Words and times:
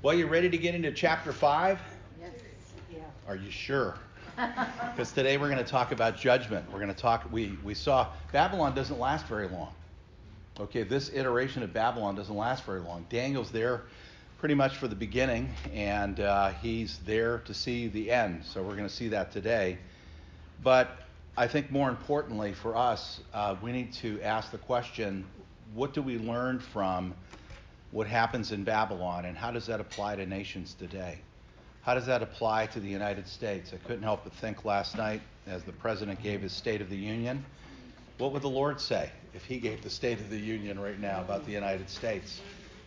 Well, 0.00 0.14
you 0.14 0.28
ready 0.28 0.48
to 0.48 0.56
get 0.56 0.76
into 0.76 0.92
chapter 0.92 1.32
5? 1.32 1.80
Yes. 2.20 2.30
Yeah. 2.88 2.98
Are 3.26 3.34
you 3.34 3.50
sure? 3.50 3.96
Because 4.36 5.10
today 5.10 5.38
we're 5.38 5.50
going 5.50 5.64
to 5.64 5.68
talk 5.68 5.90
about 5.90 6.16
judgment. 6.16 6.64
We're 6.72 6.78
going 6.78 6.94
to 6.94 7.00
talk, 7.00 7.26
we, 7.32 7.58
we 7.64 7.74
saw 7.74 8.06
Babylon 8.30 8.76
doesn't 8.76 8.98
last 9.00 9.26
very 9.26 9.48
long. 9.48 9.72
Okay, 10.60 10.84
this 10.84 11.10
iteration 11.12 11.64
of 11.64 11.72
Babylon 11.72 12.14
doesn't 12.14 12.36
last 12.36 12.64
very 12.64 12.78
long. 12.78 13.06
Daniel's 13.10 13.50
there 13.50 13.82
pretty 14.38 14.54
much 14.54 14.76
for 14.76 14.86
the 14.86 14.94
beginning, 14.94 15.48
and 15.72 16.20
uh, 16.20 16.50
he's 16.50 16.98
there 16.98 17.38
to 17.38 17.52
see 17.52 17.88
the 17.88 18.12
end. 18.12 18.44
So 18.44 18.62
we're 18.62 18.76
going 18.76 18.88
to 18.88 18.94
see 18.94 19.08
that 19.08 19.32
today. 19.32 19.78
But 20.62 20.96
I 21.36 21.48
think 21.48 21.72
more 21.72 21.88
importantly 21.88 22.52
for 22.52 22.76
us, 22.76 23.20
uh, 23.34 23.56
we 23.60 23.72
need 23.72 23.92
to 23.94 24.22
ask 24.22 24.52
the 24.52 24.58
question 24.58 25.24
what 25.74 25.92
do 25.92 26.02
we 26.02 26.18
learn 26.18 26.60
from 26.60 27.14
what 27.90 28.06
happens 28.06 28.52
in 28.52 28.64
Babylon, 28.64 29.24
and 29.24 29.36
how 29.36 29.50
does 29.50 29.66
that 29.66 29.80
apply 29.80 30.16
to 30.16 30.26
nations 30.26 30.74
today? 30.74 31.18
How 31.82 31.94
does 31.94 32.06
that 32.06 32.22
apply 32.22 32.66
to 32.66 32.80
the 32.80 32.88
United 32.88 33.26
States? 33.26 33.72
I 33.72 33.78
couldn't 33.86 34.02
help 34.02 34.24
but 34.24 34.34
think 34.34 34.64
last 34.64 34.96
night 34.96 35.22
as 35.46 35.64
the 35.64 35.72
president 35.72 36.22
gave 36.22 36.42
his 36.42 36.52
State 36.52 36.82
of 36.82 36.90
the 36.90 36.96
Union. 36.96 37.44
What 38.18 38.32
would 38.32 38.42
the 38.42 38.48
Lord 38.48 38.80
say 38.80 39.10
if 39.32 39.44
he 39.44 39.58
gave 39.58 39.82
the 39.82 39.90
State 39.90 40.20
of 40.20 40.28
the 40.28 40.36
Union 40.36 40.78
right 40.78 41.00
now 41.00 41.22
about 41.22 41.46
the 41.46 41.52
United 41.52 41.88
States? 41.88 42.40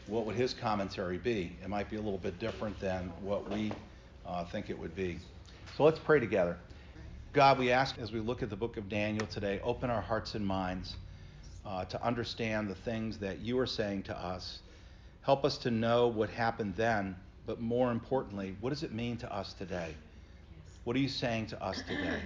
What 0.08 0.26
would 0.26 0.36
his 0.36 0.54
commentary 0.54 1.18
be? 1.18 1.56
It 1.64 1.70
might 1.70 1.90
be 1.90 1.96
a 1.96 2.02
little 2.02 2.20
bit 2.20 2.38
different 2.38 2.80
than 2.80 3.12
what 3.22 3.50
we 3.50 3.72
uh, 4.26 4.46
think 4.46 4.70
it 4.70 4.78
would 4.78 4.96
be. 4.96 5.18
So 5.78 5.84
let's 5.84 6.00
pray 6.00 6.20
together. 6.20 6.58
God, 7.34 7.58
we 7.58 7.72
ask 7.72 7.98
as 7.98 8.12
we 8.12 8.20
look 8.20 8.44
at 8.44 8.50
the 8.50 8.56
book 8.56 8.78
of 8.78 8.90
Daniel 8.90 9.26
today, 9.26 9.62
open 9.64 9.90
our 9.90 10.02
hearts 10.02 10.36
and 10.36 10.46
minds 10.46 10.98
uh, 11.66 11.86
to 11.86 12.06
understand 12.06 12.70
the 12.70 12.76
things 12.76 13.18
that 13.20 13.40
you 13.40 13.58
are 13.58 13.66
saying 13.66 14.04
to 14.04 14.18
us. 14.18 14.60
Help 15.22 15.46
us 15.46 15.58
to 15.60 15.72
know 15.72 16.08
what 16.08 16.30
happened 16.30 16.76
then 16.76 17.16
but 17.46 17.60
more 17.60 17.92
importantly, 17.92 18.56
what 18.62 18.70
does 18.70 18.84
it 18.84 18.94
mean 18.94 19.18
to 19.18 19.34
us 19.34 19.54
today? 19.54 19.96
What 20.84 20.96
are 20.96 21.00
you 21.00 21.10
saying 21.10 21.48
to 21.48 21.64
us 21.64 21.82
today? 21.88 22.22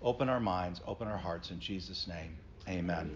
Open 0.00 0.28
our 0.28 0.40
minds, 0.40 0.80
open 0.86 1.08
our 1.08 1.18
hearts 1.18 1.50
in 1.50 1.60
Jesus' 1.60 2.06
name. 2.06 2.36
Amen. 2.68 3.14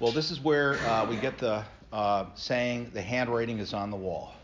Well, 0.00 0.12
this 0.12 0.30
is 0.30 0.40
where 0.40 0.74
uh, 0.80 1.06
we 1.08 1.16
get 1.16 1.38
the 1.38 1.64
uh, 1.92 2.26
saying, 2.34 2.90
the 2.92 3.02
handwriting 3.02 3.60
is 3.60 3.72
on 3.72 3.90
the 3.90 3.96
wall. 3.96 4.34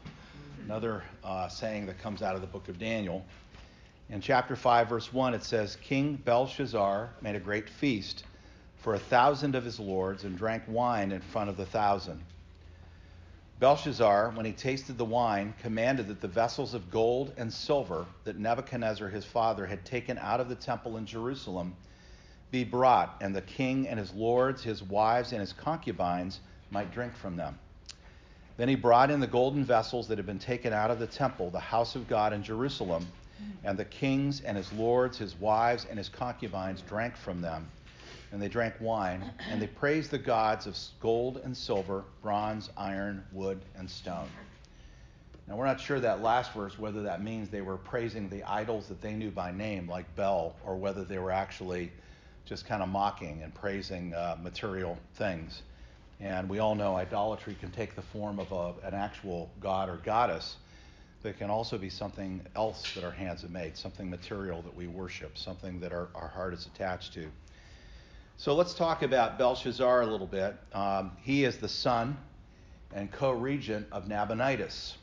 Another 0.64 1.02
uh, 1.24 1.48
saying 1.48 1.86
that 1.86 1.98
comes 1.98 2.22
out 2.22 2.34
of 2.34 2.40
the 2.40 2.46
book 2.46 2.68
of 2.68 2.78
Daniel. 2.78 3.24
In 4.10 4.20
chapter 4.20 4.54
5, 4.54 4.88
verse 4.88 5.12
1, 5.12 5.34
it 5.34 5.42
says 5.44 5.76
King 5.82 6.16
Belshazzar 6.24 7.10
made 7.20 7.34
a 7.34 7.40
great 7.40 7.68
feast 7.68 8.24
for 8.76 8.94
a 8.94 8.98
thousand 8.98 9.54
of 9.54 9.64
his 9.64 9.80
lords 9.80 10.24
and 10.24 10.38
drank 10.38 10.62
wine 10.68 11.10
in 11.10 11.20
front 11.20 11.50
of 11.50 11.56
the 11.56 11.66
thousand. 11.66 12.22
Belshazzar, 13.58 14.30
when 14.36 14.46
he 14.46 14.52
tasted 14.52 14.96
the 14.98 15.04
wine, 15.04 15.52
commanded 15.60 16.06
that 16.06 16.20
the 16.20 16.28
vessels 16.28 16.74
of 16.74 16.90
gold 16.90 17.32
and 17.36 17.52
silver 17.52 18.06
that 18.22 18.38
Nebuchadnezzar 18.38 19.08
his 19.08 19.24
father 19.24 19.66
had 19.66 19.84
taken 19.84 20.16
out 20.18 20.38
of 20.38 20.48
the 20.48 20.54
temple 20.54 20.96
in 20.96 21.06
Jerusalem 21.06 21.74
be 22.52 22.62
brought, 22.62 23.16
and 23.20 23.34
the 23.34 23.42
king 23.42 23.88
and 23.88 23.98
his 23.98 24.14
lords, 24.14 24.62
his 24.62 24.82
wives, 24.82 25.32
and 25.32 25.40
his 25.40 25.52
concubines 25.52 26.38
might 26.70 26.92
drink 26.92 27.16
from 27.16 27.36
them. 27.36 27.58
Then 28.56 28.68
he 28.68 28.76
brought 28.76 29.10
in 29.10 29.18
the 29.18 29.26
golden 29.26 29.64
vessels 29.64 30.06
that 30.08 30.18
had 30.18 30.26
been 30.26 30.38
taken 30.38 30.72
out 30.72 30.92
of 30.92 31.00
the 31.00 31.06
temple, 31.06 31.50
the 31.50 31.58
house 31.58 31.96
of 31.96 32.06
God 32.08 32.32
in 32.32 32.44
Jerusalem, 32.44 33.08
and 33.64 33.76
the 33.76 33.84
kings 33.84 34.40
and 34.40 34.56
his 34.56 34.72
lords, 34.72 35.18
his 35.18 35.34
wives, 35.34 35.84
and 35.88 35.98
his 35.98 36.08
concubines 36.08 36.80
drank 36.82 37.16
from 37.16 37.40
them 37.40 37.68
and 38.32 38.40
they 38.42 38.48
drank 38.48 38.74
wine, 38.80 39.32
and 39.50 39.60
they 39.60 39.66
praised 39.66 40.10
the 40.10 40.18
gods 40.18 40.66
of 40.66 40.76
gold 41.00 41.40
and 41.44 41.56
silver, 41.56 42.04
bronze, 42.22 42.70
iron, 42.76 43.24
wood, 43.32 43.60
and 43.76 43.88
stone. 43.88 44.28
Now, 45.46 45.56
we're 45.56 45.66
not 45.66 45.80
sure 45.80 45.98
that 46.00 46.20
last 46.20 46.52
verse 46.52 46.78
whether 46.78 47.02
that 47.02 47.22
means 47.22 47.48
they 47.48 47.62
were 47.62 47.78
praising 47.78 48.28
the 48.28 48.42
idols 48.42 48.86
that 48.88 49.00
they 49.00 49.14
knew 49.14 49.30
by 49.30 49.50
name, 49.50 49.88
like 49.88 50.14
Bel, 50.14 50.54
or 50.64 50.76
whether 50.76 51.04
they 51.04 51.18
were 51.18 51.30
actually 51.30 51.90
just 52.44 52.66
kind 52.66 52.82
of 52.82 52.88
mocking 52.90 53.42
and 53.42 53.54
praising 53.54 54.12
uh, 54.14 54.36
material 54.42 54.98
things. 55.14 55.62
And 56.20 56.48
we 56.50 56.58
all 56.58 56.74
know 56.74 56.96
idolatry 56.96 57.56
can 57.58 57.70
take 57.70 57.94
the 57.94 58.02
form 58.02 58.38
of 58.38 58.52
a, 58.52 58.86
an 58.86 58.92
actual 58.92 59.50
god 59.60 59.88
or 59.88 59.96
goddess, 59.96 60.56
but 61.22 61.30
it 61.30 61.38
can 61.38 61.48
also 61.48 61.78
be 61.78 61.88
something 61.88 62.44
else 62.54 62.94
that 62.94 63.04
our 63.04 63.10
hands 63.10 63.42
have 63.42 63.50
made, 63.50 63.76
something 63.76 64.10
material 64.10 64.60
that 64.62 64.74
we 64.74 64.86
worship, 64.86 65.38
something 65.38 65.80
that 65.80 65.92
our, 65.92 66.08
our 66.14 66.28
heart 66.28 66.52
is 66.52 66.66
attached 66.66 67.14
to. 67.14 67.26
So 68.40 68.54
let's 68.54 68.72
talk 68.72 69.02
about 69.02 69.36
Belshazzar 69.36 70.02
a 70.02 70.06
little 70.06 70.24
bit. 70.24 70.56
Um, 70.72 71.10
he 71.22 71.42
is 71.42 71.56
the 71.58 71.68
son 71.68 72.16
and 72.94 73.10
co-regent 73.10 73.88
of 73.90 74.06
Nabonidus. 74.06 74.96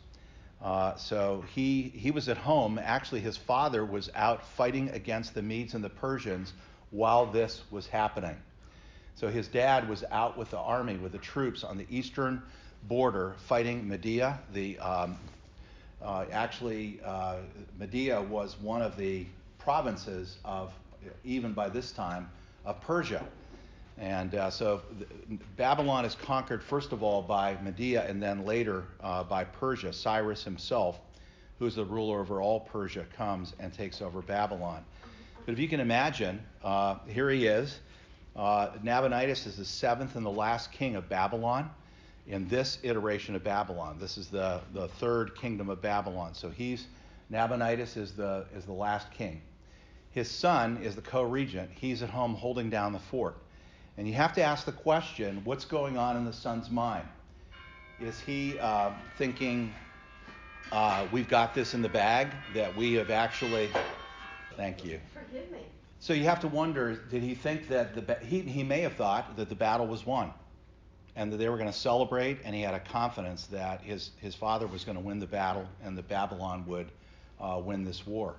Uh, 0.62 0.96
so 0.96 1.44
he 1.53 1.91
he 1.94 2.12
was 2.12 2.29
at 2.29 2.38
home. 2.38 2.79
Actually, 2.81 3.19
his 3.19 3.35
father 3.35 3.84
was 3.84 4.09
out 4.16 4.47
fighting 4.47 4.88
against 4.91 5.34
the 5.34 5.41
Medes 5.41 5.73
and 5.73 5.84
the 5.84 5.90
Persians 5.90 6.53
while 6.91 7.25
this 7.25 7.63
was 7.72 7.88
happening. 7.88 8.38
So 9.16 9.28
his 9.28 9.50
dad 9.50 9.90
was 9.90 10.06
out 10.12 10.38
with 10.38 10.52
the 10.52 10.59
army, 10.59 10.96
with 10.96 11.12
the 11.12 11.17
troops 11.17 11.66
on 11.66 11.78
the 11.78 11.85
eastern 11.90 12.41
border, 12.84 13.35
fighting 13.47 13.85
Media. 13.85 14.40
The 14.53 14.79
um, 14.79 15.17
uh, 16.02 16.23
actually 16.31 17.02
uh, 17.03 17.40
Media 17.78 18.22
was 18.22 18.57
one 18.62 18.81
of 18.81 18.96
the 18.96 19.25
provinces 19.59 20.38
of 20.46 20.72
even 21.25 21.52
by 21.52 21.67
this 21.67 21.91
time 21.91 22.29
of 22.66 22.81
Persia. 22.81 23.26
And 23.98 24.36
uh, 24.36 24.50
so 24.50 24.81
Babylon 25.56 26.03
is 26.03 26.16
conquered 26.16 26.62
first 26.62 26.92
of 26.92 27.02
all 27.02 27.22
by 27.22 27.58
Media 27.62 28.06
and 28.08 28.22
then 28.22 28.46
later 28.46 28.86
uh, 29.02 29.24
by 29.24 29.46
Persia. 29.46 29.94
Cyrus 29.94 30.44
himself, 30.44 31.00
who's 31.59 31.76
the 31.76 31.86
ruler 31.86 32.20
over 32.20 32.42
all 32.42 32.59
Persia, 32.59 33.06
comes 33.16 33.53
and 33.59 33.72
takes 33.72 34.02
over 34.02 34.22
Babylon. 34.22 34.84
But 35.46 35.53
if 35.53 35.59
you 35.59 35.70
can 35.70 35.80
imagine, 35.80 36.42
uh, 36.64 36.96
here 37.08 37.30
he 37.30 37.48
is. 37.48 37.80
Uh, 38.36 38.72
Nabonidus 38.84 39.46
is 39.46 39.56
the 39.56 39.64
seventh 39.64 40.18
and 40.18 40.26
the 40.26 40.32
last 40.32 40.74
king 40.74 40.97
of 40.97 41.08
Babylon 41.08 41.70
in 42.28 42.47
this 42.50 42.80
iteration 42.84 43.36
of 43.36 43.44
Babylon. 43.44 43.97
This 43.97 44.18
is 44.18 44.28
the, 44.28 44.59
the 44.74 44.88
third 44.88 45.36
kingdom 45.36 45.70
of 45.70 45.82
Babylon. 45.82 46.34
So 46.34 46.50
he's 46.50 46.88
Nabonidus 47.32 47.97
is 47.97 48.12
the 48.14 48.46
is 48.56 48.66
the 48.66 48.74
last 48.74 49.12
king. 49.12 49.42
His 50.16 50.31
son 50.31 50.78
is 50.81 50.96
the 50.96 51.02
co-regent. 51.02 51.70
He's 51.76 52.02
at 52.02 52.09
home 52.09 52.36
holding 52.36 52.70
down 52.70 52.94
the 52.94 53.00
fort. 53.00 53.36
And 53.98 54.08
you 54.08 54.14
have 54.14 54.34
to 54.36 54.42
ask 54.42 54.66
the 54.66 54.72
question 54.72 55.42
what's 55.44 55.66
going 55.66 55.98
on 55.98 56.16
in 56.16 56.24
the 56.24 56.31
son's 56.31 56.72
mind? 56.72 57.06
Is 58.00 58.18
he 58.22 58.58
uh, 58.59 58.92
thinking, 59.18 59.74
uh, 60.72 61.06
we've 61.12 61.28
got 61.28 61.53
this 61.53 61.74
in 61.74 61.81
the 61.81 61.90
bag, 61.90 62.30
that 62.53 62.74
we 62.78 62.94
have 62.94 63.09
actually. 63.09 63.70
Thank 64.56 64.86
you. 64.86 65.02
Forgive 65.14 65.52
me. 65.52 65.59
So 66.00 66.14
you 66.14 66.24
have 66.24 66.40
to 66.40 66.47
wonder 66.47 66.96
did 66.96 67.22
he 67.22 67.36
think 67.36 67.68
that 67.68 67.94
the. 67.94 68.16
He, 68.26 68.40
he 68.40 68.64
may 68.64 68.80
have 68.82 68.94
thought 68.94 69.36
that 69.36 69.50
the 69.50 69.56
battle 69.56 69.86
was 69.86 70.06
won 70.06 70.32
and 71.18 71.32
that 71.34 71.38
they 71.38 71.50
were 71.50 71.58
going 71.58 71.72
to 71.72 71.78
celebrate, 71.78 72.38
and 72.46 72.56
he 72.56 72.62
had 72.62 72.74
a 72.74 72.80
confidence 72.80 73.47
that 73.47 73.82
his, 73.82 74.12
his 74.22 74.34
father 74.34 74.66
was 74.66 74.86
going 74.86 74.97
to 74.97 75.03
win 75.03 75.20
the 75.20 75.28
battle 75.28 75.68
and 75.84 75.97
that 75.97 76.08
Babylon 76.08 76.66
would 76.68 76.88
uh, 77.42 77.62
win 77.62 77.84
this 77.84 78.08
war. 78.08 78.36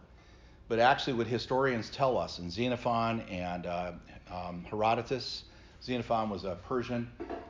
But 0.69 0.81
actually, 0.81 1.13
what 1.13 1.29
historians 1.29 1.91
tell 1.91 2.19
us, 2.19 2.39
and 2.39 2.51
Xenophon 2.51 3.21
and 3.31 3.67
uh, 3.67 3.93
um, 4.33 4.65
Herodotus, 4.69 5.45
Xenophon 5.83 6.29
was 6.29 6.45
a 6.45 6.59
Persian 6.67 7.09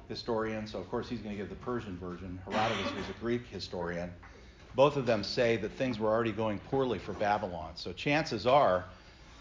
historian, 0.08 0.66
so 0.66 0.78
of 0.78 0.90
course 0.90 1.08
he's 1.08 1.20
going 1.20 1.34
to 1.34 1.36
give 1.36 1.48
the 1.48 1.56
Persian 1.56 1.96
version. 1.96 2.38
Herodotus 2.44 2.92
was 2.94 3.08
a 3.08 3.18
Greek 3.20 3.46
historian. 3.46 4.12
Both 4.74 4.96
of 4.96 5.06
them 5.06 5.24
say 5.24 5.56
that 5.56 5.72
things 5.72 5.98
were 5.98 6.08
already 6.08 6.32
going 6.32 6.58
poorly 6.58 6.98
for 6.98 7.14
Babylon. 7.14 7.72
So 7.76 7.94
chances 7.94 8.46
are, 8.46 8.84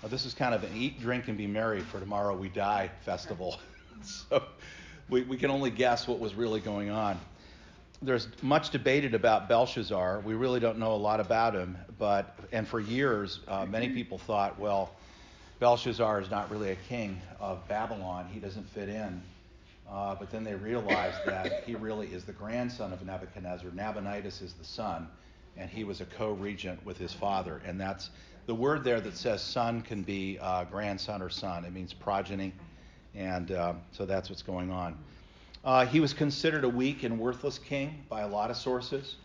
this 0.07 0.25
is 0.25 0.33
kind 0.33 0.55
of 0.55 0.63
an 0.63 0.69
eat, 0.73 1.01
drink, 1.01 1.27
and 1.27 1.37
be 1.37 1.45
merry 1.45 1.81
for 1.81 1.99
tomorrow 1.99 2.35
we 2.35 2.47
die 2.47 2.89
festival. 3.01 3.59
so 4.01 4.41
we, 5.09 5.23
we 5.23 5.35
can 5.35 5.51
only 5.51 5.69
guess 5.69 6.07
what 6.07 6.19
was 6.19 6.33
really 6.33 6.61
going 6.61 6.89
on 6.89 7.19
there's 8.01 8.27
much 8.41 8.69
debated 8.71 9.13
about 9.13 9.47
Belshazzar. 9.47 10.21
We 10.21 10.33
really 10.33 10.59
don't 10.59 10.79
know 10.79 10.93
a 10.93 10.97
lot 10.97 11.19
about 11.19 11.55
him, 11.55 11.77
but 11.97 12.37
and 12.51 12.67
for 12.67 12.79
years, 12.79 13.39
uh, 13.47 13.65
many 13.65 13.89
people 13.89 14.17
thought, 14.17 14.59
well, 14.59 14.91
Belshazzar 15.59 16.21
is 16.21 16.29
not 16.29 16.51
really 16.51 16.71
a 16.71 16.75
king 16.75 17.21
of 17.39 17.65
Babylon. 17.67 18.27
He 18.31 18.39
doesn't 18.39 18.69
fit 18.69 18.89
in. 18.89 19.21
Uh, 19.89 20.15
but 20.15 20.31
then 20.31 20.43
they 20.43 20.55
realized 20.55 21.17
that 21.25 21.63
he 21.63 21.75
really 21.75 22.07
is 22.07 22.23
the 22.23 22.33
grandson 22.33 22.91
of 22.91 23.05
Nebuchadnezzar. 23.05 23.69
Nabonidus 23.71 24.41
is 24.41 24.53
the 24.53 24.65
son, 24.65 25.07
and 25.57 25.69
he 25.69 25.83
was 25.83 26.01
a 26.01 26.05
co-regent 26.05 26.83
with 26.85 26.97
his 26.97 27.13
father. 27.13 27.61
And 27.65 27.79
that's 27.79 28.09
the 28.47 28.55
word 28.55 28.83
there 28.83 28.99
that 28.99 29.15
says 29.15 29.41
son 29.41 29.81
can 29.81 30.01
be 30.01 30.39
uh, 30.39 30.65
grandson 30.65 31.21
or 31.21 31.29
son. 31.29 31.65
It 31.65 31.71
means 31.73 31.93
progeny, 31.93 32.51
and 33.13 33.51
uh, 33.51 33.73
so 33.91 34.05
that's 34.05 34.29
what's 34.29 34.41
going 34.41 34.71
on. 34.71 34.97
Uh, 35.65 35.83
he 35.83 35.99
was 35.99 36.13
considered 36.13 36.63
a 36.63 36.69
weak 36.69 37.01
and 37.01 37.19
worthless 37.19 37.57
king 37.57 38.05
by 38.07 38.21
a 38.21 38.27
lot 38.27 38.51
of 38.51 38.55
sources, 38.55 39.15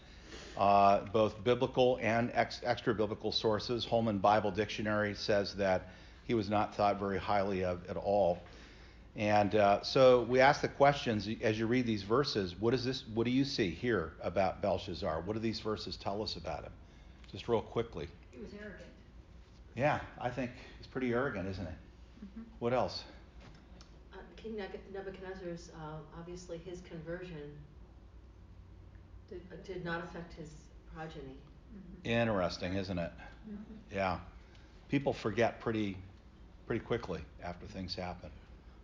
uh, 0.57 1.01
both 1.13 1.45
biblical 1.45 1.99
and 2.01 2.31
ex- 2.33 2.63
extra 2.65 2.95
biblical 2.95 3.31
sources. 3.31 3.85
Holman 3.85 4.17
Bible 4.19 4.51
Dictionary 4.51 5.15
says 5.15 5.55
that 5.57 5.91
he 6.25 6.33
was 6.33 6.49
not 6.49 6.75
thought 6.75 6.99
very 6.99 7.19
highly 7.19 7.63
of 7.63 7.87
at 7.91 7.99
all. 7.99 8.39
And 9.17 9.55
uh, 9.55 9.83
so 9.83 10.23
we 10.23 10.41
ask 10.41 10.63
the 10.63 10.69
questions 10.69 11.29
as 11.43 11.59
you 11.59 11.67
read 11.67 11.85
these 11.85 12.05
verses. 12.05 12.59
What 12.59 12.73
is 12.73 12.87
this? 12.87 13.05
What 13.13 13.25
do 13.25 13.31
you 13.31 13.45
see 13.45 13.71
here 13.71 14.13
about 14.23 14.63
Belshazzar? 14.63 15.21
What 15.27 15.35
do 15.35 15.41
these 15.41 15.61
verses 15.61 15.97
tell 15.99 16.23
us 16.23 16.37
about 16.37 16.63
him? 16.63 16.73
Just 17.31 17.49
real 17.49 17.61
quickly. 17.61 18.09
He 18.31 18.41
was 18.41 18.51
arrogant. 18.55 18.81
Yeah, 19.77 20.01
I 20.19 20.31
think 20.31 20.53
he's 20.79 20.87
pretty 20.87 21.13
arrogant, 21.13 21.49
isn't 21.49 21.67
he? 21.67 21.73
Mm-hmm. 21.73 22.43
What 22.61 22.73
else? 22.73 23.05
King 24.43 24.57
Nebuchadnezzar's 24.93 25.71
uh, 25.77 25.99
obviously 26.19 26.59
his 26.59 26.81
conversion 26.89 27.51
did, 29.29 29.41
uh, 29.53 29.57
did 29.67 29.85
not 29.85 30.03
affect 30.05 30.33
his 30.35 30.49
progeny. 30.95 31.37
Mm-hmm. 31.75 32.11
Interesting, 32.11 32.75
isn't 32.75 32.99
it? 32.99 33.13
Mm-hmm. 33.49 33.97
Yeah, 33.97 34.19
people 34.89 35.13
forget 35.13 35.61
pretty 35.61 35.97
pretty 36.67 36.85
quickly 36.85 37.21
after 37.43 37.67
things 37.67 37.95
happen. 37.95 38.31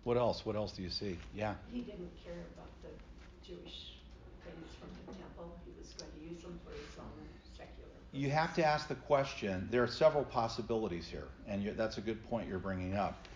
What 0.05 0.17
else? 0.17 0.45
What 0.45 0.57
else 0.57 0.73
do 0.73 0.83
you 0.83 0.91
see? 0.91 1.17
Yeah. 1.35 1.55
He 1.73 1.81
didn't 1.81 2.11
care 2.25 2.45
about 2.55 2.69
the 2.83 2.89
Jewish 3.47 3.95
things 4.45 4.69
from 4.79 4.89
the 5.07 5.13
temple. 5.19 5.57
He 5.65 5.73
was 5.79 5.93
going 5.95 6.11
to 6.13 6.33
use 6.33 6.43
them 6.43 6.59
for 6.65 6.73
his 6.73 6.99
own 6.99 7.27
secular. 7.57 7.91
You 8.13 8.31
have 8.31 8.55
to 8.55 8.65
ask 8.65 8.89
the 8.89 8.95
question. 8.95 9.69
There 9.71 9.83
are 9.83 9.89
several 9.89 10.25
possibilities 10.25 11.09
here, 11.09 11.29
and 11.49 11.67
that's 11.77 11.99
a 11.99 12.01
good 12.01 12.25
point 12.29 12.49
you're 12.49 12.59
bringing 12.59 12.95
up. 12.95 13.27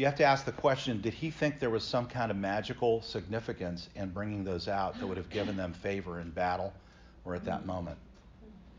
You 0.00 0.06
have 0.06 0.16
to 0.16 0.24
ask 0.24 0.46
the 0.46 0.52
question 0.52 1.02
did 1.02 1.12
he 1.12 1.30
think 1.30 1.58
there 1.58 1.68
was 1.68 1.84
some 1.84 2.06
kind 2.06 2.30
of 2.30 2.38
magical 2.38 3.02
significance 3.02 3.90
in 3.94 4.08
bringing 4.08 4.44
those 4.44 4.66
out 4.66 4.98
that 4.98 5.06
would 5.06 5.18
have 5.18 5.28
given 5.28 5.58
them 5.58 5.74
favor 5.74 6.20
in 6.20 6.30
battle 6.30 6.72
or 7.26 7.34
at 7.34 7.44
that 7.44 7.66
moment? 7.66 7.98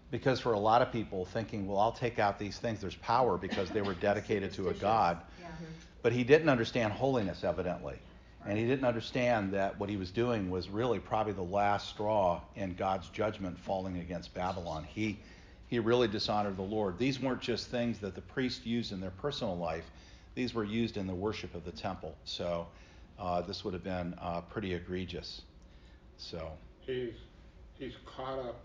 Because 0.09 0.39
for 0.39 0.53
a 0.53 0.59
lot 0.59 0.81
of 0.81 0.91
people, 0.91 1.25
thinking, 1.25 1.68
well, 1.68 1.77
I'll 1.77 1.91
take 1.91 2.18
out 2.18 2.39
these 2.39 2.57
things, 2.57 2.81
there's 2.81 2.95
power 2.95 3.38
because 3.38 3.69
they 3.69 3.83
were 3.83 3.94
dedicated 3.94 4.51
to 4.53 4.69
a 4.69 4.73
God. 4.73 5.21
Yeah. 5.39 5.50
Mm-hmm. 5.50 5.65
But 6.01 6.12
he 6.12 6.23
didn't 6.23 6.50
understand 6.50 6.91
holiness, 6.91 7.44
evidently. 7.44 8.00
And 8.47 8.57
he 8.57 8.65
didn't 8.65 8.85
understand 8.85 9.53
that 9.53 9.79
what 9.79 9.91
he 9.91 9.97
was 9.97 10.09
doing 10.09 10.50
was 10.50 10.69
really 10.69 10.97
probably 10.97 11.33
the 11.33 11.44
last 11.44 11.89
straw 11.89 12.41
in 12.56 12.73
God's 12.73 13.09
judgment 13.09 13.59
falling 13.59 14.00
against 14.00 14.33
Babylon. 14.33 14.88
He, 14.91 15.19
he 15.68 15.77
really 15.77 16.07
dishonored 16.07 16.57
the 16.57 16.63
Lord. 16.63 16.97
These 16.97 17.19
weren't 17.19 17.41
just 17.41 17.68
things 17.68 18.00
that 18.00 18.15
the 18.15 18.21
priests 18.21 18.65
used 18.65 18.91
in 18.91 19.00
their 19.00 19.12
personal 19.12 19.56
life, 19.56 19.85
these 20.36 20.54
were 20.54 20.63
used 20.63 20.98
in 20.98 21.07
the 21.07 21.16
worship 21.16 21.56
of 21.56 21.66
the 21.66 21.72
temple. 21.72 22.16
So 22.25 22.68
uh, 23.19 23.42
this 23.42 23.63
would 23.63 23.74
have 23.74 23.83
been 23.83 24.16
uh, 24.19 24.42
pretty 24.42 24.74
egregious. 24.74 25.42
So 26.18 26.51
he's 26.81 27.13
he's 27.78 27.94
caught 28.06 28.39
up 28.39 28.60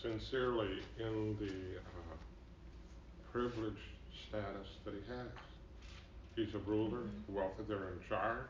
sincerely 0.00 0.82
in 0.98 1.36
the 1.38 1.78
uh, 1.78 2.16
privileged 3.32 3.76
status 4.28 4.68
that 4.84 4.94
he 4.94 5.00
has. 5.12 5.28
He's 6.34 6.54
a 6.54 6.58
ruler, 6.58 6.98
mm-hmm. 6.98 7.34
wealthy, 7.34 7.62
they're 7.68 7.88
in 7.88 8.08
charge. 8.08 8.48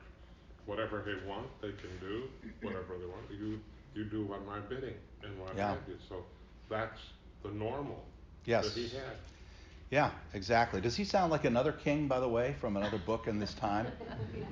Whatever 0.66 1.02
they 1.04 1.28
want, 1.28 1.48
they 1.60 1.72
can 1.72 1.90
do. 2.00 2.28
Whatever 2.62 2.96
they 2.98 3.06
want, 3.06 3.24
you 3.30 3.60
you 3.94 4.04
do 4.04 4.24
what 4.24 4.46
my 4.46 4.60
bidding 4.60 4.94
and 5.22 5.38
what 5.38 5.56
yeah. 5.56 5.72
I 5.72 5.74
do. 5.86 5.96
So 6.08 6.24
that's 6.70 7.00
the 7.42 7.50
normal 7.50 8.04
yes. 8.44 8.64
that 8.72 8.80
he 8.80 8.88
had. 8.88 9.16
Yeah, 9.92 10.10
exactly. 10.32 10.80
Does 10.80 10.96
he 10.96 11.04
sound 11.04 11.30
like 11.30 11.44
another 11.44 11.70
king, 11.70 12.08
by 12.08 12.18
the 12.18 12.28
way, 12.28 12.56
from 12.62 12.78
another 12.78 12.96
book 12.96 13.28
in 13.28 13.38
this 13.38 13.52
time? 13.52 13.86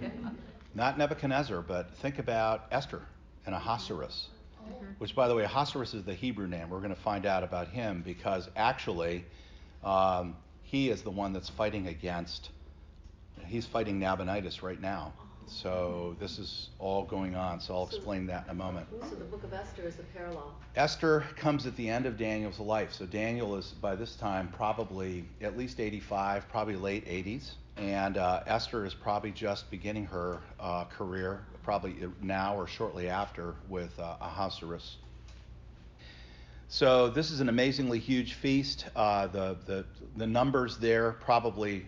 Not 0.74 0.98
Nebuchadnezzar, 0.98 1.62
but 1.62 1.96
think 1.96 2.18
about 2.18 2.66
Esther 2.70 3.00
and 3.46 3.54
Ahasuerus, 3.54 4.28
mm-hmm. 4.62 4.84
which, 4.98 5.16
by 5.16 5.28
the 5.28 5.34
way, 5.34 5.44
Ahasuerus 5.44 5.94
is 5.94 6.04
the 6.04 6.12
Hebrew 6.12 6.46
name. 6.46 6.68
We're 6.68 6.80
going 6.80 6.94
to 6.94 7.00
find 7.00 7.24
out 7.24 7.42
about 7.42 7.68
him 7.68 8.02
because 8.04 8.50
actually 8.54 9.24
um, 9.82 10.36
he 10.62 10.90
is 10.90 11.00
the 11.00 11.10
one 11.10 11.32
that's 11.32 11.48
fighting 11.48 11.86
against 11.86 12.50
he's 13.46 13.64
fighting 13.64 13.98
Nabonidus 13.98 14.62
right 14.62 14.78
now. 14.78 15.14
So 15.50 16.16
this 16.20 16.38
is 16.38 16.68
all 16.78 17.04
going 17.04 17.34
on. 17.34 17.60
So 17.60 17.74
I'll 17.74 17.86
explain 17.86 18.26
that 18.26 18.44
in 18.44 18.50
a 18.50 18.54
moment. 18.54 18.86
So 19.08 19.16
the 19.16 19.24
book 19.24 19.42
of 19.42 19.52
Esther 19.52 19.82
is 19.82 19.98
a 19.98 20.02
parallel. 20.16 20.54
Esther 20.76 21.24
comes 21.36 21.66
at 21.66 21.76
the 21.76 21.88
end 21.88 22.06
of 22.06 22.16
Daniel's 22.16 22.60
life. 22.60 22.92
So 22.92 23.04
Daniel 23.04 23.56
is 23.56 23.72
by 23.80 23.96
this 23.96 24.14
time 24.14 24.48
probably 24.56 25.24
at 25.42 25.58
least 25.58 25.80
85, 25.80 26.48
probably 26.48 26.76
late 26.76 27.04
80s. 27.06 27.50
And 27.76 28.16
uh, 28.16 28.42
Esther 28.46 28.86
is 28.86 28.94
probably 28.94 29.32
just 29.32 29.70
beginning 29.70 30.06
her 30.06 30.38
uh, 30.60 30.84
career, 30.84 31.40
probably 31.62 31.96
now 32.22 32.56
or 32.56 32.66
shortly 32.66 33.08
after, 33.08 33.54
with 33.68 33.98
uh, 33.98 34.16
Ahasuerus. 34.20 34.96
So 36.68 37.08
this 37.08 37.32
is 37.32 37.40
an 37.40 37.48
amazingly 37.48 37.98
huge 37.98 38.34
feast. 38.34 38.86
Uh, 38.94 39.26
the, 39.26 39.56
the 39.66 39.84
the 40.16 40.26
numbers 40.26 40.76
there 40.76 41.12
probably 41.12 41.86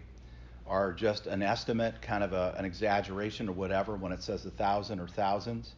are 0.66 0.92
just 0.92 1.26
an 1.26 1.42
estimate, 1.42 2.00
kind 2.02 2.22
of 2.22 2.32
a, 2.32 2.54
an 2.56 2.64
exaggeration 2.64 3.48
or 3.48 3.52
whatever 3.52 3.96
when 3.96 4.12
it 4.12 4.22
says 4.22 4.46
a 4.46 4.50
thousand 4.50 5.00
or 5.00 5.08
thousands. 5.08 5.72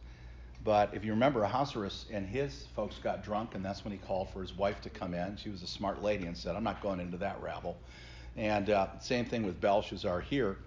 But 0.63 0.93
if 0.93 1.05
you 1.05 1.11
remember, 1.11 1.43
Ahasuerus 1.43 2.05
and 2.11 2.27
his 2.27 2.65
folks 2.75 2.97
got 2.97 3.23
drunk, 3.23 3.53
and 3.53 3.63
that's 3.63 3.83
when 3.83 3.91
he 3.91 3.99
called 3.99 4.29
for 4.31 4.41
his 4.41 4.53
wife 4.53 4.81
to 4.81 4.89
come 4.89 5.13
in. 5.13 5.37
She 5.37 5.49
was 5.49 5.61
a 5.61 5.67
smart 5.67 6.01
lady 6.01 6.25
and 6.25 6.35
said, 6.35 6.55
I'm 6.55 6.63
not 6.63 6.81
going 6.81 6.99
into 6.99 7.17
that 7.17 7.39
rabble. 7.41 7.77
And 8.35 8.69
uh, 8.69 8.87
same 8.99 9.25
thing 9.25 9.45
with 9.45 9.61
Belshazzar 9.61 10.21
here. 10.21 10.57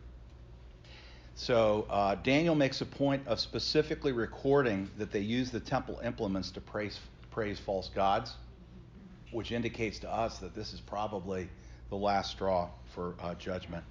So 1.34 1.86
uh, 1.90 2.16
Daniel 2.16 2.54
makes 2.54 2.80
a 2.80 2.86
point 2.86 3.26
of 3.26 3.38
specifically 3.40 4.12
recording 4.12 4.90
that 4.98 5.10
they 5.12 5.20
use 5.20 5.50
the 5.50 5.60
temple 5.60 6.00
implements 6.04 6.50
to 6.52 6.60
praise, 6.60 6.98
praise 7.30 7.58
false 7.58 7.88
gods, 7.88 8.34
which 9.30 9.52
indicates 9.52 9.98
to 10.00 10.12
us 10.12 10.38
that 10.38 10.54
this 10.54 10.72
is 10.72 10.80
probably 10.80 11.48
the 11.90 11.96
last 11.96 12.32
straw 12.32 12.68
for 12.94 13.14
uh, 13.20 13.34
judgment. 13.34 13.84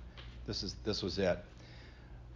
This 0.48 0.64
is 0.64 0.76
this 0.86 1.04
was 1.04 1.20
it. 1.20 1.38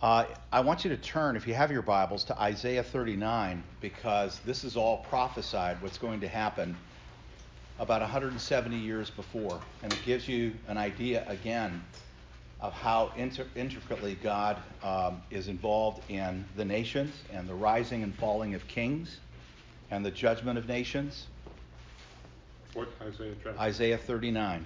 Uh, 0.01 0.25
I 0.51 0.59
want 0.61 0.83
you 0.83 0.89
to 0.89 0.97
turn, 0.97 1.35
if 1.37 1.47
you 1.47 1.53
have 1.53 1.71
your 1.71 1.81
Bibles, 1.81 2.25
to 2.25 2.41
Isaiah 2.41 2.83
39 2.83 3.63
because 3.79 4.39
this 4.39 4.63
is 4.63 4.75
all 4.75 4.97
prophesied 5.09 5.81
what's 5.81 5.97
going 5.97 6.19
to 6.21 6.27
happen 6.27 6.75
about 7.79 8.01
170 8.01 8.75
years 8.75 9.09
before, 9.09 9.61
and 9.81 9.93
it 9.93 9.99
gives 10.05 10.27
you 10.27 10.53
an 10.67 10.77
idea 10.77 11.23
again 11.27 11.83
of 12.59 12.73
how 12.73 13.11
inter- 13.15 13.47
intricately 13.55 14.15
God 14.21 14.57
um, 14.83 15.21
is 15.31 15.47
involved 15.47 16.03
in 16.09 16.43
the 16.57 16.65
nations 16.65 17.13
and 17.31 17.47
the 17.47 17.55
rising 17.55 18.03
and 18.03 18.13
falling 18.15 18.55
of 18.55 18.67
kings 18.67 19.19
and 19.89 20.05
the 20.05 20.11
judgment 20.11 20.57
of 20.57 20.67
nations. 20.67 21.27
What 22.73 22.89
Isaiah 23.01 23.35
chapter? 23.43 23.59
Isaiah 23.59 23.97
39. 23.97 24.65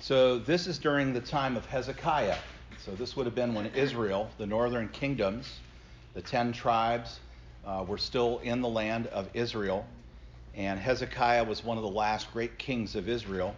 So 0.00 0.38
this 0.38 0.66
is 0.66 0.78
during 0.78 1.12
the 1.12 1.20
time 1.20 1.56
of 1.56 1.66
Hezekiah. 1.66 2.38
So 2.78 2.92
this 2.92 3.16
would 3.16 3.26
have 3.26 3.34
been 3.34 3.52
when 3.52 3.66
Israel, 3.66 4.30
the 4.38 4.46
northern 4.46 4.88
kingdoms, 4.88 5.58
the 6.14 6.22
ten 6.22 6.52
tribes, 6.52 7.18
uh, 7.66 7.84
were 7.86 7.98
still 7.98 8.38
in 8.38 8.60
the 8.60 8.68
land 8.68 9.08
of 9.08 9.28
Israel. 9.34 9.84
And 10.54 10.78
Hezekiah 10.78 11.44
was 11.44 11.64
one 11.64 11.76
of 11.76 11.82
the 11.82 11.90
last 11.90 12.32
great 12.32 12.58
kings 12.58 12.94
of 12.94 13.08
Israel. 13.08 13.56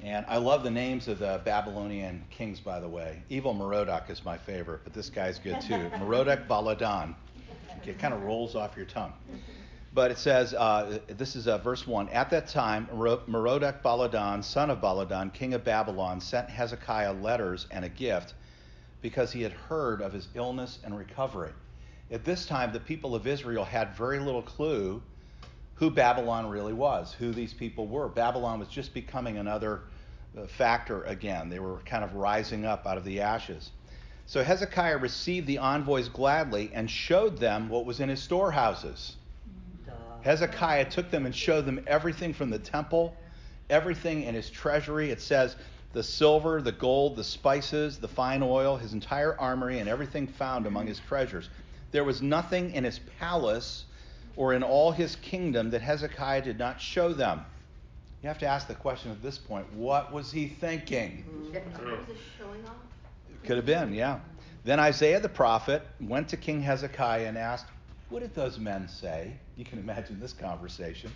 And 0.00 0.24
I 0.28 0.36
love 0.36 0.62
the 0.62 0.70
names 0.70 1.08
of 1.08 1.18
the 1.18 1.40
Babylonian 1.44 2.22
kings, 2.30 2.60
by 2.60 2.78
the 2.78 2.88
way. 2.88 3.22
Evil 3.30 3.54
Merodach 3.54 4.10
is 4.10 4.24
my 4.24 4.36
favorite, 4.36 4.82
but 4.84 4.92
this 4.92 5.10
guy's 5.10 5.38
good 5.38 5.60
too. 5.60 5.74
Merodach 5.98 6.46
Baladan. 6.46 7.14
It 7.84 7.98
kind 7.98 8.12
of 8.12 8.22
rolls 8.22 8.54
off 8.54 8.76
your 8.76 8.86
tongue. 8.86 9.14
But 9.92 10.10
it 10.10 10.18
says, 10.18 10.52
uh, 10.52 10.98
this 11.08 11.34
is 11.34 11.48
uh, 11.48 11.58
verse 11.58 11.86
1 11.86 12.10
At 12.10 12.30
that 12.30 12.48
time, 12.48 12.88
Merodach 12.92 13.82
Baladan, 13.82 14.44
son 14.44 14.70
of 14.70 14.80
Baladan, 14.80 15.32
king 15.32 15.54
of 15.54 15.64
Babylon, 15.64 16.20
sent 16.20 16.50
Hezekiah 16.50 17.14
letters 17.14 17.66
and 17.70 17.84
a 17.84 17.88
gift 17.88 18.34
because 19.00 19.32
he 19.32 19.42
had 19.42 19.52
heard 19.52 20.02
of 20.02 20.12
his 20.12 20.28
illness 20.34 20.78
and 20.84 20.96
recovery. 20.96 21.52
At 22.10 22.24
this 22.24 22.46
time, 22.46 22.72
the 22.72 22.80
people 22.80 23.14
of 23.14 23.26
Israel 23.26 23.64
had 23.64 23.94
very 23.94 24.18
little 24.18 24.42
clue 24.42 25.02
who 25.74 25.90
Babylon 25.90 26.48
really 26.48 26.72
was, 26.72 27.12
who 27.12 27.32
these 27.32 27.54
people 27.54 27.86
were. 27.86 28.08
Babylon 28.08 28.58
was 28.58 28.68
just 28.68 28.92
becoming 28.92 29.38
another 29.38 29.82
uh, 30.36 30.46
factor 30.46 31.04
again. 31.04 31.48
They 31.48 31.60
were 31.60 31.78
kind 31.86 32.02
of 32.02 32.14
rising 32.14 32.64
up 32.64 32.86
out 32.86 32.98
of 32.98 33.04
the 33.04 33.20
ashes. 33.20 33.70
So 34.26 34.42
Hezekiah 34.42 34.98
received 34.98 35.46
the 35.46 35.58
envoys 35.58 36.08
gladly 36.08 36.70
and 36.74 36.90
showed 36.90 37.38
them 37.38 37.68
what 37.68 37.86
was 37.86 38.00
in 38.00 38.08
his 38.08 38.22
storehouses. 38.22 39.16
Hezekiah 40.22 40.90
took 40.90 41.10
them 41.10 41.26
and 41.26 41.34
showed 41.34 41.64
them 41.64 41.84
everything 41.86 42.32
from 42.32 42.50
the 42.50 42.58
temple, 42.58 43.16
everything 43.70 44.22
in 44.22 44.34
his 44.34 44.50
treasury. 44.50 45.10
It 45.10 45.20
says 45.20 45.56
the 45.92 46.02
silver, 46.02 46.60
the 46.60 46.72
gold, 46.72 47.16
the 47.16 47.24
spices, 47.24 47.98
the 47.98 48.08
fine 48.08 48.42
oil, 48.42 48.76
his 48.76 48.92
entire 48.92 49.38
armory, 49.40 49.78
and 49.78 49.88
everything 49.88 50.26
found 50.26 50.66
among 50.66 50.86
his 50.86 50.98
treasures. 50.98 51.48
There 51.90 52.04
was 52.04 52.20
nothing 52.20 52.72
in 52.72 52.84
his 52.84 53.00
palace 53.18 53.84
or 54.36 54.54
in 54.54 54.62
all 54.62 54.92
his 54.92 55.16
kingdom 55.16 55.70
that 55.70 55.80
Hezekiah 55.80 56.42
did 56.42 56.58
not 56.58 56.80
show 56.80 57.12
them. 57.12 57.44
You 58.22 58.28
have 58.28 58.38
to 58.38 58.46
ask 58.46 58.66
the 58.66 58.74
question 58.74 59.10
at 59.10 59.22
this 59.22 59.38
point 59.38 59.72
what 59.72 60.12
was 60.12 60.32
he 60.32 60.48
thinking? 60.48 61.24
showing 62.38 62.64
off? 62.66 62.74
Could 63.44 63.56
have 63.56 63.66
been, 63.66 63.94
yeah. 63.94 64.20
Then 64.64 64.80
Isaiah 64.80 65.20
the 65.20 65.28
prophet 65.28 65.82
went 66.00 66.28
to 66.28 66.36
King 66.36 66.60
Hezekiah 66.60 67.26
and 67.26 67.38
asked, 67.38 67.66
what 68.10 68.20
did 68.20 68.34
those 68.34 68.58
men 68.58 68.88
say? 68.88 69.38
You 69.58 69.64
can 69.64 69.80
imagine 69.80 70.20
this 70.20 70.32
conversation. 70.32 71.10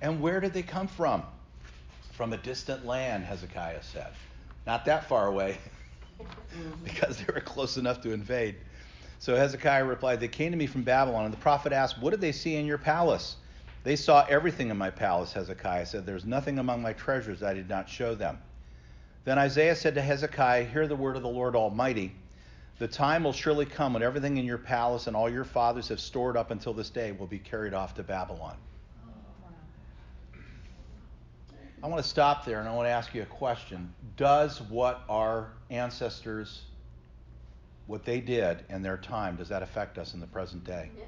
And 0.00 0.20
where 0.20 0.40
did 0.40 0.54
they 0.54 0.62
come 0.62 0.88
from? 0.88 1.22
From 2.12 2.32
a 2.32 2.38
distant 2.38 2.86
land, 2.86 3.22
Hezekiah 3.22 3.82
said. 3.82 4.12
Not 4.66 4.86
that 4.86 5.08
far 5.08 5.26
away. 5.26 5.58
because 6.84 7.18
they 7.18 7.32
were 7.32 7.40
close 7.40 7.76
enough 7.76 8.00
to 8.00 8.12
invade. 8.12 8.56
So 9.18 9.36
Hezekiah 9.36 9.84
replied, 9.84 10.20
They 10.20 10.28
came 10.28 10.52
to 10.52 10.56
me 10.56 10.66
from 10.66 10.82
Babylon, 10.82 11.26
and 11.26 11.34
the 11.34 11.38
prophet 11.38 11.72
asked, 11.72 12.00
What 12.00 12.10
did 12.10 12.22
they 12.22 12.32
see 12.32 12.56
in 12.56 12.64
your 12.64 12.78
palace? 12.78 13.36
They 13.84 13.96
saw 13.96 14.24
everything 14.26 14.70
in 14.70 14.78
my 14.78 14.90
palace, 14.90 15.34
Hezekiah 15.34 15.86
said. 15.86 16.06
There's 16.06 16.24
nothing 16.24 16.58
among 16.58 16.80
my 16.80 16.94
treasures 16.94 17.42
I 17.42 17.52
did 17.52 17.68
not 17.68 17.90
show 17.90 18.14
them. 18.14 18.38
Then 19.24 19.38
Isaiah 19.38 19.76
said 19.76 19.96
to 19.96 20.02
Hezekiah, 20.02 20.64
Hear 20.64 20.88
the 20.88 20.96
word 20.96 21.16
of 21.16 21.22
the 21.22 21.28
Lord 21.28 21.54
Almighty. 21.54 22.14
The 22.78 22.88
time 22.88 23.24
will 23.24 23.32
surely 23.32 23.66
come 23.66 23.92
when 23.92 24.02
everything 24.02 24.38
in 24.38 24.44
your 24.44 24.58
palace 24.58 25.06
and 25.06 25.14
all 25.14 25.30
your 25.30 25.44
fathers 25.44 25.88
have 25.88 26.00
stored 26.00 26.36
up 26.36 26.50
until 26.50 26.72
this 26.72 26.90
day 26.90 27.12
will 27.12 27.26
be 27.26 27.38
carried 27.38 27.74
off 27.74 27.94
to 27.94 28.02
Babylon. 28.02 28.56
I 31.82 31.88
want 31.88 32.00
to 32.02 32.08
stop 32.08 32.44
there 32.44 32.60
and 32.60 32.68
I 32.68 32.74
want 32.74 32.86
to 32.86 32.90
ask 32.90 33.12
you 33.12 33.22
a 33.22 33.26
question. 33.26 33.92
Does 34.16 34.60
what 34.62 35.02
our 35.08 35.52
ancestors, 35.68 36.62
what 37.88 38.04
they 38.04 38.20
did 38.20 38.64
in 38.68 38.82
their 38.82 38.96
time, 38.96 39.34
does 39.34 39.48
that 39.48 39.62
affect 39.62 39.98
us 39.98 40.14
in 40.14 40.20
the 40.20 40.26
present 40.28 40.62
day? 40.62 40.90
Yeah. 40.96 41.04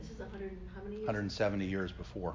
This 0.00 0.10
is 0.10 0.18
100, 0.18 0.56
how 0.74 0.82
many 0.82 0.96
years? 0.96 1.06
170 1.06 1.66
years 1.66 1.92
before. 1.92 2.34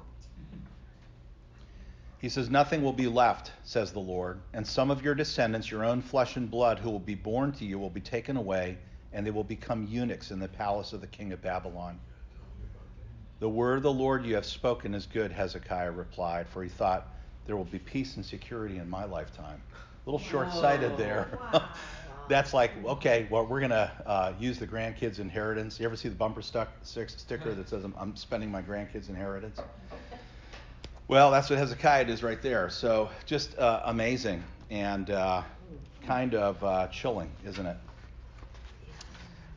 He 2.22 2.28
says, 2.28 2.48
Nothing 2.48 2.82
will 2.82 2.92
be 2.92 3.08
left, 3.08 3.50
says 3.64 3.90
the 3.90 3.98
Lord, 3.98 4.40
and 4.54 4.64
some 4.64 4.92
of 4.92 5.02
your 5.02 5.16
descendants, 5.16 5.72
your 5.72 5.84
own 5.84 6.00
flesh 6.00 6.36
and 6.36 6.48
blood, 6.48 6.78
who 6.78 6.88
will 6.88 7.00
be 7.00 7.16
born 7.16 7.50
to 7.54 7.64
you, 7.64 7.80
will 7.80 7.90
be 7.90 8.00
taken 8.00 8.36
away, 8.36 8.78
and 9.12 9.26
they 9.26 9.32
will 9.32 9.42
become 9.42 9.88
eunuchs 9.90 10.30
in 10.30 10.38
the 10.38 10.46
palace 10.46 10.92
of 10.92 11.00
the 11.00 11.08
king 11.08 11.32
of 11.32 11.42
Babylon. 11.42 11.98
The 13.40 13.48
word 13.48 13.78
of 13.78 13.82
the 13.82 13.92
Lord 13.92 14.24
you 14.24 14.36
have 14.36 14.46
spoken 14.46 14.94
is 14.94 15.04
good, 15.04 15.32
Hezekiah 15.32 15.90
replied, 15.90 16.48
for 16.48 16.62
he 16.62 16.68
thought, 16.68 17.12
There 17.44 17.56
will 17.56 17.64
be 17.64 17.80
peace 17.80 18.14
and 18.14 18.24
security 18.24 18.78
in 18.78 18.88
my 18.88 19.04
lifetime. 19.04 19.60
A 20.06 20.10
little 20.10 20.24
short 20.24 20.52
sighted 20.52 20.96
there. 20.96 21.40
Wow. 21.52 21.68
That's 22.28 22.54
like, 22.54 22.70
okay, 22.84 23.26
well, 23.30 23.44
we're 23.44 23.58
going 23.58 23.70
to 23.70 23.90
uh, 24.06 24.32
use 24.38 24.56
the 24.56 24.66
grandkids' 24.66 25.18
inheritance. 25.18 25.80
You 25.80 25.86
ever 25.86 25.96
see 25.96 26.08
the 26.08 26.14
bumper 26.14 26.40
stuck, 26.40 26.68
sticker 26.84 27.52
that 27.52 27.68
says, 27.68 27.82
I'm, 27.82 27.94
I'm 27.98 28.14
spending 28.14 28.48
my 28.48 28.62
grandkids' 28.62 29.08
inheritance? 29.08 29.60
Well, 31.12 31.30
that's 31.30 31.50
what 31.50 31.58
Hezekiah 31.58 32.06
does 32.06 32.22
right 32.22 32.40
there. 32.40 32.70
So 32.70 33.10
just 33.26 33.58
uh, 33.58 33.82
amazing 33.84 34.42
and 34.70 35.10
uh, 35.10 35.42
kind 36.06 36.34
of 36.34 36.64
uh, 36.64 36.88
chilling, 36.88 37.30
isn't 37.44 37.66
it? 37.66 37.76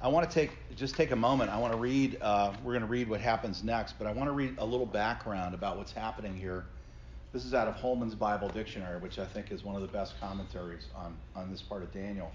I 0.01 0.09
want 0.09 0.29
to 0.29 0.33
take 0.33 0.51
just 0.75 0.95
take 0.95 1.11
a 1.11 1.15
moment. 1.15 1.49
I 1.49 1.57
want 1.57 1.71
to 1.71 1.79
read. 1.79 2.17
Uh, 2.21 2.51
we're 2.61 2.73
going 2.73 2.81
to 2.81 2.89
read 2.89 3.07
what 3.07 3.21
happens 3.21 3.63
next, 3.63 3.93
but 3.97 4.05
I 4.05 4.11
want 4.11 4.27
to 4.27 4.33
read 4.33 4.55
a 4.57 4.65
little 4.65 4.85
background 4.85 5.55
about 5.55 5.77
what's 5.77 5.93
happening 5.93 6.35
here. 6.35 6.65
This 7.31 7.45
is 7.45 7.53
out 7.53 7.69
of 7.69 7.75
Holman's 7.75 8.15
Bible 8.15 8.49
Dictionary, 8.49 8.99
which 8.99 9.17
I 9.17 9.25
think 9.25 9.49
is 9.53 9.63
one 9.63 9.77
of 9.77 9.81
the 9.81 9.87
best 9.87 10.19
commentaries 10.19 10.87
on 10.93 11.15
on 11.37 11.49
this 11.49 11.61
part 11.61 11.83
of 11.83 11.93
Daniel. 11.93 12.33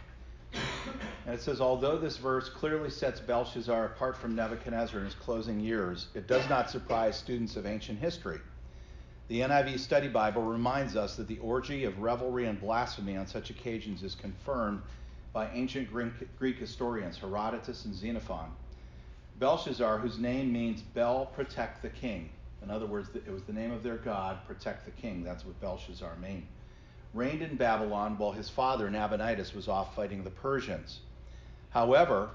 And 1.26 1.34
it 1.34 1.42
says, 1.42 1.60
although 1.60 1.98
this 1.98 2.16
verse 2.16 2.48
clearly 2.48 2.88
sets 2.88 3.20
Belshazzar 3.20 3.84
apart 3.84 4.16
from 4.16 4.34
Nebuchadnezzar 4.34 4.98
in 4.98 5.04
his 5.04 5.14
closing 5.14 5.60
years, 5.60 6.06
it 6.14 6.26
does 6.26 6.48
not 6.48 6.70
surprise 6.70 7.18
students 7.18 7.56
of 7.56 7.66
ancient 7.66 7.98
history. 7.98 8.40
The 9.30 9.42
NIV 9.42 9.78
Study 9.78 10.08
Bible 10.08 10.42
reminds 10.42 10.96
us 10.96 11.14
that 11.14 11.28
the 11.28 11.38
orgy 11.38 11.84
of 11.84 12.00
revelry 12.00 12.46
and 12.46 12.60
blasphemy 12.60 13.16
on 13.16 13.28
such 13.28 13.50
occasions 13.50 14.02
is 14.02 14.16
confirmed 14.16 14.82
by 15.32 15.48
ancient 15.52 15.88
Greek 16.36 16.58
historians 16.58 17.16
Herodotus 17.16 17.84
and 17.84 17.94
Xenophon. 17.94 18.50
Belshazzar, 19.38 19.98
whose 19.98 20.18
name 20.18 20.52
means 20.52 20.82
Bel, 20.82 21.26
protect 21.26 21.80
the 21.80 21.90
king. 21.90 22.28
In 22.60 22.72
other 22.72 22.86
words, 22.86 23.08
it 23.14 23.30
was 23.30 23.44
the 23.44 23.52
name 23.52 23.70
of 23.70 23.84
their 23.84 23.98
god, 23.98 24.44
protect 24.48 24.84
the 24.84 24.90
king. 24.90 25.22
That's 25.22 25.46
what 25.46 25.60
Belshazzar 25.60 26.16
means 26.16 26.48
reigned 27.14 27.42
in 27.42 27.54
Babylon 27.54 28.18
while 28.18 28.32
his 28.32 28.50
father 28.50 28.90
Nabonidus 28.90 29.54
was 29.54 29.68
off 29.68 29.94
fighting 29.94 30.24
the 30.24 30.30
Persians. 30.30 30.98
However, 31.70 32.30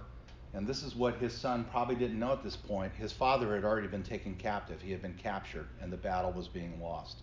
and 0.55 0.65
this 0.65 0.83
is 0.83 0.95
what 0.95 1.15
his 1.17 1.33
son 1.33 1.65
probably 1.69 1.95
didn't 1.95 2.17
know 2.17 2.31
at 2.31 2.43
this 2.43 2.55
point, 2.55 2.93
his 2.93 3.11
father 3.11 3.53
had 3.53 3.65
already 3.65 3.87
been 3.87 4.03
taken 4.03 4.35
captive. 4.35 4.81
He 4.81 4.91
had 4.91 5.01
been 5.01 5.15
captured, 5.21 5.67
and 5.81 5.91
the 5.91 5.97
battle 5.97 6.31
was 6.31 6.47
being 6.47 6.81
lost. 6.81 7.17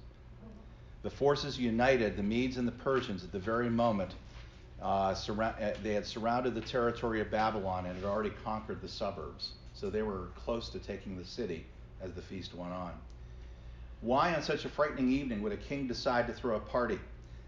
The 1.02 1.10
forces 1.10 1.58
united, 1.58 2.16
the 2.16 2.22
Medes 2.22 2.58
and 2.58 2.68
the 2.68 2.72
Persians, 2.72 3.24
at 3.24 3.32
the 3.32 3.38
very 3.38 3.70
moment 3.70 4.12
uh, 4.82 5.14
uh, 5.14 5.74
they 5.82 5.94
had 5.94 6.04
surrounded 6.04 6.54
the 6.54 6.60
territory 6.60 7.20
of 7.20 7.30
Babylon 7.30 7.86
and 7.86 7.94
had 7.94 8.04
already 8.04 8.32
conquered 8.44 8.80
the 8.80 8.88
suburbs. 8.88 9.52
So 9.74 9.90
they 9.90 10.02
were 10.02 10.28
close 10.36 10.68
to 10.70 10.78
taking 10.78 11.16
the 11.16 11.24
city 11.24 11.64
as 12.02 12.12
the 12.12 12.22
feast 12.22 12.54
went 12.54 12.72
on. 12.72 12.92
Why, 14.00 14.34
on 14.34 14.42
such 14.42 14.64
a 14.64 14.68
frightening 14.68 15.10
evening, 15.10 15.40
would 15.42 15.52
a 15.52 15.56
king 15.56 15.86
decide 15.86 16.26
to 16.26 16.32
throw 16.32 16.56
a 16.56 16.60
party? 16.60 16.98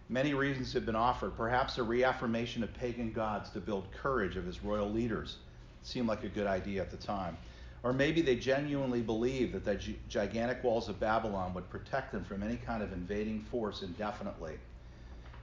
Many 0.09 0.35
reasons 0.35 0.73
have 0.75 0.87
been 0.87 0.97
offered, 0.97 1.37
perhaps 1.37 1.79
a 1.79 1.83
reaffirmation 1.83 2.63
of 2.63 2.73
pagan 2.75 3.13
gods 3.13 3.51
to 3.51 3.61
build 3.61 3.91
courage 3.93 4.37
of 4.37 4.45
his 4.45 4.63
royal 4.63 4.91
leaders. 4.91 5.39
Seemed 5.85 6.09
like 6.09 6.25
a 6.25 6.29
good 6.29 6.49
idea 6.49 6.83
at 6.83 6.91
the 6.91 6.97
time. 6.97 7.37
Or 7.85 7.93
maybe 7.93 8.23
they 8.23 8.37
genuinely 8.37 9.03
believed 9.03 9.53
that 9.53 9.65
the 9.65 9.79
gigantic 10.09 10.65
walls 10.65 10.89
of 10.89 10.99
Babylon 10.99 11.55
would 11.55 11.69
protect 11.71 12.13
them 12.13 12.25
from 12.25 12.43
any 12.43 12.57
kind 12.57 12.83
of 12.83 12.93
invading 12.93 13.41
force 13.51 13.83
indefinitely. 13.83 14.59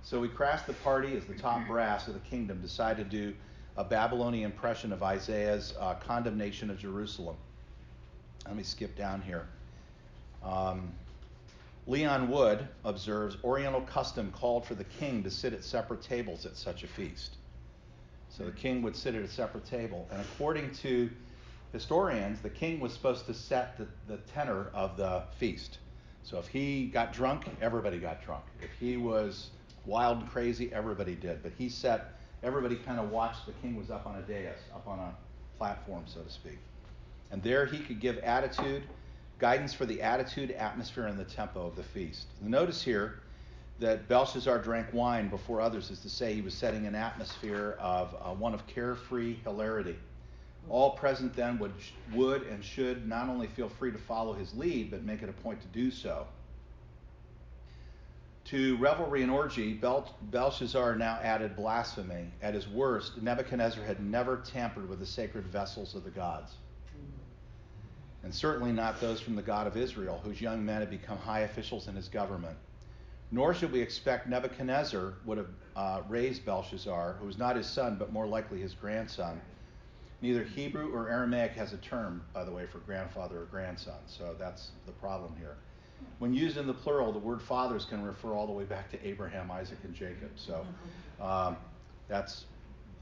So 0.03 0.19
we 0.19 0.27
crashed 0.27 0.65
the 0.65 0.73
party 0.73 1.15
as 1.15 1.25
the 1.25 1.35
top 1.35 1.67
brass 1.67 2.07
of 2.07 2.15
the 2.15 2.19
kingdom 2.21 2.59
decided 2.59 3.11
to 3.11 3.17
do 3.17 3.35
a 3.77 3.83
Babylonian 3.83 4.51
impression 4.51 4.91
of 4.91 5.03
Isaiah's 5.03 5.75
uh, 5.79 5.93
condemnation 5.95 6.71
of 6.71 6.79
Jerusalem. 6.79 7.37
Let 8.47 8.55
me 8.55 8.63
skip 8.63 8.97
down 8.97 9.21
here. 9.21 9.47
Um, 10.43 10.91
Leon 11.85 12.29
Wood 12.29 12.67
observes 12.83 13.37
Oriental 13.43 13.81
custom 13.81 14.31
called 14.31 14.65
for 14.65 14.75
the 14.75 14.83
king 14.83 15.23
to 15.23 15.29
sit 15.29 15.53
at 15.53 15.63
separate 15.63 16.01
tables 16.01 16.45
at 16.45 16.57
such 16.57 16.83
a 16.83 16.87
feast. 16.87 17.35
So 18.31 18.45
the 18.45 18.51
king 18.51 18.81
would 18.81 18.95
sit 18.95 19.13
at 19.13 19.21
a 19.21 19.27
separate 19.27 19.65
table. 19.65 20.07
And 20.11 20.21
according 20.21 20.71
to 20.75 21.09
historians, 21.73 22.41
the 22.41 22.49
king 22.49 22.79
was 22.79 22.93
supposed 22.93 23.25
to 23.25 23.33
set 23.33 23.77
the, 23.77 23.87
the 24.07 24.17
tenor 24.17 24.69
of 24.73 24.97
the 24.97 25.23
feast. 25.37 25.79
So 26.23 26.37
if 26.37 26.47
he 26.47 26.85
got 26.85 27.13
drunk, 27.13 27.45
everybody 27.61 27.99
got 27.99 28.23
drunk. 28.23 28.43
If 28.61 28.69
he 28.79 28.97
was 28.97 29.49
wild 29.85 30.19
and 30.19 30.29
crazy, 30.29 30.71
everybody 30.73 31.15
did. 31.15 31.43
But 31.43 31.51
he 31.57 31.67
set, 31.67 32.13
everybody 32.43 32.75
kind 32.77 32.99
of 32.99 33.11
watched 33.11 33.45
the 33.45 33.53
king 33.53 33.75
was 33.75 33.91
up 33.91 34.05
on 34.05 34.15
a 34.15 34.21
dais, 34.21 34.55
up 34.73 34.87
on 34.87 34.99
a 34.99 35.13
platform, 35.57 36.03
so 36.05 36.21
to 36.21 36.29
speak. 36.29 36.59
And 37.31 37.41
there 37.43 37.65
he 37.65 37.79
could 37.79 37.99
give 37.99 38.17
attitude 38.19 38.83
guidance 39.41 39.73
for 39.73 39.87
the 39.87 40.01
attitude, 40.03 40.51
atmosphere, 40.51 41.07
and 41.07 41.17
the 41.17 41.25
tempo 41.25 41.65
of 41.65 41.75
the 41.75 41.83
feast. 41.83 42.27
Notice 42.41 42.81
here 42.83 43.19
that 43.81 44.07
Belshazzar 44.07 44.59
drank 44.59 44.93
wine 44.93 45.27
before 45.27 45.59
others, 45.59 45.91
is 45.91 45.99
to 45.99 46.09
say 46.09 46.33
he 46.33 46.41
was 46.41 46.53
setting 46.53 46.87
an 46.87 46.95
atmosphere 46.95 47.75
of 47.79 48.15
uh, 48.21 48.33
one 48.33 48.53
of 48.53 48.65
carefree 48.67 49.35
hilarity. 49.43 49.97
All 50.69 50.91
present 50.91 51.35
then 51.35 51.59
would, 51.59 51.73
would 52.13 52.43
and 52.43 52.63
should 52.63 53.07
not 53.07 53.27
only 53.27 53.47
feel 53.47 53.67
free 53.67 53.91
to 53.91 53.97
follow 53.97 54.33
his 54.33 54.53
lead, 54.53 54.91
but 54.91 55.03
make 55.03 55.23
it 55.23 55.29
a 55.29 55.33
point 55.33 55.59
to 55.61 55.67
do 55.67 55.91
so. 55.91 56.27
To 58.45 58.77
revelry 58.77 59.23
and 59.23 59.31
orgy, 59.31 59.73
Bel- 59.73 60.15
Belshazzar 60.29 60.95
now 60.95 61.19
added 61.21 61.55
blasphemy. 61.55 62.27
At 62.41 62.53
his 62.53 62.67
worst, 62.67 63.21
Nebuchadnezzar 63.21 63.83
had 63.83 64.03
never 64.03 64.37
tampered 64.37 64.87
with 64.87 64.99
the 64.99 65.05
sacred 65.05 65.45
vessels 65.47 65.95
of 65.95 66.03
the 66.03 66.09
gods 66.11 66.53
and 68.23 68.33
certainly 68.33 68.71
not 68.71 69.01
those 69.01 69.19
from 69.19 69.35
the 69.35 69.41
God 69.41 69.67
of 69.67 69.75
Israel, 69.75 70.21
whose 70.23 70.39
young 70.39 70.63
men 70.63 70.81
had 70.81 70.89
become 70.89 71.17
high 71.17 71.41
officials 71.41 71.87
in 71.87 71.95
his 71.95 72.07
government. 72.07 72.57
Nor 73.31 73.53
should 73.53 73.71
we 73.71 73.79
expect 73.81 74.27
Nebuchadnezzar 74.27 75.13
would 75.25 75.37
have 75.37 75.49
uh, 75.75 76.01
raised 76.09 76.45
Belshazzar, 76.45 77.15
who 77.19 77.25
was 77.25 77.37
not 77.37 77.55
his 77.55 77.65
son, 77.65 77.95
but 77.97 78.11
more 78.11 78.27
likely 78.27 78.59
his 78.59 78.73
grandson. 78.73 79.41
Neither 80.21 80.43
Hebrew 80.43 80.93
or 80.93 81.09
Aramaic 81.09 81.53
has 81.53 81.73
a 81.73 81.77
term, 81.77 82.23
by 82.33 82.43
the 82.43 82.51
way, 82.51 82.65
for 82.67 82.79
grandfather 82.79 83.41
or 83.41 83.45
grandson, 83.45 83.99
so 84.05 84.35
that's 84.37 84.71
the 84.85 84.91
problem 84.91 85.33
here. 85.39 85.55
When 86.19 86.33
used 86.33 86.57
in 86.57 86.67
the 86.67 86.73
plural, 86.73 87.11
the 87.11 87.19
word 87.19 87.41
fathers 87.41 87.85
can 87.85 88.03
refer 88.03 88.33
all 88.33 88.45
the 88.45 88.53
way 88.53 88.65
back 88.65 88.89
to 88.91 89.07
Abraham, 89.07 89.49
Isaac, 89.49 89.79
and 89.83 89.93
Jacob. 89.95 90.31
So 90.35 90.65
um, 91.19 91.57
that's 92.07 92.45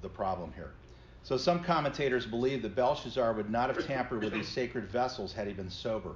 the 0.01 0.09
problem 0.09 0.53
here. 0.55 0.71
So 1.23 1.35
some 1.35 1.63
commentators 1.63 2.25
believe 2.25 2.61
that 2.61 2.75
Belshazzar 2.75 3.33
would 3.33 3.49
not 3.49 3.75
have 3.75 3.85
tampered 3.85 4.23
with 4.23 4.33
these 4.33 4.47
sacred 4.47 4.89
vessels 4.89 5.33
had 5.33 5.47
he 5.47 5.53
been 5.53 5.69
sober. 5.69 6.15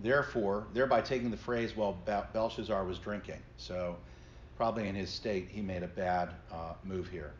Therefore, 0.00 0.66
thereby 0.74 1.00
taking 1.00 1.30
the 1.30 1.36
phrase, 1.36 1.76
well, 1.76 1.96
Belshazzar 2.04 2.84
was 2.84 2.98
drinking. 2.98 3.40
So 3.56 3.96
probably 4.56 4.88
in 4.88 4.94
his 4.94 5.10
state, 5.10 5.48
he 5.50 5.62
made 5.62 5.82
a 5.82 5.88
bad 5.88 6.30
uh, 6.52 6.74
move 6.84 7.08
here. 7.08 7.32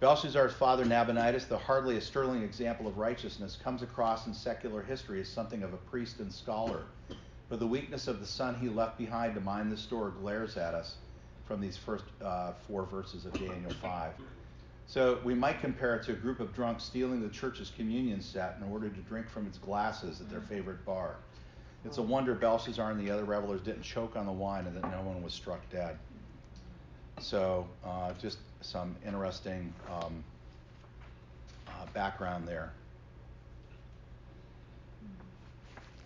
Belshazzar's 0.00 0.52
father, 0.52 0.84
Nabonidus, 0.84 1.46
though 1.46 1.56
hardly 1.56 1.96
a 1.96 2.00
sterling 2.00 2.42
example 2.42 2.86
of 2.86 2.98
righteousness, 2.98 3.56
comes 3.62 3.82
across 3.82 4.26
in 4.26 4.34
secular 4.34 4.82
history 4.82 5.20
as 5.20 5.28
something 5.28 5.62
of 5.62 5.72
a 5.72 5.78
priest 5.78 6.20
and 6.20 6.32
scholar. 6.32 6.82
But 7.48 7.58
the 7.58 7.66
weakness 7.66 8.08
of 8.08 8.20
the 8.20 8.26
son 8.26 8.56
he 8.56 8.68
left 8.68 8.98
behind 8.98 9.34
to 9.34 9.40
mind 9.40 9.70
the 9.70 9.76
store 9.76 10.10
glares 10.10 10.56
at 10.56 10.74
us 10.74 10.96
from 11.46 11.60
these 11.60 11.76
first 11.76 12.04
uh, 12.22 12.52
four 12.66 12.84
verses 12.84 13.26
of 13.26 13.32
Daniel 13.34 13.72
5. 13.80 14.12
So 14.86 15.18
we 15.24 15.34
might 15.34 15.60
compare 15.60 15.96
it 15.96 16.04
to 16.04 16.12
a 16.12 16.16
group 16.16 16.40
of 16.40 16.54
drunks 16.54 16.84
stealing 16.84 17.22
the 17.22 17.28
church's 17.28 17.70
communion 17.70 18.20
set 18.20 18.56
in 18.60 18.70
order 18.70 18.88
to 18.88 19.00
drink 19.02 19.28
from 19.28 19.46
its 19.46 19.58
glasses 19.58 20.20
at 20.20 20.28
their 20.30 20.40
mm. 20.40 20.48
favorite 20.48 20.84
bar. 20.84 21.16
It's 21.84 21.98
a 21.98 22.02
wonder 22.02 22.34
Belshazzar 22.34 22.90
and 22.90 23.00
the 23.00 23.10
other 23.10 23.24
revelers 23.24 23.60
didn't 23.60 23.82
choke 23.82 24.16
on 24.16 24.24
the 24.26 24.32
wine 24.32 24.66
and 24.66 24.76
that 24.76 24.90
no 24.90 25.02
one 25.02 25.22
was 25.22 25.34
struck 25.34 25.60
dead. 25.70 25.98
So 27.20 27.66
uh, 27.84 28.12
just 28.20 28.38
some 28.62 28.96
interesting 29.06 29.72
um, 29.90 30.24
uh, 31.68 31.86
background 31.92 32.48
there. 32.48 32.72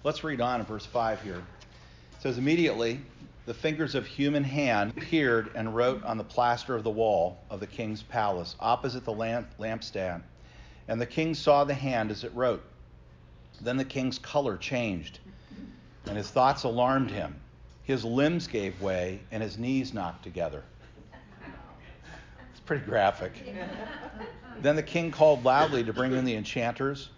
Let's 0.04 0.24
read 0.24 0.40
on 0.40 0.60
in 0.60 0.66
verse 0.66 0.86
5 0.86 1.22
here. 1.22 1.36
It 1.36 2.22
says, 2.22 2.38
Immediately 2.38 3.00
the 3.46 3.54
fingers 3.54 3.94
of 3.94 4.06
human 4.06 4.44
hand 4.44 4.92
appeared 4.96 5.50
and 5.54 5.74
wrote 5.74 6.04
on 6.04 6.18
the 6.18 6.24
plaster 6.24 6.74
of 6.74 6.84
the 6.84 6.90
wall 6.90 7.38
of 7.48 7.60
the 7.60 7.66
king's 7.66 8.02
palace, 8.02 8.54
opposite 8.60 9.04
the 9.06 9.12
lamp- 9.12 9.56
lampstand. 9.58 10.20
And 10.86 11.00
the 11.00 11.06
king 11.06 11.34
saw 11.34 11.64
the 11.64 11.72
hand 11.72 12.10
as 12.10 12.24
it 12.24 12.34
wrote. 12.34 12.62
Then 13.60 13.78
the 13.78 13.86
king's 13.86 14.18
color 14.18 14.58
changed, 14.58 15.20
and 16.08 16.16
his 16.16 16.30
thoughts 16.30 16.64
alarmed 16.64 17.10
him. 17.10 17.34
His 17.84 18.04
limbs 18.04 18.46
gave 18.46 18.80
way, 18.82 19.20
and 19.30 19.42
his 19.42 19.58
knees 19.58 19.94
knocked 19.94 20.22
together. 20.22 20.62
It's 22.50 22.60
pretty 22.66 22.84
graphic. 22.84 23.32
Then 24.60 24.76
the 24.76 24.82
king 24.82 25.10
called 25.10 25.44
loudly 25.44 25.84
to 25.84 25.92
bring 25.92 26.12
in 26.12 26.24
the 26.24 26.34
enchanters, 26.34 27.10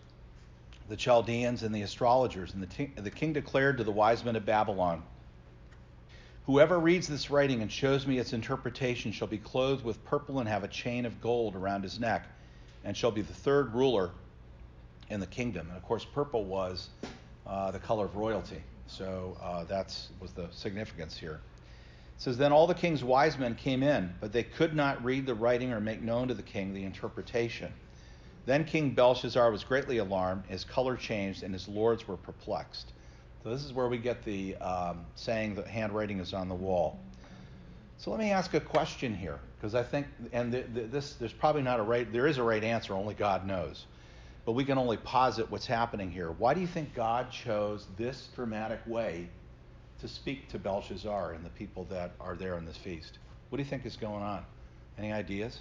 the 0.88 0.96
Chaldeans, 0.96 1.62
and 1.62 1.74
the 1.74 1.82
astrologers. 1.82 2.52
And 2.52 2.62
the, 2.62 2.66
t- 2.66 2.92
the 2.96 3.10
king 3.10 3.32
declared 3.32 3.78
to 3.78 3.84
the 3.84 3.90
wise 3.90 4.24
men 4.24 4.36
of 4.36 4.44
Babylon 4.44 5.02
Whoever 6.50 6.80
reads 6.80 7.06
this 7.06 7.30
writing 7.30 7.62
and 7.62 7.70
shows 7.70 8.08
me 8.08 8.18
its 8.18 8.32
interpretation 8.32 9.12
shall 9.12 9.28
be 9.28 9.38
clothed 9.38 9.84
with 9.84 10.04
purple 10.04 10.40
and 10.40 10.48
have 10.48 10.64
a 10.64 10.68
chain 10.68 11.06
of 11.06 11.20
gold 11.20 11.54
around 11.54 11.84
his 11.84 12.00
neck, 12.00 12.26
and 12.84 12.96
shall 12.96 13.12
be 13.12 13.22
the 13.22 13.32
third 13.32 13.72
ruler 13.72 14.10
in 15.10 15.20
the 15.20 15.28
kingdom. 15.28 15.68
And 15.68 15.76
of 15.76 15.84
course, 15.84 16.04
purple 16.04 16.44
was 16.44 16.88
uh, 17.46 17.70
the 17.70 17.78
color 17.78 18.06
of 18.06 18.16
royalty. 18.16 18.62
So 18.90 19.36
uh, 19.40 19.64
that's 19.64 20.08
was 20.20 20.32
the 20.32 20.48
significance 20.50 21.16
here. 21.16 21.40
It 22.16 22.22
says, 22.22 22.36
Then 22.36 22.52
all 22.52 22.66
the 22.66 22.74
king's 22.74 23.04
wise 23.04 23.38
men 23.38 23.54
came 23.54 23.82
in, 23.82 24.12
but 24.20 24.32
they 24.32 24.42
could 24.42 24.74
not 24.74 25.02
read 25.04 25.26
the 25.26 25.34
writing 25.34 25.72
or 25.72 25.80
make 25.80 26.02
known 26.02 26.28
to 26.28 26.34
the 26.34 26.42
king 26.42 26.74
the 26.74 26.84
interpretation. 26.84 27.72
Then 28.46 28.64
King 28.64 28.90
Belshazzar 28.90 29.50
was 29.50 29.62
greatly 29.64 29.98
alarmed, 29.98 30.44
his 30.48 30.64
color 30.64 30.96
changed, 30.96 31.42
and 31.42 31.54
his 31.54 31.68
lords 31.68 32.08
were 32.08 32.16
perplexed. 32.16 32.92
So 33.42 33.50
this 33.50 33.64
is 33.64 33.72
where 33.72 33.88
we 33.88 33.98
get 33.98 34.24
the 34.24 34.56
um, 34.56 35.06
saying 35.14 35.54
that 35.54 35.66
handwriting 35.66 36.18
is 36.18 36.34
on 36.34 36.48
the 36.48 36.54
wall. 36.54 36.98
So 37.98 38.10
let 38.10 38.18
me 38.18 38.30
ask 38.30 38.54
a 38.54 38.60
question 38.60 39.14
here, 39.14 39.38
because 39.56 39.74
I 39.74 39.82
think, 39.82 40.06
and 40.32 40.52
this, 40.52 41.14
there's 41.14 41.32
probably 41.32 41.62
not 41.62 41.80
a 41.80 41.82
right, 41.82 42.10
there 42.12 42.26
is 42.26 42.38
a 42.38 42.42
right 42.42 42.64
answer, 42.64 42.94
only 42.94 43.14
God 43.14 43.46
knows. 43.46 43.86
But 44.44 44.52
we 44.52 44.64
can 44.64 44.78
only 44.78 44.96
posit 44.96 45.50
what's 45.50 45.66
happening 45.66 46.10
here. 46.10 46.30
Why 46.32 46.54
do 46.54 46.60
you 46.60 46.66
think 46.66 46.94
God 46.94 47.30
chose 47.30 47.86
this 47.96 48.28
dramatic 48.34 48.80
way 48.86 49.28
to 50.00 50.08
speak 50.08 50.48
to 50.48 50.58
Belshazzar 50.58 51.32
and 51.32 51.44
the 51.44 51.50
people 51.50 51.84
that 51.90 52.12
are 52.20 52.34
there 52.34 52.56
in 52.56 52.64
this 52.64 52.76
feast? 52.76 53.18
What 53.50 53.56
do 53.58 53.62
you 53.62 53.68
think 53.68 53.84
is 53.84 53.96
going 53.96 54.22
on? 54.22 54.44
Any 54.98 55.12
ideas? 55.12 55.58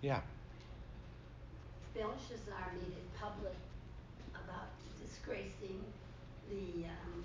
Yeah. 0.00 0.20
Belshazzar 1.94 2.72
made 2.74 2.92
it 2.96 3.20
public 3.20 3.54
about 4.34 4.68
disgracing 5.04 5.80
the 6.50 6.86
um, 6.86 7.24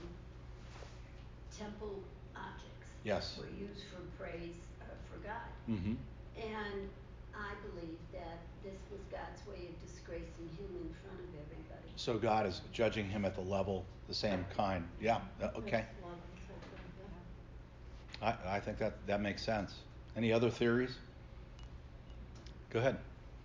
temple 1.57 1.95
objects 2.35 2.87
Yes. 3.03 3.35
that 3.35 3.45
were 3.45 3.57
used 3.57 3.83
for 3.89 4.03
praise 4.21 4.59
uh, 4.81 4.85
for 5.09 5.17
God. 5.25 5.49
Mm-hmm. 5.69 5.95
And 6.37 6.89
I 7.33 7.53
believe 7.71 7.97
that 8.13 8.39
this 8.63 8.77
was 8.91 9.01
God's 9.09 9.41
way 9.47 9.69
of 9.69 9.75
disgracing 10.07 10.49
him 10.57 10.69
in 10.81 10.95
front 11.03 11.19
of 11.19 11.25
everybody. 11.35 11.91
So 11.95 12.17
God 12.17 12.45
is 12.45 12.61
judging 12.71 13.07
him 13.09 13.25
at 13.25 13.35
the 13.35 13.41
level, 13.41 13.85
the 14.07 14.13
same 14.13 14.45
kind. 14.55 14.87
Yeah. 15.01 15.19
Okay. 15.41 15.83
Yes, 15.83 15.85
a 16.01 16.05
lot 16.05 16.13
of 16.13 16.19
them 16.19 16.37
say 16.47 16.53
so, 18.21 18.27
yeah. 18.31 18.35
I, 18.51 18.57
I 18.57 18.59
think 18.59 18.77
that 18.79 18.93
that 19.07 19.21
makes 19.21 19.41
sense. 19.43 19.75
Any 20.15 20.31
other 20.31 20.49
theories? 20.49 20.95
Go 22.69 22.79
ahead. 22.79 22.97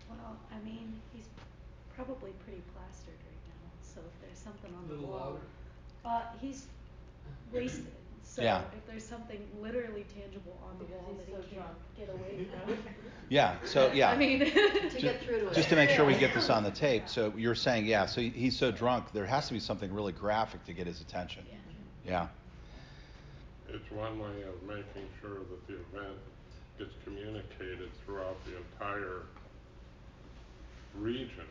Well, 0.08 0.36
I 0.50 0.64
mean, 0.64 1.00
he's 1.14 1.26
probably 1.94 2.32
pretty 2.44 2.62
plastered 2.74 3.18
right 3.26 3.42
now, 3.48 3.70
so 3.82 4.00
if 4.00 4.26
there's 4.26 4.38
something 4.38 4.72
on 4.74 4.88
the 4.88 4.94
Little 4.94 5.08
wall. 5.10 5.38
louder. 6.04 6.16
Uh, 6.16 6.22
he's 6.40 6.66
wasted, 7.52 7.86
so 8.32 8.40
Yeah. 8.42 8.62
if 8.74 8.86
there's 8.86 9.04
something 9.04 9.46
literally 9.60 10.06
tangible 10.14 10.58
on 10.66 10.78
the 10.78 10.84
Because 10.86 11.02
wall 11.02 11.16
he's 11.18 11.26
that 11.26 11.42
so 11.42 11.48
he 11.48 11.56
can't 11.56 11.66
drunk. 11.66 11.78
get 11.98 12.08
away 12.08 12.46
from. 12.66 12.76
Yeah. 13.28 13.56
So 13.64 13.92
yeah. 13.94 14.10
I 14.10 14.16
mean. 14.16 14.40
To 14.92 15.00
get 15.00 15.22
through 15.22 15.40
to 15.40 15.48
it. 15.48 15.54
Just 15.54 15.68
to 15.70 15.76
make 15.76 15.90
sure 15.90 16.04
we 16.06 16.14
get 16.14 16.32
this 16.34 16.48
on 16.50 16.64
the 16.64 16.70
tape. 16.70 17.08
So 17.08 17.32
you're 17.36 17.54
saying, 17.54 17.86
yeah. 17.86 18.06
So 18.06 18.20
he's 18.22 18.58
so 18.58 18.70
drunk, 18.70 19.12
there 19.12 19.26
has 19.26 19.48
to 19.48 19.52
be 19.54 19.60
something 19.60 19.92
really 19.92 20.12
graphic 20.12 20.64
to 20.64 20.72
get 20.72 20.86
his 20.86 21.00
attention. 21.02 21.44
Yeah. 22.04 22.28
Yeah. 23.70 23.74
It's 23.74 23.90
one 23.90 24.18
way 24.18 24.42
of 24.44 24.62
making 24.66 25.08
sure 25.20 25.38
that 25.40 25.66
the 25.66 25.74
event 25.74 26.16
gets 26.78 26.92
communicated 27.04 27.90
throughout 28.04 28.36
the 28.46 28.56
entire 28.56 29.22
region 30.98 31.46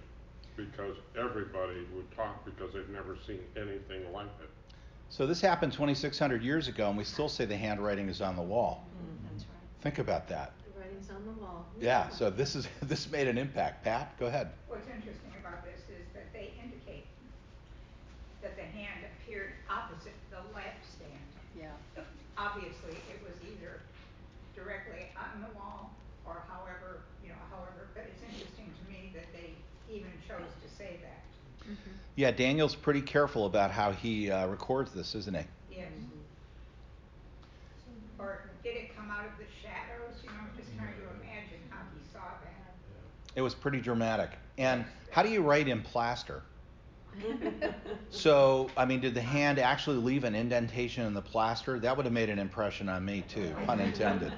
because 0.55 0.95
everybody 1.17 1.85
would 1.95 2.09
talk 2.15 2.43
because 2.45 2.73
they've 2.73 2.89
never 2.89 3.17
seen 3.27 3.39
anything 3.55 4.11
like 4.13 4.27
it. 4.43 4.49
So 5.11 5.27
this 5.27 5.41
happened 5.41 5.73
2,600 5.73 6.41
years 6.41 6.69
ago, 6.69 6.87
and 6.87 6.97
we 6.97 7.03
still 7.03 7.27
say 7.27 7.43
the 7.43 7.57
handwriting 7.57 8.07
is 8.07 8.21
on 8.21 8.37
the 8.37 8.41
wall. 8.41 8.87
Mm, 8.95 9.27
that's 9.29 9.43
right. 9.43 9.83
Think 9.83 9.99
about 9.99 10.29
that. 10.29 10.53
The 10.63 10.79
writing's 10.79 11.11
on 11.11 11.25
the 11.27 11.35
wall. 11.43 11.65
Yeah. 11.81 12.07
So 12.07 12.29
this 12.29 12.55
is 12.55 12.65
this 12.81 13.11
made 13.11 13.27
an 13.27 13.37
impact. 13.37 13.83
Pat, 13.83 14.17
go 14.17 14.27
ahead. 14.27 14.51
What's 14.69 14.87
interesting 14.87 15.35
about 15.43 15.67
this 15.67 15.83
is 15.91 16.07
that 16.15 16.31
they 16.31 16.55
indicate 16.63 17.03
that 18.41 18.55
the 18.55 18.63
hand 18.63 19.03
appeared 19.03 19.51
opposite 19.69 20.15
the 20.31 20.39
lampstand. 20.55 21.19
Yeah. 21.59 21.75
Obviously, 22.37 22.95
it 23.11 23.19
was 23.19 23.35
either 23.43 23.83
directly 24.55 25.11
on 25.19 25.43
the 25.43 25.51
wall 25.59 25.91
or 26.23 26.47
however, 26.47 27.03
you 27.21 27.35
know, 27.35 27.41
however, 27.51 27.91
but 27.93 28.07
it's 28.07 28.23
interesting 28.23 28.71
to 28.71 28.83
me 28.87 29.11
that 29.11 29.27
they 29.35 29.59
even 29.91 30.09
chose 30.23 30.47
to 30.63 30.67
say 30.71 31.03
that. 31.03 31.19
Yeah, 32.15 32.31
Daniel's 32.31 32.75
pretty 32.75 33.01
careful 33.01 33.45
about 33.45 33.71
how 33.71 33.91
he 33.91 34.29
uh, 34.29 34.47
records 34.47 34.91
this, 34.91 35.15
isn't 35.15 35.35
he? 35.35 35.43
Yes. 35.77 35.87
Or 38.19 38.41
did 38.63 38.75
it 38.75 38.95
come 38.95 39.09
out 39.09 39.25
of 39.25 39.31
the 39.37 39.45
shadows? 39.61 40.19
You 40.23 40.29
know, 40.29 40.35
I'm 40.41 40.51
just 40.57 40.69
trying 40.77 40.93
to 40.95 41.01
imagine 41.23 41.59
how 41.69 41.79
he 41.97 42.03
saw 42.11 42.19
that. 42.43 42.75
It 43.35 43.41
was 43.41 43.55
pretty 43.55 43.79
dramatic. 43.79 44.31
And 44.57 44.85
how 45.09 45.23
do 45.23 45.29
you 45.29 45.41
write 45.41 45.67
in 45.67 45.81
plaster? 45.81 46.43
So, 48.13 48.69
I 48.75 48.83
mean, 48.83 48.99
did 48.99 49.13
the 49.15 49.21
hand 49.21 49.57
actually 49.57 49.95
leave 49.95 50.25
an 50.25 50.35
indentation 50.35 51.05
in 51.07 51.13
the 51.13 51.21
plaster? 51.21 51.79
That 51.79 51.95
would 51.95 52.05
have 52.05 52.11
made 52.11 52.29
an 52.29 52.39
impression 52.39 52.89
on 52.89 53.05
me 53.05 53.23
too, 53.29 53.55
pun 53.65 53.79
intended. 53.79 54.33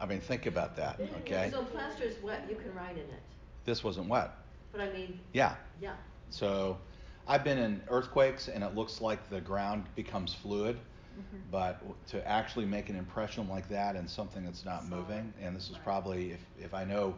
I 0.00 0.06
mean, 0.06 0.20
think 0.20 0.46
about 0.46 0.74
that, 0.76 0.98
okay? 1.18 1.52
So 1.54 1.60
plaster 1.64 2.04
is 2.04 2.14
wet, 2.22 2.46
you 2.48 2.56
can 2.56 2.74
write 2.74 2.92
in 2.92 3.00
it, 3.00 3.22
This 3.66 3.84
wasn't 3.84 4.08
wet. 4.08 4.30
but 4.72 4.80
I 4.80 4.90
mean, 4.90 5.20
Yeah. 5.34 5.56
yeah. 5.82 5.96
So, 6.30 6.78
I've 7.26 7.44
been 7.44 7.58
in 7.58 7.82
earthquakes 7.88 8.48
and 8.48 8.64
it 8.64 8.74
looks 8.74 9.00
like 9.00 9.28
the 9.30 9.40
ground 9.40 9.84
becomes 9.94 10.32
fluid, 10.34 10.76
mm-hmm. 10.76 11.36
but 11.50 11.82
to 12.08 12.26
actually 12.26 12.64
make 12.64 12.88
an 12.88 12.96
impression 12.96 13.48
like 13.48 13.68
that 13.68 13.96
in 13.96 14.08
something 14.08 14.44
that's 14.44 14.64
not 14.64 14.88
moving, 14.88 15.32
and 15.40 15.54
this 15.54 15.68
is 15.70 15.76
probably, 15.76 16.32
if, 16.32 16.40
if 16.58 16.72
I 16.74 16.84
know 16.84 17.14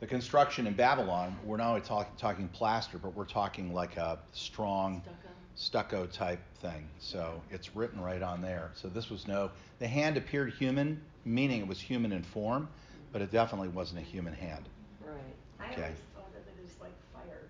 the 0.00 0.06
construction 0.06 0.66
in 0.66 0.74
Babylon, 0.74 1.36
we're 1.44 1.56
not 1.56 1.68
only 1.70 1.80
talking, 1.80 2.12
talking 2.16 2.48
plaster, 2.48 2.98
but 2.98 3.14
we're 3.14 3.24
talking 3.24 3.72
like 3.74 3.96
a 3.96 4.18
strong 4.32 5.02
Stucco. 5.02 5.28
stucco 5.54 6.06
type 6.06 6.40
thing. 6.60 6.88
So 6.98 7.42
it's 7.50 7.74
written 7.74 8.00
right 8.00 8.22
on 8.22 8.40
there. 8.42 8.70
So 8.74 8.88
this 8.88 9.10
was 9.10 9.26
no, 9.26 9.50
the 9.78 9.88
hand 9.88 10.16
appeared 10.16 10.52
human, 10.54 11.00
meaning 11.24 11.60
it 11.60 11.66
was 11.68 11.80
human 11.80 12.12
in 12.12 12.22
form, 12.22 12.68
but 13.12 13.22
it 13.22 13.30
definitely 13.32 13.68
wasn't 13.68 14.00
a 14.00 14.04
human 14.04 14.34
hand. 14.34 14.68
Right. 15.04 15.34
I 15.60 15.72
Okay. 15.72 15.82
always 15.82 15.98
thought 16.14 16.30
of 16.30 16.46
it 16.46 16.54
as 16.64 16.80
like 16.80 16.94
fire, 17.12 17.48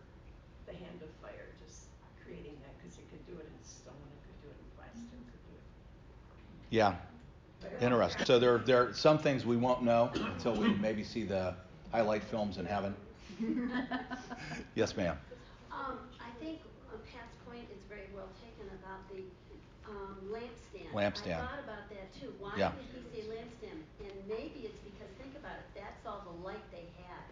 the 0.67 0.73
hand 0.73 1.03
of 1.03 1.11
fire, 1.21 1.53
just 1.67 1.85
creating 2.25 2.57
that, 2.65 2.73
because 2.81 2.97
it 2.97 3.05
could 3.13 3.25
do 3.29 3.37
it 3.37 3.45
in 3.45 3.61
stone, 3.61 3.93
it 4.09 4.21
could 4.25 4.41
do 4.41 4.49
it 4.49 4.57
in 4.57 4.69
plastic, 4.73 5.21
it 5.21 5.29
could 5.29 5.45
do 5.45 5.53
it. 5.53 5.67
Yeah, 6.71 6.95
interesting. 7.81 8.27
So 8.27 8.39
there, 8.39 8.59
there 8.59 8.89
are 8.89 8.93
some 8.93 9.19
things 9.19 9.47
we 9.47 9.57
won't 9.57 9.83
know 9.83 10.11
until 10.15 10.55
we 10.55 10.69
maybe 10.69 11.03
see 11.03 11.25
the 11.25 11.55
highlight 11.93 12.23
films 12.25 12.59
in 12.59 12.67
heaven. 12.67 12.95
Yes, 14.75 14.97
ma'am. 14.97 15.17
Um, 15.73 15.99
I 16.21 16.31
think 16.43 16.59
Pat's 17.13 17.35
point 17.47 17.67
is 17.75 17.83
very 17.89 18.07
well 18.15 18.29
taken 18.43 18.71
about 18.79 19.03
the, 19.11 19.23
um, 19.91 20.15
lampstand. 20.31 20.91
Lampstand. 20.95 21.39
I 21.39 21.47
thought 21.47 21.65
about 21.65 21.89
that 21.91 22.07
too. 22.21 22.33
Why 22.39 22.53
Yeah. 22.57 22.73
did 22.95 23.03
he 23.15 23.23
say 23.23 23.27
lampstand? 23.29 23.81
And 24.07 24.15
maybe 24.29 24.67
it's 24.71 24.79
because, 24.87 25.11
think 25.19 25.35
about 25.37 25.59
it, 25.59 25.67
that's 25.75 26.07
all 26.07 26.23
the 26.27 26.47
light 26.47 26.63
they 26.71 26.87
had. 27.07 27.23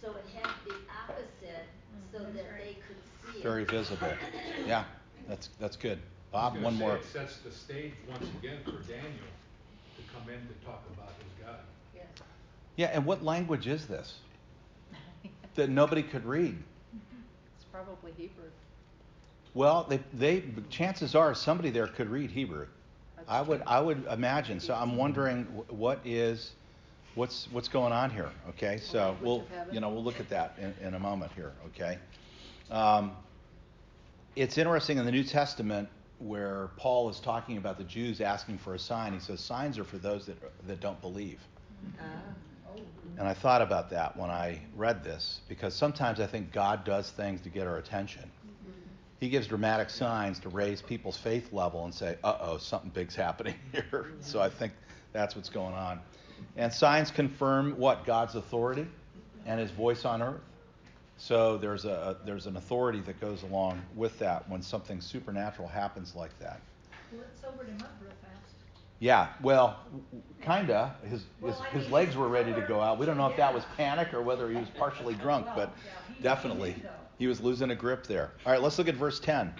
So 0.00 0.12
it 0.16 0.24
had 0.34 0.44
to 0.48 0.64
be 0.64 0.76
opposite 0.88 1.68
so 2.12 2.18
That's 2.20 2.34
that 2.36 2.44
right. 2.52 2.64
they 2.64 2.76
could 2.86 2.96
see 3.32 3.38
it. 3.40 3.42
Very 3.42 3.64
visible. 3.64 4.12
Yeah, 4.66 4.84
that's, 5.28 5.50
that's 5.58 5.76
good. 5.76 5.98
I 6.32 6.32
Bob, 6.32 6.54
one 6.54 6.62
gonna 6.62 6.76
more. 6.76 6.96
It 6.96 7.04
sets 7.04 7.38
the 7.38 7.50
stage 7.50 7.92
once 8.08 8.26
again 8.38 8.58
for 8.64 8.82
Daniel 8.88 9.30
to 9.96 10.02
come 10.14 10.28
in 10.28 10.38
to 10.46 10.64
talk 10.64 10.82
about 10.94 11.12
his 11.18 11.44
God. 11.44 11.56
Yes. 11.94 12.04
Yeah, 12.76 12.86
and 12.86 13.04
what 13.04 13.24
language 13.24 13.66
is 13.66 13.86
this? 13.86 14.18
That 15.56 15.68
nobody 15.68 16.04
could 16.04 16.24
read? 16.24 16.56
It's 17.56 17.64
probably 17.72 18.12
Hebrew. 18.16 18.44
Well, 19.52 19.84
they, 19.88 19.98
they, 20.14 20.44
chances 20.70 21.16
are 21.16 21.34
somebody 21.34 21.70
there 21.70 21.88
could 21.88 22.08
read 22.08 22.30
Hebrew. 22.30 22.66
That's 23.16 23.28
I 23.28 23.40
would, 23.42 23.58
true. 23.58 23.66
I 23.66 23.80
would 23.80 24.06
imagine. 24.06 24.60
So 24.60 24.74
I'm 24.74 24.96
wondering 24.96 25.44
what 25.68 25.98
is, 26.04 26.52
what's, 27.16 27.48
what's 27.50 27.66
going 27.66 27.92
on 27.92 28.10
here? 28.10 28.30
Okay, 28.50 28.78
so 28.78 29.16
language 29.20 29.22
we'll, 29.22 29.44
you 29.72 29.80
know, 29.80 29.88
we'll 29.88 30.04
look 30.04 30.20
at 30.20 30.28
that 30.28 30.56
in, 30.60 30.72
in 30.86 30.94
a 30.94 31.00
moment 31.00 31.32
here. 31.34 31.52
Okay. 31.74 31.98
Um, 32.70 33.10
it's 34.36 34.56
interesting 34.56 34.98
in 34.98 35.04
the 35.04 35.12
New 35.12 35.24
Testament 35.24 35.88
where 36.20 36.70
Paul 36.76 37.08
is 37.08 37.18
talking 37.18 37.56
about 37.56 37.78
the 37.78 37.84
Jews 37.84 38.20
asking 38.20 38.58
for 38.58 38.74
a 38.74 38.78
sign. 38.78 39.12
He 39.12 39.20
says 39.20 39.40
signs 39.40 39.78
are 39.78 39.84
for 39.84 39.98
those 39.98 40.26
that 40.26 40.36
that 40.66 40.80
don't 40.80 41.00
believe. 41.00 41.40
Ah. 41.98 42.04
And 43.18 43.28
I 43.28 43.34
thought 43.34 43.60
about 43.60 43.90
that 43.90 44.16
when 44.16 44.30
I 44.30 44.60
read 44.76 45.04
this 45.04 45.40
because 45.48 45.74
sometimes 45.74 46.20
I 46.20 46.26
think 46.26 46.52
God 46.52 46.84
does 46.84 47.10
things 47.10 47.40
to 47.42 47.50
get 47.50 47.66
our 47.66 47.76
attention. 47.76 48.30
He 49.18 49.28
gives 49.28 49.46
dramatic 49.46 49.90
signs 49.90 50.38
to 50.40 50.48
raise 50.48 50.80
people's 50.80 51.18
faith 51.18 51.52
level 51.52 51.84
and 51.84 51.92
say, 51.92 52.16
uh 52.24 52.38
oh, 52.40 52.56
something 52.56 52.88
big's 52.90 53.14
happening 53.14 53.56
here. 53.72 54.12
so 54.20 54.40
I 54.40 54.48
think 54.48 54.72
that's 55.12 55.36
what's 55.36 55.50
going 55.50 55.74
on. 55.74 56.00
And 56.56 56.72
signs 56.72 57.10
confirm 57.10 57.76
what? 57.76 58.06
God's 58.06 58.34
authority 58.34 58.86
and 59.44 59.60
his 59.60 59.70
voice 59.70 60.06
on 60.06 60.22
earth. 60.22 60.40
So 61.20 61.58
there's, 61.58 61.84
a, 61.84 62.16
there's 62.24 62.46
an 62.46 62.56
authority 62.56 63.00
that 63.00 63.20
goes 63.20 63.42
along 63.42 63.82
with 63.94 64.18
that 64.20 64.48
when 64.48 64.62
something 64.62 65.02
supernatural 65.02 65.68
happens 65.68 66.14
like 66.16 66.36
that. 66.40 66.60
Well, 67.12 67.20
it 67.20 67.38
sobered 67.40 67.68
him 67.68 67.76
up 67.82 67.92
real 68.00 68.10
fast. 68.22 68.54
Yeah, 69.00 69.28
well, 69.42 69.76
kinda. 70.40 70.94
His 71.02 71.10
his, 71.10 71.22
Well, 71.42 71.52
his 71.72 71.82
mean, 71.84 71.92
legs 71.92 72.16
were 72.16 72.28
ready 72.28 72.54
to 72.54 72.62
go 72.62 72.80
out. 72.80 72.98
We 72.98 73.04
don't 73.04 73.18
know 73.18 73.28
if 73.28 73.36
that 73.36 73.52
was 73.52 73.64
panic 73.76 74.14
or 74.14 74.22
whether 74.22 74.48
he 74.48 74.56
was 74.56 74.68
partially 74.70 75.14
drunk, 75.22 75.44
Well, 75.46 75.56
but 75.56 75.72
yeah, 75.84 76.14
he- 76.16 76.22
definitely 76.22 76.74
he 77.18 77.26
was 77.26 77.38
losing 77.42 77.70
a 77.70 77.74
grip 77.76 78.06
there. 78.06 78.30
All 78.46 78.52
right, 78.52 78.62
let's 78.62 78.78
look 78.78 78.88
at 78.88 78.94
verse 78.94 79.20
10. 79.20 79.52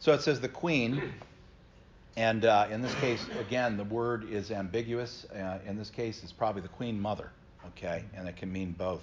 So 0.00 0.12
it 0.14 0.20
says 0.20 0.40
the 0.40 0.48
queen, 0.48 1.12
and 2.16 2.44
uh, 2.44 2.66
in 2.72 2.82
this 2.82 2.94
case, 2.96 3.24
again, 3.38 3.76
the 3.76 3.84
word 3.84 4.28
is 4.28 4.50
ambiguous. 4.50 5.26
Uh, 5.26 5.58
in 5.64 5.78
this 5.78 5.90
case, 5.90 6.24
it's 6.24 6.32
probably 6.32 6.60
the 6.62 6.68
queen 6.68 7.00
mother, 7.00 7.30
okay, 7.68 8.02
and 8.16 8.28
it 8.28 8.34
can 8.36 8.52
mean 8.52 8.72
both. 8.76 9.02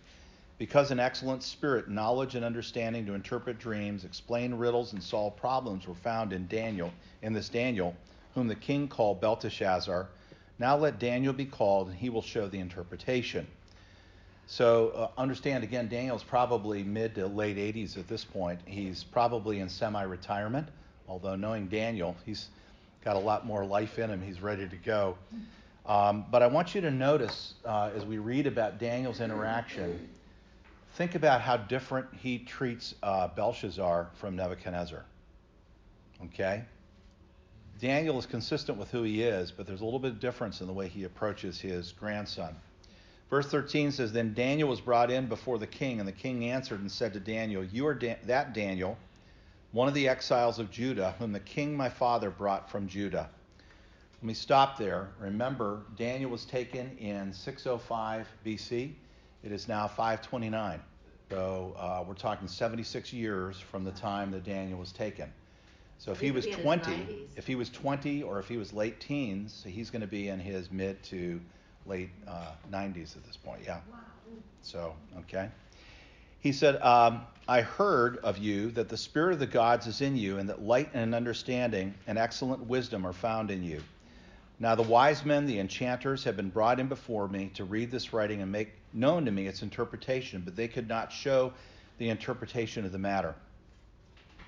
Because 0.61 0.91
an 0.91 0.99
excellent 0.99 1.41
spirit, 1.41 1.89
knowledge, 1.89 2.35
and 2.35 2.45
understanding 2.45 3.03
to 3.07 3.15
interpret 3.15 3.57
dreams, 3.57 4.05
explain 4.05 4.53
riddles, 4.53 4.93
and 4.93 5.01
solve 5.01 5.35
problems 5.35 5.87
were 5.87 5.95
found 5.95 6.33
in 6.33 6.45
Daniel, 6.45 6.93
in 7.23 7.33
this 7.33 7.49
Daniel, 7.49 7.95
whom 8.35 8.47
the 8.47 8.53
king 8.53 8.87
called 8.87 9.19
Belteshazzar. 9.19 10.07
Now 10.59 10.77
let 10.77 10.99
Daniel 10.99 11.33
be 11.33 11.45
called, 11.45 11.87
and 11.87 11.97
he 11.97 12.11
will 12.11 12.21
show 12.21 12.47
the 12.47 12.59
interpretation. 12.59 13.47
So 14.45 14.89
uh, 14.89 15.19
understand 15.19 15.63
again, 15.63 15.87
Daniel's 15.87 16.21
probably 16.21 16.83
mid 16.83 17.15
to 17.15 17.25
late 17.25 17.57
80s 17.57 17.97
at 17.97 18.07
this 18.07 18.23
point. 18.23 18.59
He's 18.65 19.03
probably 19.03 19.61
in 19.61 19.67
semi-retirement, 19.67 20.67
although 21.07 21.35
knowing 21.35 21.69
Daniel, 21.69 22.15
he's 22.23 22.49
got 23.03 23.15
a 23.15 23.19
lot 23.19 23.47
more 23.47 23.65
life 23.65 23.97
in 23.97 24.11
him. 24.11 24.21
He's 24.21 24.41
ready 24.43 24.69
to 24.69 24.77
go. 24.77 25.17
Um, 25.87 26.23
but 26.29 26.43
I 26.43 26.47
want 26.47 26.75
you 26.75 26.81
to 26.81 26.91
notice 26.91 27.55
uh, 27.65 27.89
as 27.95 28.05
we 28.05 28.19
read 28.19 28.45
about 28.45 28.77
Daniel's 28.77 29.21
interaction, 29.21 30.07
think 31.01 31.15
about 31.15 31.41
how 31.41 31.57
different 31.57 32.05
he 32.21 32.37
treats 32.37 32.93
uh, 33.01 33.27
Belshazzar 33.29 34.11
from 34.13 34.35
Nebuchadnezzar. 34.35 35.03
Okay? 36.25 36.63
Daniel 37.79 38.19
is 38.19 38.27
consistent 38.27 38.77
with 38.77 38.91
who 38.91 39.01
he 39.01 39.23
is, 39.23 39.49
but 39.49 39.65
there's 39.65 39.81
a 39.81 39.83
little 39.83 39.97
bit 39.97 40.11
of 40.11 40.19
difference 40.19 40.61
in 40.61 40.67
the 40.67 40.73
way 40.73 40.87
he 40.87 41.05
approaches 41.05 41.59
his 41.59 41.91
grandson. 41.91 42.55
Verse 43.31 43.47
13 43.47 43.91
says, 43.91 44.13
Then 44.13 44.35
Daniel 44.35 44.69
was 44.69 44.79
brought 44.79 45.09
in 45.09 45.25
before 45.25 45.57
the 45.57 45.65
king, 45.65 45.97
and 45.97 46.07
the 46.07 46.11
king 46.11 46.45
answered 46.45 46.81
and 46.81 46.91
said 46.91 47.13
to 47.13 47.19
Daniel, 47.19 47.63
You 47.63 47.87
are 47.87 47.99
that 48.25 48.53
Daniel, 48.53 48.95
one 49.71 49.87
of 49.87 49.95
the 49.95 50.07
exiles 50.07 50.59
of 50.59 50.69
Judah, 50.69 51.15
whom 51.17 51.31
the 51.31 51.39
king 51.39 51.75
my 51.75 51.89
father 51.89 52.29
brought 52.29 52.69
from 52.69 52.87
Judah. 52.87 53.27
Let 54.21 54.23
me 54.23 54.35
stop 54.35 54.77
there. 54.77 55.09
Remember, 55.19 55.81
Daniel 55.97 56.29
was 56.29 56.45
taken 56.45 56.95
in 56.99 57.33
605 57.33 58.27
BC. 58.45 58.91
It 59.43 59.51
is 59.51 59.67
now 59.67 59.87
529. 59.87 60.79
So 61.31 61.73
uh, 61.79 62.03
we're 62.05 62.13
talking 62.13 62.45
76 62.45 63.13
years 63.13 63.57
from 63.57 63.85
the 63.85 63.91
time 63.91 64.31
that 64.31 64.43
Daniel 64.43 64.77
was 64.77 64.91
taken. 64.91 65.31
So 65.97 66.11
if 66.11 66.19
he 66.19 66.25
He'd 66.25 66.33
was 66.33 66.43
be 66.45 66.51
in 66.51 66.57
his 66.57 66.63
20, 66.65 67.27
if 67.37 67.47
he 67.47 67.55
was 67.55 67.69
20 67.69 68.21
or 68.23 68.37
if 68.37 68.49
he 68.49 68.57
was 68.57 68.73
late 68.73 68.99
teens, 68.99 69.65
he's 69.65 69.89
going 69.89 70.01
to 70.01 70.07
be 70.07 70.27
in 70.27 70.41
his 70.41 70.69
mid 70.71 71.01
to 71.03 71.39
late 71.85 72.09
uh, 72.27 72.51
90s 72.69 73.15
at 73.15 73.23
this 73.23 73.37
point. 73.37 73.61
Yeah. 73.63 73.77
Wow. 73.89 73.99
So, 74.61 74.93
okay. 75.19 75.47
He 76.41 76.51
said, 76.51 76.81
um, 76.81 77.21
I 77.47 77.61
heard 77.61 78.17
of 78.17 78.37
you 78.37 78.69
that 78.71 78.89
the 78.89 78.97
Spirit 78.97 79.31
of 79.31 79.39
the 79.39 79.47
gods 79.47 79.87
is 79.87 80.01
in 80.01 80.17
you, 80.17 80.37
and 80.37 80.49
that 80.49 80.61
light 80.61 80.89
and 80.93 81.15
understanding 81.15 81.93
and 82.07 82.17
excellent 82.17 82.65
wisdom 82.67 83.07
are 83.07 83.13
found 83.13 83.51
in 83.51 83.63
you. 83.63 83.81
Now 84.59 84.75
the 84.75 84.83
wise 84.83 85.23
men, 85.23 85.45
the 85.45 85.59
enchanters, 85.59 86.25
have 86.25 86.35
been 86.35 86.49
brought 86.49 86.81
in 86.81 86.87
before 86.87 87.29
me 87.29 87.51
to 87.53 87.63
read 87.63 87.89
this 87.89 88.11
writing 88.11 88.41
and 88.41 88.51
make 88.51 88.73
known 88.93 89.25
to 89.25 89.31
me 89.31 89.47
its 89.47 89.61
interpretation, 89.61 90.41
but 90.43 90.55
they 90.55 90.67
could 90.67 90.87
not 90.87 91.11
show 91.11 91.53
the 91.97 92.09
interpretation 92.09 92.85
of 92.85 92.91
the 92.91 92.99
matter. 92.99 93.35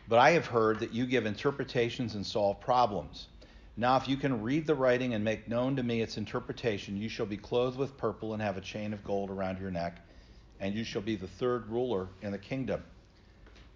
But 0.07 0.19
I 0.19 0.31
have 0.31 0.45
heard 0.45 0.79
that 0.79 0.93
you 0.93 1.05
give 1.05 1.25
interpretations 1.25 2.15
and 2.15 2.25
solve 2.25 2.59
problems. 2.59 3.27
Now, 3.75 3.95
if 3.97 4.07
you 4.07 4.17
can 4.17 4.41
read 4.41 4.67
the 4.67 4.75
writing 4.75 5.13
and 5.13 5.23
make 5.23 5.47
known 5.47 5.75
to 5.77 5.83
me 5.83 6.01
its 6.01 6.17
interpretation, 6.17 6.97
you 6.97 7.09
shall 7.09 7.25
be 7.25 7.37
clothed 7.37 7.77
with 7.77 7.97
purple 7.97 8.33
and 8.33 8.41
have 8.41 8.57
a 8.57 8.61
chain 8.61 8.93
of 8.93 9.03
gold 9.03 9.31
around 9.31 9.59
your 9.59 9.71
neck, 9.71 9.99
and 10.59 10.75
you 10.75 10.83
shall 10.83 11.01
be 11.01 11.15
the 11.15 11.27
third 11.27 11.67
ruler 11.67 12.07
in 12.21 12.31
the 12.31 12.37
kingdom. 12.37 12.83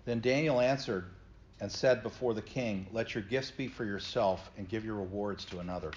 Then 0.06 0.20
Daniel 0.20 0.62
answered 0.62 1.06
and 1.60 1.72
said 1.72 2.04
before 2.04 2.34
the 2.34 2.42
king, 2.42 2.86
Let 2.92 3.16
your 3.16 3.24
gifts 3.24 3.52
be 3.52 3.68
for 3.68 3.86
yourself, 3.86 4.52
and 4.58 4.70
give 4.70 4.86
your 4.86 4.96
rewards 4.96 5.46
to 5.46 5.60
another. 5.60 5.92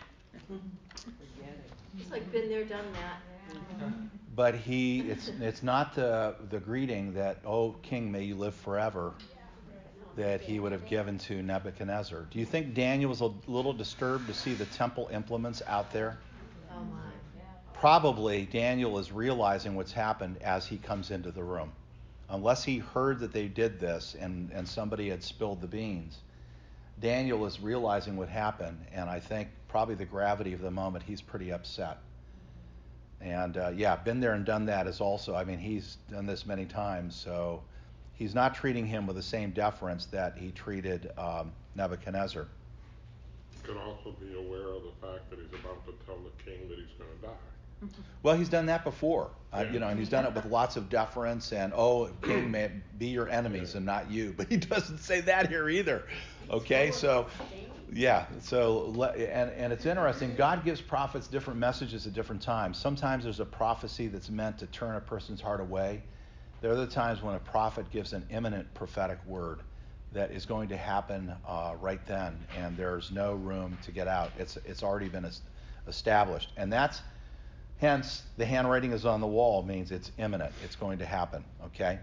It's 1.98 2.10
like 2.10 2.30
been 2.32 2.48
there, 2.48 2.64
done 2.64 2.86
that. 2.92 3.20
But 4.34 4.54
he, 4.54 5.00
it's, 5.00 5.28
it's 5.40 5.62
not 5.62 5.94
the, 5.94 6.36
the 6.50 6.60
greeting 6.60 7.14
that, 7.14 7.38
oh, 7.44 7.72
king, 7.82 8.12
may 8.12 8.22
you 8.22 8.36
live 8.36 8.54
forever, 8.54 9.12
that 10.16 10.40
he 10.40 10.60
would 10.60 10.72
have 10.72 10.86
given 10.86 11.18
to 11.18 11.42
Nebuchadnezzar. 11.42 12.26
Do 12.30 12.38
you 12.38 12.46
think 12.46 12.74
Daniel 12.74 13.10
was 13.10 13.22
a 13.22 13.32
little 13.48 13.72
disturbed 13.72 14.28
to 14.28 14.34
see 14.34 14.54
the 14.54 14.66
temple 14.66 15.08
implements 15.12 15.62
out 15.66 15.92
there? 15.92 16.18
Probably 17.74 18.44
Daniel 18.44 18.98
is 18.98 19.10
realizing 19.10 19.74
what's 19.74 19.92
happened 19.92 20.36
as 20.42 20.66
he 20.66 20.76
comes 20.76 21.10
into 21.10 21.32
the 21.32 21.42
room. 21.42 21.72
Unless 22.28 22.62
he 22.62 22.78
heard 22.78 23.18
that 23.20 23.32
they 23.32 23.48
did 23.48 23.80
this 23.80 24.14
and, 24.20 24.52
and 24.52 24.68
somebody 24.68 25.08
had 25.08 25.24
spilled 25.24 25.60
the 25.60 25.66
beans, 25.66 26.18
Daniel 27.00 27.46
is 27.46 27.58
realizing 27.58 28.16
what 28.16 28.28
happened, 28.28 28.78
and 28.92 29.08
I 29.08 29.18
think 29.18 29.48
probably 29.68 29.94
the 29.94 30.04
gravity 30.04 30.52
of 30.52 30.60
the 30.60 30.70
moment, 30.70 31.02
he's 31.02 31.22
pretty 31.22 31.50
upset. 31.50 31.98
And 33.20 33.56
uh, 33.56 33.72
yeah, 33.74 33.96
been 33.96 34.20
there 34.20 34.32
and 34.32 34.44
done 34.44 34.64
that 34.66 34.86
is 34.86 35.00
also, 35.00 35.34
I 35.34 35.44
mean, 35.44 35.58
he's 35.58 35.98
done 36.10 36.26
this 36.26 36.46
many 36.46 36.64
times, 36.64 37.14
so 37.14 37.62
he's 38.14 38.34
not 38.34 38.54
treating 38.54 38.86
him 38.86 39.06
with 39.06 39.16
the 39.16 39.22
same 39.22 39.50
deference 39.50 40.06
that 40.06 40.36
he 40.38 40.52
treated 40.52 41.10
um, 41.18 41.52
Nebuchadnezzar. 41.74 42.46
You 43.62 43.74
can 43.74 43.82
also 43.82 44.14
be 44.18 44.34
aware 44.34 44.68
of 44.68 44.82
the 44.82 45.06
fact 45.06 45.28
that 45.30 45.38
he's 45.38 45.60
about 45.60 45.84
to 45.86 45.92
tell 46.06 46.16
the 46.16 46.50
king 46.50 46.68
that 46.68 46.78
he's 46.78 46.88
going 46.98 47.10
to 47.20 47.26
die. 47.26 47.32
Well, 48.22 48.36
he's 48.36 48.48
done 48.48 48.66
that 48.66 48.84
before, 48.84 49.30
uh, 49.52 49.64
you 49.72 49.78
know, 49.78 49.88
and 49.88 49.98
he's 49.98 50.10
done 50.10 50.26
it 50.26 50.34
with 50.34 50.44
lots 50.46 50.76
of 50.76 50.90
deference 50.90 51.52
and 51.52 51.72
oh, 51.74 52.10
king 52.22 52.50
may 52.50 52.70
be 52.98 53.06
your 53.06 53.28
enemies 53.30 53.74
and 53.74 53.86
not 53.86 54.10
you. 54.10 54.34
But 54.36 54.48
he 54.48 54.56
doesn't 54.58 54.98
say 54.98 55.22
that 55.22 55.48
here 55.48 55.68
either. 55.68 56.04
Okay, 56.50 56.90
so 56.90 57.26
yeah, 57.92 58.26
so 58.40 58.92
and 59.14 59.50
and 59.50 59.72
it's 59.72 59.86
interesting. 59.86 60.34
God 60.36 60.64
gives 60.64 60.80
prophets 60.80 61.26
different 61.26 61.58
messages 61.58 62.06
at 62.06 62.12
different 62.12 62.40
times. 62.40 62.78
Sometimes 62.78 63.24
there's 63.24 63.40
a 63.40 63.44
prophecy 63.44 64.06
that's 64.06 64.30
meant 64.30 64.58
to 64.58 64.66
turn 64.66 64.96
a 64.96 65.00
person's 65.00 65.40
heart 65.40 65.60
away. 65.60 66.02
There 66.60 66.70
are 66.70 66.74
other 66.74 66.86
times 66.86 67.22
when 67.22 67.34
a 67.34 67.40
prophet 67.40 67.90
gives 67.90 68.12
an 68.12 68.24
imminent 68.30 68.72
prophetic 68.74 69.18
word 69.26 69.60
that 70.12 70.30
is 70.30 70.46
going 70.46 70.68
to 70.68 70.76
happen 70.76 71.32
uh, 71.46 71.74
right 71.80 72.04
then, 72.06 72.46
and 72.56 72.76
there's 72.76 73.10
no 73.10 73.34
room 73.34 73.78
to 73.82 73.92
get 73.92 74.06
out. 74.06 74.32
It's 74.38 74.56
it's 74.64 74.82
already 74.82 75.08
been 75.08 75.28
established, 75.88 76.52
and 76.56 76.72
that's 76.72 77.02
hence 77.78 78.22
the 78.36 78.44
handwriting 78.46 78.92
is 78.92 79.04
on 79.04 79.20
the 79.20 79.26
wall 79.26 79.62
means 79.62 79.90
it's 79.90 80.12
imminent. 80.18 80.52
It's 80.62 80.76
going 80.76 80.98
to 80.98 81.06
happen. 81.06 81.44
Okay. 81.66 81.98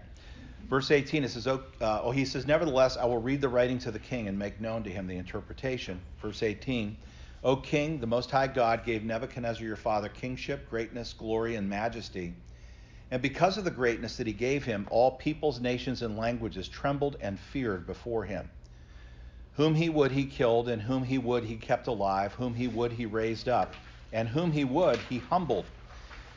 Verse 0.68 0.90
18, 0.90 1.24
it 1.24 1.30
says, 1.30 1.46
uh, 1.46 1.60
oh, 1.80 2.10
he 2.10 2.24
says, 2.24 2.46
Nevertheless, 2.46 2.96
I 2.96 3.06
will 3.06 3.18
read 3.18 3.40
the 3.40 3.48
writing 3.48 3.78
to 3.80 3.90
the 3.90 3.98
king 3.98 4.28
and 4.28 4.38
make 4.38 4.60
known 4.60 4.82
to 4.84 4.90
him 4.90 5.06
the 5.06 5.16
interpretation. 5.16 6.00
Verse 6.20 6.42
18, 6.42 6.96
O 7.44 7.56
king, 7.56 8.00
the 8.00 8.06
Most 8.06 8.30
High 8.30 8.48
God 8.48 8.84
gave 8.84 9.04
Nebuchadnezzar 9.04 9.64
your 9.64 9.76
father 9.76 10.08
kingship, 10.08 10.68
greatness, 10.68 11.12
glory, 11.12 11.54
and 11.54 11.68
majesty. 11.68 12.34
And 13.10 13.22
because 13.22 13.56
of 13.56 13.64
the 13.64 13.70
greatness 13.70 14.16
that 14.16 14.26
he 14.26 14.32
gave 14.34 14.64
him, 14.64 14.86
all 14.90 15.12
peoples, 15.12 15.60
nations, 15.60 16.02
and 16.02 16.18
languages 16.18 16.68
trembled 16.68 17.16
and 17.20 17.38
feared 17.38 17.86
before 17.86 18.24
him. 18.24 18.50
Whom 19.52 19.74
he 19.74 19.88
would, 19.88 20.12
he 20.12 20.26
killed, 20.26 20.68
and 20.68 20.82
whom 20.82 21.04
he 21.04 21.16
would, 21.16 21.44
he 21.44 21.56
kept 21.56 21.86
alive, 21.86 22.34
whom 22.34 22.54
he 22.54 22.68
would, 22.68 22.92
he 22.92 23.06
raised 23.06 23.48
up, 23.48 23.74
and 24.12 24.28
whom 24.28 24.52
he 24.52 24.64
would, 24.64 24.98
he 25.08 25.18
humbled. 25.18 25.70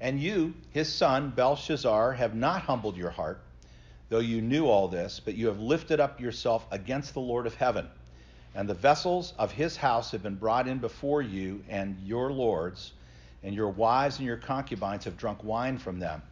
And 0.00 0.20
you, 0.20 0.54
his 0.70 0.92
son, 0.92 1.30
Belshazzar, 1.30 2.12
have 2.12 2.34
not 2.34 2.62
humbled 2.62 2.96
your 2.96 3.10
heart, 3.10 3.40
though 4.08 4.18
you 4.18 4.40
knew 4.40 4.66
all 4.66 4.88
this, 4.88 5.20
but 5.24 5.34
you 5.34 5.46
have 5.46 5.60
lifted 5.60 6.00
up 6.00 6.20
yourself 6.20 6.66
against 6.70 7.14
the 7.14 7.20
Lord 7.20 7.46
of 7.46 7.54
heaven. 7.54 7.88
And 8.54 8.68
the 8.68 8.74
vessels 8.74 9.34
of 9.38 9.50
his 9.52 9.76
house 9.76 10.10
have 10.12 10.22
been 10.22 10.36
brought 10.36 10.68
in 10.68 10.78
before 10.78 11.22
you 11.22 11.64
and 11.68 11.96
your 12.04 12.30
lords, 12.30 12.92
and 13.42 13.54
your 13.54 13.70
wives 13.70 14.18
and 14.18 14.26
your 14.26 14.36
concubines 14.36 15.04
have 15.04 15.16
drunk 15.16 15.42
wine 15.42 15.78
from 15.78 15.98
them. 15.98 16.22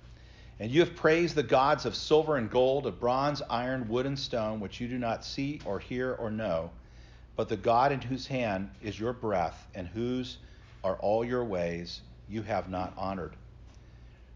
And 0.61 0.71
you 0.71 0.81
have 0.81 0.95
praised 0.95 1.35
the 1.35 1.43
gods 1.43 1.87
of 1.87 1.97
silver 1.97 2.37
and 2.37 2.49
gold, 2.49 2.87
of 2.87 3.01
bronze, 3.01 3.43
iron, 3.51 3.89
wood, 3.89 4.07
and 4.07 4.19
stone, 4.19 4.61
which 4.61 4.81
you 4.81 4.87
do 4.87 4.99
not 4.99 5.25
see 5.25 5.61
or 5.65 5.81
hear 5.81 6.13
or 6.15 6.31
know, 6.31 6.71
but 7.35 7.49
the 7.49 7.57
God 7.57 7.91
in 7.91 8.01
whose 8.01 8.27
hand 8.27 8.71
is 8.83 9.01
your 9.01 9.13
breath, 9.13 9.67
and 9.75 9.89
whose 9.89 10.39
are 10.85 10.97
all 10.97 11.25
your 11.25 11.45
ways, 11.45 12.03
you 12.29 12.43
have 12.43 12.69
not 12.69 12.93
honored. 12.97 13.35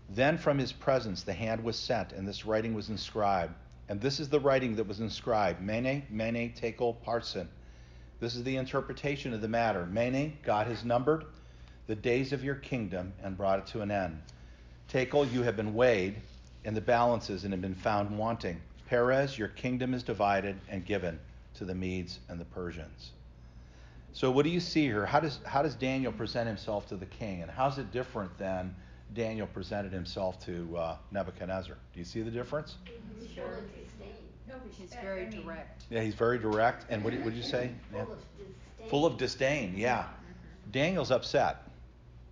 Then 0.08 0.38
from 0.38 0.58
his 0.58 0.72
presence 0.72 1.22
the 1.22 1.32
hand 1.32 1.64
was 1.64 1.76
sent, 1.78 2.12
and 2.12 2.26
this 2.26 2.46
writing 2.46 2.74
was 2.74 2.88
inscribed. 2.88 3.54
And 3.88 4.00
this 4.00 4.20
is 4.20 4.28
the 4.28 4.40
writing 4.40 4.76
that 4.76 4.86
was 4.86 5.00
inscribed 5.00 5.60
Mene, 5.60 6.04
Mene, 6.10 6.52
Tekel, 6.52 6.96
Parsin. 7.04 7.48
This 8.18 8.34
is 8.34 8.44
the 8.44 8.56
interpretation 8.56 9.32
of 9.32 9.40
the 9.40 9.48
matter. 9.48 9.86
Mene, 9.86 10.38
God 10.42 10.66
has 10.66 10.84
numbered 10.84 11.24
the 11.86 11.94
days 11.94 12.32
of 12.32 12.42
your 12.42 12.54
kingdom 12.56 13.12
and 13.22 13.36
brought 13.36 13.58
it 13.58 13.66
to 13.68 13.82
an 13.82 13.90
end. 13.90 14.20
Tekel, 14.88 15.24
you 15.26 15.42
have 15.42 15.56
been 15.56 15.74
weighed 15.74 16.16
in 16.64 16.74
the 16.74 16.80
balances 16.80 17.44
and 17.44 17.52
have 17.52 17.62
been 17.62 17.74
found 17.74 18.16
wanting. 18.16 18.60
Peres, 18.88 19.38
your 19.38 19.48
kingdom 19.48 19.94
is 19.94 20.02
divided 20.02 20.56
and 20.68 20.84
given 20.84 21.18
to 21.54 21.64
the 21.64 21.74
Medes 21.74 22.20
and 22.28 22.40
the 22.40 22.44
Persians. 22.44 23.10
So, 24.12 24.30
what 24.30 24.44
do 24.44 24.50
you 24.50 24.60
see 24.60 24.84
here? 24.84 25.04
How 25.04 25.20
does, 25.20 25.40
how 25.44 25.62
does 25.62 25.74
Daniel 25.74 26.12
present 26.12 26.48
himself 26.48 26.86
to 26.88 26.96
the 26.96 27.06
king? 27.06 27.42
And 27.42 27.50
how's 27.50 27.78
it 27.78 27.92
different 27.92 28.36
than 28.38 28.74
Daniel 29.14 29.46
presented 29.46 29.92
himself 29.92 30.44
to 30.46 30.76
uh, 30.76 30.96
Nebuchadnezzar? 31.10 31.76
Do 31.92 31.98
you 31.98 32.04
see 32.04 32.22
the 32.22 32.30
difference? 32.30 32.76
He's 33.18 33.30
full 33.34 33.44
of 33.44 33.74
disdain. 33.74 34.14
No, 34.48 34.54
He's 34.78 34.94
very 35.02 35.26
direct. 35.30 35.84
Yeah, 35.90 36.02
he's 36.02 36.14
very 36.14 36.38
direct. 36.38 36.86
And 36.90 37.02
what 37.02 37.12
did, 37.12 37.24
what 37.24 37.30
did 37.30 37.36
you 37.36 37.48
say? 37.48 37.70
Yeah. 37.92 38.04
Full 38.04 38.12
of 38.12 38.18
disdain. 38.18 38.88
Full 38.88 39.06
of 39.06 39.16
disdain, 39.18 39.74
yeah. 39.76 40.06
Daniel's 40.70 41.10
upset. 41.10 41.62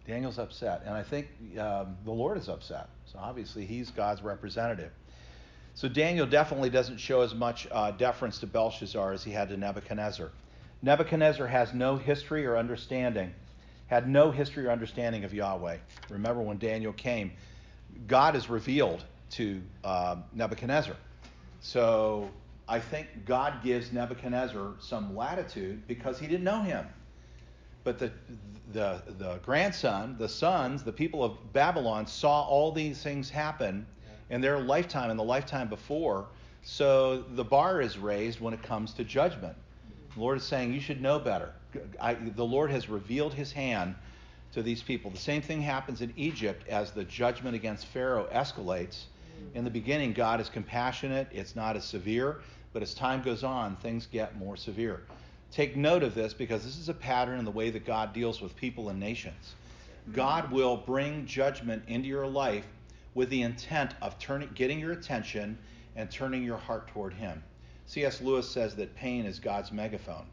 Daniel's 0.06 0.38
upset. 0.38 0.82
And 0.84 0.94
I 0.94 1.02
think 1.02 1.28
um, 1.58 1.96
the 2.04 2.12
Lord 2.12 2.37
is 2.37 2.48
upset. 2.48 2.88
So 3.06 3.18
obviously 3.18 3.64
he's 3.64 3.90
God's 3.90 4.22
representative. 4.22 4.92
So 5.74 5.88
Daniel 5.88 6.26
definitely 6.26 6.70
doesn't 6.70 6.98
show 6.98 7.22
as 7.22 7.34
much 7.34 7.66
uh, 7.70 7.90
deference 7.92 8.38
to 8.38 8.46
Belshazzar 8.46 9.12
as 9.12 9.24
he 9.24 9.32
had 9.32 9.48
to 9.48 9.56
Nebuchadnezzar. 9.56 10.30
Nebuchadnezzar 10.82 11.46
has 11.46 11.72
no 11.72 11.96
history 11.96 12.46
or 12.46 12.56
understanding, 12.56 13.34
had 13.94 14.09
no 14.09 14.33
history 14.33 14.66
or 14.66 14.72
understanding 14.72 15.22
of 15.22 15.33
Yahweh. 15.33 15.76
Remember 16.11 16.42
when 16.42 16.59
Daniel 16.59 16.92
came, 16.92 17.30
God 18.09 18.35
is 18.35 18.50
revealed 18.50 19.04
to 19.30 19.62
uh, 19.85 20.16
Nebuchadnezzar. 20.33 20.96
So 21.61 22.28
I 22.68 22.80
think 22.80 23.07
God 23.24 23.62
gives 23.62 23.92
Nebuchadnezzar 23.92 24.72
some 24.80 25.14
latitude 25.14 25.87
because 25.87 26.18
he 26.18 26.26
didn't 26.26 26.42
know 26.42 26.61
him. 26.61 26.85
But 27.85 28.00
the, 28.00 28.11
the, 28.72 29.00
the 29.16 29.38
grandson, 29.44 30.16
the 30.18 30.28
sons, 30.28 30.83
the 30.83 30.92
people 30.92 31.22
of 31.22 31.52
Babylon 31.52 32.09
saw 32.09 32.42
all 32.42 32.72
these 32.72 33.00
things 33.00 33.30
happen 33.30 33.87
in 34.28 34.40
their 34.40 34.59
lifetime 34.59 35.11
and 35.11 35.18
the 35.18 35.24
lifetime 35.24 35.68
before. 35.68 36.26
So 36.62 37.22
the 37.37 37.44
bar 37.44 37.80
is 37.80 37.96
raised 37.96 38.40
when 38.40 38.54
it 38.54 38.62
comes 38.64 38.92
to 38.94 39.04
judgment. 39.04 39.57
The 40.14 40.20
Lord 40.20 40.38
is 40.38 40.44
saying, 40.44 40.72
You 40.72 40.81
should 40.81 41.00
know 41.00 41.18
better. 41.18 41.53
I, 42.00 42.14
the 42.14 42.44
Lord 42.44 42.70
has 42.70 42.88
revealed 42.88 43.35
his 43.35 43.53
hand 43.53 43.94
to 44.53 44.62
these 44.62 44.83
people. 44.83 45.11
The 45.11 45.18
same 45.18 45.42
thing 45.42 45.61
happens 45.61 46.00
in 46.00 46.12
Egypt 46.16 46.68
as 46.68 46.92
the 46.92 47.05
judgment 47.05 47.57
against 47.57 47.87
Pharaoh 47.87 48.29
escalates. 48.33 49.05
In 49.55 49.64
the 49.64 49.70
beginning, 49.70 50.12
God 50.12 50.40
is 50.40 50.48
compassionate, 50.48 51.29
it's 51.33 51.57
not 51.57 51.77
as 51.77 51.85
severe, 51.85 52.40
but 52.72 52.83
as 52.83 52.94
time 52.94 53.22
goes 53.22 53.42
on, 53.42 53.77
things 53.77 54.07
get 54.07 54.37
more 54.37 54.57
severe. 54.57 55.03
Take 55.50 55.77
note 55.77 56.03
of 56.03 56.14
this 56.14 56.33
because 56.33 56.64
this 56.64 56.79
is 56.79 56.88
a 56.88 56.94
pattern 56.94 57.38
in 57.38 57.44
the 57.44 57.50
way 57.50 57.70
that 57.70 57.85
God 57.85 58.12
deals 58.12 58.40
with 58.40 58.57
people 58.57 58.88
and 58.88 58.98
nations. 58.98 59.55
God 60.12 60.50
will 60.50 60.77
bring 60.77 61.27
judgment 61.27 61.83
into 61.88 62.09
your 62.09 62.27
life 62.27 62.66
with 63.14 63.31
the 63.31 63.42
intent 63.42 63.94
of 64.03 64.18
turning, 64.18 64.50
getting 64.55 64.79
your 64.79 64.92
attention 64.92 65.59
and 65.96 66.11
turning 66.11 66.42
your 66.42 66.59
heart 66.59 66.88
toward 66.88 67.14
Him. 67.14 67.42
C.S. 67.87 68.20
Lewis 68.20 68.49
says 68.49 68.75
that 68.77 68.97
pain 68.97 69.27
is 69.27 69.38
God's 69.38 69.70
megaphone. 69.70 70.27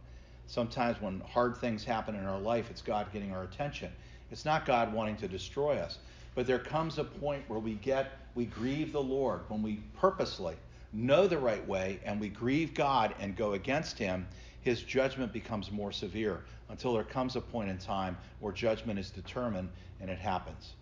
Sometimes 0.48 1.02
when 1.02 1.22
hard 1.22 1.58
things 1.58 1.84
happen 1.84 2.16
in 2.16 2.26
our 2.26 2.40
life, 2.40 2.70
it's 2.70 2.82
God 2.82 3.12
getting 3.12 3.34
our 3.34 3.44
attention. 3.44 3.92
It's 4.32 4.46
not 4.46 4.66
God 4.66 4.94
wanting 4.94 5.18
to 5.18 5.28
destroy 5.28 5.78
us. 5.78 6.00
But 6.34 6.48
there 6.48 6.60
comes 6.60 6.98
a 6.98 7.04
point 7.04 7.44
where 7.48 7.60
we 7.60 7.74
get, 7.76 8.12
we 8.36 8.46
grieve 8.46 8.94
the 8.94 9.04
Lord 9.04 9.42
when 9.50 9.62
we 9.62 9.82
purposely 9.98 10.56
know 10.94 11.28
the 11.28 11.38
right 11.38 11.66
way 11.68 12.00
and 12.06 12.20
we 12.20 12.30
grieve 12.30 12.74
God 12.74 13.14
and 13.20 13.36
go 13.36 13.54
against 13.54 13.98
Him. 13.98 14.28
His 14.62 14.84
judgment 14.84 15.34
becomes 15.34 15.72
more 15.72 15.92
severe 15.92 16.42
until 16.70 16.94
there 16.94 17.04
comes 17.04 17.36
a 17.36 17.42
point 17.42 17.70
in 17.70 17.78
time 17.78 18.18
where 18.40 18.54
judgment 18.54 19.00
is 19.00 19.10
determined 19.10 19.70
and 20.00 20.10
it 20.10 20.20
happens. 20.20 20.74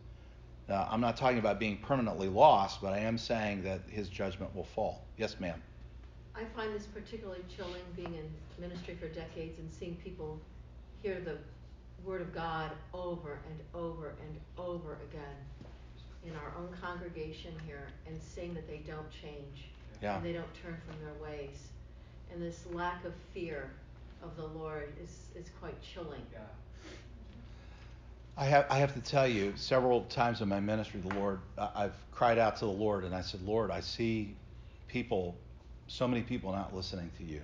Uh, 0.70 0.88
I'm 0.90 1.02
not 1.02 1.18
talking 1.18 1.40
about 1.40 1.60
being 1.60 1.78
permanently 1.78 2.28
lost, 2.28 2.80
but 2.82 2.94
I 2.94 3.00
am 3.00 3.18
saying 3.18 3.64
that 3.64 3.82
his 3.90 4.08
judgment 4.08 4.56
will 4.56 4.66
fall. 4.66 5.04
Yes, 5.18 5.40
ma'am. 5.40 5.62
I 6.36 6.44
find 6.56 6.74
this 6.74 6.86
particularly 6.86 7.44
chilling 7.56 7.82
being 7.96 8.14
in 8.16 8.30
ministry 8.62 8.96
for 9.00 9.08
decades 9.08 9.60
and 9.60 9.70
seeing 9.72 9.96
people 9.96 10.40
hear 11.02 11.20
the 11.20 11.38
word 12.06 12.22
of 12.22 12.34
God 12.34 12.72
over 12.94 13.40
and 13.50 13.60
over 13.74 14.16
and 14.22 14.40
over 14.58 14.98
again 15.10 15.36
in 16.26 16.32
our 16.36 16.54
own 16.58 16.70
congregation 16.82 17.54
here 17.66 17.88
and 18.08 18.20
seeing 18.22 18.54
that 18.54 18.68
they 18.68 18.82
don't 18.88 19.10
change 19.12 19.66
Yeah. 20.02 20.18
and 20.18 20.26
they 20.26 20.34
don't 20.34 20.54
turn 20.62 20.78
from 20.88 20.96
their 21.04 21.14
ways. 21.22 21.58
And 22.32 22.42
this 22.42 22.66
lack 22.72 23.04
of 23.06 23.14
fear 23.34 23.72
of 24.22 24.36
the 24.38 24.46
Lord 24.46 24.94
is, 25.02 25.28
is 25.36 25.50
quite 25.60 25.76
chilling. 25.82 26.22
Yeah. 26.32 26.40
I 28.38 28.46
have, 28.46 28.66
I 28.70 28.78
have 28.78 28.94
to 28.94 29.02
tell 29.02 29.28
you, 29.28 29.54
several 29.58 30.04
times 30.04 30.42
in 30.42 30.48
my 30.48 30.60
ministry, 30.62 31.02
the 31.02 31.16
Lord, 31.16 31.40
I- 31.58 31.72
I've 31.76 31.96
cried 32.12 32.38
out 32.38 32.56
to 32.58 32.66
the 32.66 32.72
Lord 32.72 33.04
and 33.04 33.14
I 33.14 33.22
said, 33.22 33.42
Lord, 33.42 33.72
I 33.72 33.82
see 33.82 34.36
people, 34.88 35.38
so 35.90 36.08
many 36.08 36.22
people 36.22 36.52
not 36.52 36.74
listening 36.74 37.10
to 37.18 37.24
you. 37.24 37.42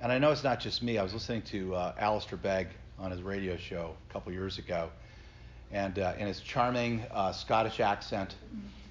And 0.00 0.10
I 0.10 0.18
know 0.18 0.32
it's 0.32 0.44
not 0.44 0.58
just 0.60 0.82
me. 0.82 0.98
I 0.98 1.02
was 1.02 1.14
listening 1.14 1.42
to 1.42 1.74
uh, 1.74 1.94
Alistair 1.98 2.36
Begg 2.36 2.66
on 2.98 3.12
his 3.12 3.22
radio 3.22 3.56
show 3.56 3.94
a 4.10 4.12
couple 4.12 4.32
years 4.32 4.58
ago. 4.58 4.90
And 5.72 5.98
uh, 5.98 6.14
in 6.18 6.26
his 6.26 6.40
charming 6.40 7.04
uh, 7.12 7.32
Scottish 7.32 7.78
accent, 7.78 8.34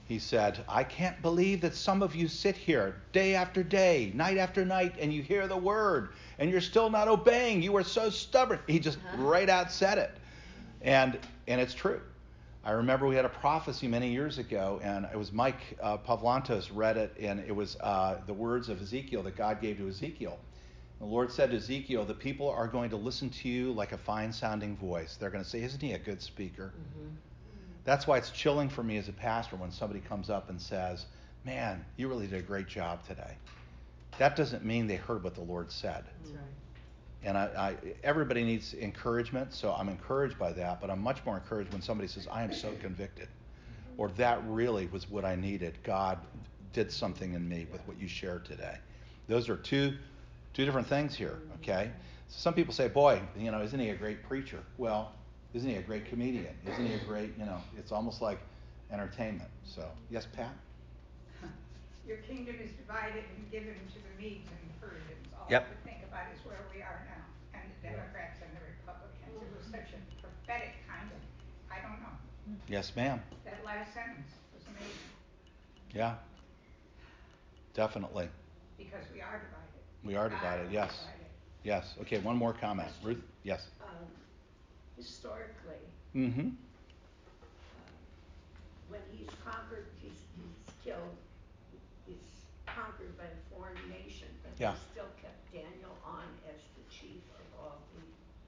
he 0.08 0.18
said, 0.18 0.64
I 0.68 0.84
can't 0.84 1.22
believe 1.22 1.62
that 1.62 1.76
some 1.76 2.02
of 2.02 2.16
you 2.16 2.28
sit 2.28 2.56
here 2.56 2.96
day 3.12 3.36
after 3.36 3.64
day, 3.64 4.12
night 4.16 4.38
after 4.38 4.64
night, 4.66 4.96
and 4.98 5.14
you 5.14 5.22
hear 5.22 5.48
the 5.48 5.58
word, 5.58 6.10
and 6.40 6.50
you're 6.50 6.62
still 6.62 6.90
not 6.90 7.08
obeying. 7.08 7.62
You 7.62 7.76
are 7.78 7.84
so 7.84 8.10
stubborn. 8.10 8.60
He 8.68 8.80
just 8.80 8.98
right 9.18 9.50
out 9.50 9.72
said 9.72 9.98
it. 9.98 10.12
And, 10.82 11.20
and 11.48 11.60
it's 11.60 11.74
true. 11.74 12.02
I 12.66 12.72
remember 12.72 13.08
we 13.08 13.16
had 13.16 13.26
a 13.26 13.30
prophecy 13.30 13.88
many 13.88 14.12
years 14.12 14.38
ago, 14.38 14.80
and 14.82 15.06
it 15.12 15.18
was 15.18 15.34
Mike 15.34 15.78
uh, 15.82 15.98
Pavlantos 15.98 16.70
read 16.74 16.96
it, 16.96 17.14
and 17.20 17.42
it 17.42 17.54
was 17.54 17.76
uh, 17.82 18.22
the 18.26 18.34
words 18.34 18.70
of 18.70 18.82
Ezekiel 18.82 19.22
that 19.24 19.36
God 19.36 19.60
gave 19.62 19.78
to 19.80 19.88
Ezekiel. 19.90 20.40
The 21.00 21.06
Lord 21.06 21.30
said 21.30 21.52
to 21.52 21.58
Ezekiel, 21.58 22.06
The 22.06 22.14
people 22.14 22.50
are 22.50 22.68
going 22.68 22.90
to 22.92 22.96
listen 22.96 23.30
to 23.30 23.50
you 23.50 23.74
like 23.74 23.92
a 23.92 23.98
fine 23.98 24.32
sounding 24.32 24.78
voice. 24.78 25.18
They're 25.20 25.30
going 25.30 25.44
to 25.44 25.50
say, 25.50 25.62
Isn't 25.62 25.82
he 25.82 25.92
a 25.92 26.00
good 26.00 26.22
speaker? 26.22 26.74
Mm-hmm. 26.78 27.10
That's 27.84 28.08
why 28.08 28.18
it's 28.18 28.30
chilling 28.30 28.70
for 28.70 28.82
me 28.82 28.96
as 28.96 29.10
a 29.10 29.14
pastor 29.14 29.58
when 29.58 29.72
somebody 29.72 30.00
comes 30.00 30.30
up 30.30 30.50
and 30.50 30.62
says, 30.62 31.06
Man, 31.44 31.84
you 31.98 32.08
really 32.08 32.28
did 32.28 32.40
a 32.40 32.44
great 32.44 32.68
job 32.68 33.06
today. 33.06 33.36
That 34.20 34.38
doesn't 34.38 34.64
mean 34.64 34.88
they 34.88 34.96
heard 34.96 35.24
what 35.24 35.36
the 35.36 35.42
Lord 35.42 35.70
said. 35.70 36.06
Right. 36.24 36.40
And 37.26 37.38
I, 37.38 37.44
I, 37.58 37.76
everybody 38.04 38.44
needs 38.44 38.74
encouragement, 38.74 39.54
so 39.54 39.74
I'm 39.74 39.90
encouraged 39.90 40.38
by 40.38 40.52
that. 40.54 40.82
But 40.82 40.90
I'm 40.90 41.02
much 41.02 41.26
more 41.26 41.36
encouraged 41.36 41.72
when 41.72 41.82
somebody 41.82 42.08
says, 42.08 42.28
"I 42.32 42.44
am 42.44 42.54
so 42.54 42.74
convicted," 42.82 43.28
or 43.98 44.10
"That 44.10 44.44
really 44.46 44.88
was 44.88 45.10
what 45.10 45.24
I 45.24 45.36
needed. 45.36 45.78
God 45.84 46.20
did 46.74 46.92
something 46.92 47.34
in 47.34 47.48
me 47.48 47.68
with 47.72 47.82
what 47.88 48.00
you 48.00 48.08
shared 48.08 48.46
today." 48.46 48.78
Those 49.28 49.48
are 49.50 49.56
two 49.56 49.94
two 50.54 50.66
different 50.66 50.88
things 50.88 51.16
here. 51.16 51.40
Okay. 51.62 51.92
Some 52.28 52.54
people 52.54 52.74
say, 52.74 52.88
"Boy, 52.88 53.22
you 53.38 53.52
know, 53.52 53.62
isn't 53.62 53.80
he 53.80 53.90
a 53.90 53.96
great 53.96 54.24
preacher?" 54.24 54.60
Well, 54.78 55.14
isn't 55.54 55.70
he 55.70 55.76
a 55.76 55.82
great 55.82 56.06
comedian? 56.06 56.56
Isn't 56.68 56.86
he 56.86 56.94
a 56.96 57.06
great, 57.06 57.38
you 57.38 57.46
know? 57.46 57.62
It's 57.78 57.92
almost 57.92 58.22
like 58.22 58.40
entertainment. 58.92 59.50
So, 59.66 59.88
yes, 60.10 60.26
Pat. 60.26 60.54
Your 62.08 62.18
kingdom 62.18 62.56
is 62.62 62.72
divided 62.74 63.24
and 63.36 63.50
given 63.52 63.76
to 63.94 63.98
the 64.00 64.12
Medes 64.22 64.50
and 64.52 64.82
Persians. 64.82 65.28
All 65.40 65.48
Yep. 65.50 65.64
I 65.64 65.70
could 65.70 65.84
think 65.84 66.04
about 66.08 66.28
is 66.36 66.40
where 66.46 66.60
we 66.74 66.82
are 66.82 67.06
now, 67.08 67.24
and 67.60 67.64
the 67.72 67.88
Democrats 67.90 68.40
and 68.44 68.52
the 68.56 68.64
Republicans. 68.76 69.32
It 69.32 69.56
was 69.56 69.66
such 69.72 69.96
a 69.96 70.00
prophetic 70.22 70.76
kind 70.88 71.08
of, 71.12 71.20
I 71.72 71.80
don't 71.82 72.00
know. 72.02 72.16
Yes, 72.68 72.94
ma'am. 72.96 73.22
That 73.46 73.64
last 73.66 73.94
sentence 73.94 74.28
was 74.54 74.64
amazing, 74.68 75.10
Yeah. 75.94 76.16
Definitely. 77.74 78.28
because 78.78 79.06
we 79.14 79.22
are 79.22 79.40
divided. 79.42 79.82
We 80.04 80.16
are 80.16 80.30
divided, 80.30 80.72
yes. 80.72 80.92
Divided. 80.92 81.20
Yes. 81.64 81.96
Okay, 82.02 82.20
one 82.20 82.36
more 82.36 82.54
comment. 82.54 82.90
Ruth? 83.02 83.24
Yes. 83.44 83.68
Um, 83.82 83.88
historically, 84.98 85.80
Mm-hmm. 86.14 86.50
uh, 86.50 86.52
when 88.90 89.02
he's 89.12 89.30
conquered, 89.44 89.88
he's, 90.02 90.12
he's 90.36 90.74
killed, 90.84 91.00
he's 91.16 91.23
conquered 92.76 93.18
by 93.18 93.26
a 93.26 93.56
foreign 93.56 93.78
nation, 93.90 94.28
but 94.44 94.52
Yeah. 94.60 94.72
they 94.72 94.78
still 94.92 95.12
kept 95.22 95.52
Daniel 95.52 95.96
on 96.06 96.24
as 96.50 96.60
the 96.78 96.84
chief 96.94 97.22
of 97.36 97.60
all 97.60 97.78
the, 97.96 98.02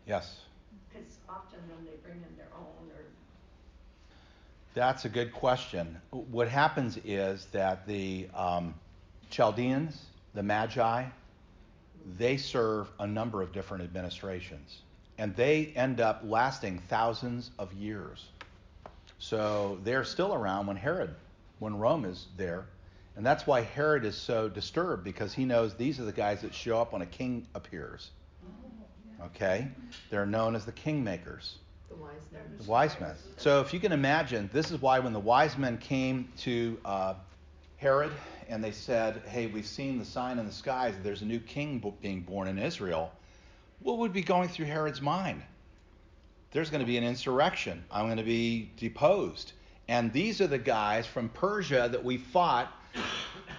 Yes. 0.09 0.41
because 0.89 1.17
often 1.29 1.59
then 1.67 1.85
they 1.85 1.97
bring 2.03 2.21
in 2.21 2.37
their 2.37 2.49
own 2.57 2.89
or 2.91 3.03
That's 4.73 5.05
a 5.05 5.09
good 5.09 5.31
question. 5.31 6.01
What 6.11 6.49
happens 6.49 6.97
is 7.05 7.45
that 7.53 7.87
the 7.87 8.27
um, 8.33 8.73
Chaldeans, 9.29 10.05
the 10.33 10.43
Magi, 10.43 11.05
they 12.17 12.35
serve 12.37 12.89
a 12.99 13.07
number 13.07 13.41
of 13.41 13.53
different 13.53 13.85
administrations, 13.85 14.81
and 15.17 15.33
they 15.35 15.67
end 15.77 16.01
up 16.01 16.21
lasting 16.25 16.79
thousands 16.89 17.51
of 17.57 17.71
years. 17.73 18.25
So 19.17 19.79
they're 19.83 20.03
still 20.03 20.33
around 20.33 20.67
when 20.67 20.75
Herod, 20.75 21.15
when 21.59 21.77
Rome 21.79 22.03
is 22.05 22.27
there, 22.35 22.65
and 23.15 23.25
that's 23.25 23.47
why 23.47 23.61
Herod 23.61 24.05
is 24.05 24.17
so 24.17 24.49
disturbed 24.49 25.03
because 25.03 25.33
he 25.33 25.45
knows 25.45 25.73
these 25.73 25.99
are 25.99 26.05
the 26.05 26.11
guys 26.11 26.41
that 26.41 26.53
show 26.53 26.81
up 26.81 26.93
when 26.93 27.01
a 27.01 27.05
king 27.05 27.47
appears. 27.55 28.11
Okay, 29.23 29.69
they're 30.09 30.25
known 30.25 30.55
as 30.55 30.65
the 30.65 30.73
kingmakers. 30.73 31.53
The 31.89 31.95
wise 31.95 32.27
men. 32.31 32.41
The 32.57 32.69
wise 32.69 32.99
men. 32.99 33.15
So 33.37 33.61
if 33.61 33.73
you 33.73 33.79
can 33.79 33.93
imagine, 33.93 34.49
this 34.51 34.71
is 34.71 34.81
why 34.81 34.99
when 34.99 35.13
the 35.13 35.19
wise 35.19 35.57
men 35.57 35.77
came 35.77 36.27
to 36.39 36.77
uh, 36.83 37.13
Herod 37.77 38.11
and 38.49 38.63
they 38.63 38.71
said, 38.71 39.21
"Hey, 39.27 39.47
we've 39.47 39.65
seen 39.65 39.97
the 39.97 40.05
sign 40.05 40.37
in 40.37 40.45
the 40.45 40.51
skies 40.51 40.93
that 40.95 41.03
there's 41.03 41.21
a 41.21 41.25
new 41.25 41.39
king 41.39 41.81
being 42.01 42.21
born 42.21 42.49
in 42.49 42.59
Israel," 42.59 43.11
what 43.79 43.99
would 43.99 44.13
be 44.13 44.21
going 44.21 44.49
through 44.49 44.65
Herod's 44.65 45.01
mind? 45.01 45.41
There's 46.51 46.69
going 46.69 46.81
to 46.81 46.87
be 46.87 46.97
an 46.97 47.03
insurrection. 47.03 47.83
I'm 47.91 48.05
going 48.05 48.17
to 48.17 48.23
be 48.23 48.71
deposed. 48.77 49.53
And 49.87 50.11
these 50.11 50.41
are 50.41 50.47
the 50.47 50.57
guys 50.57 51.05
from 51.05 51.29
Persia 51.29 51.89
that 51.91 52.03
we 52.03 52.17
fought 52.17 52.71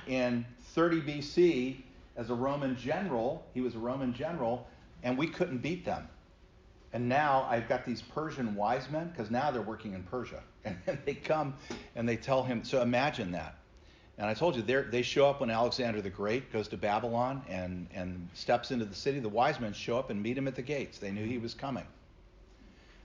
in 0.07 0.45
30 0.75 1.03
BC 1.03 1.77
as 2.17 2.31
a 2.31 2.35
Roman 2.35 2.77
general. 2.77 3.45
He 3.55 3.61
was 3.61 3.75
a 3.75 3.79
Roman 3.79 4.13
general, 4.13 4.67
and 5.03 5.17
we 5.17 5.27
couldn't 5.27 5.59
beat 5.59 5.85
them. 5.85 6.09
And 6.93 7.09
now 7.09 7.47
I've 7.51 7.69
got 7.69 7.85
these 7.85 8.03
Persian 8.03 8.55
wise 8.55 8.89
men 8.91 9.09
because 9.09 9.31
now 9.31 9.51
they're 9.51 9.63
working 9.63 9.93
in 9.93 10.03
Persia, 10.05 10.43
and 10.65 10.99
they 11.05 11.15
come 11.15 11.55
and 11.95 12.09
they 12.09 12.17
tell 12.17 12.43
him. 12.43 12.65
So 12.65 12.81
imagine 12.81 13.33
that. 13.33 13.57
And 14.19 14.27
I 14.27 14.35
told 14.35 14.57
you 14.57 14.63
they 14.63 14.81
they 14.83 15.03
show 15.03 15.29
up 15.29 15.41
when 15.41 15.51
Alexander 15.51 16.01
the 16.01 16.11
Great 16.11 16.51
goes 16.51 16.69
to 16.69 16.77
Babylon 16.77 17.43
and 17.49 17.87
and 17.93 18.29
steps 18.33 18.71
into 18.71 18.87
the 18.87 18.95
city. 18.95 19.19
The 19.19 19.29
wise 19.29 19.61
men 19.61 19.75
show 19.75 19.99
up 19.99 20.09
and 20.11 20.23
meet 20.23 20.39
him 20.39 20.49
at 20.49 20.55
the 20.55 20.63
gates. 20.63 20.99
They 20.99 21.11
knew 21.11 21.27
he 21.27 21.39
was 21.39 21.53
coming. 21.53 21.87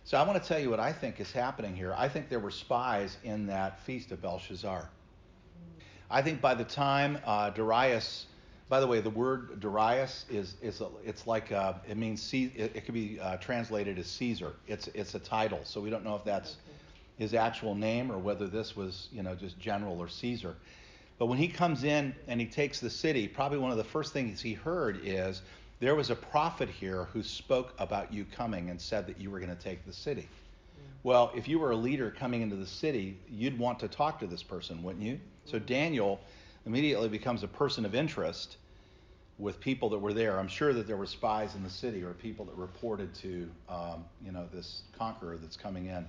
So 0.03 0.17
I 0.17 0.23
want 0.23 0.41
to 0.41 0.47
tell 0.47 0.59
you 0.59 0.69
what 0.69 0.79
I 0.79 0.93
think 0.93 1.19
is 1.19 1.31
happening 1.31 1.75
here. 1.75 1.93
I 1.95 2.07
think 2.07 2.29
there 2.29 2.39
were 2.39 2.51
spies 2.51 3.17
in 3.23 3.45
that 3.47 3.79
feast 3.81 4.11
of 4.11 4.21
Belshazzar. 4.21 4.89
I 6.11 6.21
think 6.21 6.41
by 6.41 6.53
the 6.55 6.65
time 6.65 7.19
uh, 7.25 7.51
Darius, 7.51 8.25
by 8.67 8.81
the 8.81 8.87
way, 8.87 8.99
the 8.99 9.09
word 9.09 9.59
Darius 9.61 10.25
is 10.29 10.55
is 10.61 10.81
a, 10.81 10.87
it's 11.05 11.25
like 11.25 11.51
uh 11.51 11.73
it 11.89 11.97
means 11.97 12.21
C, 12.21 12.51
it, 12.55 12.75
it 12.75 12.85
could 12.85 12.93
be 12.93 13.19
uh, 13.19 13.37
translated 13.37 13.97
as 13.97 14.07
Caesar. 14.07 14.53
It's 14.67 14.87
it's 14.89 15.15
a 15.15 15.19
title, 15.19 15.61
so 15.63 15.79
we 15.79 15.89
don't 15.89 16.03
know 16.03 16.15
if 16.15 16.23
that's 16.23 16.57
his 17.17 17.33
actual 17.33 17.75
name 17.75 18.11
or 18.11 18.17
whether 18.17 18.47
this 18.47 18.75
was 18.75 19.07
you 19.13 19.23
know 19.23 19.35
just 19.35 19.57
general 19.57 19.99
or 19.99 20.09
Caesar. 20.09 20.55
But 21.17 21.27
when 21.27 21.37
he 21.37 21.47
comes 21.47 21.83
in 21.83 22.15
and 22.27 22.41
he 22.41 22.47
takes 22.47 22.79
the 22.79 22.89
city, 22.89 23.27
probably 23.27 23.59
one 23.59 23.71
of 23.71 23.77
the 23.77 23.83
first 23.83 24.11
things 24.11 24.41
he 24.41 24.53
heard 24.53 24.99
is 25.03 25.43
there 25.79 25.95
was 25.95 26.09
a 26.09 26.15
prophet 26.15 26.69
here 26.69 27.05
who 27.13 27.23
spoke 27.23 27.73
about 27.79 28.11
you 28.11 28.25
coming 28.25 28.69
and 28.69 28.79
said 28.81 29.07
that 29.07 29.19
you 29.19 29.31
were 29.31 29.39
going 29.39 29.55
to 29.55 29.63
take 29.63 29.85
the 29.85 29.93
city. 29.93 30.27
Well, 31.03 31.31
if 31.35 31.47
you 31.47 31.59
were 31.59 31.71
a 31.71 31.75
leader 31.75 32.11
coming 32.11 32.41
into 32.41 32.55
the 32.55 32.65
city, 32.65 33.17
you'd 33.29 33.57
want 33.57 33.79
to 33.79 33.87
talk 33.87 34.19
to 34.19 34.27
this 34.27 34.43
person, 34.43 34.83
wouldn't 34.83 35.03
you? 35.03 35.19
So 35.45 35.57
Daniel 35.57 36.19
immediately 36.65 37.09
becomes 37.09 37.43
a 37.43 37.47
person 37.47 37.85
of 37.85 37.95
interest 37.95 38.57
with 39.39 39.59
people 39.59 39.89
that 39.89 39.97
were 39.97 40.13
there. 40.13 40.39
I'm 40.39 40.47
sure 40.47 40.73
that 40.73 40.85
there 40.85 40.97
were 40.97 41.07
spies 41.07 41.55
in 41.55 41.63
the 41.63 41.69
city 41.69 42.03
or 42.03 42.13
people 42.13 42.45
that 42.45 42.55
reported 42.55 43.13
to, 43.15 43.49
um, 43.67 44.05
you 44.23 44.31
know, 44.31 44.47
this 44.53 44.83
conqueror 44.97 45.37
that's 45.37 45.57
coming 45.57 45.87
in. 45.87 46.07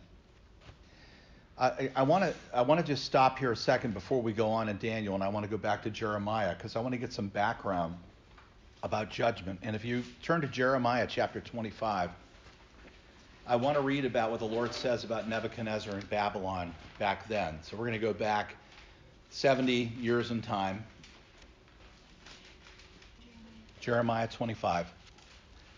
I 1.59 2.03
want 2.03 2.25
to 2.25 2.35
I 2.53 2.63
want 2.63 2.81
to 2.81 2.87
just 2.87 3.05
stop 3.05 3.39
here 3.39 3.53
a 3.53 3.57
second 3.57 3.95
before 3.95 4.21
we 4.21 4.33
go 4.33 4.49
on 4.49 4.69
in 4.69 4.79
Daniel, 4.79 5.15
and 5.15 5.23
I 5.23 5.29
want 5.29 5.45
to 5.45 5.51
go 5.51 5.57
back 5.59 5.83
to 5.85 5.91
Jeremiah 5.91 6.57
because 6.57 6.75
I 6.75 6.81
want 6.81 6.93
to 6.93 6.99
get 6.99 7.13
some 7.13 7.29
background 7.29 7.95
about 8.83 9.11
judgment. 9.11 9.61
And 9.63 9.77
if 9.77 9.85
you 9.85 10.03
turn 10.23 10.41
to 10.41 10.49
Jeremiah 10.49 11.07
chapter 11.09 11.41
25, 11.41 12.11
I 13.45 13.57
want 13.57 13.77
to 13.77 13.83
read 13.83 14.05
about 14.05 14.31
what 14.31 14.39
the 14.39 14.47
Lord 14.47 14.73
says 14.73 15.03
about 15.03 15.29
Nebuchadnezzar 15.29 15.93
and 15.93 16.09
Babylon 16.09 16.73
back 17.01 17.29
then. 17.29 17.59
So 17.63 17.77
we're 17.77 17.87
going 17.87 17.99
to 18.01 18.07
go 18.07 18.13
back 18.13 18.55
70 19.31 19.73
years 19.73 20.31
in 20.31 20.43
time. 20.43 20.85
Jeremiah 23.81 24.29
25. 24.29 24.87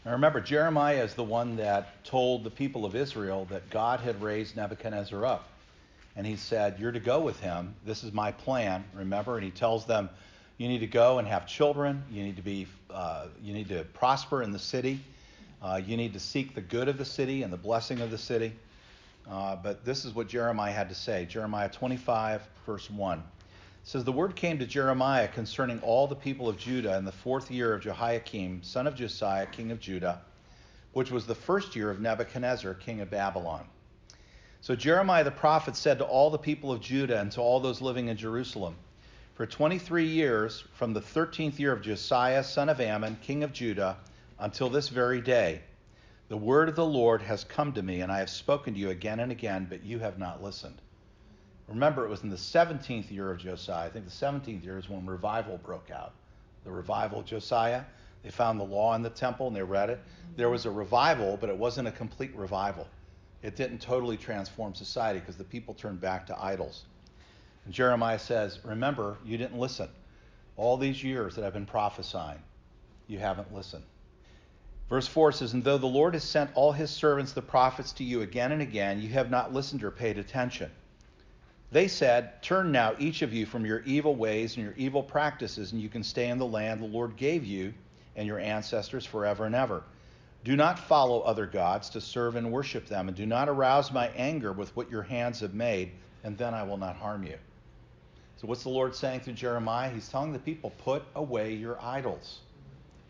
Now 0.04 0.12
remember, 0.12 0.42
Jeremiah 0.42 1.02
is 1.02 1.14
the 1.14 1.24
one 1.24 1.56
that 1.56 2.04
told 2.04 2.44
the 2.44 2.50
people 2.50 2.84
of 2.84 2.94
Israel 2.94 3.46
that 3.46 3.70
God 3.70 4.00
had 4.00 4.20
raised 4.20 4.56
Nebuchadnezzar 4.56 5.24
up. 5.24 5.48
And 6.16 6.26
he 6.26 6.36
said, 6.36 6.76
You're 6.78 6.92
to 6.92 7.00
go 7.00 7.20
with 7.20 7.40
him. 7.40 7.74
This 7.86 8.04
is 8.04 8.12
my 8.12 8.32
plan, 8.32 8.84
remember? 8.92 9.36
And 9.36 9.44
he 9.44 9.50
tells 9.50 9.86
them, 9.86 10.10
You 10.58 10.68
need 10.68 10.80
to 10.80 10.86
go 10.86 11.18
and 11.18 11.26
have 11.26 11.46
children. 11.46 12.02
You 12.10 12.24
need 12.24 12.36
to 12.36 12.42
be, 12.42 12.66
uh, 12.90 13.28
you 13.42 13.54
need 13.54 13.70
to 13.70 13.84
prosper 13.84 14.42
in 14.42 14.52
the 14.52 14.58
city. 14.58 15.00
Uh, 15.64 15.80
you 15.84 15.96
need 15.96 16.12
to 16.12 16.20
seek 16.20 16.54
the 16.54 16.60
good 16.60 16.88
of 16.88 16.98
the 16.98 17.04
city 17.06 17.42
and 17.42 17.50
the 17.50 17.56
blessing 17.56 18.02
of 18.02 18.10
the 18.10 18.18
city. 18.18 18.52
Uh, 19.26 19.56
but 19.56 19.82
this 19.82 20.04
is 20.04 20.14
what 20.14 20.28
Jeremiah 20.28 20.72
had 20.72 20.90
to 20.90 20.94
say 20.94 21.24
Jeremiah 21.24 21.70
25, 21.70 22.42
verse 22.66 22.90
1. 22.90 23.18
It 23.18 23.24
says, 23.82 24.04
The 24.04 24.12
word 24.12 24.36
came 24.36 24.58
to 24.58 24.66
Jeremiah 24.66 25.26
concerning 25.26 25.80
all 25.80 26.06
the 26.06 26.14
people 26.14 26.50
of 26.50 26.58
Judah 26.58 26.98
in 26.98 27.06
the 27.06 27.12
fourth 27.12 27.50
year 27.50 27.72
of 27.72 27.80
Jehoiakim, 27.80 28.62
son 28.62 28.86
of 28.86 28.94
Josiah, 28.94 29.46
king 29.46 29.70
of 29.70 29.80
Judah, 29.80 30.20
which 30.92 31.10
was 31.10 31.26
the 31.26 31.34
first 31.34 31.74
year 31.74 31.90
of 31.90 31.98
Nebuchadnezzar, 31.98 32.74
king 32.74 33.00
of 33.00 33.08
Babylon. 33.08 33.64
So 34.60 34.76
Jeremiah 34.76 35.24
the 35.24 35.30
prophet 35.30 35.76
said 35.76 35.96
to 35.98 36.04
all 36.04 36.28
the 36.28 36.36
people 36.36 36.72
of 36.72 36.82
Judah 36.82 37.20
and 37.20 37.32
to 37.32 37.40
all 37.40 37.58
those 37.58 37.80
living 37.80 38.08
in 38.08 38.18
Jerusalem, 38.18 38.76
For 39.32 39.46
23 39.46 40.04
years, 40.04 40.62
from 40.74 40.92
the 40.92 41.00
13th 41.00 41.58
year 41.58 41.72
of 41.72 41.80
Josiah, 41.80 42.44
son 42.44 42.68
of 42.68 42.82
Amon, 42.82 43.16
king 43.22 43.42
of 43.42 43.54
Judah, 43.54 43.96
until 44.38 44.68
this 44.68 44.88
very 44.88 45.20
day, 45.20 45.62
the 46.28 46.36
word 46.36 46.68
of 46.68 46.76
the 46.76 46.84
Lord 46.84 47.22
has 47.22 47.44
come 47.44 47.72
to 47.74 47.82
me, 47.82 48.00
and 48.00 48.10
I 48.10 48.18
have 48.18 48.30
spoken 48.30 48.74
to 48.74 48.80
you 48.80 48.90
again 48.90 49.20
and 49.20 49.30
again, 49.30 49.66
but 49.68 49.84
you 49.84 49.98
have 49.98 50.18
not 50.18 50.42
listened. 50.42 50.80
Remember, 51.68 52.04
it 52.04 52.10
was 52.10 52.22
in 52.22 52.30
the 52.30 52.36
17th 52.36 53.10
year 53.10 53.30
of 53.30 53.38
Josiah. 53.38 53.86
I 53.86 53.90
think 53.90 54.04
the 54.04 54.10
17th 54.10 54.64
year 54.64 54.78
is 54.78 54.88
when 54.88 55.06
revival 55.06 55.58
broke 55.58 55.90
out. 55.90 56.12
The 56.64 56.70
revival 56.70 57.20
of 57.20 57.26
Josiah. 57.26 57.84
They 58.22 58.30
found 58.30 58.58
the 58.58 58.64
law 58.64 58.94
in 58.94 59.02
the 59.02 59.10
temple 59.10 59.46
and 59.46 59.56
they 59.56 59.62
read 59.62 59.90
it. 59.90 60.00
There 60.36 60.48
was 60.48 60.64
a 60.64 60.70
revival, 60.70 61.36
but 61.38 61.50
it 61.50 61.56
wasn't 61.56 61.88
a 61.88 61.92
complete 61.92 62.34
revival. 62.34 62.88
It 63.42 63.56
didn't 63.56 63.80
totally 63.82 64.16
transform 64.16 64.74
society 64.74 65.20
because 65.20 65.36
the 65.36 65.44
people 65.44 65.74
turned 65.74 66.00
back 66.00 66.26
to 66.28 66.42
idols. 66.42 66.84
And 67.64 67.74
Jeremiah 67.74 68.18
says, 68.18 68.60
Remember, 68.64 69.18
you 69.24 69.36
didn't 69.36 69.58
listen. 69.58 69.88
All 70.56 70.76
these 70.76 71.02
years 71.02 71.34
that 71.36 71.44
I've 71.44 71.52
been 71.52 71.66
prophesying, 71.66 72.42
you 73.06 73.18
haven't 73.18 73.52
listened. 73.54 73.84
Verse 74.88 75.06
4 75.06 75.32
says, 75.32 75.54
And 75.54 75.64
though 75.64 75.78
the 75.78 75.86
Lord 75.86 76.14
has 76.14 76.24
sent 76.24 76.50
all 76.54 76.72
his 76.72 76.90
servants, 76.90 77.32
the 77.32 77.42
prophets, 77.42 77.92
to 77.92 78.04
you 78.04 78.22
again 78.22 78.52
and 78.52 78.60
again, 78.60 79.00
you 79.00 79.08
have 79.10 79.30
not 79.30 79.52
listened 79.52 79.82
or 79.82 79.90
paid 79.90 80.18
attention. 80.18 80.70
They 81.72 81.88
said, 81.88 82.42
Turn 82.42 82.70
now, 82.70 82.94
each 82.98 83.22
of 83.22 83.32
you, 83.32 83.46
from 83.46 83.64
your 83.64 83.80
evil 83.80 84.14
ways 84.14 84.56
and 84.56 84.64
your 84.64 84.74
evil 84.76 85.02
practices, 85.02 85.72
and 85.72 85.80
you 85.80 85.88
can 85.88 86.04
stay 86.04 86.28
in 86.28 86.38
the 86.38 86.46
land 86.46 86.80
the 86.80 86.86
Lord 86.86 87.16
gave 87.16 87.44
you 87.44 87.74
and 88.14 88.26
your 88.26 88.38
ancestors 88.38 89.04
forever 89.04 89.44
and 89.46 89.54
ever. 89.54 89.82
Do 90.44 90.54
not 90.54 90.78
follow 90.78 91.20
other 91.20 91.46
gods 91.46 91.88
to 91.90 92.00
serve 92.00 92.36
and 92.36 92.52
worship 92.52 92.86
them, 92.86 93.08
and 93.08 93.16
do 93.16 93.24
not 93.24 93.48
arouse 93.48 93.90
my 93.90 94.08
anger 94.08 94.52
with 94.52 94.76
what 94.76 94.90
your 94.90 95.02
hands 95.02 95.40
have 95.40 95.54
made, 95.54 95.92
and 96.22 96.36
then 96.36 96.52
I 96.52 96.62
will 96.62 96.76
not 96.76 96.96
harm 96.96 97.24
you. 97.24 97.38
So, 98.36 98.46
what's 98.46 98.62
the 98.62 98.68
Lord 98.68 98.94
saying 98.94 99.20
through 99.20 99.32
Jeremiah? 99.32 99.90
He's 99.90 100.08
telling 100.08 100.34
the 100.34 100.38
people, 100.38 100.70
put 100.84 101.02
away 101.14 101.54
your 101.54 101.80
idols. 101.82 102.40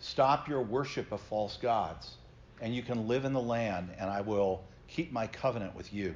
Stop 0.04 0.48
your 0.48 0.60
worship 0.60 1.12
of 1.12 1.20
false 1.22 1.56
gods, 1.56 2.16
and 2.60 2.74
you 2.74 2.82
can 2.82 3.08
live 3.08 3.24
in 3.24 3.32
the 3.32 3.40
land, 3.40 3.88
and 3.98 4.10
I 4.10 4.20
will 4.20 4.62
keep 4.86 5.10
my 5.10 5.26
covenant 5.26 5.74
with 5.74 5.94
you. 5.94 6.14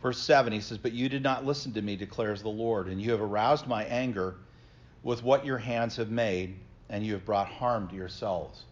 Verse 0.00 0.18
7, 0.18 0.50
he 0.50 0.60
says, 0.60 0.78
But 0.78 0.92
you 0.92 1.10
did 1.10 1.22
not 1.22 1.44
listen 1.44 1.74
to 1.74 1.82
me, 1.82 1.94
declares 1.94 2.40
the 2.40 2.48
Lord, 2.48 2.88
and 2.88 3.02
you 3.02 3.10
have 3.10 3.20
aroused 3.20 3.66
my 3.66 3.84
anger 3.84 4.36
with 5.02 5.22
what 5.22 5.44
your 5.44 5.58
hands 5.58 5.94
have 5.96 6.10
made, 6.10 6.56
and 6.88 7.04
you 7.04 7.12
have 7.12 7.26
brought 7.26 7.48
harm 7.48 7.86
to 7.88 7.94
yourselves. 7.94 8.62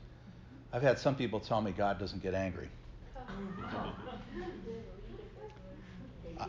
I've 0.73 0.81
had 0.81 0.99
some 0.99 1.15
people 1.15 1.39
tell 1.39 1.61
me 1.61 1.73
God 1.73 1.99
doesn't 1.99 2.23
get 2.23 2.33
angry. 2.33 2.71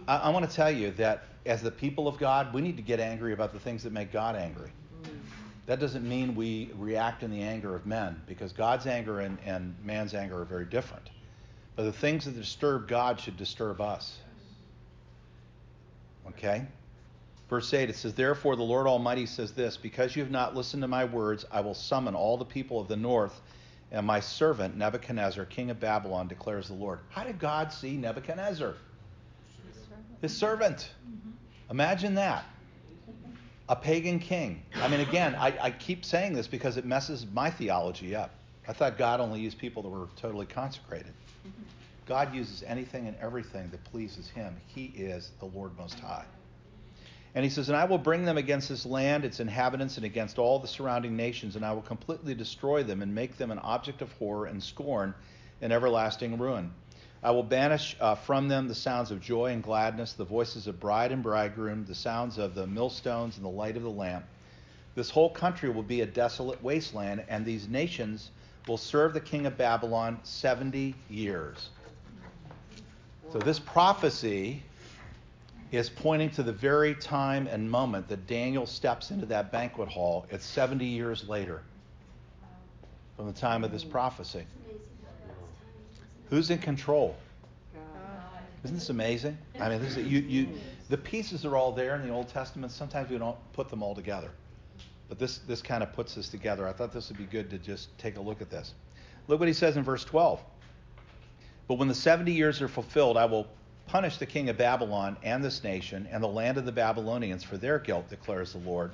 I, 0.07 0.15
I 0.15 0.29
want 0.29 0.49
to 0.49 0.55
tell 0.55 0.71
you 0.71 0.91
that 0.91 1.25
as 1.45 1.61
the 1.61 1.71
people 1.71 2.07
of 2.07 2.17
God, 2.17 2.53
we 2.53 2.61
need 2.61 2.77
to 2.77 2.83
get 2.83 3.01
angry 3.01 3.33
about 3.33 3.51
the 3.51 3.59
things 3.59 3.83
that 3.83 3.91
make 3.91 4.13
God 4.13 4.37
angry. 4.37 4.71
That 5.71 5.79
doesn't 5.79 6.05
mean 6.05 6.35
we 6.35 6.69
react 6.75 7.23
in 7.23 7.31
the 7.31 7.43
anger 7.43 7.73
of 7.77 7.85
men, 7.85 8.21
because 8.27 8.51
God's 8.51 8.87
anger 8.87 9.21
and, 9.21 9.37
and 9.45 9.73
man's 9.85 10.13
anger 10.13 10.41
are 10.41 10.43
very 10.43 10.65
different. 10.65 11.09
But 11.77 11.83
the 11.83 11.93
things 11.93 12.25
that 12.25 12.35
disturb 12.35 12.89
God 12.89 13.21
should 13.21 13.37
disturb 13.37 13.79
us. 13.79 14.17
Okay? 16.27 16.67
Verse 17.49 17.73
8, 17.73 17.89
it 17.89 17.95
says, 17.95 18.13
Therefore 18.13 18.57
the 18.57 18.63
Lord 18.63 18.85
Almighty 18.85 19.25
says 19.25 19.53
this 19.53 19.77
Because 19.77 20.13
you 20.13 20.21
have 20.21 20.29
not 20.29 20.57
listened 20.57 20.81
to 20.81 20.89
my 20.89 21.05
words, 21.05 21.45
I 21.49 21.61
will 21.61 21.73
summon 21.73 22.15
all 22.15 22.35
the 22.35 22.43
people 22.43 22.81
of 22.81 22.89
the 22.89 22.97
north, 22.97 23.39
and 23.93 24.05
my 24.05 24.19
servant 24.19 24.75
Nebuchadnezzar, 24.75 25.45
king 25.45 25.69
of 25.69 25.79
Babylon, 25.79 26.27
declares 26.27 26.67
the 26.67 26.73
Lord. 26.73 26.99
How 27.11 27.23
did 27.23 27.39
God 27.39 27.71
see 27.71 27.95
Nebuchadnezzar? 27.95 28.75
His 30.21 30.35
servant. 30.35 30.91
Mm-hmm. 31.09 31.29
Imagine 31.69 32.15
that. 32.15 32.43
A 33.71 33.75
pagan 33.77 34.19
king. 34.19 34.63
I 34.75 34.89
mean, 34.89 34.99
again, 34.99 35.33
I, 35.33 35.57
I 35.61 35.71
keep 35.71 36.03
saying 36.03 36.33
this 36.33 36.45
because 36.45 36.75
it 36.75 36.83
messes 36.83 37.25
my 37.31 37.49
theology 37.49 38.13
up. 38.13 38.31
I 38.67 38.73
thought 38.73 38.97
God 38.97 39.21
only 39.21 39.39
used 39.39 39.57
people 39.59 39.81
that 39.83 39.87
were 39.87 40.09
totally 40.17 40.45
consecrated. 40.45 41.13
God 42.05 42.35
uses 42.35 42.63
anything 42.67 43.07
and 43.07 43.15
everything 43.21 43.69
that 43.69 43.81
pleases 43.85 44.27
him. 44.27 44.57
He 44.67 44.87
is 44.87 45.31
the 45.39 45.45
Lord 45.45 45.71
Most 45.77 46.01
High. 46.01 46.25
And 47.33 47.45
he 47.45 47.49
says, 47.49 47.69
And 47.69 47.77
I 47.77 47.85
will 47.85 47.97
bring 47.97 48.25
them 48.25 48.37
against 48.37 48.67
this 48.67 48.85
land, 48.85 49.23
its 49.23 49.39
inhabitants, 49.39 49.95
and 49.95 50.05
against 50.05 50.37
all 50.37 50.59
the 50.59 50.67
surrounding 50.67 51.15
nations, 51.15 51.55
and 51.55 51.63
I 51.63 51.71
will 51.71 51.81
completely 51.81 52.35
destroy 52.35 52.83
them 52.83 53.01
and 53.01 53.15
make 53.15 53.37
them 53.37 53.51
an 53.51 53.59
object 53.59 54.01
of 54.01 54.11
horror 54.19 54.47
and 54.47 54.61
scorn 54.61 55.13
and 55.61 55.71
everlasting 55.71 56.37
ruin. 56.37 56.73
I 57.23 57.31
will 57.31 57.43
banish 57.43 57.95
uh, 57.99 58.15
from 58.15 58.47
them 58.47 58.67
the 58.67 58.75
sounds 58.75 59.11
of 59.11 59.21
joy 59.21 59.51
and 59.51 59.61
gladness, 59.61 60.13
the 60.13 60.25
voices 60.25 60.65
of 60.65 60.79
bride 60.79 61.11
and 61.11 61.21
bridegroom, 61.21 61.85
the 61.85 61.93
sounds 61.93 62.39
of 62.39 62.55
the 62.55 62.65
millstones 62.65 63.37
and 63.37 63.45
the 63.45 63.49
light 63.49 63.77
of 63.77 63.83
the 63.83 63.89
lamp. 63.89 64.25
This 64.95 65.09
whole 65.09 65.29
country 65.29 65.69
will 65.69 65.83
be 65.83 66.01
a 66.01 66.05
desolate 66.05 66.61
wasteland, 66.63 67.23
and 67.29 67.45
these 67.45 67.67
nations 67.67 68.31
will 68.67 68.77
serve 68.77 69.13
the 69.13 69.21
king 69.21 69.45
of 69.45 69.57
Babylon 69.57 70.19
70 70.23 70.95
years. 71.09 71.69
So, 73.31 73.39
this 73.39 73.59
prophecy 73.59 74.63
is 75.71 75.89
pointing 75.89 76.31
to 76.31 76.43
the 76.43 76.51
very 76.51 76.95
time 76.95 77.47
and 77.47 77.69
moment 77.69 78.09
that 78.09 78.27
Daniel 78.27 78.65
steps 78.65 79.11
into 79.11 79.25
that 79.27 79.51
banquet 79.51 79.87
hall. 79.87 80.25
It's 80.29 80.45
70 80.45 80.85
years 80.85 81.27
later 81.29 81.61
from 83.15 83.27
the 83.27 83.33
time 83.33 83.63
of 83.63 83.71
this 83.71 83.83
prophecy. 83.83 84.45
Who's 86.31 86.49
in 86.49 86.59
control? 86.59 87.15
Isn't 88.63 88.77
this 88.77 88.89
amazing? 88.89 89.37
I 89.59 89.69
mean, 89.69 89.81
this 89.81 89.97
is, 89.97 90.07
you, 90.07 90.19
you, 90.21 90.47
the 90.89 90.97
pieces 90.97 91.45
are 91.45 91.57
all 91.57 91.73
there 91.73 91.95
in 91.95 92.07
the 92.07 92.13
Old 92.13 92.29
Testament. 92.29 92.71
Sometimes 92.71 93.09
we 93.09 93.17
don't 93.17 93.37
put 93.51 93.69
them 93.69 93.83
all 93.83 93.93
together. 93.93 94.29
But 95.09 95.19
this, 95.19 95.39
this 95.39 95.61
kind 95.61 95.83
of 95.83 95.91
puts 95.91 96.15
this 96.15 96.29
together. 96.29 96.65
I 96.67 96.71
thought 96.71 96.93
this 96.93 97.09
would 97.09 97.17
be 97.17 97.25
good 97.25 97.49
to 97.49 97.57
just 97.57 97.95
take 97.97 98.15
a 98.15 98.21
look 98.21 98.41
at 98.41 98.49
this. 98.49 98.73
Look 99.27 99.39
what 99.39 99.49
he 99.49 99.53
says 99.53 99.75
in 99.75 99.83
verse 99.83 100.05
12. 100.05 100.39
But 101.67 101.75
when 101.75 101.89
the 101.89 101.95
70 101.95 102.31
years 102.31 102.61
are 102.61 102.69
fulfilled, 102.69 103.17
I 103.17 103.25
will 103.25 103.47
punish 103.87 104.17
the 104.17 104.25
king 104.25 104.47
of 104.47 104.57
Babylon 104.57 105.17
and 105.23 105.43
this 105.43 105.65
nation 105.65 106.07
and 106.11 106.23
the 106.23 106.27
land 106.27 106.57
of 106.57 106.65
the 106.65 106.71
Babylonians 106.71 107.43
for 107.43 107.57
their 107.57 107.77
guilt, 107.77 108.09
declares 108.09 108.53
the 108.53 108.59
Lord, 108.59 108.91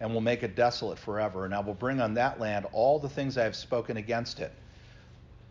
and 0.00 0.14
will 0.14 0.22
make 0.22 0.42
it 0.42 0.56
desolate 0.56 0.98
forever. 0.98 1.44
And 1.44 1.54
I 1.54 1.60
will 1.60 1.74
bring 1.74 2.00
on 2.00 2.14
that 2.14 2.40
land 2.40 2.66
all 2.72 2.98
the 2.98 3.08
things 3.08 3.36
I 3.36 3.44
have 3.44 3.56
spoken 3.56 3.98
against 3.98 4.40
it, 4.40 4.52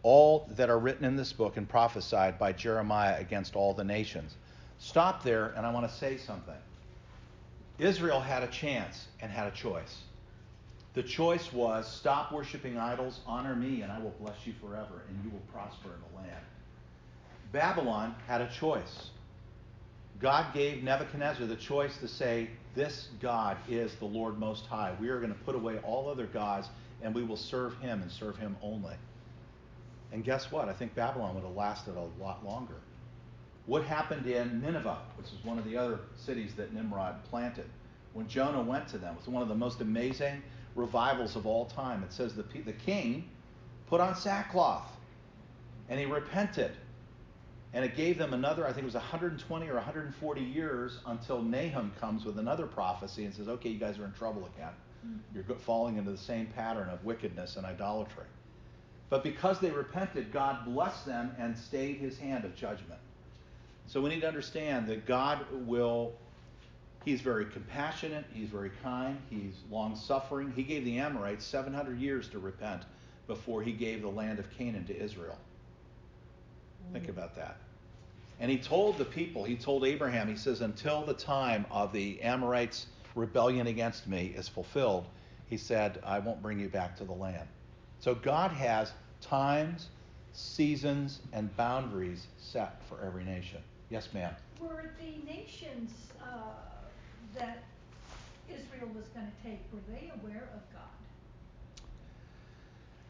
all 0.04 0.48
that 0.52 0.70
are 0.70 0.78
written 0.78 1.06
in 1.06 1.16
this 1.16 1.34
book 1.34 1.58
and 1.58 1.68
prophesied 1.68 2.38
by 2.38 2.52
Jeremiah 2.52 3.20
against 3.20 3.56
all 3.56 3.74
the 3.74 3.84
nations. 3.84 4.36
Stop 4.78 5.24
there, 5.24 5.54
and 5.56 5.66
I 5.66 5.72
want 5.72 5.90
to 5.90 5.96
say 5.96 6.18
something. 6.18 6.54
Israel 7.80 8.20
had 8.20 8.44
a 8.44 8.48
chance 8.48 9.08
and 9.22 9.32
had 9.32 9.48
a 9.48 9.56
choice. 9.56 10.02
The 10.94 11.04
choice 11.04 11.52
was 11.52 11.92
stop 11.92 12.32
worshiping 12.32 12.78
idols, 12.78 13.22
honor 13.26 13.56
me, 13.56 13.82
and 13.82 13.92
I 13.92 14.00
will 14.00 14.14
bless 14.20 14.46
you 14.46 14.54
forever, 14.62 15.02
and 15.08 15.24
you 15.24 15.32
will 15.32 15.42
prosper 15.52 15.90
in 15.90 16.02
the 16.12 16.22
land. 16.22 16.46
Babylon 17.52 18.14
had 18.28 18.42
a 18.42 18.50
choice. 18.52 19.10
God 20.20 20.54
gave 20.54 20.84
Nebuchadnezzar 20.84 21.48
the 21.48 21.56
choice 21.56 21.98
to 21.98 22.08
say, 22.08 22.50
This 22.76 23.10
God 23.22 23.58
is 23.68 23.96
the 23.96 24.06
Lord 24.06 24.38
Most 24.38 24.66
High. 24.68 24.96
We 25.00 25.10
are 25.10 25.20
going 25.20 25.34
to 25.34 25.40
put 25.40 25.56
away 25.56 25.80
all 25.80 26.10
other 26.10 26.28
gods, 26.28 26.68
and 27.02 27.16
we 27.16 27.24
will 27.24 27.38
serve 27.38 27.76
him 27.80 28.02
and 28.02 28.12
serve 28.12 28.38
him 28.38 28.56
only. 28.62 28.96
And 30.14 30.24
guess 30.24 30.52
what? 30.52 30.70
I 30.70 30.74
think 30.74 30.94
Babylon 30.94 31.34
would 31.34 31.44
have 31.44 31.56
lasted 31.56 31.96
a 31.96 32.24
lot 32.24 32.46
longer. 32.46 32.76
What 33.66 33.84
happened 33.84 34.28
in 34.28 34.62
Nineveh, 34.62 35.00
which 35.18 35.28
is 35.28 35.44
one 35.44 35.58
of 35.58 35.66
the 35.66 35.76
other 35.76 36.02
cities 36.16 36.54
that 36.56 36.72
Nimrod 36.72 37.24
planted? 37.26 37.66
When 38.14 38.28
Jonah 38.28 38.62
went 38.62 38.88
to 38.90 39.00
them, 39.00 39.16
it 39.16 39.18
was 39.18 39.28
one 39.28 39.42
of 39.42 39.50
the 39.50 39.56
most 39.56 39.82
amazing 39.82 40.44
revivals 40.76 41.36
of 41.36 41.48
all 41.48 41.66
time. 41.66 42.04
It 42.04 42.14
says 42.14 42.36
the, 42.36 42.44
the 42.44 42.74
king 42.74 43.28
put 43.88 44.02
on 44.02 44.16
sackcloth 44.16 44.88
and 45.90 46.00
he 46.00 46.06
repented. 46.06 46.72
And 47.74 47.84
it 47.84 47.96
gave 47.96 48.20
them 48.20 48.36
another, 48.36 48.68
I 48.68 48.68
think 48.68 48.84
it 48.84 48.86
was 48.86 48.94
120 48.94 49.68
or 49.68 49.74
140 49.74 50.42
years 50.42 51.00
until 51.08 51.42
Nahum 51.42 51.92
comes 52.00 52.24
with 52.24 52.38
another 52.38 52.68
prophecy 52.68 53.26
and 53.26 53.34
says, 53.34 53.48
okay, 53.48 53.70
you 53.70 53.80
guys 53.80 53.98
are 53.98 54.06
in 54.06 54.14
trouble 54.14 54.48
again. 54.56 54.74
Mm-hmm. 55.04 55.18
You're 55.34 55.58
falling 55.58 55.98
into 55.98 56.12
the 56.12 56.18
same 56.18 56.46
pattern 56.46 56.90
of 56.90 57.04
wickedness 57.04 57.56
and 57.56 57.66
idolatry. 57.66 58.26
But 59.14 59.22
because 59.22 59.60
they 59.60 59.70
repented, 59.70 60.34
God 60.34 60.66
blessed 60.66 61.06
them 61.06 61.36
and 61.38 61.56
stayed 61.56 61.98
his 61.98 62.18
hand 62.18 62.46
of 62.46 62.56
judgment. 62.56 63.00
So 63.86 64.02
we 64.02 64.10
need 64.10 64.22
to 64.22 64.28
understand 64.28 64.88
that 64.88 65.06
God 65.06 65.46
will, 65.68 66.14
he's 67.06 67.22
very 67.22 67.46
compassionate, 67.46 68.26
he's 68.34 68.50
very 68.50 68.72
kind, 68.82 69.20
he's 69.30 69.54
long 69.70 69.96
suffering. 69.96 70.52
He 70.56 70.64
gave 70.64 70.84
the 70.84 70.98
Amorites 70.98 71.46
700 71.46 72.00
years 72.00 72.28
to 72.30 72.40
repent 72.40 72.86
before 73.28 73.62
he 73.62 73.72
gave 73.72 74.02
the 74.02 74.08
land 74.08 74.40
of 74.40 74.50
Canaan 74.58 74.84
to 74.86 75.00
Israel. 75.00 75.38
Think 76.92 77.08
about 77.08 77.36
that. 77.36 77.58
And 78.40 78.50
he 78.50 78.58
told 78.58 78.98
the 78.98 79.06
people, 79.06 79.44
he 79.44 79.56
told 79.56 79.86
Abraham, 79.86 80.28
he 80.28 80.36
says, 80.36 80.62
until 80.62 81.06
the 81.06 81.14
time 81.14 81.68
of 81.70 81.94
the 81.94 82.20
Amorites' 82.24 82.88
rebellion 83.14 83.68
against 83.68 84.08
me 84.08 84.34
is 84.36 84.48
fulfilled, 84.48 85.06
he 85.52 85.58
said, 85.58 86.00
I 86.04 86.18
won't 86.18 86.42
bring 86.42 86.60
you 86.60 86.68
back 86.68 86.98
to 86.98 87.04
the 87.04 87.14
land. 87.14 87.48
So 88.00 88.16
God 88.16 88.52
has 88.52 88.92
times, 89.24 89.88
seasons, 90.34 91.20
and 91.32 91.56
boundaries 91.58 92.28
set 92.38 92.82
for 92.88 93.00
every 93.06 93.24
nation. 93.24 93.60
Yes, 93.90 94.10
ma'am. 94.14 94.34
Were 94.60 94.92
the 95.00 95.32
nations 95.32 95.92
uh, 96.22 96.26
that 97.36 97.64
Israel 98.50 98.90
was 98.96 99.06
going 99.08 99.28
to 99.28 99.50
take, 99.50 99.60
were 99.72 99.80
they 99.88 100.12
aware 100.22 100.50
of 100.54 100.62
God? 100.74 100.82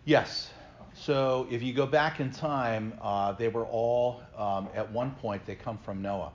Yes. 0.06 0.52
So 0.94 1.48
if 1.50 1.64
you 1.64 1.74
go 1.74 1.86
back 1.86 2.20
in 2.20 2.32
time, 2.32 2.94
uh, 3.02 3.32
they 3.32 3.48
were 3.48 3.66
all, 3.66 4.22
um, 4.38 4.70
at 4.76 4.92
one 4.92 5.12
point, 5.12 5.46
they 5.46 5.56
come 5.56 5.78
from 5.80 6.02
Noah 6.02 6.32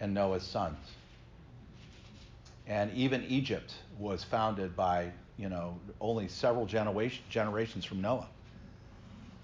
and 0.00 0.12
Noah's 0.12 0.42
sons. 0.42 0.78
And 2.66 2.90
even 2.92 3.22
Egypt 3.24 3.74
was 3.98 4.24
founded 4.24 4.74
by, 4.74 5.12
you 5.36 5.48
know, 5.48 5.78
only 6.00 6.28
several 6.28 6.66
generation, 6.66 7.22
generations 7.28 7.84
from 7.84 8.00
Noah. 8.00 8.28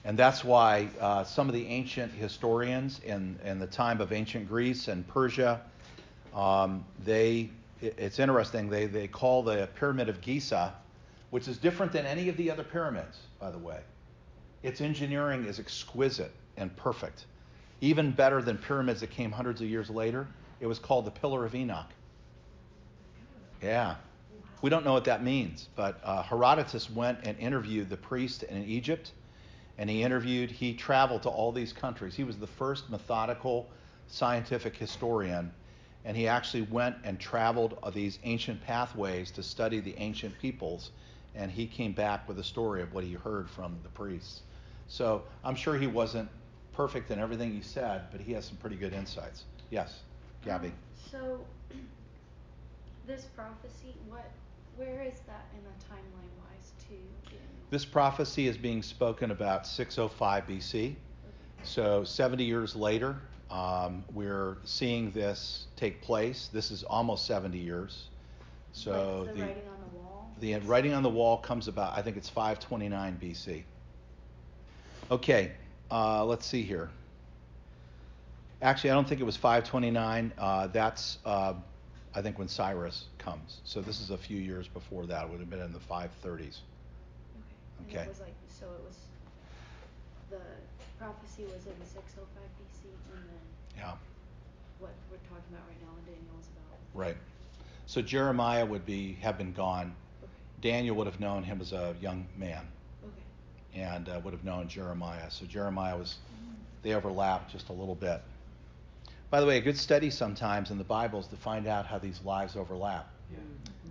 And 0.04 0.18
that's 0.18 0.42
why 0.42 0.88
uh, 0.98 1.24
some 1.24 1.48
of 1.48 1.54
the 1.54 1.66
ancient 1.66 2.12
historians 2.12 3.00
in, 3.04 3.38
in 3.44 3.58
the 3.58 3.66
time 3.66 4.00
of 4.00 4.12
ancient 4.12 4.48
Greece 4.48 4.88
and 4.88 5.06
Persia, 5.06 5.60
um, 6.34 6.84
they, 7.04 7.50
it's 7.82 8.18
interesting, 8.18 8.70
they, 8.70 8.86
they 8.86 9.08
call 9.08 9.42
the 9.42 9.68
Pyramid 9.78 10.08
of 10.08 10.20
Giza, 10.20 10.72
which 11.30 11.48
is 11.48 11.58
different 11.58 11.92
than 11.92 12.06
any 12.06 12.28
of 12.28 12.36
the 12.36 12.50
other 12.50 12.64
pyramids, 12.64 13.18
by 13.38 13.50
the 13.50 13.58
way. 13.58 13.80
Its 14.62 14.80
engineering 14.80 15.44
is 15.44 15.58
exquisite 15.58 16.32
and 16.56 16.74
perfect. 16.76 17.26
Even 17.82 18.10
better 18.10 18.42
than 18.42 18.58
pyramids 18.58 19.00
that 19.00 19.10
came 19.10 19.30
hundreds 19.30 19.60
of 19.60 19.68
years 19.68 19.90
later. 19.90 20.26
It 20.60 20.66
was 20.66 20.78
called 20.78 21.06
the 21.06 21.10
Pillar 21.10 21.46
of 21.46 21.54
Enoch. 21.54 21.88
Yeah. 23.62 23.96
We 24.60 24.68
don't 24.68 24.84
know 24.84 24.92
what 24.92 25.04
that 25.04 25.24
means, 25.24 25.68
but 25.74 25.98
uh, 26.04 26.22
Herodotus 26.22 26.90
went 26.90 27.20
and 27.24 27.38
interviewed 27.38 27.88
the 27.88 27.96
priest 27.96 28.42
in 28.42 28.64
Egypt 28.64 29.12
and 29.80 29.88
he 29.88 30.02
interviewed, 30.02 30.50
he 30.50 30.74
traveled 30.74 31.22
to 31.22 31.30
all 31.30 31.52
these 31.52 31.72
countries. 31.72 32.14
He 32.14 32.22
was 32.22 32.36
the 32.36 32.46
first 32.46 32.90
methodical 32.90 33.66
scientific 34.08 34.76
historian, 34.76 35.50
and 36.04 36.14
he 36.14 36.28
actually 36.28 36.62
went 36.64 36.96
and 37.02 37.18
traveled 37.18 37.78
these 37.94 38.18
ancient 38.24 38.60
pathways 38.60 39.30
to 39.30 39.42
study 39.42 39.80
the 39.80 39.96
ancient 39.96 40.38
peoples, 40.38 40.90
and 41.34 41.50
he 41.50 41.66
came 41.66 41.92
back 41.92 42.28
with 42.28 42.38
a 42.38 42.44
story 42.44 42.82
of 42.82 42.92
what 42.92 43.04
he 43.04 43.14
heard 43.14 43.48
from 43.48 43.78
the 43.82 43.88
priests. 43.88 44.42
So 44.86 45.22
I'm 45.42 45.54
sure 45.54 45.78
he 45.78 45.86
wasn't 45.86 46.28
perfect 46.74 47.10
in 47.10 47.18
everything 47.18 47.50
he 47.50 47.62
said, 47.62 48.02
but 48.12 48.20
he 48.20 48.34
has 48.34 48.44
some 48.44 48.58
pretty 48.58 48.76
good 48.76 48.92
insights. 48.92 49.44
Yes, 49.70 50.00
Gabby. 50.44 50.68
Um, 50.68 50.74
so 51.10 51.40
this 53.06 53.24
prophecy, 53.34 53.94
what, 54.10 54.30
where 54.80 55.02
is 55.02 55.20
that 55.26 55.46
in 55.54 55.62
the 55.62 55.84
timeline 55.84 56.32
wise 56.38 56.72
to 56.78 56.94
Daniel? 57.28 57.46
This 57.68 57.84
prophecy 57.84 58.48
is 58.48 58.56
being 58.56 58.82
spoken 58.82 59.30
about 59.30 59.66
605 59.66 60.46
BC. 60.46 60.94
So 61.62 62.02
70 62.02 62.44
years 62.44 62.74
later, 62.74 63.18
um, 63.50 64.02
we're 64.14 64.56
seeing 64.64 65.10
this 65.10 65.66
take 65.76 66.00
place. 66.00 66.48
This 66.50 66.70
is 66.70 66.82
almost 66.82 67.26
70 67.26 67.58
years. 67.58 68.04
So 68.72 69.24
Like 69.26 69.36
the, 69.36 69.42
writing 69.42 69.62
on 69.68 69.80
the 69.80 69.98
wall. 69.98 70.34
The 70.40 70.56
writing 70.60 70.94
on 70.94 71.02
the 71.02 71.10
wall 71.10 71.36
comes 71.36 71.68
about. 71.68 71.98
I 71.98 72.00
think 72.00 72.16
it's 72.16 72.30
529 72.30 73.18
BC. 73.22 73.64
Okay, 75.10 75.52
uh, 75.90 76.24
let's 76.24 76.46
see 76.46 76.62
here. 76.62 76.88
Actually, 78.62 78.92
I 78.92 78.94
don't 78.94 79.06
think 79.06 79.20
it 79.20 79.24
was 79.24 79.36
529. 79.36 80.32
Uh, 80.38 80.68
that's 80.68 81.18
uh, 81.26 81.52
I 82.14 82.22
think 82.22 82.38
when 82.38 82.48
Cyrus 82.48 83.04
comes. 83.20 83.60
So 83.64 83.80
this 83.80 84.00
is 84.00 84.10
a 84.10 84.18
few 84.18 84.38
years 84.38 84.66
before 84.68 85.06
that. 85.06 85.24
It 85.24 85.30
would 85.30 85.40
have 85.40 85.50
been 85.50 85.60
in 85.60 85.72
the 85.72 85.78
530s. 85.78 85.92
Okay. 86.24 86.58
And 87.78 87.88
Okay. 87.88 88.02
it 88.02 88.08
was 88.08 88.20
like, 88.20 88.34
so 88.48 88.66
it 88.66 88.82
was, 88.86 88.96
the 90.30 90.40
prophecy 90.98 91.44
was 91.44 91.66
in 91.66 91.74
605 91.84 92.42
BC, 92.58 92.88
and 93.14 93.24
then 93.28 93.44
Yeah. 93.78 93.94
what 94.78 94.92
we're 95.10 95.16
talking 95.28 95.54
about 95.54 95.66
right 95.68 95.80
now 95.82 95.92
in 95.98 96.04
Daniel 96.04 96.34
is 96.40 96.48
about. 96.48 96.78
Right. 96.94 97.16
So 97.86 98.02
Jeremiah 98.02 98.64
would 98.66 98.86
be 98.86 99.14
have 99.14 99.36
been 99.38 99.52
gone. 99.52 99.94
Okay. 100.22 100.32
Daniel 100.60 100.96
would 100.96 101.06
have 101.06 101.20
known 101.20 101.42
him 101.42 101.60
as 101.60 101.72
a 101.72 101.94
young 102.00 102.26
man 102.36 102.66
Okay. 103.04 103.82
and 103.82 104.08
uh, 104.08 104.20
would 104.24 104.32
have 104.32 104.44
known 104.44 104.68
Jeremiah. 104.68 105.30
So 105.30 105.46
Jeremiah 105.46 105.96
was 105.96 106.16
they 106.82 106.94
overlapped 106.94 107.52
just 107.52 107.68
a 107.68 107.72
little 107.72 107.94
bit. 107.94 108.22
By 109.30 109.40
the 109.40 109.46
way, 109.46 109.58
a 109.58 109.60
good 109.60 109.78
study 109.78 110.10
sometimes 110.10 110.72
in 110.72 110.78
the 110.78 110.84
Bible 110.84 111.20
is 111.20 111.28
to 111.28 111.36
find 111.36 111.68
out 111.68 111.86
how 111.86 111.98
these 111.98 112.20
lives 112.24 112.56
overlap. 112.56 113.08
Yeah. 113.30 113.38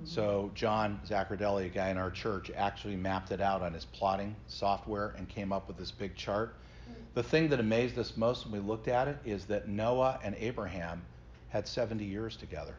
So 0.04 0.52
John 0.54 1.00
Zaccardelli, 1.08 1.68
a 1.68 1.70
guy 1.70 1.90
in 1.90 1.98
our 1.98 2.12
church, 2.12 2.52
actually 2.56 2.98
mapped 2.98 3.32
it 3.32 3.40
out 3.40 3.62
on 3.62 3.74
his 3.74 3.86
plotting 3.86 4.36
software 4.48 5.14
and 5.18 5.30
came 5.30 5.54
up 5.54 5.68
with 5.70 5.78
this 5.78 5.92
big 5.92 6.16
chart. 6.16 6.56
The 7.14 7.24
thing 7.24 7.48
that 7.50 7.60
amazed 7.62 7.98
us 7.98 8.18
most 8.18 8.46
when 8.46 8.62
we 8.62 8.68
looked 8.68 8.90
at 8.90 9.08
it 9.08 9.18
is 9.24 9.46
that 9.46 9.70
Noah 9.70 10.20
and 10.24 10.36
Abraham 10.40 11.02
had 11.48 11.68
70 11.68 12.04
years 12.04 12.36
together. 12.36 12.76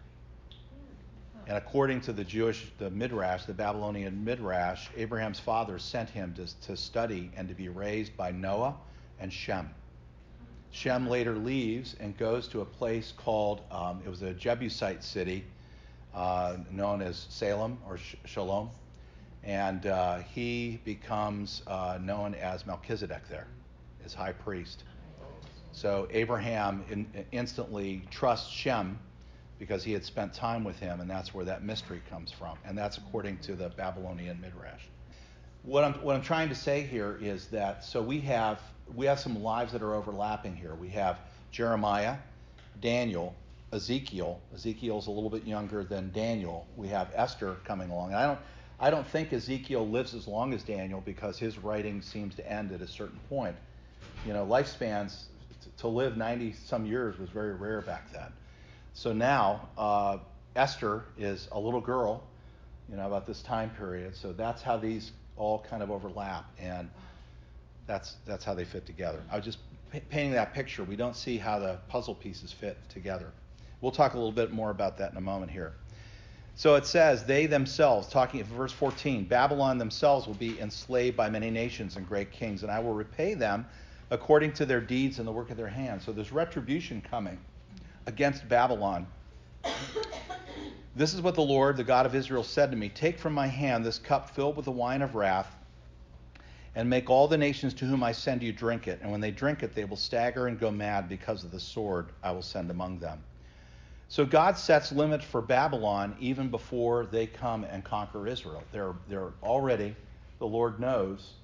And 1.46 1.56
according 1.56 2.02
to 2.02 2.12
the 2.12 2.24
Jewish, 2.24 2.70
the 2.78 2.90
Midrash, 2.90 3.44
the 3.44 3.54
Babylonian 3.54 4.22
Midrash, 4.22 4.88
Abraham's 4.96 5.40
father 5.40 5.78
sent 5.78 6.10
him 6.10 6.34
to, 6.34 6.60
to 6.66 6.76
study 6.76 7.30
and 7.36 7.48
to 7.48 7.54
be 7.54 7.70
raised 7.70 8.16
by 8.16 8.30
Noah 8.30 8.76
and 9.18 9.32
Shem. 9.32 9.70
Shem 10.70 11.08
later 11.08 11.34
leaves 11.34 11.96
and 11.98 12.16
goes 12.16 12.46
to 12.48 12.60
a 12.60 12.64
place 12.64 13.12
called, 13.16 13.62
um, 13.70 14.02
it 14.04 14.08
was 14.08 14.22
a 14.22 14.32
Jebusite 14.32 15.02
city 15.02 15.44
uh, 16.14 16.58
known 16.70 17.02
as 17.02 17.26
Salem 17.28 17.78
or 17.88 17.98
Sh- 17.98 18.16
Shalom. 18.24 18.70
And 19.42 19.86
uh, 19.86 20.18
he 20.18 20.80
becomes 20.84 21.62
uh, 21.66 21.98
known 22.00 22.34
as 22.34 22.66
Melchizedek 22.66 23.28
there, 23.28 23.46
as 24.04 24.14
high 24.14 24.32
priest. 24.32 24.84
So 25.72 26.06
Abraham 26.10 26.84
in, 26.90 27.06
instantly 27.32 28.02
trusts 28.10 28.50
Shem 28.50 28.98
because 29.58 29.82
he 29.82 29.92
had 29.92 30.04
spent 30.04 30.34
time 30.34 30.64
with 30.64 30.78
him, 30.78 31.00
and 31.00 31.10
that's 31.10 31.34
where 31.34 31.44
that 31.44 31.62
mystery 31.62 32.02
comes 32.08 32.30
from. 32.30 32.58
And 32.64 32.76
that's 32.76 32.98
according 32.98 33.38
to 33.38 33.54
the 33.54 33.70
Babylonian 33.70 34.40
Midrash. 34.40 34.84
What 35.62 35.84
I'm, 35.84 35.94
what 35.94 36.16
I'm 36.16 36.22
trying 36.22 36.48
to 36.48 36.54
say 36.54 36.82
here 36.82 37.18
is 37.20 37.46
that 37.48 37.84
so 37.84 38.00
we 38.02 38.20
have 38.20 38.60
we 38.94 39.06
have 39.06 39.20
some 39.20 39.42
lives 39.42 39.72
that 39.72 39.82
are 39.82 39.94
overlapping 39.94 40.56
here. 40.56 40.74
We 40.74 40.88
have 40.90 41.18
Jeremiah, 41.50 42.16
Daniel, 42.80 43.34
Ezekiel. 43.72 44.40
Ezekiel's 44.54 45.06
a 45.06 45.10
little 45.10 45.30
bit 45.30 45.44
younger 45.44 45.84
than 45.84 46.10
Daniel. 46.12 46.66
We 46.76 46.88
have 46.88 47.10
Esther 47.14 47.56
coming 47.64 47.90
along. 47.90 48.08
And 48.08 48.16
I 48.16 48.26
don't 48.26 48.38
I 48.82 48.90
don't 48.90 49.06
think 49.06 49.32
Ezekiel 49.32 49.86
lives 49.86 50.14
as 50.14 50.26
long 50.26 50.54
as 50.54 50.62
Daniel 50.62 51.02
because 51.04 51.38
his 51.38 51.58
writing 51.58 52.00
seems 52.00 52.34
to 52.36 52.50
end 52.50 52.72
at 52.72 52.80
a 52.80 52.88
certain 52.88 53.20
point. 53.28 53.54
You 54.26 54.32
know, 54.32 54.46
lifespans 54.46 55.24
to 55.78 55.88
live 55.88 56.16
90 56.16 56.54
some 56.54 56.86
years 56.86 57.18
was 57.18 57.28
very 57.28 57.54
rare 57.54 57.82
back 57.82 58.10
then. 58.10 58.32
So 58.94 59.12
now 59.12 59.68
uh, 59.76 60.18
Esther 60.56 61.04
is 61.18 61.48
a 61.52 61.60
little 61.60 61.80
girl, 61.80 62.24
you 62.88 62.96
know, 62.96 63.06
about 63.06 63.26
this 63.26 63.42
time 63.42 63.70
period. 63.70 64.16
So 64.16 64.32
that's 64.32 64.62
how 64.62 64.78
these 64.78 65.12
all 65.36 65.64
kind 65.68 65.82
of 65.82 65.90
overlap, 65.90 66.44
and 66.58 66.90
that's 67.90 68.16
that's 68.24 68.44
how 68.44 68.54
they 68.54 68.64
fit 68.64 68.86
together. 68.86 69.20
I 69.30 69.36
was 69.36 69.44
just 69.44 69.58
p- 69.92 70.00
painting 70.00 70.32
that 70.32 70.54
picture. 70.54 70.84
We 70.84 70.94
don't 70.94 71.16
see 71.16 71.36
how 71.36 71.58
the 71.58 71.78
puzzle 71.88 72.14
pieces 72.14 72.52
fit 72.52 72.78
together. 72.88 73.32
We'll 73.80 73.90
talk 73.90 74.14
a 74.14 74.16
little 74.16 74.32
bit 74.32 74.52
more 74.52 74.70
about 74.70 74.96
that 74.98 75.10
in 75.10 75.16
a 75.16 75.20
moment 75.20 75.50
here. 75.50 75.74
So 76.54 76.74
it 76.74 76.86
says, 76.86 77.24
they 77.24 77.46
themselves, 77.46 78.06
talking 78.08 78.40
of 78.42 78.46
verse 78.48 78.72
14, 78.72 79.24
Babylon 79.24 79.78
themselves 79.78 80.26
will 80.26 80.34
be 80.34 80.60
enslaved 80.60 81.16
by 81.16 81.30
many 81.30 81.50
nations 81.50 81.96
and 81.96 82.06
great 82.06 82.30
kings, 82.30 82.62
and 82.62 82.70
I 82.70 82.80
will 82.80 82.92
repay 82.92 83.34
them 83.34 83.66
according 84.10 84.52
to 84.54 84.66
their 84.66 84.80
deeds 84.80 85.18
and 85.18 85.26
the 85.26 85.32
work 85.32 85.50
of 85.50 85.56
their 85.56 85.68
hands. 85.68 86.04
So 86.04 86.12
there's 86.12 86.32
retribution 86.32 87.00
coming 87.00 87.38
against 88.06 88.46
Babylon. 88.48 89.06
This 90.94 91.14
is 91.14 91.22
what 91.22 91.34
the 91.34 91.40
Lord, 91.40 91.76
the 91.76 91.84
God 91.84 92.04
of 92.04 92.14
Israel, 92.14 92.44
said 92.44 92.70
to 92.72 92.76
me 92.76 92.90
Take 92.90 93.18
from 93.18 93.32
my 93.32 93.46
hand 93.46 93.84
this 93.84 93.98
cup 93.98 94.30
filled 94.30 94.56
with 94.56 94.66
the 94.66 94.70
wine 94.70 95.00
of 95.02 95.14
wrath, 95.14 95.56
and 96.74 96.88
make 96.88 97.10
all 97.10 97.26
the 97.26 97.38
nations 97.38 97.74
to 97.74 97.84
whom 97.84 98.02
I 98.02 98.12
send 98.12 98.42
you 98.42 98.52
drink 98.52 98.86
it. 98.86 99.00
And 99.02 99.10
when 99.10 99.20
they 99.20 99.30
drink 99.30 99.62
it, 99.62 99.74
they 99.74 99.84
will 99.84 99.96
stagger 99.96 100.46
and 100.46 100.58
go 100.58 100.70
mad 100.70 101.08
because 101.08 101.44
of 101.44 101.50
the 101.50 101.60
sword 101.60 102.10
I 102.22 102.30
will 102.30 102.42
send 102.42 102.70
among 102.70 102.98
them. 103.00 103.22
So 104.08 104.24
God 104.24 104.56
sets 104.56 104.90
limits 104.90 105.24
for 105.24 105.40
Babylon 105.40 106.16
even 106.20 106.48
before 106.48 107.06
they 107.06 107.26
come 107.26 107.64
and 107.64 107.84
conquer 107.84 108.26
Israel. 108.26 108.62
They're, 108.72 108.94
they're 109.08 109.32
already, 109.42 109.94
the 110.38 110.46
Lord 110.46 110.80
knows 110.80 111.34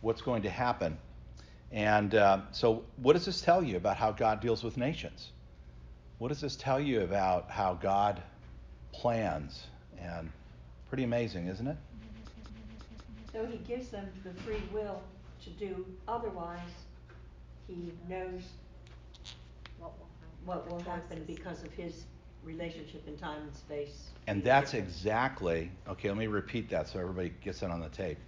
what's 0.00 0.20
going 0.20 0.42
to 0.42 0.50
happen. 0.50 0.98
And 1.72 2.14
uh, 2.14 2.40
so, 2.50 2.84
what 2.96 3.12
does 3.12 3.24
this 3.24 3.40
tell 3.40 3.62
you 3.62 3.76
about 3.76 3.96
how 3.96 4.10
God 4.10 4.40
deals 4.40 4.64
with 4.64 4.76
nations? 4.76 5.30
What 6.18 6.28
does 6.28 6.40
this 6.40 6.56
tell 6.56 6.80
you 6.80 7.02
about 7.02 7.48
how 7.48 7.74
God 7.74 8.22
plans? 8.92 9.66
And 9.98 10.30
pretty 10.88 11.04
amazing, 11.04 11.46
isn't 11.46 11.66
it? 11.66 11.76
So 13.32 13.46
he 13.46 13.58
gives 13.58 13.88
them 13.88 14.08
the 14.24 14.34
free 14.42 14.62
will 14.72 15.00
to 15.44 15.50
do, 15.50 15.86
otherwise, 16.08 16.58
he 17.66 17.92
knows 18.08 18.42
What 19.78 19.92
will 19.98 20.06
happen? 20.20 20.44
what 20.44 20.70
will 20.70 20.80
happen 20.80 21.24
because 21.26 21.62
of 21.62 21.72
his 21.72 22.04
relationship 22.44 23.06
in 23.06 23.16
time 23.16 23.42
and 23.42 23.54
space. 23.54 24.10
And 24.26 24.42
that's 24.42 24.74
exactly, 24.74 25.70
okay, 25.88 26.08
let 26.08 26.18
me 26.18 26.26
repeat 26.26 26.70
that 26.70 26.88
so 26.88 26.98
everybody 26.98 27.32
gets 27.42 27.62
it 27.62 27.70
on 27.70 27.80
the 27.80 27.88
tape. 27.88 28.18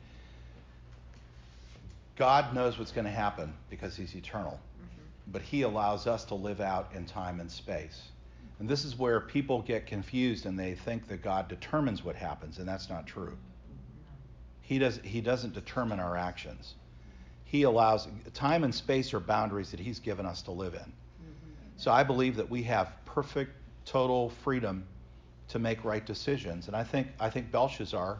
God 2.16 2.54
knows 2.54 2.78
what's 2.78 2.92
going 2.92 3.06
to 3.06 3.10
happen 3.10 3.52
because 3.70 3.96
he's 3.96 4.14
eternal, 4.14 4.52
mm-hmm. 4.52 5.32
but 5.32 5.42
he 5.42 5.62
allows 5.62 6.06
us 6.06 6.24
to 6.26 6.34
live 6.34 6.60
out 6.60 6.90
in 6.94 7.06
time 7.06 7.40
and 7.40 7.50
space. 7.50 8.02
And 8.60 8.68
this 8.68 8.84
is 8.84 8.98
where 8.98 9.18
people 9.20 9.62
get 9.62 9.86
confused 9.86 10.46
and 10.46 10.58
they 10.58 10.74
think 10.74 11.08
that 11.08 11.22
God 11.22 11.48
determines 11.48 12.04
what 12.04 12.14
happens, 12.14 12.58
and 12.58 12.68
that's 12.68 12.88
not 12.88 13.06
true. 13.06 13.36
He, 14.62 14.78
does, 14.78 15.00
he 15.04 15.20
doesn't 15.20 15.52
determine 15.52 16.00
our 16.00 16.16
actions. 16.16 16.74
He 17.44 17.64
allows, 17.64 18.08
time 18.32 18.64
and 18.64 18.74
space 18.74 19.12
are 19.12 19.20
boundaries 19.20 19.70
that 19.72 19.80
he's 19.80 19.98
given 19.98 20.24
us 20.24 20.42
to 20.42 20.50
live 20.52 20.74
in. 20.74 20.92
So 21.76 21.90
I 21.90 22.02
believe 22.02 22.36
that 22.36 22.48
we 22.48 22.62
have 22.62 22.92
perfect, 23.04 23.52
total 23.84 24.30
freedom 24.30 24.86
to 25.48 25.58
make 25.58 25.84
right 25.84 26.04
decisions. 26.06 26.68
And 26.68 26.76
I 26.76 26.84
think 26.84 27.08
I 27.20 27.28
think 27.28 27.50
Belshazzar 27.50 28.18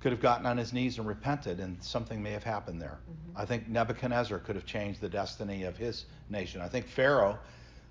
could 0.00 0.12
have 0.12 0.20
gotten 0.20 0.46
on 0.46 0.56
his 0.56 0.72
knees 0.72 0.98
and 0.98 1.06
repented, 1.06 1.60
and 1.60 1.82
something 1.82 2.22
may 2.22 2.32
have 2.32 2.42
happened 2.42 2.82
there. 2.82 2.98
I 3.36 3.44
think 3.46 3.68
Nebuchadnezzar 3.68 4.40
could 4.40 4.56
have 4.56 4.66
changed 4.66 5.00
the 5.00 5.08
destiny 5.08 5.62
of 5.62 5.76
his 5.76 6.06
nation. 6.28 6.60
I 6.60 6.68
think 6.68 6.88
Pharaoh 6.88 7.38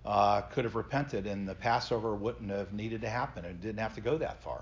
uh, 0.05 0.41
could 0.41 0.65
have 0.65 0.75
repented, 0.75 1.25
and 1.25 1.47
the 1.47 1.55
Passover 1.55 2.13
wouldn't 2.15 2.51
have 2.51 2.73
needed 2.73 3.01
to 3.01 3.09
happen. 3.09 3.45
It 3.45 3.61
didn't 3.61 3.79
have 3.79 3.95
to 3.95 4.01
go 4.01 4.17
that 4.17 4.43
far. 4.43 4.61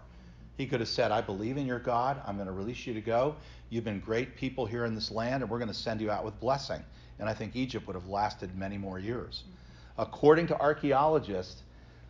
He 0.59 0.67
could 0.67 0.81
have 0.81 0.89
said, 0.89 1.13
I 1.13 1.21
believe 1.21 1.55
in 1.55 1.65
your 1.65 1.79
God. 1.79 2.21
I'm 2.27 2.35
going 2.35 2.47
to 2.47 2.51
release 2.51 2.85
you 2.85 2.93
to 2.93 2.99
go. 2.99 3.37
You've 3.69 3.85
been 3.85 4.01
great 4.01 4.35
people 4.35 4.65
here 4.65 4.83
in 4.83 4.93
this 4.93 5.09
land, 5.09 5.41
and 5.41 5.49
we're 5.49 5.57
going 5.57 5.69
to 5.69 5.73
send 5.73 6.01
you 6.01 6.11
out 6.11 6.25
with 6.25 6.37
blessing. 6.41 6.83
And 7.17 7.29
I 7.29 7.33
think 7.33 7.55
Egypt 7.55 7.87
would 7.87 7.95
have 7.95 8.09
lasted 8.09 8.53
many 8.57 8.77
more 8.77 8.99
years. 8.99 9.45
According 9.97 10.47
to 10.47 10.59
archaeologists, 10.59 11.63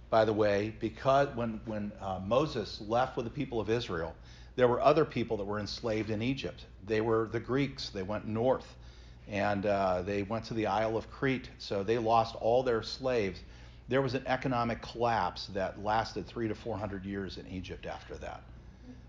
by 0.10 0.26
the 0.26 0.34
way, 0.34 0.74
because 0.80 1.28
when, 1.36 1.62
when 1.66 1.92
uh, 2.02 2.22
Moses 2.26 2.82
left 2.88 3.16
with 3.16 3.26
the 3.26 3.32
people 3.32 3.60
of 3.60 3.70
Israel, 3.70 4.16
there 4.56 4.68
were 4.68 4.82
other 4.82 5.06
people 5.06 5.38
that 5.38 5.46
were 5.46 5.60
enslaved 5.60 6.10
in 6.10 6.24
Egypt. 6.24 6.66
They 6.88 7.02
were 7.02 7.30
the 7.32 7.40
Greeks. 7.40 7.90
They 7.90 8.02
went 8.02 8.28
north. 8.28 8.66
and 9.28 9.68
uh, 9.68 10.02
they 10.02 10.24
went 10.24 10.46
to 10.46 10.56
the 10.56 10.66
Isle 10.66 10.98
of 10.98 11.12
Crete, 11.12 11.50
so 11.60 11.84
they 11.84 12.00
lost 12.00 12.36
all 12.36 12.64
their 12.64 12.82
slaves. 12.82 13.40
There 13.90 14.02
was 14.04 14.14
an 14.14 14.24
economic 14.28 14.82
collapse 14.84 15.48
that 15.48 15.84
lasted 15.84 16.28
three 16.28 16.48
to 16.48 16.56
four 16.56 16.78
hundred 16.78 17.06
years 17.06 17.38
in 17.38 17.48
Egypt 17.48 17.88
after 17.88 18.16
that. 18.18 18.44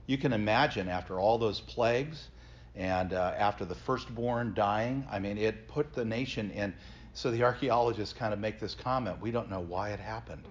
You 0.07 0.17
can 0.17 0.33
imagine 0.33 0.89
after 0.89 1.21
all 1.21 1.37
those 1.37 1.61
plagues 1.61 2.29
and 2.75 3.13
uh, 3.13 3.35
after 3.37 3.67
the 3.67 3.75
firstborn 3.75 4.55
dying, 4.55 5.07
I 5.11 5.19
mean, 5.19 5.37
it 5.37 5.69
put 5.69 5.93
the 5.93 6.05
nation 6.05 6.51
in. 6.51 6.73
So 7.13 7.31
the 7.31 7.43
archaeologists 7.43 8.15
kind 8.15 8.33
of 8.33 8.39
make 8.39 8.59
this 8.59 8.75
comment: 8.75 9.21
we 9.21 9.31
don't 9.31 9.51
know 9.51 9.61
why 9.61 9.91
it 9.91 10.01
happened. 10.01 10.45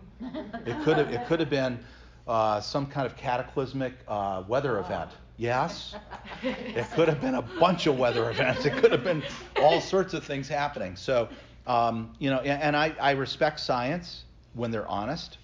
It 0.65 0.79
could 0.83 0.97
have 0.97 1.09
it 1.09 1.25
could 1.27 1.39
have 1.39 1.49
been 1.49 1.79
uh, 2.27 2.61
some 2.61 2.85
kind 2.85 3.07
of 3.07 3.17
cataclysmic 3.17 3.93
uh, 4.07 4.43
weather 4.47 4.79
event. 4.79 5.09
Yes, 5.37 5.95
it 6.43 6.85
could 6.91 7.07
have 7.07 7.21
been 7.21 7.35
a 7.35 7.41
bunch 7.41 7.87
of 7.87 7.97
weather 7.97 8.29
events. 8.29 8.65
It 8.65 8.73
could 8.73 8.91
have 8.91 9.05
been 9.05 9.23
all 9.61 9.79
sorts 9.79 10.13
of 10.13 10.23
things 10.23 10.49
happening. 10.49 10.97
So 10.97 11.29
um, 11.69 12.13
you 12.17 12.31
know, 12.31 12.39
and, 12.39 12.75
I, 12.75 12.95
I, 12.99 13.11
respect 13.11 13.59
science 13.59 14.23
when 14.55 14.71
they're 14.71 14.87
honest. 14.87 15.37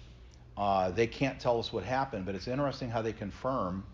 Uh, 0.56 0.90
they 0.90 1.06
can't 1.06 1.38
tell 1.38 1.60
us 1.60 1.72
what 1.72 1.84
happened, 1.84 2.26
but 2.26 2.34
it's 2.34 2.48
interesting 2.48 2.90
how 2.90 3.00
they 3.00 3.12
confirm 3.12 3.84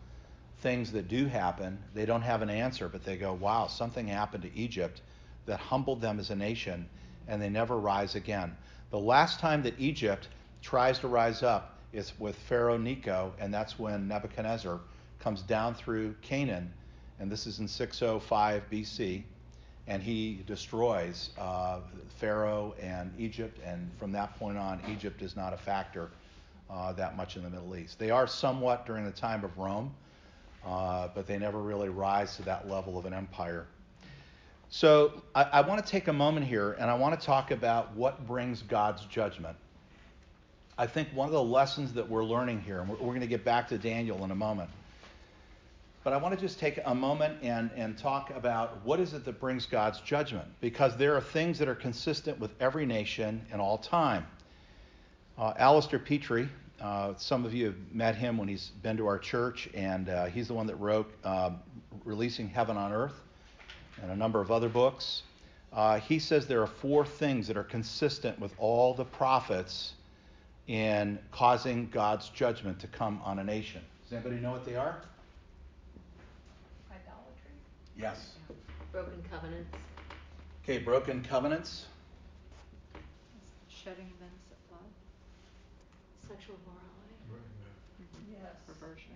things 0.60 0.90
that 0.92 1.08
do 1.08 1.26
happen. 1.26 1.78
They 1.92 2.06
don't 2.06 2.22
have 2.22 2.40
an 2.40 2.48
answer, 2.48 2.88
but 2.88 3.04
they 3.04 3.18
go, 3.18 3.34
wow, 3.34 3.66
something 3.66 4.08
happened 4.08 4.44
to 4.44 4.56
Egypt 4.56 5.02
that 5.44 5.60
humbled 5.60 6.00
them 6.00 6.18
as 6.18 6.30
a 6.30 6.34
nation, 6.34 6.88
and 7.28 7.42
they 7.42 7.50
never 7.50 7.78
rise 7.78 8.14
again. 8.14 8.56
The 8.90 8.98
last 8.98 9.38
time 9.38 9.62
that 9.64 9.74
Egypt 9.78 10.28
tries 10.62 10.98
to 11.00 11.08
rise 11.08 11.42
up 11.42 11.78
is 11.92 12.18
with 12.18 12.36
Pharaoh 12.48 12.78
Necho, 12.78 13.34
and 13.40 13.52
that's 13.52 13.78
when 13.78 14.08
Nebuchadnezzar 14.08 14.80
comes 15.18 15.42
down 15.42 15.74
through 15.74 16.14
Canaan, 16.22 16.72
and 17.20 17.30
this 17.30 17.46
is 17.46 17.58
in 17.58 17.68
605 17.68 18.62
BC 18.70 19.24
and 19.86 20.02
he 20.02 20.42
destroys 20.46 21.30
uh, 21.38 21.80
Pharaoh 22.18 22.74
and 22.80 23.12
Egypt, 23.18 23.58
and 23.64 23.90
from 23.98 24.12
that 24.12 24.38
point 24.38 24.56
on, 24.56 24.80
Egypt 24.88 25.22
is 25.22 25.36
not 25.36 25.52
a 25.52 25.56
factor 25.56 26.10
uh, 26.70 26.92
that 26.92 27.16
much 27.16 27.36
in 27.36 27.42
the 27.42 27.50
Middle 27.50 27.76
East. 27.76 27.98
They 27.98 28.10
are 28.10 28.26
somewhat 28.26 28.86
during 28.86 29.04
the 29.04 29.10
time 29.10 29.44
of 29.44 29.56
Rome, 29.58 29.92
uh, 30.64 31.08
but 31.14 31.26
they 31.26 31.38
never 31.38 31.60
really 31.60 31.88
rise 31.88 32.36
to 32.36 32.42
that 32.44 32.68
level 32.68 32.96
of 32.96 33.06
an 33.06 33.12
empire. 33.12 33.66
So 34.70 35.22
I, 35.34 35.42
I 35.42 35.60
want 35.62 35.84
to 35.84 35.90
take 35.90 36.08
a 36.08 36.12
moment 36.12 36.46
here, 36.46 36.72
and 36.72 36.90
I 36.90 36.94
want 36.94 37.18
to 37.18 37.26
talk 37.26 37.50
about 37.50 37.94
what 37.94 38.26
brings 38.26 38.62
God's 38.62 39.04
judgment. 39.06 39.56
I 40.78 40.86
think 40.86 41.08
one 41.12 41.26
of 41.26 41.32
the 41.32 41.42
lessons 41.42 41.92
that 41.94 42.08
we're 42.08 42.24
learning 42.24 42.60
here, 42.60 42.80
and 42.80 42.88
we're, 42.88 42.96
we're 42.96 43.08
going 43.08 43.20
to 43.20 43.26
get 43.26 43.44
back 43.44 43.68
to 43.68 43.78
Daniel 43.78 44.24
in 44.24 44.30
a 44.30 44.34
moment 44.34 44.70
but 46.04 46.12
I 46.12 46.16
want 46.16 46.34
to 46.34 46.40
just 46.40 46.58
take 46.58 46.80
a 46.84 46.94
moment 46.94 47.38
and, 47.42 47.70
and 47.76 47.96
talk 47.96 48.30
about 48.30 48.84
what 48.84 48.98
is 48.98 49.14
it 49.14 49.24
that 49.24 49.38
brings 49.38 49.66
God's 49.66 50.00
judgment, 50.00 50.48
because 50.60 50.96
there 50.96 51.14
are 51.16 51.20
things 51.20 51.58
that 51.58 51.68
are 51.68 51.74
consistent 51.74 52.40
with 52.40 52.50
every 52.60 52.86
nation 52.86 53.44
in 53.52 53.60
all 53.60 53.78
time. 53.78 54.26
Uh, 55.38 55.54
Alistair 55.56 55.98
Petrie, 55.98 56.48
uh, 56.80 57.14
some 57.16 57.44
of 57.44 57.54
you 57.54 57.66
have 57.66 57.76
met 57.92 58.16
him 58.16 58.36
when 58.36 58.48
he's 58.48 58.70
been 58.82 58.96
to 58.96 59.06
our 59.06 59.18
church, 59.18 59.68
and 59.74 60.08
uh, 60.08 60.26
he's 60.26 60.48
the 60.48 60.54
one 60.54 60.66
that 60.66 60.76
wrote 60.76 61.10
uh, 61.24 61.50
Releasing 62.04 62.48
Heaven 62.48 62.76
on 62.76 62.92
Earth 62.92 63.14
and 64.02 64.10
a 64.10 64.16
number 64.16 64.40
of 64.40 64.50
other 64.50 64.68
books. 64.68 65.22
Uh, 65.72 66.00
he 66.00 66.18
says 66.18 66.46
there 66.46 66.60
are 66.60 66.66
four 66.66 67.06
things 67.06 67.46
that 67.46 67.56
are 67.56 67.64
consistent 67.64 68.38
with 68.40 68.52
all 68.58 68.92
the 68.92 69.04
prophets 69.04 69.94
in 70.66 71.18
causing 71.30 71.88
God's 71.88 72.28
judgment 72.30 72.78
to 72.80 72.86
come 72.88 73.20
on 73.24 73.38
a 73.38 73.44
nation. 73.44 73.80
Does 74.04 74.12
anybody 74.12 74.40
know 74.40 74.50
what 74.50 74.64
they 74.64 74.76
are? 74.76 75.02
Yes. 77.96 78.34
Broken 78.90 79.22
covenants. 79.30 79.76
Okay, 80.64 80.78
broken 80.78 81.22
covenants. 81.22 81.86
Shedding 83.68 84.10
innocent 84.20 84.68
blood. 84.68 84.80
Sexual 86.28 86.56
morality. 86.66 87.42
Yes. 88.30 88.54
Perversion. 88.66 89.12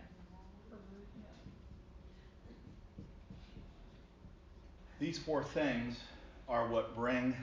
These 4.99 5.19
four 5.19 5.45
things 5.45 6.01
are 6.49 6.67
what 6.69 6.95
bring 6.95 7.37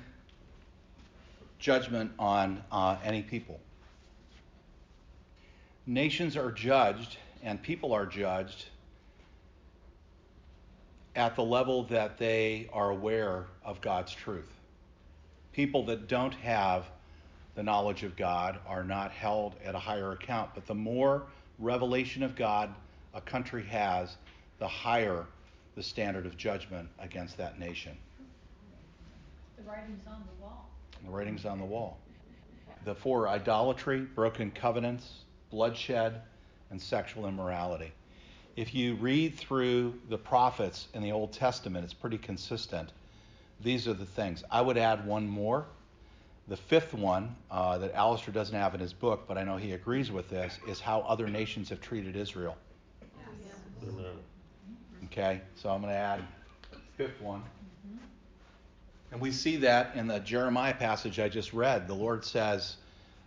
judgment 1.59 2.11
on 2.17 2.63
uh, 2.71 2.97
any 3.03 3.21
people. 3.21 3.59
Nations 5.85 6.35
are 6.35 6.51
judged 6.51 7.17
and 7.43 7.61
people 7.61 7.93
are 7.93 8.05
judged 8.05 8.65
at 11.15 11.35
the 11.35 11.43
level 11.43 11.83
that 11.83 12.17
they 12.17 12.67
are 12.73 12.89
aware 12.89 13.45
of 13.63 13.81
God's 13.81 14.13
truth. 14.13 14.49
People 15.51 15.85
that 15.85 16.07
don't 16.07 16.33
have 16.35 16.85
the 17.55 17.61
knowledge 17.61 18.03
of 18.03 18.15
God 18.15 18.59
are 18.67 18.83
not 18.83 19.11
held 19.11 19.55
at 19.63 19.75
a 19.75 19.79
higher 19.79 20.11
account, 20.11 20.49
but 20.55 20.65
the 20.65 20.73
more 20.73 21.23
revelation 21.59 22.23
of 22.23 22.35
God 22.35 22.73
a 23.13 23.21
country 23.21 23.63
has, 23.65 24.17
the 24.57 24.67
higher 24.67 25.25
the 25.75 25.83
standard 25.83 26.25
of 26.25 26.35
judgment 26.35 26.89
against 26.99 27.37
that 27.37 27.59
nation. 27.59 27.95
The 29.57 29.63
writing's 29.63 30.05
on 30.07 30.23
the 30.25 30.43
wall. 30.43 30.69
The 31.03 31.11
writing's 31.11 31.45
on 31.45 31.59
the 31.59 31.65
wall. 31.65 31.99
The 32.85 32.95
four 32.95 33.27
idolatry, 33.27 34.01
broken 34.01 34.51
covenants, 34.51 35.11
bloodshed, 35.51 36.21
and 36.71 36.81
sexual 36.81 37.27
immorality 37.27 37.91
if 38.55 38.75
you 38.75 38.95
read 38.95 39.35
through 39.35 39.95
the 40.09 40.17
prophets 40.17 40.87
in 40.93 41.01
the 41.01 41.11
Old 41.11 41.33
Testament, 41.33 41.83
it's 41.83 41.93
pretty 41.93 42.17
consistent. 42.17 42.91
These 43.61 43.87
are 43.87 43.93
the 43.93 44.05
things. 44.05 44.43
I 44.51 44.61
would 44.61 44.77
add 44.77 45.05
one 45.05 45.27
more. 45.27 45.65
The 46.47 46.57
fifth 46.57 46.93
one 46.93 47.35
uh, 47.49 47.77
that 47.79 47.93
Alistair 47.93 48.33
doesn't 48.33 48.55
have 48.55 48.75
in 48.75 48.81
his 48.81 48.93
book, 48.93 49.25
but 49.27 49.37
I 49.37 49.43
know 49.43 49.57
he 49.57 49.71
agrees 49.71 50.11
with 50.11 50.29
this, 50.29 50.59
is 50.67 50.79
how 50.79 50.99
other 51.01 51.27
nations 51.27 51.69
have 51.69 51.79
treated 51.79 52.15
Israel. 52.15 52.57
Okay, 55.05 55.41
so 55.55 55.69
I'm 55.69 55.81
going 55.81 55.93
to 55.93 55.99
add 55.99 56.21
fifth 56.97 57.19
one. 57.21 57.43
And 59.11 59.21
we 59.21 59.31
see 59.31 59.57
that 59.57 59.95
in 59.95 60.07
the 60.07 60.19
Jeremiah 60.19 60.73
passage 60.73 61.19
I 61.19 61.29
just 61.29 61.53
read. 61.53 61.87
The 61.87 61.93
Lord 61.93 62.25
says, 62.25 62.77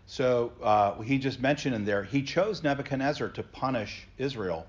so 0.07 0.53
uh, 0.63 1.01
he 1.01 1.19
just 1.19 1.41
mentioned 1.41 1.75
in 1.75 1.85
there, 1.85 2.03
he 2.03 2.23
chose 2.23 2.63
Nebuchadnezzar 2.63 3.29
to 3.31 3.43
punish 3.43 4.07
Israel 4.19 4.67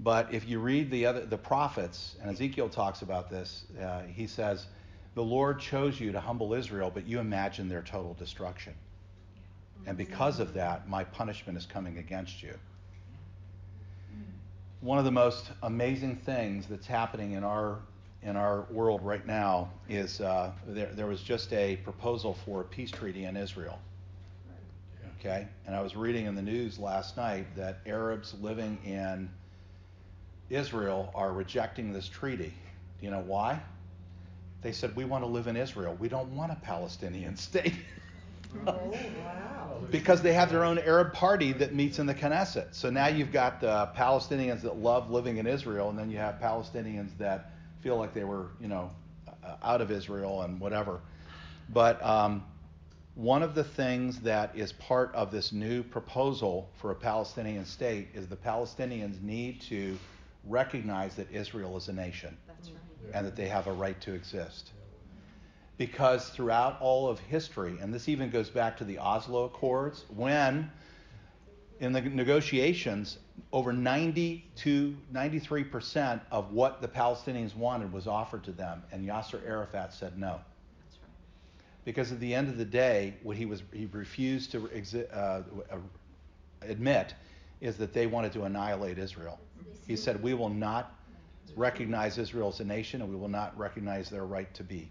but 0.00 0.32
if 0.32 0.48
you 0.48 0.58
read 0.58 0.90
the 0.90 1.06
other 1.06 1.24
the 1.24 1.38
prophets, 1.38 2.16
and 2.20 2.30
Ezekiel 2.30 2.68
talks 2.68 3.02
about 3.02 3.30
this, 3.30 3.64
uh, 3.80 4.02
he 4.02 4.26
says, 4.26 4.66
"The 5.14 5.22
Lord 5.22 5.60
chose 5.60 6.00
you 6.00 6.12
to 6.12 6.20
humble 6.20 6.54
Israel, 6.54 6.90
but 6.92 7.06
you 7.06 7.20
imagine 7.20 7.68
their 7.68 7.82
total 7.82 8.14
destruction, 8.14 8.74
and 9.86 9.96
because 9.96 10.40
of 10.40 10.54
that, 10.54 10.88
my 10.88 11.04
punishment 11.04 11.56
is 11.56 11.66
coming 11.66 11.98
against 11.98 12.42
you." 12.42 12.54
One 14.80 14.98
of 14.98 15.04
the 15.04 15.12
most 15.12 15.50
amazing 15.62 16.16
things 16.16 16.66
that's 16.66 16.86
happening 16.86 17.32
in 17.32 17.44
our 17.44 17.78
in 18.24 18.36
our 18.36 18.62
world 18.70 19.02
right 19.02 19.26
now 19.26 19.70
is 19.88 20.20
uh, 20.20 20.50
there, 20.66 20.90
there 20.92 21.06
was 21.06 21.22
just 21.22 21.52
a 21.52 21.76
proposal 21.76 22.34
for 22.44 22.62
a 22.62 22.64
peace 22.64 22.90
treaty 22.90 23.24
in 23.24 23.36
Israel. 23.36 23.78
Okay, 25.20 25.46
and 25.66 25.74
I 25.74 25.80
was 25.80 25.94
reading 25.96 26.26
in 26.26 26.34
the 26.34 26.42
news 26.42 26.78
last 26.78 27.16
night 27.16 27.46
that 27.56 27.78
Arabs 27.86 28.34
living 28.40 28.78
in 28.84 29.30
Israel 30.50 31.10
are 31.14 31.32
rejecting 31.32 31.92
this 31.92 32.08
treaty. 32.08 32.52
Do 32.98 33.06
you 33.06 33.10
know 33.10 33.24
why? 33.26 33.60
They 34.62 34.72
said, 34.72 34.94
We 34.96 35.04
want 35.04 35.24
to 35.24 35.28
live 35.28 35.46
in 35.46 35.56
Israel. 35.56 35.96
We 35.98 36.08
don't 36.08 36.34
want 36.34 36.52
a 36.52 36.56
Palestinian 36.56 37.36
state. 37.36 37.74
oh, 38.66 38.72
wow. 38.72 39.80
because 39.90 40.22
they 40.22 40.32
have 40.32 40.50
their 40.50 40.64
own 40.64 40.78
Arab 40.78 41.12
party 41.12 41.52
that 41.52 41.74
meets 41.74 41.98
in 41.98 42.06
the 42.06 42.14
Knesset. 42.14 42.74
So 42.74 42.88
now 42.88 43.08
you've 43.08 43.32
got 43.32 43.60
the 43.60 43.90
Palestinians 43.96 44.62
that 44.62 44.76
love 44.76 45.10
living 45.10 45.38
in 45.38 45.46
Israel, 45.46 45.90
and 45.90 45.98
then 45.98 46.10
you 46.10 46.18
have 46.18 46.36
Palestinians 46.36 47.16
that 47.18 47.50
feel 47.82 47.96
like 47.96 48.14
they 48.14 48.24
were, 48.24 48.46
you 48.60 48.68
know, 48.68 48.90
uh, 49.44 49.56
out 49.62 49.80
of 49.80 49.90
Israel 49.90 50.42
and 50.42 50.60
whatever. 50.60 51.00
But 51.68 52.02
um, 52.04 52.44
one 53.14 53.42
of 53.42 53.54
the 53.54 53.64
things 53.64 54.20
that 54.20 54.56
is 54.56 54.72
part 54.72 55.14
of 55.14 55.30
this 55.30 55.52
new 55.52 55.82
proposal 55.82 56.70
for 56.80 56.90
a 56.90 56.94
Palestinian 56.94 57.64
state 57.64 58.08
is 58.14 58.28
the 58.28 58.36
Palestinians 58.36 59.20
need 59.22 59.60
to 59.62 59.98
recognize 60.46 61.14
that 61.16 61.30
Israel 61.32 61.76
is 61.76 61.88
a 61.88 61.92
nation 61.92 62.36
right. 62.48 63.14
and 63.14 63.26
that 63.26 63.36
they 63.36 63.48
have 63.48 63.66
a 63.66 63.72
right 63.72 64.00
to 64.02 64.14
exist. 64.14 64.70
Because 65.76 66.28
throughout 66.30 66.80
all 66.80 67.08
of 67.08 67.18
history, 67.18 67.76
and 67.80 67.92
this 67.92 68.08
even 68.08 68.30
goes 68.30 68.48
back 68.48 68.76
to 68.76 68.84
the 68.84 68.98
Oslo 68.98 69.44
Accords, 69.44 70.04
when 70.14 70.70
in 71.80 71.92
the 71.92 72.00
negotiations, 72.00 73.18
over 73.52 73.72
90 73.72 74.44
to 74.56 74.96
93 75.12 75.64
percent 75.64 76.22
of 76.30 76.52
what 76.52 76.80
the 76.80 76.88
Palestinians 76.88 77.56
wanted 77.56 77.92
was 77.92 78.06
offered 78.06 78.44
to 78.44 78.52
them, 78.52 78.82
and 78.92 79.06
Yasser 79.06 79.44
Arafat 79.46 79.92
said 79.92 80.18
no. 80.18 80.40
Because 81.84 82.12
at 82.12 82.20
the 82.20 82.32
end 82.34 82.48
of 82.48 82.56
the 82.56 82.64
day, 82.64 83.14
what 83.22 83.36
he 83.36 83.44
was 83.44 83.62
he 83.72 83.86
refused 83.86 84.52
to 84.52 84.60
exi- 84.68 85.06
uh, 85.12 85.42
admit 86.62 87.14
is 87.60 87.76
that 87.76 87.92
they 87.92 88.06
wanted 88.06 88.32
to 88.32 88.44
annihilate 88.44 88.98
Israel. 88.98 89.38
He 89.86 89.96
said, 89.96 90.22
We 90.22 90.34
will 90.34 90.48
not 90.48 90.94
recognize 91.56 92.18
Israel 92.18 92.48
as 92.48 92.60
a 92.60 92.64
nation 92.64 93.00
and 93.00 93.10
we 93.10 93.16
will 93.16 93.28
not 93.28 93.56
recognize 93.58 94.10
their 94.10 94.24
right 94.24 94.52
to 94.54 94.64
be 94.64 94.88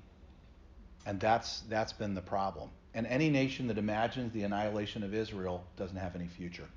And 1.05 1.19
that's, 1.19 1.61
that's 1.69 1.91
been 1.91 2.13
the 2.13 2.21
problem. 2.21 2.69
And 2.93 3.05
any 3.07 3.29
nation 3.29 3.67
that 3.67 3.77
imagines 3.77 4.31
the 4.33 4.43
annihilation 4.43 5.03
of 5.03 5.13
Israel 5.13 5.65
doesn't 5.75 5.97
have 5.97 6.15
any 6.15 6.27
future. 6.27 6.67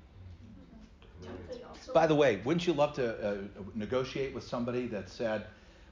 By 1.93 2.07
the 2.07 2.15
way, 2.15 2.41
wouldn't 2.43 2.67
you 2.67 2.73
love 2.73 2.93
to 2.93 3.27
uh, 3.27 3.37
negotiate 3.75 4.33
with 4.33 4.43
somebody 4.43 4.87
that 4.87 5.09
said, 5.09 5.45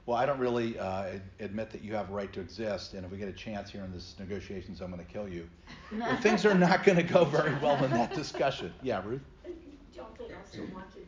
well, 0.04 0.16
I 0.16 0.26
don't 0.26 0.38
really 0.38 0.78
uh, 0.78 1.18
admit 1.40 1.70
that 1.70 1.82
you 1.82 1.94
have 1.94 2.10
a 2.10 2.12
right 2.12 2.32
to 2.32 2.40
exist, 2.40 2.94
and 2.94 3.04
if 3.04 3.10
we 3.10 3.18
get 3.18 3.28
a 3.28 3.32
chance 3.32 3.70
here 3.70 3.82
in 3.82 3.92
this 3.92 4.14
negotiations, 4.20 4.80
I'm 4.80 4.92
going 4.92 5.04
to 5.04 5.12
kill 5.12 5.28
you. 5.28 5.48
well, 5.92 6.16
things 6.18 6.46
are 6.46 6.54
not 6.54 6.84
going 6.84 6.96
to 6.96 7.02
go 7.02 7.24
very 7.24 7.54
well 7.56 7.82
in 7.82 7.90
that 7.90 8.14
discussion. 8.14 8.72
Yeah, 8.82 9.02
Ruth? 9.04 9.22
Don't 9.96 10.16
they 10.18 10.34
also 10.34 10.62
want 10.72 10.92
to? 10.94 11.00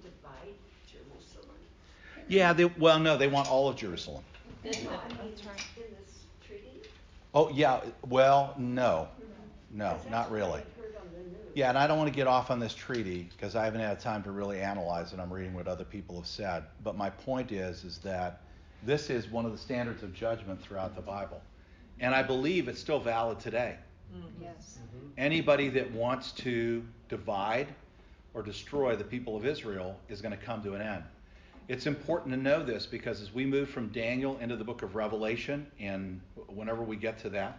Yeah, 2.29 2.53
they, 2.53 2.67
well, 2.67 2.99
no, 2.99 3.17
they 3.17 3.29
want 3.29 3.51
all 3.51 3.69
of 3.69 3.77
Jerusalem. 3.77 4.23
No, 4.65 4.71
I 4.71 4.73
mean, 4.75 4.83
in 5.29 5.35
this 5.35 6.25
treaty? 6.47 6.83
Oh, 7.35 7.49
yeah, 7.51 7.81
well, 8.07 8.55
no. 8.59 9.09
Mm-hmm. 9.21 9.79
No, 9.79 9.91
'Cause 9.91 9.99
that's 10.03 10.11
not 10.11 10.31
really. 10.31 10.61
had 10.61 10.67
heard 10.79 10.97
on 11.01 11.09
the 11.13 11.21
news. 11.21 11.53
Yeah, 11.55 11.69
and 11.71 11.79
I 11.79 11.87
don't 11.87 11.99
want 11.99 12.09
to 12.11 12.15
get 12.17 12.27
off 12.27 12.51
on 12.51 12.59
this 12.59 12.75
treaty 12.75 13.29
because 13.37 13.57
I 13.57 13.65
haven't 13.65 13.81
had 13.81 14.01
time 14.01 14.23
to 14.25 14.31
really 14.31 14.61
analyze 14.61 15.13
it. 15.13 15.21
I'm 15.21 15.33
reading 15.33 15.55
what 15.55 15.69
other 15.69 15.85
people 15.85 16.17
have 16.17 16.27
said. 16.27 16.65
But 16.85 16.97
my 16.97 17.11
point 17.11 17.53
is, 17.53 17.85
is 17.85 17.99
that 17.99 18.41
this 18.83 19.11
is 19.11 19.29
one 19.29 19.45
of 19.47 19.53
the 19.53 19.59
standards 19.59 20.03
of 20.03 20.15
judgment 20.15 20.61
throughout 20.63 20.95
the 20.95 21.03
Bible. 21.03 21.41
And 22.01 22.15
I 22.15 22.23
believe 22.23 22.69
it's 22.69 22.81
still 22.81 23.01
valid 23.01 23.41
today. 23.41 23.77
Mm-hmm. 24.15 24.43
Yes. 24.43 24.79
Mm-hmm. 24.81 25.07
Anybody 25.19 25.69
that 25.71 25.91
wants 25.93 26.33
to 26.33 26.85
divide 27.09 27.69
or 28.35 28.43
destroy 28.43 28.95
the 28.97 29.05
people 29.05 29.37
of 29.37 29.45
Israel 29.47 29.99
is 30.09 30.21
going 30.21 30.37
to 30.37 30.43
come 30.45 30.63
to 30.63 30.75
an 30.75 30.83
end. 30.83 31.03
It's 31.69 31.87
important 31.87 32.35
to 32.35 32.41
know 32.41 32.65
this 32.65 32.87
because 32.87 33.21
as 33.21 33.35
we 33.35 33.45
move 33.45 33.69
from 33.69 33.89
Daniel 33.89 34.39
into 34.39 34.57
the 34.57 34.65
book 34.65 34.83
of 34.83 34.95
Revelation, 34.95 35.67
and 35.79 36.19
whenever 36.47 36.83
we 36.83 36.97
get 36.97 37.19
to 37.19 37.29
that, 37.29 37.59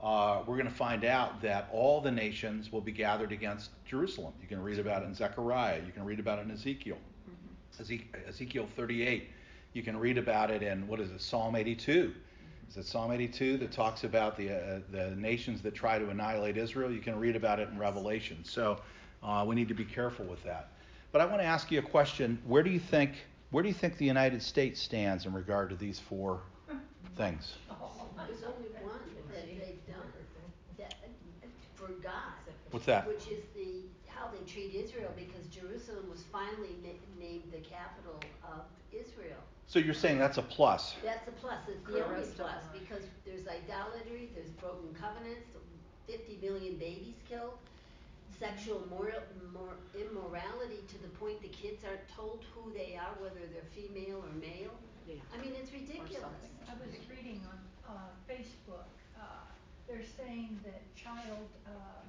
uh, 0.00 0.42
we're 0.46 0.56
going 0.56 0.68
to 0.68 0.74
find 0.74 1.04
out 1.04 1.42
that 1.42 1.68
all 1.70 2.00
the 2.00 2.10
nations 2.10 2.72
will 2.72 2.80
be 2.80 2.92
gathered 2.92 3.30
against 3.30 3.70
Jerusalem. 3.84 4.32
You 4.40 4.48
can 4.48 4.62
read 4.62 4.78
about 4.78 5.02
it 5.02 5.06
in 5.06 5.14
Zechariah. 5.14 5.82
You 5.84 5.92
can 5.92 6.04
read 6.04 6.18
about 6.18 6.38
it 6.38 6.46
in 6.46 6.50
Ezekiel. 6.50 6.96
Eze- 7.78 8.00
Ezekiel 8.26 8.66
38. 8.74 9.28
You 9.74 9.82
can 9.82 9.98
read 9.98 10.16
about 10.16 10.50
it 10.50 10.62
in, 10.62 10.88
what 10.88 10.98
is 10.98 11.10
it, 11.10 11.20
Psalm 11.20 11.54
82. 11.54 12.12
Is 12.70 12.76
it 12.78 12.86
Psalm 12.86 13.12
82 13.12 13.58
that 13.58 13.70
talks 13.70 14.04
about 14.04 14.34
the, 14.34 14.50
uh, 14.50 14.80
the 14.90 15.14
nations 15.14 15.60
that 15.60 15.74
try 15.74 15.98
to 15.98 16.08
annihilate 16.08 16.56
Israel? 16.56 16.90
You 16.90 17.00
can 17.00 17.18
read 17.18 17.36
about 17.36 17.60
it 17.60 17.68
in 17.68 17.78
Revelation. 17.78 18.38
So 18.44 18.80
uh, 19.22 19.44
we 19.46 19.54
need 19.54 19.68
to 19.68 19.74
be 19.74 19.84
careful 19.84 20.24
with 20.24 20.42
that. 20.44 20.70
But 21.12 21.20
I 21.20 21.26
want 21.26 21.42
to 21.42 21.46
ask 21.46 21.70
you 21.70 21.78
a 21.80 21.82
question. 21.82 22.40
Where 22.46 22.62
do 22.62 22.70
you 22.70 22.80
think 22.80 23.12
where 23.52 23.62
do 23.62 23.68
you 23.68 23.74
think 23.74 23.98
the 23.98 24.06
United 24.06 24.42
States 24.42 24.80
stands 24.80 25.26
in 25.26 25.32
regard 25.32 25.70
to 25.70 25.76
these 25.76 26.00
four 26.00 26.40
things? 27.16 27.54
There's 28.16 28.42
only 28.44 28.68
one 28.82 28.98
that 29.30 29.46
they've 29.46 29.86
done, 29.86 30.08
that, 30.78 30.94
for 31.74 31.88
God. 32.02 32.32
What's 32.70 32.86
that? 32.86 33.06
Which 33.06 33.28
is 33.28 33.44
the, 33.54 33.82
how 34.08 34.30
they 34.32 34.50
treat 34.50 34.74
Israel, 34.74 35.12
because 35.14 35.46
Jerusalem 35.48 36.08
was 36.08 36.24
finally 36.32 36.76
na- 36.82 37.20
named 37.20 37.52
the 37.52 37.58
capital 37.58 38.18
of 38.42 38.62
Israel. 38.90 39.38
So 39.66 39.78
you're 39.78 39.94
saying 39.94 40.18
that's 40.18 40.38
a 40.38 40.42
plus. 40.42 40.94
That's 41.04 41.28
a 41.28 41.32
plus, 41.32 41.58
it's 41.68 41.84
the 41.86 42.04
only 42.06 42.26
plus, 42.36 42.64
because 42.72 43.04
there's 43.26 43.46
idolatry, 43.46 44.30
there's 44.34 44.50
broken 44.50 44.94
covenants, 44.98 45.48
fifty 46.06 46.38
million 46.40 46.76
babies 46.76 47.16
killed, 47.28 47.58
sexual 48.42 48.82
moral, 48.90 49.22
mor- 49.54 49.78
immorality 49.94 50.82
to 50.88 50.98
the 51.02 51.08
point 51.22 51.40
the 51.42 51.48
kids 51.48 51.84
aren't 51.86 52.06
told 52.10 52.42
who 52.54 52.72
they 52.74 52.98
are, 52.98 53.14
whether 53.22 53.46
they're 53.54 53.70
female 53.70 54.18
or 54.18 54.32
male. 54.40 54.74
Yeah. 55.06 55.14
I 55.32 55.40
mean, 55.40 55.54
it's 55.54 55.72
ridiculous. 55.72 56.34
I 56.68 56.74
was 56.82 56.90
reading 57.08 57.40
on, 57.46 57.58
uh, 57.94 58.10
Facebook, 58.28 58.90
uh, 59.16 59.46
they're 59.86 60.02
saying 60.18 60.58
that 60.64 60.82
child, 60.96 61.46
um, 61.66 62.02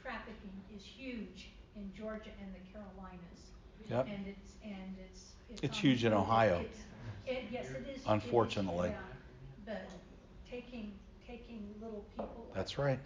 trafficking 0.00 0.54
is 0.76 0.82
huge 0.84 1.50
in 1.76 1.90
Georgia 1.96 2.30
and 2.40 2.54
the 2.54 2.62
Carolinas. 2.72 3.42
Yep. 3.88 4.06
And 4.06 4.26
it's, 4.28 4.52
and 4.62 4.94
it's, 5.04 5.22
it's. 5.50 5.60
It's 5.62 5.78
huge 5.78 6.04
in 6.04 6.12
Ohio. 6.12 6.60
it's- 6.60 6.84
It, 7.26 7.44
yes, 7.50 7.66
it 7.70 7.82
is. 7.82 7.86
it 7.88 7.96
is, 7.96 8.02
Unfortunately. 8.06 8.90
yeah, 8.90 8.96
But 9.66 9.88
taking, 10.48 10.92
taking 11.26 11.74
little 11.80 12.04
people. 12.16 12.46
That's 12.54 12.78
right. 12.78 12.98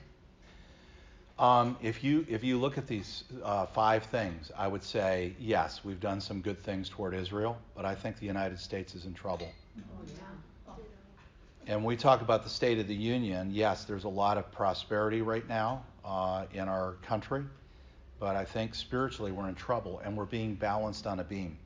Um, 1.38 1.76
if 1.82 2.04
you 2.04 2.24
if 2.28 2.44
you 2.44 2.58
look 2.58 2.78
at 2.78 2.86
these 2.86 3.24
uh, 3.42 3.66
five 3.66 4.04
things, 4.04 4.52
I 4.56 4.68
would 4.68 4.84
say 4.84 5.34
yes, 5.40 5.84
we've 5.84 5.98
done 5.98 6.20
some 6.20 6.40
good 6.40 6.62
things 6.62 6.88
toward 6.88 7.12
Israel, 7.12 7.58
but 7.74 7.84
I 7.84 7.94
think 7.94 8.20
the 8.20 8.26
United 8.26 8.60
States 8.60 8.94
is 8.94 9.04
in 9.04 9.14
trouble. 9.14 9.48
Oh, 9.78 10.04
yeah. 10.06 10.22
And 11.66 11.84
we 11.84 11.96
talk 11.96 12.20
about 12.20 12.44
the 12.44 12.50
State 12.50 12.78
of 12.78 12.86
the 12.86 12.94
Union, 12.94 13.50
yes, 13.50 13.84
there's 13.84 14.04
a 14.04 14.08
lot 14.08 14.38
of 14.38 14.52
prosperity 14.52 15.22
right 15.22 15.48
now 15.48 15.82
uh, 16.04 16.44
in 16.52 16.68
our 16.68 16.92
country, 17.02 17.42
but 18.20 18.36
I 18.36 18.44
think 18.44 18.74
spiritually 18.74 19.32
we're 19.32 19.48
in 19.48 19.54
trouble 19.54 20.00
and 20.04 20.16
we're 20.16 20.26
being 20.26 20.54
balanced 20.54 21.06
on 21.06 21.20
a 21.20 21.24
beam. 21.24 21.56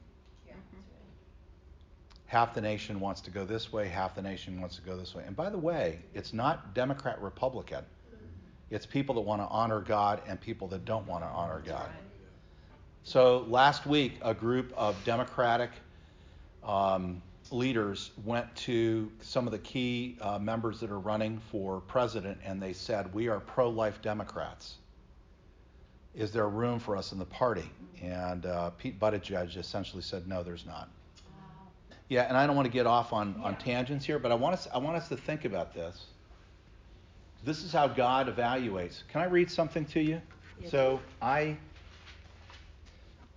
Half 2.27 2.55
the 2.55 2.61
nation 2.61 3.01
wants 3.01 3.21
to 3.23 3.31
go 3.31 3.45
this 3.45 3.73
way, 3.73 3.89
half 3.89 4.15
the 4.15 4.23
nation 4.23 4.61
wants 4.61 4.77
to 4.77 4.83
go 4.83 4.97
this 4.97 5.15
way. 5.15 5.25
And 5.27 5.35
by 5.35 5.51
the 5.51 5.59
way, 5.59 5.99
it's 6.15 6.33
not 6.33 6.75
Democrat 6.75 7.21
Republican. 7.21 7.85
It's 8.71 8.87
people 8.87 9.15
that 9.17 9.23
want 9.23 9.41
to 9.41 9.49
honor 9.49 9.81
God 9.81 10.21
and 10.27 10.41
people 10.41 10.69
that 10.69 10.85
don't 10.85 11.07
want 11.07 11.23
to 11.23 11.29
honor 11.29 11.63
God. 11.65 11.89
So 13.03 13.47
last 13.49 13.87
week, 13.87 14.19
a 14.23 14.35
group 14.35 14.73
of 14.77 14.95
Democratic 15.05 15.71
um, 16.63 17.23
leaders 17.51 18.11
went 18.25 18.55
to 18.55 19.11
some 19.23 19.47
of 19.47 19.53
the 19.53 19.59
key 19.59 20.19
uh, 20.21 20.39
members 20.39 20.81
that 20.81 20.91
are 20.91 20.99
running 20.99 21.41
for 21.51 21.81
president 21.81 22.39
and 22.45 22.61
they 22.61 22.75
said, 22.75 23.13
We 23.15 23.29
are 23.29 23.41
pro 23.41 23.71
life 23.71 24.03
Democrats. 24.03 24.77
Is 26.15 26.33
there 26.33 26.49
room 26.49 26.79
for 26.79 26.97
us 26.97 27.13
in 27.13 27.19
the 27.19 27.25
party? 27.25 27.71
And 28.03 28.45
uh, 28.45 28.71
Pete 28.71 29.01
Buttigieg 29.01 29.57
essentially 29.57 30.03
said, 30.03 30.29
No, 30.29 30.43
there's 30.43 30.67
not. 30.67 30.91
Yeah, 32.09 32.23
and 32.23 32.37
I 32.37 32.47
don't 32.47 32.57
want 32.57 32.67
to 32.67 32.73
get 32.73 32.87
off 32.87 33.13
on, 33.13 33.39
on 33.43 33.57
tangents 33.57 34.05
here, 34.05 34.19
but 34.19 34.33
I 34.33 34.35
want, 34.35 34.55
us, 34.55 34.69
I 34.73 34.79
want 34.79 34.97
us 34.97 35.09
to 35.09 35.17
think 35.17 35.45
about 35.45 35.75
this. 35.75 36.07
This 37.45 37.63
is 37.63 37.73
how 37.73 37.87
God 37.89 38.35
evaluates. 38.35 39.03
Can 39.09 39.21
I 39.21 39.27
read 39.27 39.51
something 39.51 39.85
to 39.87 40.01
you? 40.01 40.21
Yes. 40.61 40.71
So 40.71 41.01
I 41.23 41.57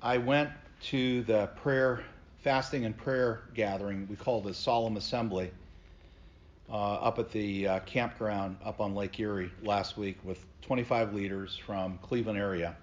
I 0.01 0.17
went 0.17 0.49
to 0.85 1.21
the 1.23 1.47
prayer, 1.55 2.03
fasting 2.43 2.85
and 2.85 2.97
prayer 2.97 3.43
gathering. 3.53 4.07
We 4.09 4.15
call 4.15 4.41
the 4.41 4.53
solemn 4.53 4.97
assembly 4.97 5.51
uh, 6.71 6.93
up 6.93 7.19
at 7.19 7.31
the 7.31 7.67
uh, 7.67 7.79
campground 7.81 8.57
up 8.65 8.81
on 8.81 8.95
Lake 8.95 9.19
Erie 9.19 9.51
last 9.61 9.97
week 9.97 10.17
with 10.23 10.43
25 10.61 11.13
leaders 11.13 11.55
from 11.55 11.99
Cleveland 11.99 12.39
area. 12.39 12.75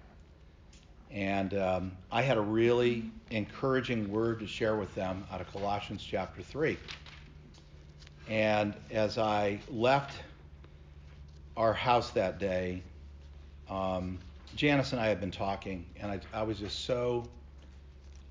And 1.11 1.53
um, 1.55 1.91
I 2.11 2.21
had 2.21 2.37
a 2.37 2.41
really 2.41 3.11
encouraging 3.31 4.09
word 4.09 4.39
to 4.39 4.47
share 4.47 4.75
with 4.75 4.93
them 4.95 5.25
out 5.31 5.41
of 5.41 5.51
Colossians 5.51 6.03
chapter 6.03 6.41
3. 6.41 6.77
And 8.29 8.75
as 8.91 9.17
I 9.17 9.59
left 9.69 10.21
our 11.57 11.73
house 11.73 12.11
that 12.11 12.39
day, 12.39 12.81
um, 13.69 14.17
Janice 14.55 14.91
and 14.93 15.01
I 15.01 15.07
had 15.07 15.19
been 15.19 15.31
talking, 15.31 15.85
and 15.99 16.11
I, 16.11 16.19
I 16.33 16.43
was 16.43 16.59
just 16.59 16.85
so. 16.85 17.27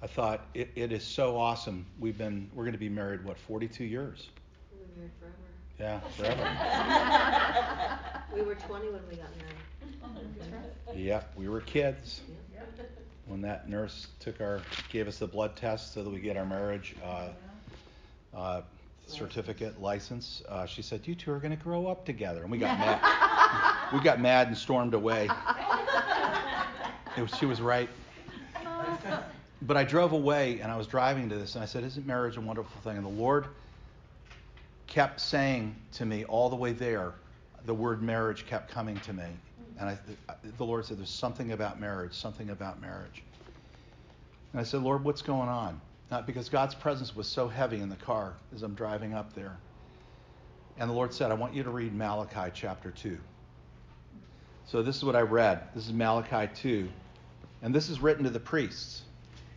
I 0.00 0.06
thought 0.06 0.46
it, 0.54 0.70
it 0.76 0.92
is 0.92 1.02
so 1.02 1.36
awesome. 1.36 1.84
We've 1.98 2.16
been 2.16 2.48
we're 2.54 2.64
going 2.64 2.72
to 2.72 2.78
be 2.78 2.88
married 2.88 3.24
what 3.24 3.36
42 3.38 3.84
years. 3.84 4.28
We 4.72 4.78
were 4.80 4.86
married 4.96 5.10
forever. 5.18 5.36
Yeah, 5.78 6.00
forever. 6.16 8.04
We 8.34 8.42
were 8.42 8.54
20 8.54 8.86
when 8.90 9.00
we 9.10 9.16
got 9.16 9.26
married. 9.36 10.96
yep, 10.96 11.32
we 11.36 11.48
were 11.48 11.60
kids 11.60 12.20
Yep. 12.54 12.90
when 13.26 13.40
that 13.42 13.68
nurse 13.68 14.08
took 14.20 14.40
our 14.40 14.60
gave 14.90 15.08
us 15.08 15.18
the 15.18 15.26
blood 15.26 15.56
test 15.56 15.92
so 15.94 16.02
that 16.04 16.10
we 16.10 16.20
get 16.20 16.36
our 16.36 16.44
marriage 16.46 16.94
uh, 17.04 17.28
uh, 18.36 18.60
certificate 19.08 19.80
license. 19.80 20.42
Uh, 20.48 20.66
she 20.66 20.82
said, 20.82 21.06
"You 21.06 21.14
two 21.14 21.32
are 21.32 21.38
going 21.38 21.56
to 21.56 21.62
grow 21.62 21.86
up 21.86 22.04
together," 22.04 22.42
and 22.42 22.50
we 22.50 22.58
got 22.58 22.78
mad. 22.78 23.92
we 23.92 24.00
got 24.00 24.20
mad 24.20 24.48
and 24.48 24.56
stormed 24.56 24.94
away. 24.94 25.28
It 27.16 27.22
was, 27.22 27.34
she 27.36 27.46
was 27.46 27.60
right. 27.60 27.88
But 29.62 29.76
I 29.76 29.84
drove 29.84 30.12
away 30.12 30.60
and 30.60 30.70
I 30.70 30.76
was 30.76 30.86
driving 30.86 31.28
to 31.30 31.36
this 31.36 31.54
and 31.54 31.62
I 31.62 31.66
said, 31.66 31.82
Isn't 31.82 32.06
marriage 32.06 32.36
a 32.36 32.40
wonderful 32.40 32.80
thing? 32.82 32.96
And 32.96 33.04
the 33.04 33.10
Lord 33.10 33.46
kept 34.86 35.20
saying 35.20 35.74
to 35.94 36.06
me 36.06 36.24
all 36.24 36.48
the 36.48 36.56
way 36.56 36.72
there, 36.72 37.14
the 37.66 37.74
word 37.74 38.02
marriage 38.02 38.46
kept 38.46 38.70
coming 38.70 38.98
to 39.00 39.12
me. 39.12 39.24
And 39.80 39.90
I, 39.90 39.98
the 40.56 40.64
Lord 40.64 40.86
said, 40.86 40.98
There's 40.98 41.10
something 41.10 41.52
about 41.52 41.80
marriage, 41.80 42.14
something 42.14 42.50
about 42.50 42.80
marriage. 42.80 43.24
And 44.52 44.60
I 44.60 44.64
said, 44.64 44.82
Lord, 44.82 45.02
what's 45.02 45.22
going 45.22 45.48
on? 45.48 45.80
Not 46.10 46.26
because 46.26 46.48
God's 46.48 46.74
presence 46.74 47.14
was 47.14 47.26
so 47.26 47.48
heavy 47.48 47.80
in 47.80 47.88
the 47.88 47.96
car 47.96 48.34
as 48.54 48.62
I'm 48.62 48.74
driving 48.74 49.14
up 49.14 49.34
there. 49.34 49.56
And 50.78 50.88
the 50.88 50.94
Lord 50.94 51.12
said, 51.12 51.30
I 51.30 51.34
want 51.34 51.54
you 51.54 51.62
to 51.62 51.70
read 51.70 51.94
Malachi 51.94 52.50
chapter 52.54 52.90
2. 52.90 53.18
So 54.66 54.82
this 54.82 54.96
is 54.96 55.04
what 55.04 55.16
I 55.16 55.20
read. 55.20 55.62
This 55.74 55.86
is 55.86 55.92
Malachi 55.92 56.50
2. 56.54 56.88
And 57.62 57.74
this 57.74 57.88
is 57.88 58.00
written 58.00 58.24
to 58.24 58.30
the 58.30 58.40
priests. 58.40 59.02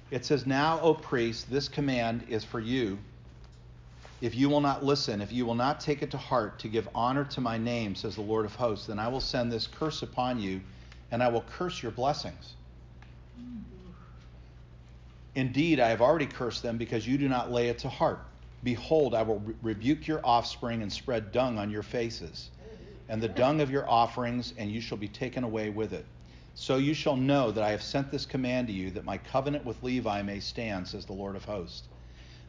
It 0.10 0.26
says, 0.26 0.46
Now, 0.46 0.80
O 0.82 0.94
priests, 0.94 1.44
this 1.44 1.70
command 1.70 2.26
is 2.28 2.44
for 2.44 2.60
you. 2.60 2.98
If 4.20 4.36
you 4.36 4.50
will 4.50 4.62
not 4.62 4.84
listen, 4.84 5.22
if 5.22 5.32
you 5.32 5.46
will 5.46 5.56
not 5.56 5.80
take 5.80 6.02
it 6.04 6.12
to 6.12 6.18
heart 6.18 6.60
to 6.60 6.68
give 6.68 6.88
honor 6.94 7.24
to 7.26 7.42
my 7.42 7.58
name, 7.58 7.96
says 7.96 8.16
the 8.16 8.22
Lord 8.22 8.46
of 8.46 8.54
hosts, 8.56 8.88
then 8.88 9.00
I 9.00 9.08
will 9.08 9.22
send 9.22 9.52
this 9.52 9.68
curse 9.68 10.04
upon 10.04 10.40
you, 10.40 10.62
and 11.12 11.24
I 11.24 11.30
will 11.30 11.44
curse 11.58 11.82
your 11.82 11.92
blessings. 11.92 12.54
Indeed, 15.36 15.80
I 15.80 15.90
have 15.90 16.02
already 16.02 16.26
cursed 16.26 16.62
them 16.62 16.78
because 16.78 17.08
you 17.08 17.18
do 17.18 17.30
not 17.30 17.52
lay 17.52 17.70
it 17.70 17.80
to 17.80 17.90
heart. 17.90 18.20
Behold, 18.64 19.16
I 19.16 19.24
will 19.24 19.40
re- 19.40 19.56
rebuke 19.62 20.08
your 20.08 20.20
offspring 20.26 20.82
and 20.82 20.92
spread 20.92 21.32
dung 21.32 21.58
on 21.58 21.72
your 21.72 21.84
faces, 21.84 22.50
and 23.10 23.22
the 23.22 23.30
dung 23.30 23.62
of 23.62 23.72
your 23.72 23.90
offerings, 23.90 24.54
and 24.58 24.70
you 24.70 24.82
shall 24.82 24.98
be 24.98 25.08
taken 25.08 25.44
away 25.44 25.70
with 25.70 25.94
it. 25.94 26.06
So 26.54 26.78
you 26.78 26.94
shall 26.94 27.16
know 27.16 27.52
that 27.52 27.64
I 27.64 27.72
have 27.72 27.82
sent 27.82 28.12
this 28.12 28.26
command 28.26 28.68
to 28.68 28.74
you, 28.74 28.92
that 28.92 29.06
my 29.06 29.18
covenant 29.18 29.66
with 29.66 29.82
Levi 29.82 30.22
may 30.22 30.40
stand, 30.40 30.88
says 30.88 31.06
the 31.06 31.14
Lord 31.14 31.36
of 31.36 31.46
hosts. 31.46 31.88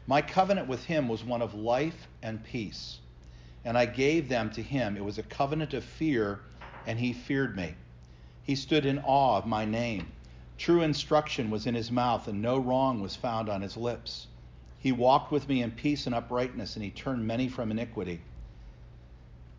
My 0.05 0.21
covenant 0.21 0.67
with 0.67 0.83
him 0.83 1.07
was 1.07 1.23
one 1.23 1.41
of 1.41 1.53
life 1.53 2.09
and 2.21 2.43
peace, 2.43 2.99
and 3.63 3.77
I 3.77 3.85
gave 3.85 4.27
them 4.27 4.51
to 4.51 4.61
him. 4.61 4.97
It 4.97 5.05
was 5.05 5.17
a 5.17 5.23
covenant 5.23 5.73
of 5.73 5.85
fear, 5.85 6.41
and 6.85 6.99
he 6.99 7.13
feared 7.13 7.55
me. 7.55 7.75
He 8.43 8.55
stood 8.55 8.85
in 8.85 8.99
awe 8.99 9.37
of 9.37 9.45
my 9.45 9.63
name. 9.63 10.11
True 10.63 10.81
instruction 10.81 11.49
was 11.49 11.67
in 11.67 11.75
his 11.75 11.91
mouth, 11.91 12.29
and 12.29 12.41
no 12.41 12.57
wrong 12.57 13.01
was 13.01 13.17
found 13.17 13.49
on 13.49 13.61
his 13.61 13.75
lips. 13.75 14.27
He 14.79 14.93
walked 14.93 15.29
with 15.29 15.49
me 15.49 15.61
in 15.61 15.71
peace 15.71 16.05
and 16.05 16.15
uprightness, 16.15 16.77
and 16.77 16.85
he 16.85 16.89
turned 16.89 17.27
many 17.27 17.49
from 17.49 17.69
iniquity. 17.69 18.21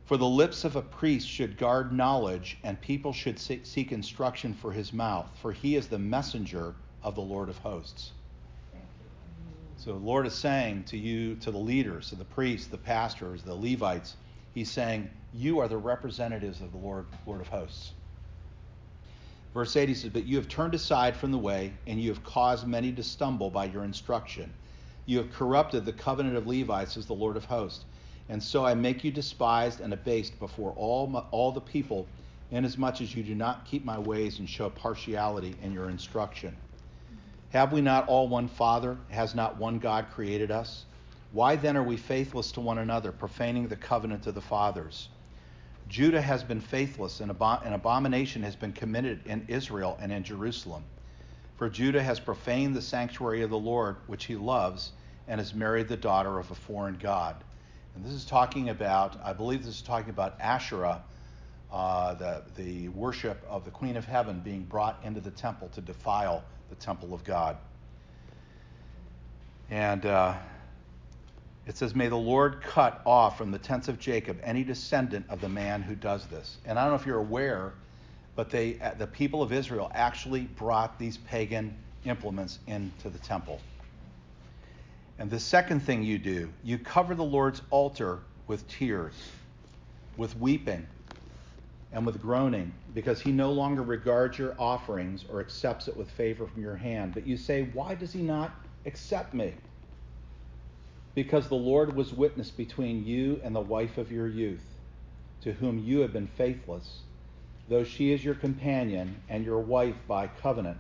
For 0.07 0.17
the 0.17 0.27
lips 0.27 0.65
of 0.65 0.77
a 0.77 0.81
priest 0.81 1.29
should 1.29 1.59
guard 1.59 1.93
knowledge, 1.93 2.57
and 2.65 2.81
people 2.81 3.13
should 3.13 3.39
seek 3.39 3.93
instruction 3.93 4.55
for 4.55 4.73
his 4.73 4.95
mouth, 4.95 5.31
for 5.43 5.53
he 5.53 5.77
is 5.77 5.89
the 5.89 5.99
messenger 5.99 6.75
of 7.03 7.17
the 7.17 7.21
Lord 7.21 7.51
of 7.51 7.59
hosts. 7.59 8.13
So 9.77 9.93
the 9.93 9.99
Lord 10.07 10.27
is 10.27 10.33
saying 10.33 10.85
to 10.85 10.97
you, 10.97 11.37
to 11.37 11.51
the 11.51 11.59
leaders, 11.59 12.09
to 12.09 12.15
the 12.15 12.25
priests, 12.25 12.69
the 12.69 12.79
pastors, 12.79 13.43
the 13.43 13.55
Levites, 13.55 14.17
He's 14.55 14.71
saying, 14.71 15.11
You 15.35 15.59
are 15.59 15.69
the 15.69 15.77
representatives 15.77 16.63
of 16.63 16.73
the 16.73 16.79
Lord, 16.79 17.05
Lord 17.27 17.43
of 17.43 17.49
hosts. 17.49 17.93
Verse 19.55 19.77
8 19.77 19.89
he 19.89 19.95
says, 19.95 20.11
But 20.11 20.27
you 20.27 20.37
have 20.37 20.49
turned 20.49 20.75
aside 20.75 21.17
from 21.17 21.31
the 21.31 21.39
way, 21.39 21.73
and 21.87 22.01
you 22.01 22.11
have 22.11 22.25
caused 22.25 22.67
many 22.67 22.91
to 22.93 23.05
stumble 23.05 23.51
by 23.51 23.67
your 23.67 23.85
instruction. 23.85 24.53
You 25.07 25.19
have 25.19 25.33
corrupted 25.33 25.85
the 25.85 25.93
covenant 25.93 26.37
of 26.37 26.49
Levi, 26.49 26.85
says 26.87 27.07
the 27.07 27.15
Lord 27.15 27.37
of 27.37 27.45
hosts. 27.45 27.85
And 28.29 28.43
so 28.43 28.65
I 28.65 28.75
make 28.75 29.05
you 29.05 29.13
despised 29.13 29.81
and 29.81 29.93
abased 29.93 30.41
before 30.41 30.73
all, 30.73 31.07
my, 31.07 31.21
all 31.31 31.53
the 31.53 31.61
people, 31.61 32.09
inasmuch 32.51 33.01
as 33.01 33.15
you 33.15 33.23
do 33.23 33.35
not 33.35 33.65
keep 33.65 33.85
my 33.85 33.99
ways 33.99 34.41
and 34.41 34.49
show 34.49 34.71
partiality 34.71 35.55
in 35.63 35.73
your 35.73 35.89
instruction. 35.89 36.57
Have 37.51 37.73
we 37.73 37.81
not 37.81 38.09
all 38.09 38.27
one 38.27 38.49
Father? 38.49 38.97
Has 39.11 39.37
not 39.37 39.57
one 39.57 39.79
God 39.79 40.07
created 40.13 40.51
us? 40.51 40.85
Why 41.31 41.55
then 41.55 41.77
are 41.77 41.83
we 41.83 41.97
faithless 41.97 42.51
to 42.53 42.61
one 42.61 42.79
another, 42.79 43.13
profaning 43.13 43.69
the 43.69 43.77
covenant 43.77 44.27
of 44.27 44.35
the 44.35 44.41
fathers? 44.41 45.09
Judah 45.89 46.21
has 46.21 46.43
been 46.43 46.61
faithless, 46.61 47.21
and 47.21 47.31
an 47.31 47.73
abomination 47.73 48.43
has 48.43 48.57
been 48.57 48.73
committed 48.73 49.21
in 49.27 49.45
Israel 49.49 49.99
and 50.01 50.11
in 50.11 50.25
Jerusalem. 50.25 50.85
For 51.57 51.69
Judah 51.69 52.03
has 52.03 52.19
profaned 52.19 52.75
the 52.75 52.83
sanctuary 52.83 53.43
of 53.43 53.51
the 53.51 53.59
Lord, 53.59 53.97
which 54.07 54.25
he 54.25 54.35
loves, 54.35 54.93
and 55.29 55.41
has 55.41 55.55
married 55.55 55.89
the 55.89 55.97
daughter 55.97 56.39
of 56.39 56.51
a 56.51 56.55
foreign 56.55 56.97
god. 56.97 57.37
And 57.95 58.05
this 58.05 58.13
is 58.13 58.25
talking 58.25 58.71
about, 58.71 59.21
I 59.25 59.33
believe 59.33 59.65
this 59.65 59.77
is 59.77 59.83
talking 59.83 60.11
about 60.11 60.37
Asherah, 60.41 61.03
uh, 61.71 62.15
the, 62.15 62.43
the 62.57 62.89
worship 62.89 63.45
of 63.49 63.65
the 63.65 63.71
Queen 63.71 63.97
of 63.97 64.05
Heaven 64.05 64.41
being 64.41 64.63
brought 64.63 65.01
into 65.05 65.21
the 65.21 65.31
temple 65.31 65.69
to 65.75 65.81
defile 65.81 66.43
the 66.71 66.77
temple 66.77 67.15
of 67.15 67.25
God. 67.25 67.57
And 69.71 70.07
uh, 70.07 70.35
it 71.67 71.77
says, 71.77 71.95
May 71.95 72.09
the 72.09 72.17
Lord 72.17 72.61
cut 72.61 73.01
off 73.07 73.39
from 73.39 73.51
the 73.51 73.59
tents 73.59 73.89
of 73.89 73.99
Jacob 73.99 74.39
any 74.43 74.65
descendant 74.65 75.27
of 75.29 75.41
the 75.41 75.49
man 75.49 75.83
who 75.83 75.95
does 75.95 76.27
this. 76.27 76.59
And 76.67 76.79
I 76.79 76.83
don't 76.83 76.93
know 76.93 77.01
if 77.01 77.07
you're 77.07 77.19
aware, 77.19 77.73
but 78.37 78.51
they, 78.51 78.79
uh, 78.81 78.95
the 78.99 79.07
people 79.07 79.43
of 79.43 79.53
Israel 79.53 79.91
actually 79.95 80.43
brought 80.43 80.99
these 80.99 81.17
pagan 81.17 81.77
implements 82.05 82.59
into 82.67 83.09
the 83.09 83.19
temple. 83.19 83.61
And 85.19 85.31
the 85.31 85.41
second 85.41 85.81
thing 85.81 86.03
you 86.03 86.19
do, 86.19 86.51
you 86.63 86.77
cover 86.77 87.15
the 87.15 87.25
Lord's 87.25 87.63
altar 87.71 88.19
with 88.47 88.69
tears, 88.69 89.15
with 90.17 90.37
weeping, 90.37 90.87
and 91.93 92.05
with 92.05 92.21
groaning, 92.21 92.73
because 92.93 93.21
he 93.21 93.31
no 93.31 93.53
longer 93.53 93.83
regards 93.83 94.37
your 94.37 94.55
offerings 94.59 95.25
or 95.31 95.41
accepts 95.41 95.87
it 95.87 95.97
with 95.97 96.11
favor 96.11 96.47
from 96.47 96.61
your 96.61 96.75
hand. 96.75 97.15
But 97.15 97.27
you 97.27 97.37
say, 97.37 97.71
Why 97.73 97.95
does 97.95 98.13
he 98.13 98.21
not 98.21 98.51
accept 98.85 99.33
me? 99.33 99.55
Because 101.15 101.49
the 101.49 101.55
Lord 101.55 101.95
was 101.95 102.13
witness 102.13 102.51
between 102.51 103.07
you 103.07 103.41
and 103.45 103.55
the 103.55 103.61
wife 103.61 103.99
of 103.99 104.11
your 104.11 104.27
youth, 104.27 104.65
to 105.43 105.53
whom 105.53 105.79
you 105.79 106.01
have 106.01 106.13
been 106.13 106.27
faithless, 106.27 107.01
though 107.69 107.85
she 107.85 108.13
is 108.13 108.25
your 108.25 108.35
companion 108.35 109.23
and 109.29 109.45
your 109.45 109.61
wife 109.61 109.97
by 110.09 110.27
covenant. 110.27 110.79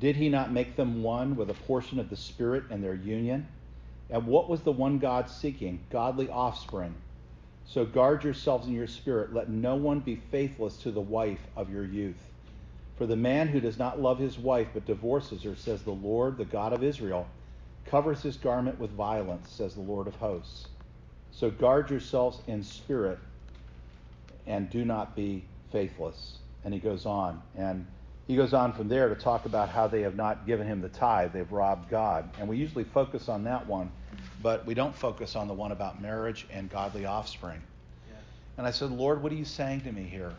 Did 0.00 0.16
he 0.16 0.28
not 0.28 0.52
make 0.52 0.76
them 0.76 1.02
one 1.02 1.36
with 1.36 1.50
a 1.50 1.54
portion 1.54 1.98
of 2.00 2.10
the 2.10 2.16
Spirit 2.16 2.64
in 2.70 2.80
their 2.80 2.94
union? 2.94 3.46
And 4.10 4.26
what 4.26 4.48
was 4.48 4.62
the 4.62 4.72
one 4.72 4.98
God 4.98 5.30
seeking? 5.30 5.84
Godly 5.90 6.28
offspring. 6.28 6.94
So 7.66 7.84
guard 7.84 8.24
yourselves 8.24 8.66
in 8.66 8.74
your 8.74 8.88
spirit. 8.88 9.32
Let 9.32 9.48
no 9.48 9.76
one 9.76 10.00
be 10.00 10.16
faithless 10.16 10.76
to 10.78 10.90
the 10.90 11.00
wife 11.00 11.38
of 11.56 11.70
your 11.70 11.84
youth. 11.84 12.18
For 12.96 13.06
the 13.06 13.16
man 13.16 13.46
who 13.46 13.60
does 13.60 13.78
not 13.78 14.00
love 14.00 14.18
his 14.18 14.36
wife 14.36 14.68
but 14.74 14.86
divorces 14.86 15.44
her, 15.44 15.54
says 15.54 15.82
the 15.82 15.92
Lord, 15.92 16.36
the 16.36 16.44
God 16.44 16.72
of 16.72 16.82
Israel, 16.82 17.28
covers 17.86 18.22
his 18.22 18.36
garment 18.36 18.78
with 18.78 18.90
violence, 18.92 19.50
says 19.50 19.74
the 19.74 19.80
Lord 19.80 20.06
of 20.06 20.14
hosts. 20.16 20.68
So 21.32 21.50
guard 21.50 21.90
yourselves 21.90 22.40
in 22.46 22.62
spirit 22.62 23.18
and 24.46 24.68
do 24.70 24.84
not 24.84 25.16
be 25.16 25.44
faithless. 25.72 26.38
And 26.64 26.74
he 26.74 26.80
goes 26.80 27.06
on. 27.06 27.40
And 27.56 27.86
he 28.26 28.36
goes 28.36 28.52
on 28.52 28.72
from 28.72 28.88
there 28.88 29.08
to 29.08 29.14
talk 29.14 29.44
about 29.44 29.68
how 29.68 29.86
they 29.86 30.02
have 30.02 30.16
not 30.16 30.46
given 30.46 30.66
him 30.66 30.80
the 30.80 30.88
tithe, 30.88 31.32
they've 31.32 31.50
robbed 31.50 31.88
God. 31.88 32.28
And 32.38 32.48
we 32.48 32.56
usually 32.56 32.84
focus 32.84 33.28
on 33.28 33.44
that 33.44 33.66
one 33.66 33.90
but 34.42 34.64
we 34.66 34.74
don't 34.74 34.94
focus 34.94 35.36
on 35.36 35.48
the 35.48 35.54
one 35.54 35.72
about 35.72 36.00
marriage 36.00 36.46
and 36.50 36.70
godly 36.70 37.04
offspring. 37.04 37.60
Yeah. 38.08 38.16
And 38.58 38.66
I 38.66 38.70
said, 38.70 38.90
Lord, 38.90 39.22
what 39.22 39.32
are 39.32 39.36
you 39.36 39.44
saying 39.44 39.82
to 39.82 39.92
me 39.92 40.04
here? 40.04 40.32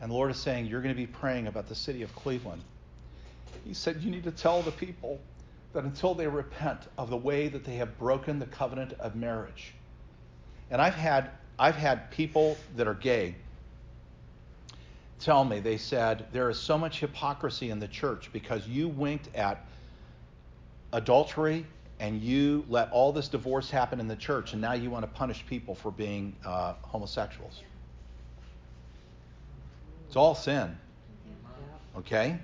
And 0.00 0.10
the 0.10 0.14
Lord 0.14 0.30
is 0.30 0.38
saying, 0.38 0.66
You're 0.66 0.80
going 0.80 0.94
to 0.94 1.00
be 1.00 1.06
praying 1.06 1.46
about 1.46 1.68
the 1.68 1.74
city 1.74 2.02
of 2.02 2.14
Cleveland. 2.14 2.62
He 3.64 3.74
said, 3.74 4.02
You 4.02 4.10
need 4.10 4.24
to 4.24 4.30
tell 4.30 4.62
the 4.62 4.70
people 4.70 5.20
that 5.72 5.84
until 5.84 6.14
they 6.14 6.26
repent 6.26 6.80
of 6.98 7.10
the 7.10 7.16
way 7.16 7.48
that 7.48 7.64
they 7.64 7.76
have 7.76 7.96
broken 7.98 8.38
the 8.38 8.46
covenant 8.46 8.92
of 8.94 9.14
marriage. 9.14 9.74
And 10.70 10.80
I've 10.80 10.94
had 10.94 11.30
I've 11.58 11.76
had 11.76 12.10
people 12.10 12.56
that 12.76 12.88
are 12.88 12.94
gay 12.94 13.34
tell 15.20 15.44
me 15.44 15.60
they 15.60 15.76
said 15.76 16.26
there 16.32 16.48
is 16.48 16.58
so 16.58 16.78
much 16.78 17.00
hypocrisy 17.00 17.70
in 17.70 17.78
the 17.78 17.88
church 17.88 18.30
because 18.32 18.66
you 18.66 18.88
winked 18.88 19.34
at 19.36 19.64
adultery 20.92 21.66
and 22.00 22.22
you 22.22 22.64
let 22.68 22.90
all 22.90 23.12
this 23.12 23.28
divorce 23.28 23.70
happen 23.70 24.00
in 24.00 24.08
the 24.08 24.16
church, 24.16 24.54
and 24.54 24.62
now 24.62 24.72
you 24.72 24.90
want 24.90 25.02
to 25.02 25.10
punish 25.18 25.44
people 25.46 25.74
for 25.74 25.90
being 25.92 26.34
uh, 26.46 26.72
homosexuals. 26.80 27.62
It's 30.06 30.16
all 30.16 30.34
sin. 30.34 30.76
Okay? 31.98 32.38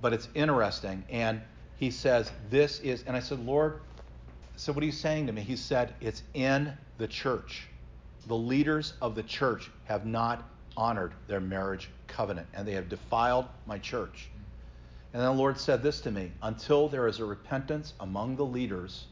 But 0.00 0.12
it's 0.12 0.28
interesting. 0.34 1.04
And 1.08 1.40
he 1.82 1.90
says, 1.90 2.30
This 2.48 2.78
is, 2.78 3.02
and 3.08 3.16
I 3.16 3.18
said, 3.18 3.40
Lord, 3.40 3.80
so 4.54 4.72
what 4.72 4.84
are 4.84 4.86
you 4.86 4.92
saying 4.92 5.26
to 5.26 5.32
me? 5.32 5.42
He 5.42 5.56
said, 5.56 5.96
It's 6.00 6.22
in 6.32 6.72
the 6.96 7.08
church. 7.08 7.66
The 8.28 8.36
leaders 8.36 8.94
of 9.02 9.16
the 9.16 9.24
church 9.24 9.68
have 9.82 10.06
not 10.06 10.48
honored 10.76 11.12
their 11.26 11.40
marriage 11.40 11.90
covenant, 12.06 12.46
and 12.54 12.68
they 12.68 12.74
have 12.74 12.88
defiled 12.88 13.46
my 13.66 13.78
church. 13.78 14.30
And 15.12 15.20
then 15.20 15.28
the 15.32 15.36
Lord 15.36 15.58
said 15.58 15.82
this 15.82 16.00
to 16.02 16.12
me 16.12 16.30
until 16.42 16.88
there 16.88 17.08
is 17.08 17.18
a 17.18 17.24
repentance 17.24 17.94
among 17.98 18.36
the 18.36 18.46
leaders 18.46 19.06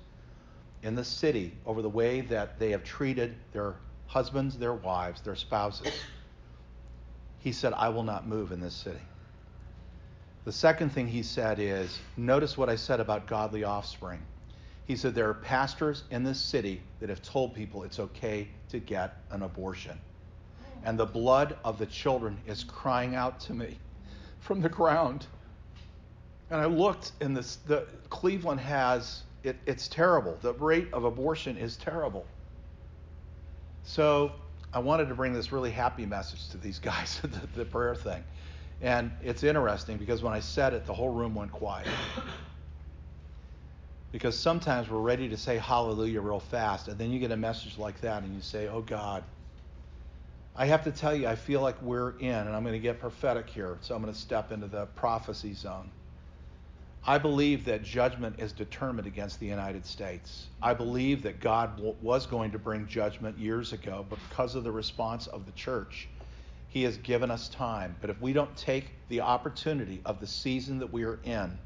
in 0.84 0.94
the 0.94 1.04
city 1.04 1.58
over 1.66 1.82
the 1.82 1.88
way 1.88 2.20
that 2.20 2.60
they 2.60 2.70
have 2.70 2.84
treated 2.84 3.34
their 3.52 3.74
husbands, 4.06 4.56
their 4.56 4.74
wives, 4.74 5.22
their 5.22 5.34
spouses, 5.34 5.92
he 7.40 7.50
said, 7.50 7.72
I 7.72 7.88
will 7.88 8.04
not 8.04 8.28
move 8.28 8.52
in 8.52 8.60
this 8.60 8.74
city. 8.74 9.02
The 10.44 10.52
second 10.52 10.90
thing 10.90 11.06
he 11.06 11.22
said 11.22 11.58
is 11.58 11.98
notice 12.16 12.56
what 12.56 12.68
I 12.68 12.76
said 12.76 13.00
about 13.00 13.26
godly 13.26 13.64
offspring. 13.64 14.20
He 14.86 14.96
said, 14.96 15.14
There 15.14 15.28
are 15.28 15.34
pastors 15.34 16.04
in 16.10 16.24
this 16.24 16.40
city 16.40 16.80
that 16.98 17.08
have 17.08 17.22
told 17.22 17.54
people 17.54 17.84
it's 17.84 18.00
okay 18.00 18.48
to 18.70 18.78
get 18.78 19.16
an 19.30 19.42
abortion. 19.42 19.98
And 20.84 20.98
the 20.98 21.06
blood 21.06 21.56
of 21.64 21.78
the 21.78 21.86
children 21.86 22.38
is 22.46 22.64
crying 22.64 23.14
out 23.14 23.38
to 23.40 23.54
me 23.54 23.78
from 24.40 24.62
the 24.62 24.68
ground. 24.68 25.26
And 26.50 26.60
I 26.60 26.64
looked, 26.64 27.12
and 27.20 27.36
this, 27.36 27.56
the 27.66 27.86
Cleveland 28.08 28.60
has 28.60 29.22
it, 29.42 29.56
it's 29.66 29.88
terrible. 29.88 30.38
The 30.42 30.54
rate 30.54 30.88
of 30.92 31.04
abortion 31.04 31.56
is 31.56 31.76
terrible. 31.76 32.26
So 33.84 34.32
I 34.72 34.78
wanted 34.78 35.08
to 35.08 35.14
bring 35.14 35.32
this 35.32 35.52
really 35.52 35.70
happy 35.70 36.06
message 36.06 36.48
to 36.50 36.58
these 36.58 36.78
guys, 36.78 37.20
the, 37.22 37.40
the 37.54 37.64
prayer 37.64 37.94
thing. 37.94 38.24
And 38.80 39.12
it's 39.22 39.42
interesting 39.42 39.98
because 39.98 40.22
when 40.22 40.32
I 40.34 40.40
said 40.40 40.74
it, 40.74 40.86
the 40.86 40.94
whole 40.94 41.10
room 41.10 41.34
went 41.34 41.52
quiet. 41.52 41.88
Because 44.12 44.38
sometimes 44.38 44.88
we're 44.90 45.00
ready 45.00 45.28
to 45.28 45.36
say 45.36 45.58
hallelujah 45.58 46.20
real 46.20 46.40
fast, 46.40 46.88
and 46.88 46.98
then 46.98 47.10
you 47.10 47.20
get 47.20 47.30
a 47.32 47.36
message 47.36 47.78
like 47.78 48.00
that, 48.00 48.22
and 48.22 48.34
you 48.34 48.42
say, 48.42 48.68
Oh 48.68 48.82
God. 48.82 49.24
I 50.56 50.66
have 50.66 50.84
to 50.84 50.92
tell 50.92 51.14
you, 51.14 51.28
I 51.28 51.36
feel 51.36 51.62
like 51.62 51.80
we're 51.82 52.18
in, 52.18 52.34
and 52.34 52.50
I'm 52.50 52.62
going 52.62 52.74
to 52.74 52.80
get 52.80 53.00
prophetic 53.00 53.48
here, 53.48 53.78
so 53.82 53.94
I'm 53.94 54.02
going 54.02 54.12
to 54.12 54.18
step 54.20 54.52
into 54.52 54.66
the 54.68 54.86
prophecy 54.86 55.54
zone. 55.54 55.92
I 57.06 57.18
believe 57.18 57.64
that 57.66 57.82
judgment 57.82 58.36
is 58.40 58.52
determined 58.52 59.06
against 59.06 59.40
the 59.40 59.46
United 59.46 59.86
States. 59.86 60.48
I 60.62 60.74
believe 60.74 61.22
that 61.22 61.40
God 61.40 61.76
w- 61.76 61.96
was 62.02 62.26
going 62.26 62.52
to 62.52 62.58
bring 62.58 62.86
judgment 62.86 63.38
years 63.38 63.72
ago, 63.72 64.06
but 64.08 64.18
because 64.28 64.54
of 64.54 64.64
the 64.64 64.72
response 64.72 65.26
of 65.28 65.46
the 65.46 65.52
church, 65.52 66.08
He 66.70 66.84
has 66.84 66.96
given 66.96 67.30
us 67.30 67.48
time. 67.48 67.96
But 68.00 68.10
if 68.10 68.20
we 68.20 68.32
don't 68.32 68.56
take 68.56 68.92
the 69.08 69.20
opportunity 69.20 70.00
of 70.04 70.20
the 70.20 70.26
season 70.26 70.78
that 70.78 70.92
we 70.92 71.04
are 71.04 71.18
in, 71.24 71.58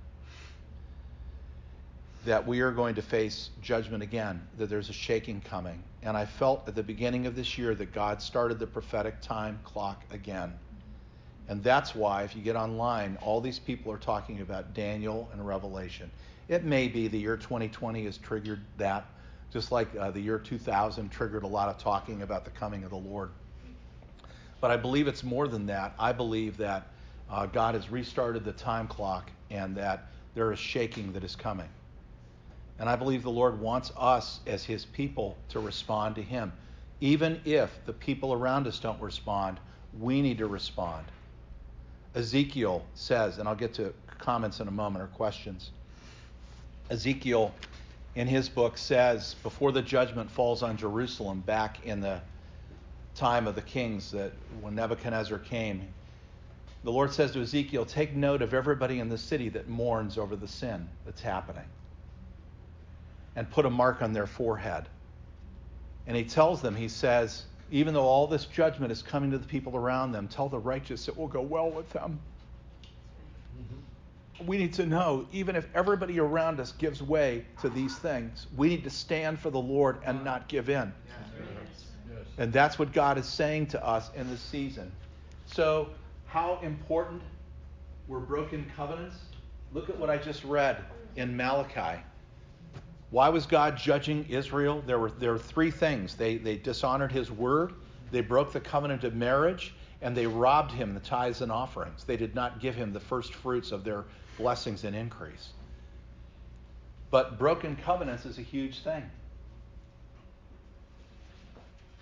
that 2.24 2.46
we 2.46 2.60
are 2.60 2.72
going 2.72 2.94
to 2.94 3.02
face 3.02 3.50
judgment 3.60 4.02
again, 4.02 4.46
that 4.56 4.70
there's 4.70 4.88
a 4.88 4.94
shaking 4.94 5.42
coming. 5.42 5.82
And 6.02 6.16
I 6.16 6.24
felt 6.24 6.66
at 6.66 6.74
the 6.74 6.82
beginning 6.82 7.26
of 7.26 7.36
this 7.36 7.58
year 7.58 7.74
that 7.74 7.92
God 7.92 8.22
started 8.22 8.58
the 8.58 8.66
prophetic 8.66 9.20
time 9.20 9.60
clock 9.62 10.02
again. 10.10 10.54
And 11.48 11.62
that's 11.62 11.94
why, 11.94 12.22
if 12.22 12.34
you 12.34 12.40
get 12.40 12.56
online, 12.56 13.18
all 13.20 13.42
these 13.42 13.58
people 13.58 13.92
are 13.92 13.98
talking 13.98 14.40
about 14.40 14.72
Daniel 14.72 15.28
and 15.32 15.46
Revelation. 15.46 16.10
It 16.48 16.64
may 16.64 16.88
be 16.88 17.08
the 17.08 17.18
year 17.18 17.36
2020 17.36 18.06
has 18.06 18.16
triggered 18.16 18.62
that, 18.78 19.04
just 19.52 19.70
like 19.70 19.94
uh, 19.96 20.10
the 20.10 20.20
year 20.20 20.38
2000 20.38 21.10
triggered 21.10 21.42
a 21.42 21.46
lot 21.46 21.68
of 21.68 21.76
talking 21.76 22.22
about 22.22 22.46
the 22.46 22.50
coming 22.50 22.84
of 22.84 22.90
the 22.90 22.96
Lord. 22.96 23.30
But 24.64 24.70
I 24.70 24.78
believe 24.78 25.08
it's 25.08 25.22
more 25.22 25.46
than 25.46 25.66
that. 25.66 25.92
I 25.98 26.12
believe 26.12 26.56
that 26.56 26.86
uh, 27.28 27.44
God 27.44 27.74
has 27.74 27.90
restarted 27.90 28.46
the 28.46 28.52
time 28.52 28.88
clock 28.88 29.30
and 29.50 29.76
that 29.76 30.06
there 30.34 30.50
is 30.52 30.58
shaking 30.58 31.12
that 31.12 31.22
is 31.22 31.36
coming. 31.36 31.68
And 32.78 32.88
I 32.88 32.96
believe 32.96 33.22
the 33.22 33.30
Lord 33.30 33.60
wants 33.60 33.92
us 33.94 34.40
as 34.46 34.64
His 34.64 34.86
people 34.86 35.36
to 35.50 35.60
respond 35.60 36.14
to 36.14 36.22
Him. 36.22 36.50
Even 37.02 37.42
if 37.44 37.78
the 37.84 37.92
people 37.92 38.32
around 38.32 38.66
us 38.66 38.78
don't 38.78 38.98
respond, 39.02 39.60
we 40.00 40.22
need 40.22 40.38
to 40.38 40.46
respond. 40.46 41.04
Ezekiel 42.14 42.86
says, 42.94 43.36
and 43.36 43.46
I'll 43.46 43.54
get 43.54 43.74
to 43.74 43.92
comments 44.16 44.60
in 44.60 44.68
a 44.68 44.70
moment 44.70 45.04
or 45.04 45.08
questions. 45.08 45.72
Ezekiel, 46.88 47.52
in 48.14 48.26
his 48.26 48.48
book, 48.48 48.78
says 48.78 49.36
before 49.42 49.72
the 49.72 49.82
judgment 49.82 50.30
falls 50.30 50.62
on 50.62 50.78
Jerusalem 50.78 51.40
back 51.40 51.84
in 51.84 52.00
the 52.00 52.22
time 53.14 53.46
of 53.46 53.54
the 53.54 53.62
kings 53.62 54.10
that 54.12 54.32
when 54.60 54.74
Nebuchadnezzar 54.74 55.38
came, 55.38 55.88
the 56.82 56.92
Lord 56.92 57.12
says 57.12 57.32
to 57.32 57.40
Ezekiel, 57.40 57.86
Take 57.86 58.14
note 58.14 58.42
of 58.42 58.52
everybody 58.52 58.98
in 59.00 59.08
the 59.08 59.18
city 59.18 59.48
that 59.50 59.68
mourns 59.68 60.18
over 60.18 60.36
the 60.36 60.48
sin 60.48 60.88
that's 61.06 61.22
happening 61.22 61.64
and 63.36 63.50
put 63.50 63.64
a 63.66 63.70
mark 63.70 64.02
on 64.02 64.12
their 64.12 64.26
forehead. 64.26 64.84
And 66.06 66.16
he 66.16 66.24
tells 66.24 66.60
them, 66.60 66.76
he 66.76 66.88
says, 66.88 67.44
even 67.70 67.94
though 67.94 68.04
all 68.04 68.26
this 68.26 68.44
judgment 68.44 68.92
is 68.92 69.02
coming 69.02 69.30
to 69.30 69.38
the 69.38 69.46
people 69.46 69.76
around 69.76 70.12
them, 70.12 70.28
tell 70.28 70.48
the 70.48 70.58
righteous 70.58 71.08
it 71.08 71.16
will 71.16 71.28
go 71.28 71.40
well 71.40 71.70
with 71.70 71.88
them. 71.90 72.20
Mm-hmm. 73.58 74.46
We 74.46 74.58
need 74.58 74.74
to 74.74 74.86
know, 74.86 75.26
even 75.32 75.56
if 75.56 75.66
everybody 75.74 76.20
around 76.20 76.60
us 76.60 76.72
gives 76.72 77.02
way 77.02 77.44
to 77.62 77.70
these 77.70 77.96
things, 77.96 78.46
we 78.56 78.68
need 78.68 78.84
to 78.84 78.90
stand 78.90 79.40
for 79.40 79.50
the 79.50 79.60
Lord 79.60 79.98
and 80.04 80.22
not 80.22 80.48
give 80.48 80.68
in. 80.68 80.92
Yes. 81.06 81.48
And 82.38 82.52
that's 82.52 82.78
what 82.78 82.92
God 82.92 83.18
is 83.18 83.26
saying 83.26 83.68
to 83.68 83.84
us 83.84 84.10
in 84.16 84.28
this 84.28 84.40
season. 84.40 84.90
So, 85.46 85.90
how 86.26 86.58
important 86.62 87.22
were 88.08 88.20
broken 88.20 88.70
covenants? 88.76 89.16
Look 89.72 89.88
at 89.88 89.98
what 89.98 90.10
I 90.10 90.16
just 90.16 90.44
read 90.44 90.78
in 91.16 91.36
Malachi. 91.36 92.02
Why 93.10 93.28
was 93.28 93.46
God 93.46 93.76
judging 93.76 94.26
Israel? 94.28 94.82
There 94.86 94.98
were, 94.98 95.10
there 95.12 95.32
were 95.32 95.38
three 95.38 95.70
things. 95.70 96.16
They, 96.16 96.36
they 96.36 96.56
dishonored 96.56 97.12
his 97.12 97.30
word, 97.30 97.74
they 98.10 98.20
broke 98.20 98.52
the 98.52 98.60
covenant 98.60 99.04
of 99.04 99.14
marriage, 99.14 99.74
and 100.02 100.16
they 100.16 100.26
robbed 100.26 100.72
him 100.72 100.94
the 100.94 101.00
tithes 101.00 101.40
and 101.40 101.52
offerings. 101.52 102.04
They 102.04 102.16
did 102.16 102.34
not 102.34 102.60
give 102.60 102.74
him 102.74 102.92
the 102.92 103.00
first 103.00 103.32
fruits 103.34 103.72
of 103.72 103.84
their 103.84 104.04
blessings 104.36 104.84
and 104.84 104.94
increase. 104.96 105.50
But 107.10 107.38
broken 107.38 107.76
covenants 107.76 108.26
is 108.26 108.38
a 108.38 108.42
huge 108.42 108.80
thing. 108.80 109.08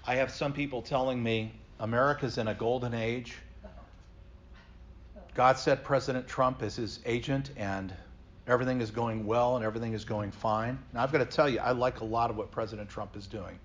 I 0.05 0.17
have 0.17 0.33
some 0.33 0.53
people 0.53 0.83
telling 0.83 1.23
me 1.23 1.53
America's 1.79 2.39
in 2.39 2.49
a 2.49 2.55
golden 2.55 2.95
age. 2.95 3.37
God 5.35 5.59
said 5.59 5.85
President 5.85 6.27
Trump 6.27 6.63
is 6.63 6.77
his 6.77 7.01
agent, 7.07 7.51
and 7.57 7.95
everything 8.47 8.81
is 8.81 8.91
going 8.91 9.25
well 9.25 9.57
and 9.57 9.65
everything 9.65 9.93
is 9.93 10.05
going 10.05 10.31
fine. 10.31 10.79
Now, 10.93 11.03
I've 11.03 11.13
got 11.13 11.19
to 11.19 11.25
tell 11.25 11.49
you, 11.49 11.61
I 11.61 11.73
like 11.73 12.01
a 12.01 12.05
lot 12.05 12.31
of 12.31 12.37
what 12.37 12.51
President 12.51 12.89
Trump 12.89 13.17
is 13.17 13.27
doing. 13.27 13.59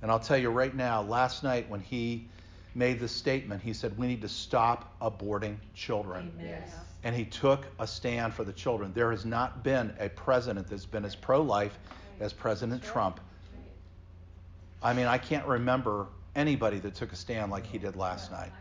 And 0.00 0.10
I'll 0.10 0.20
tell 0.20 0.38
you 0.38 0.50
right 0.50 0.74
now, 0.74 1.02
last 1.02 1.44
night 1.44 1.68
when 1.68 1.80
he 1.80 2.26
made 2.74 2.98
the 3.00 3.08
statement, 3.08 3.62
he 3.62 3.72
said, 3.72 3.96
We 3.98 4.06
need 4.06 4.22
to 4.22 4.28
stop 4.28 4.94
aborting 5.00 5.56
children. 5.74 6.32
Yes. 6.40 6.70
And 7.04 7.14
he 7.14 7.24
took 7.24 7.66
a 7.78 7.86
stand 7.86 8.34
for 8.34 8.44
the 8.44 8.52
children. 8.52 8.92
There 8.94 9.10
has 9.10 9.24
not 9.24 9.62
been 9.62 9.94
a 10.00 10.08
president 10.08 10.68
that's 10.68 10.86
been 10.86 11.04
as 11.04 11.14
pro 11.14 11.42
life 11.42 11.78
as 12.20 12.32
President 12.32 12.82
Trump. 12.82 13.20
I 14.82 14.92
mean, 14.92 15.06
I 15.06 15.18
can't 15.18 15.46
remember 15.46 16.06
anybody 16.36 16.78
that 16.78 16.94
took 16.94 17.12
a 17.12 17.16
stand 17.16 17.50
like 17.50 17.66
he 17.66 17.78
did 17.78 17.96
last 17.96 18.30
night. 18.30 18.52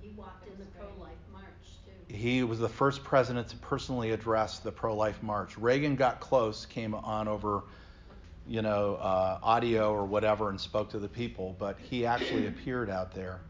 He 0.00 0.10
walked 0.10 0.46
in 0.46 0.58
the 0.58 0.66
pro-life 0.78 1.12
march 1.32 1.44
too. 1.86 2.14
He 2.14 2.42
was 2.42 2.58
the 2.58 2.68
first 2.68 3.02
president 3.02 3.48
to 3.48 3.56
personally 3.56 4.10
address 4.10 4.58
the 4.58 4.72
pro-life 4.72 5.22
march. 5.22 5.56
Reagan 5.56 5.96
got 5.96 6.20
close, 6.20 6.66
came 6.66 6.94
on 6.94 7.28
over, 7.28 7.62
you 8.46 8.60
know, 8.60 8.96
uh, 8.96 9.38
audio 9.42 9.92
or 9.92 10.04
whatever, 10.04 10.50
and 10.50 10.60
spoke 10.60 10.90
to 10.90 10.98
the 10.98 11.08
people, 11.08 11.56
but 11.58 11.78
he 11.78 12.04
actually 12.04 12.46
appeared 12.48 12.90
out 12.90 13.14
there. 13.14 13.40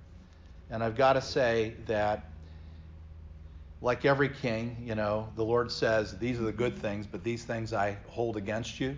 And 0.71 0.83
I've 0.85 0.97
got 0.97 1.15
to 1.15 1.21
say 1.21 1.75
that, 1.87 2.29
like 3.81 4.05
every 4.05 4.29
king, 4.29 4.77
you 4.87 4.95
know, 4.95 5.29
the 5.35 5.45
Lord 5.45 5.73
says, 5.73 6.17
"These 6.17 6.39
are 6.39 6.45
the 6.45 6.53
good 6.53 6.79
things, 6.79 7.07
but 7.07 7.25
these 7.25 7.45
things 7.45 7.73
I 7.73 7.97
hold 8.07 8.37
against 8.37 8.79
you." 8.79 8.97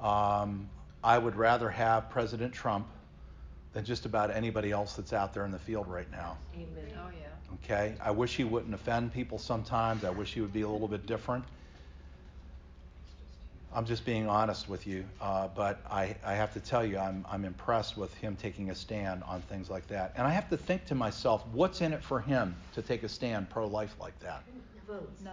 Um, 0.00 0.68
I 1.02 1.18
would 1.18 1.36
rather 1.36 1.70
have 1.70 2.10
President 2.10 2.52
Trump 2.52 2.86
than 3.72 3.84
just 3.84 4.04
about 4.04 4.30
anybody 4.30 4.70
else 4.72 4.94
that's 4.94 5.12
out 5.12 5.32
there 5.32 5.44
in 5.44 5.50
the 5.50 5.58
field 5.58 5.86
right 5.86 6.10
now. 6.10 6.36
Amen. 6.54 6.68
Oh, 6.96 7.08
yeah. 7.20 7.54
Okay? 7.64 7.94
I 8.02 8.10
wish 8.10 8.36
he 8.36 8.44
wouldn't 8.44 8.74
offend 8.74 9.12
people 9.12 9.38
sometimes. 9.38 10.04
I 10.04 10.10
wish 10.10 10.34
he 10.34 10.40
would 10.40 10.52
be 10.52 10.62
a 10.62 10.68
little 10.68 10.88
bit 10.88 11.06
different. 11.06 11.44
I'm 13.72 13.86
just 13.86 14.04
being 14.04 14.28
honest 14.28 14.68
with 14.68 14.86
you. 14.86 15.04
Uh, 15.20 15.46
but 15.54 15.80
I, 15.88 16.16
I 16.24 16.34
have 16.34 16.52
to 16.54 16.60
tell 16.60 16.84
you, 16.84 16.98
I'm, 16.98 17.24
I'm 17.30 17.44
impressed 17.44 17.96
with 17.96 18.12
him 18.14 18.36
taking 18.36 18.70
a 18.70 18.74
stand 18.74 19.22
on 19.22 19.42
things 19.42 19.70
like 19.70 19.86
that. 19.88 20.12
And 20.16 20.26
I 20.26 20.30
have 20.30 20.50
to 20.50 20.56
think 20.56 20.86
to 20.86 20.96
myself, 20.96 21.46
what's 21.52 21.80
in 21.80 21.92
it 21.92 22.02
for 22.02 22.20
him 22.20 22.56
to 22.74 22.82
take 22.82 23.04
a 23.04 23.08
stand 23.08 23.48
pro 23.48 23.68
life 23.68 23.94
like 24.00 24.18
that? 24.20 24.42
Votes. 24.88 25.22
No. 25.24 25.30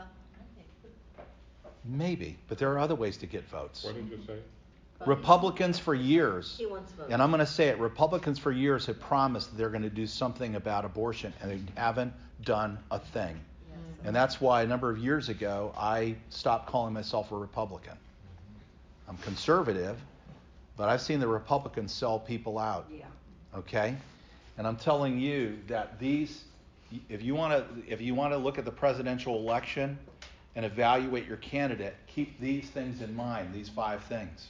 Maybe, 1.89 2.37
but 2.49 2.57
there 2.57 2.71
are 2.71 2.79
other 2.79 2.95
ways 2.95 3.17
to 3.17 3.25
get 3.25 3.47
votes. 3.49 3.83
What 3.83 3.95
did 3.95 4.09
you 4.09 4.19
say? 4.27 4.39
Republicans 5.05 5.77
for 5.77 5.93
years, 5.93 6.55
He 6.57 6.65
wants 6.65 6.91
votes. 6.93 7.09
and 7.11 7.21
I'm 7.21 7.29
going 7.29 7.39
to 7.39 7.45
say 7.45 7.67
it, 7.67 7.77
Republicans 7.77 8.39
for 8.39 8.51
years 8.51 8.85
have 8.87 8.99
promised 8.99 9.55
they're 9.57 9.69
going 9.69 9.83
to 9.83 9.89
do 9.89 10.07
something 10.07 10.55
about 10.55 10.85
abortion, 10.85 11.33
and 11.41 11.51
they 11.51 11.61
haven't 11.79 12.13
done 12.43 12.79
a 12.91 12.99
thing. 12.99 13.39
And 14.03 14.15
that's 14.15 14.39
why 14.39 14.61
a 14.61 14.67
number 14.67 14.89
of 14.89 14.99
years 14.99 15.27
ago, 15.27 15.73
I 15.75 16.15
stopped 16.29 16.67
calling 16.67 16.93
myself 16.93 17.31
a 17.31 17.35
Republican. 17.35 17.97
I'm 19.09 19.17
conservative, 19.17 19.97
but 20.77 20.87
I've 20.87 21.01
seen 21.01 21.19
the 21.19 21.27
Republicans 21.27 21.91
sell 21.91 22.19
people 22.19 22.59
out. 22.59 22.87
Yeah. 22.91 23.05
Okay? 23.55 23.97
And 24.57 24.67
I'm 24.67 24.77
telling 24.77 25.19
you 25.19 25.57
that 25.67 25.99
these, 25.99 26.43
if 27.09 27.21
you 27.23 27.35
want 27.35 27.53
to, 27.53 27.91
if 27.91 27.99
you 27.99 28.15
want 28.15 28.33
to 28.33 28.37
look 28.37 28.57
at 28.57 28.65
the 28.65 28.71
presidential 28.71 29.35
election 29.35 29.97
and 30.55 30.65
evaluate 30.65 31.27
your 31.27 31.37
candidate, 31.37 31.95
keep 32.07 32.39
these 32.39 32.69
things 32.69 33.01
in 33.01 33.15
mind, 33.15 33.53
these 33.53 33.69
five 33.69 34.03
things. 34.05 34.47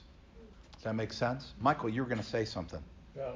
Does 0.88 0.94
that 0.94 1.04
make 1.04 1.12
sense? 1.12 1.52
Michael, 1.60 1.90
you 1.90 2.02
were 2.02 2.08
going 2.08 2.18
to 2.18 2.24
say 2.24 2.46
something. 2.46 2.80
Well, 3.14 3.36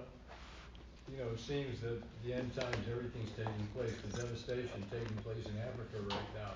you 1.12 1.18
know, 1.18 1.32
it 1.34 1.40
seems 1.42 1.82
that 1.82 2.02
the 2.24 2.34
end 2.34 2.56
times, 2.56 2.78
everything's 2.90 3.32
taking 3.32 3.68
place, 3.76 3.92
the 4.10 4.22
devastation 4.22 4.82
taking 4.90 5.18
place 5.18 5.44
in 5.44 5.60
Africa 5.60 6.00
right 6.08 6.32
now 6.34 6.52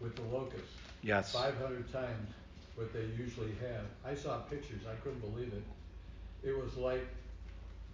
with 0.00 0.16
the 0.16 0.22
locusts. 0.22 0.74
Yes. 1.02 1.32
Five 1.32 1.56
hundred 1.58 1.92
times 1.92 2.30
what 2.74 2.92
they 2.92 3.04
usually 3.16 3.54
have. 3.62 3.86
I 4.04 4.16
saw 4.16 4.38
pictures, 4.50 4.80
I 4.90 4.96
couldn't 5.04 5.20
believe 5.20 5.52
it. 5.52 5.62
It 6.42 6.60
was 6.60 6.76
like 6.76 7.06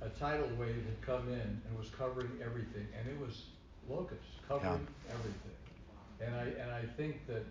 a 0.00 0.08
tidal 0.08 0.48
wave 0.58 0.82
had 0.82 1.02
come 1.04 1.28
in 1.28 1.60
and 1.68 1.78
was 1.78 1.90
covering 1.90 2.30
everything, 2.42 2.88
and 2.98 3.06
it 3.06 3.20
was 3.20 3.48
locusts 3.86 4.40
covering 4.48 4.86
everything. 5.10 5.58
And 6.24 6.34
I, 6.34 6.44
and 6.62 6.70
I 6.70 6.86
think 6.96 7.26
that 7.26 7.44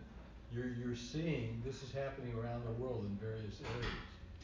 you're, 0.51 0.73
you're 0.73 0.95
seeing, 0.95 1.61
this 1.63 1.83
is 1.83 1.91
happening 1.91 2.33
around 2.33 2.63
the 2.65 2.71
world 2.83 3.05
in 3.05 3.15
various 3.23 3.61
areas. 3.77 3.93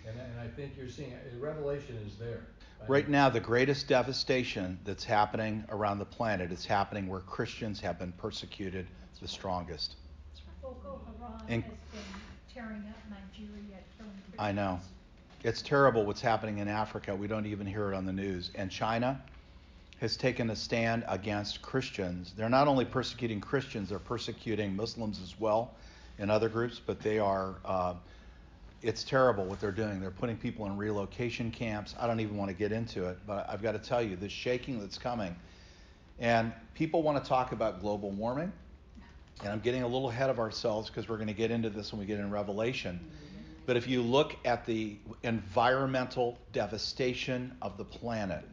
And, 0.07 0.19
I- 0.19 0.23
and 0.23 0.39
I 0.39 0.47
think 0.47 0.77
you're 0.77 0.89
seeing, 0.89 1.13
Revelation 1.39 1.97
is 2.05 2.15
there. 2.17 2.41
Right 2.87 3.09
now, 3.09 3.29
the 3.29 3.39
greatest 3.39 3.87
devastation 3.87 4.77
that's 4.83 5.03
happening 5.03 5.63
around 5.69 5.97
the 5.99 6.05
planet 6.05 6.51
is 6.51 6.65
happening 6.65 7.07
where 7.07 7.21
Christians 7.21 7.79
have 7.79 7.97
been 7.97 8.11
persecuted 8.11 8.85
the 9.21 9.27
strongest. 9.27 9.95
Boko 10.61 10.99
Haram 11.19 11.41
And- 11.47 11.63
has 11.63 11.71
been 11.91 12.01
tearing 12.53 12.83
up 12.87 12.95
Nigeria, 13.09 13.79
killing 13.97 14.11
Christians. 14.11 14.35
I 14.37 14.51
know. 14.51 14.79
It's 15.43 15.61
terrible 15.61 16.05
what's 16.05 16.21
happening 16.21 16.57
in 16.59 16.67
Africa. 16.67 17.15
We 17.15 17.27
don't 17.27 17.45
even 17.45 17.65
hear 17.65 17.91
it 17.91 17.95
on 17.95 18.05
the 18.05 18.13
news. 18.13 18.51
And 18.55 18.69
China 18.69 19.21
has 20.01 20.17
taken 20.17 20.49
a 20.49 20.55
stand 20.55 21.05
against 21.07 21.61
Christians. 21.61 22.33
They're 22.35 22.49
not 22.49 22.67
only 22.67 22.85
persecuting 22.85 23.41
Christians, 23.41 23.89
they're 23.89 23.99
persecuting 23.99 24.75
Muslims 24.75 25.21
as 25.21 25.39
well 25.39 25.73
and 26.19 26.29
other 26.29 26.49
groups, 26.49 26.79
but 26.85 26.99
they 26.99 27.17
are. 27.19 27.55
Uh, 27.63 27.93
it's 28.85 29.03
terrible 29.03 29.45
what 29.45 29.59
they're 29.59 29.71
doing. 29.71 29.99
They're 29.99 30.11
putting 30.11 30.37
people 30.37 30.67
in 30.67 30.77
relocation 30.77 31.49
camps. 31.49 31.95
I 31.99 32.05
don't 32.05 32.19
even 32.19 32.37
want 32.37 32.51
to 32.51 32.55
get 32.55 32.71
into 32.71 33.05
it, 33.07 33.17
but 33.25 33.49
I've 33.49 33.63
got 33.63 33.71
to 33.71 33.79
tell 33.79 34.01
you, 34.01 34.15
the 34.15 34.29
shaking 34.29 34.79
that's 34.79 34.99
coming. 34.99 35.35
And 36.19 36.53
people 36.75 37.01
want 37.01 37.21
to 37.21 37.27
talk 37.27 37.51
about 37.51 37.81
global 37.81 38.11
warming. 38.11 38.53
And 39.41 39.51
I'm 39.51 39.59
getting 39.59 39.81
a 39.81 39.87
little 39.87 40.09
ahead 40.09 40.29
of 40.29 40.37
ourselves 40.37 40.87
because 40.87 41.09
we're 41.09 41.17
going 41.17 41.27
to 41.27 41.33
get 41.33 41.49
into 41.49 41.71
this 41.71 41.91
when 41.91 41.99
we 41.99 42.05
get 42.05 42.19
in 42.19 42.29
Revelation. 42.29 42.99
But 43.65 43.75
if 43.75 43.87
you 43.87 44.03
look 44.03 44.35
at 44.45 44.67
the 44.67 44.97
environmental 45.23 46.37
devastation 46.53 47.57
of 47.63 47.77
the 47.77 47.85
planet 47.85 48.43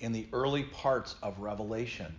in 0.00 0.10
the 0.10 0.26
early 0.32 0.64
parts 0.64 1.14
of 1.22 1.38
Revelation, 1.38 2.12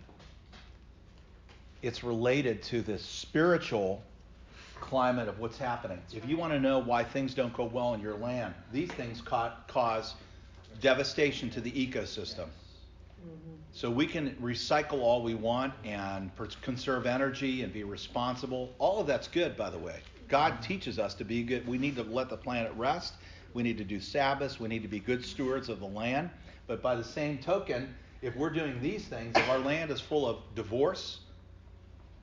it's 1.82 2.02
related 2.02 2.62
to 2.64 2.80
this 2.80 3.04
spiritual 3.04 4.02
climate 4.80 5.28
of 5.28 5.38
what's 5.38 5.58
happening. 5.58 6.00
If 6.12 6.28
you 6.28 6.36
want 6.36 6.52
to 6.52 6.60
know 6.60 6.78
why 6.78 7.04
things 7.04 7.34
don't 7.34 7.52
go 7.52 7.64
well 7.64 7.94
in 7.94 8.00
your 8.00 8.16
land, 8.16 8.54
these 8.72 8.90
things 8.92 9.20
ca- 9.20 9.56
cause 9.66 10.14
devastation 10.80 11.50
to 11.50 11.60
the 11.60 11.70
ecosystem. 11.70 12.46
Mm-hmm. 12.46 13.54
So 13.72 13.90
we 13.90 14.06
can 14.06 14.30
recycle 14.42 15.00
all 15.00 15.22
we 15.22 15.34
want 15.34 15.74
and 15.84 16.30
conserve 16.62 17.06
energy 17.06 17.62
and 17.62 17.72
be 17.72 17.84
responsible. 17.84 18.72
All 18.78 19.00
of 19.00 19.06
that's 19.06 19.28
good, 19.28 19.56
by 19.56 19.70
the 19.70 19.78
way. 19.78 20.00
God 20.28 20.54
mm-hmm. 20.54 20.62
teaches 20.62 20.98
us 20.98 21.14
to 21.14 21.24
be 21.24 21.42
good. 21.42 21.66
We 21.66 21.78
need 21.78 21.96
to 21.96 22.02
let 22.02 22.28
the 22.28 22.36
planet 22.36 22.72
rest. 22.76 23.14
We 23.52 23.62
need 23.62 23.78
to 23.78 23.84
do 23.84 24.00
Sabbaths. 24.00 24.60
We 24.60 24.68
need 24.68 24.82
to 24.82 24.88
be 24.88 25.00
good 25.00 25.24
stewards 25.24 25.68
of 25.68 25.80
the 25.80 25.86
land. 25.86 26.30
But 26.66 26.82
by 26.82 26.94
the 26.94 27.04
same 27.04 27.38
token, 27.38 27.94
if 28.22 28.36
we're 28.36 28.50
doing 28.50 28.80
these 28.80 29.06
things, 29.06 29.36
if 29.36 29.48
our 29.48 29.58
land 29.58 29.90
is 29.90 30.00
full 30.00 30.26
of 30.28 30.38
divorce, 30.54 31.20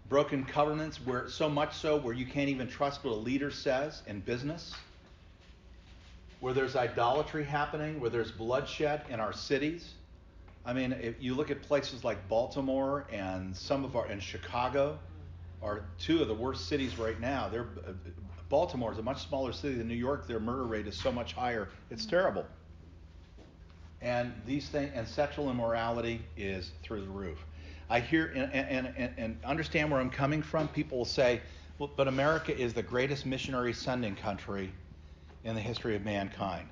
broken 0.09 0.43
covenants, 0.43 0.97
where 1.05 1.29
so 1.29 1.49
much 1.49 1.75
so 1.75 1.97
where 1.97 2.13
you 2.13 2.25
can't 2.25 2.49
even 2.49 2.67
trust 2.67 3.03
what 3.03 3.11
a 3.11 3.15
leader 3.15 3.51
says 3.51 4.03
in 4.07 4.21
business, 4.21 4.73
where 6.39 6.53
there's 6.53 6.75
idolatry 6.75 7.43
happening, 7.43 7.99
where 7.99 8.09
there's 8.09 8.31
bloodshed 8.31 9.01
in 9.09 9.19
our 9.19 9.33
cities. 9.33 9.93
I 10.65 10.73
mean, 10.73 10.93
if 10.93 11.15
you 11.19 11.33
look 11.33 11.51
at 11.51 11.61
places 11.61 12.03
like 12.03 12.27
Baltimore 12.27 13.05
and 13.11 13.55
some 13.55 13.85
of 13.85 13.95
our 13.95 14.05
and 14.05 14.21
Chicago 14.21 14.99
are 15.61 15.85
two 15.99 16.21
of 16.21 16.27
the 16.27 16.33
worst 16.33 16.67
cities 16.67 16.97
right 16.97 17.19
now. 17.19 17.49
They're 17.49 17.67
Baltimore 18.49 18.93
is 18.93 18.97
a 18.97 19.03
much 19.03 19.27
smaller 19.27 19.51
city 19.51 19.75
than 19.75 19.87
New 19.87 19.95
York. 19.95 20.27
Their 20.27 20.39
murder 20.39 20.65
rate 20.65 20.87
is 20.87 20.95
so 20.95 21.11
much 21.11 21.33
higher. 21.33 21.67
It's 21.89 22.05
terrible. 22.05 22.45
And 24.01 24.33
these 24.45 24.69
things 24.69 24.91
and 24.95 25.07
sexual 25.07 25.49
immorality 25.49 26.21
is 26.37 26.71
through 26.83 27.01
the 27.01 27.09
roof. 27.09 27.39
I 27.89 27.99
hear 27.99 28.31
and, 28.35 28.53
and, 28.53 28.93
and, 28.97 29.13
and 29.17 29.37
understand 29.45 29.91
where 29.91 29.99
I'm 29.99 30.09
coming 30.09 30.41
from. 30.41 30.67
People 30.67 30.97
will 30.97 31.05
say, 31.05 31.41
well, 31.79 31.89
but 31.95 32.07
America 32.07 32.57
is 32.57 32.73
the 32.73 32.83
greatest 32.83 33.25
missionary 33.25 33.73
sending 33.73 34.15
country 34.15 34.71
in 35.43 35.55
the 35.55 35.61
history 35.61 35.95
of 35.95 36.03
mankind. 36.03 36.67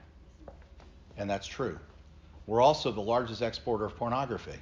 And 1.17 1.29
that's 1.29 1.47
true. 1.47 1.79
We're 2.47 2.61
also 2.61 2.91
the 2.91 3.01
largest 3.01 3.41
exporter 3.41 3.85
of 3.85 3.95
pornography. 3.95 4.59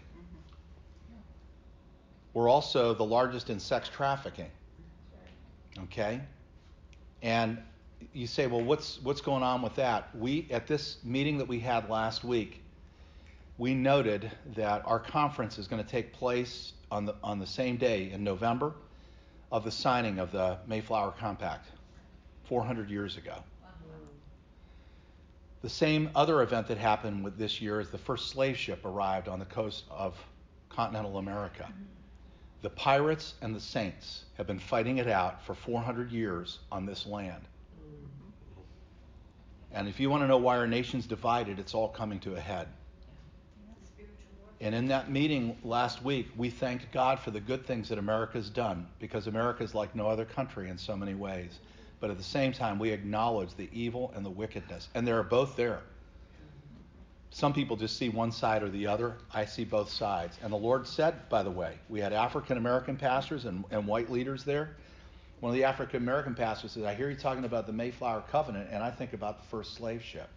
We're 2.34 2.50
also 2.50 2.94
the 2.94 3.06
largest 3.06 3.50
in 3.50 3.60
sex 3.60 3.90
trafficking. 3.90 4.50
Okay? 5.86 6.22
And 7.22 7.58
you 8.14 8.28
say, 8.28 8.48
well, 8.48 8.62
what's 8.62 9.02
what's 9.02 9.22
going 9.22 9.44
on 9.44 9.62
with 9.62 9.76
that? 9.76 10.16
We 10.16 10.48
at 10.52 10.68
this 10.68 10.98
meeting 11.04 11.38
that 11.38 11.48
we 11.48 11.60
had 11.60 11.90
last 11.90 12.24
week, 12.24 12.63
we 13.64 13.74
noted 13.74 14.30
that 14.58 14.82
our 14.86 15.00
conference 15.00 15.58
is 15.58 15.70
going 15.70 15.82
to 15.82 15.90
take 15.90 16.12
place 16.12 16.74
on 16.92 17.06
the, 17.06 17.16
on 17.24 17.40
the 17.40 17.48
same 17.48 17.78
day 17.78 18.12
in 18.12 18.22
November 18.22 18.74
of 19.54 19.64
the 19.64 19.72
signing 19.72 20.20
of 20.20 20.34
the 20.34 20.58
Mayflower 20.68 21.14
Compact 21.18 21.70
400 22.44 22.90
years 22.90 23.16
ago. 23.16 23.42
The 25.62 25.70
same 25.70 26.10
other 26.14 26.42
event 26.42 26.68
that 26.68 26.78
happened 26.78 27.24
with 27.24 27.38
this 27.38 27.62
year 27.62 27.80
is 27.80 27.90
the 27.90 27.98
first 27.98 28.32
slave 28.32 28.58
ship 28.58 28.84
arrived 28.84 29.30
on 29.30 29.40
the 29.40 29.46
coast 29.46 29.86
of 29.90 30.22
continental 30.68 31.18
America. 31.18 31.72
The 32.64 32.70
pirates 32.70 33.36
and 33.42 33.56
the 33.56 33.62
saints 33.62 34.26
have 34.36 34.46
been 34.46 34.60
fighting 34.60 34.98
it 34.98 35.08
out 35.08 35.42
for 35.46 35.56
400 35.56 36.12
years 36.12 36.60
on 36.70 36.86
this 36.86 37.06
land. 37.06 37.44
And 39.72 39.88
if 39.88 40.02
you 40.02 40.10
want 40.10 40.22
to 40.24 40.28
know 40.28 40.36
why 40.36 40.58
our 40.58 40.68
nation's 40.68 41.08
divided, 41.08 41.60
it's 41.60 41.74
all 41.74 41.88
coming 41.88 42.20
to 42.20 42.36
a 42.36 42.42
head. 42.42 42.68
And 44.64 44.74
in 44.74 44.88
that 44.88 45.12
meeting 45.12 45.58
last 45.66 46.06
week, 46.06 46.30
we 46.38 46.50
thanked 46.50 46.90
God 46.94 47.20
for 47.20 47.32
the 47.32 47.42
good 47.42 47.68
things 47.68 47.90
that 47.90 47.98
America's 47.98 48.50
done 48.50 48.88
because 48.98 49.28
America 49.28 49.62
is 49.62 49.76
like 49.76 49.94
no 49.94 50.08
other 50.08 50.24
country 50.24 50.70
in 50.70 50.78
so 50.78 50.96
many 50.96 51.14
ways. 51.14 51.60
But 52.00 52.10
at 52.10 52.18
the 52.18 52.24
same 52.24 52.54
time, 52.54 52.80
we 52.80 52.90
acknowledge 52.92 53.54
the 53.58 53.68
evil 53.74 54.14
and 54.16 54.26
the 54.26 54.30
wickedness. 54.30 54.88
And 54.96 55.06
they 55.06 55.12
are 55.12 55.22
both 55.22 55.58
there. 55.58 55.82
Some 57.30 57.52
people 57.52 57.76
just 57.76 57.98
see 57.98 58.08
one 58.08 58.32
side 58.32 58.64
or 58.64 58.70
the 58.70 58.88
other. 58.88 59.18
I 59.34 59.44
see 59.44 59.66
both 59.66 59.90
sides. 59.90 60.40
And 60.42 60.54
the 60.54 60.58
Lord 60.58 60.88
said, 60.88 61.28
by 61.28 61.44
the 61.44 61.52
way, 61.52 61.78
we 61.90 62.00
had 62.00 62.14
African 62.14 62.58
American 62.58 62.96
pastors 62.96 63.44
and, 63.44 63.66
and 63.70 63.86
white 63.86 64.10
leaders 64.10 64.46
there. 64.46 64.78
One 65.42 65.50
of 65.50 65.58
the 65.58 65.66
African 65.66 66.02
American 66.02 66.36
pastors 66.36 66.72
said, 66.72 66.86
I 66.86 66.94
hear 66.94 67.10
you 67.10 67.18
talking 67.18 67.44
about 67.44 67.68
the 67.68 67.74
Mayflower 67.74 68.24
Covenant, 68.32 68.70
and 68.72 68.82
I 68.82 68.92
think 68.92 69.12
about 69.12 69.42
the 69.42 69.48
first 69.50 69.74
slave 69.74 70.02
ship. 70.02 70.30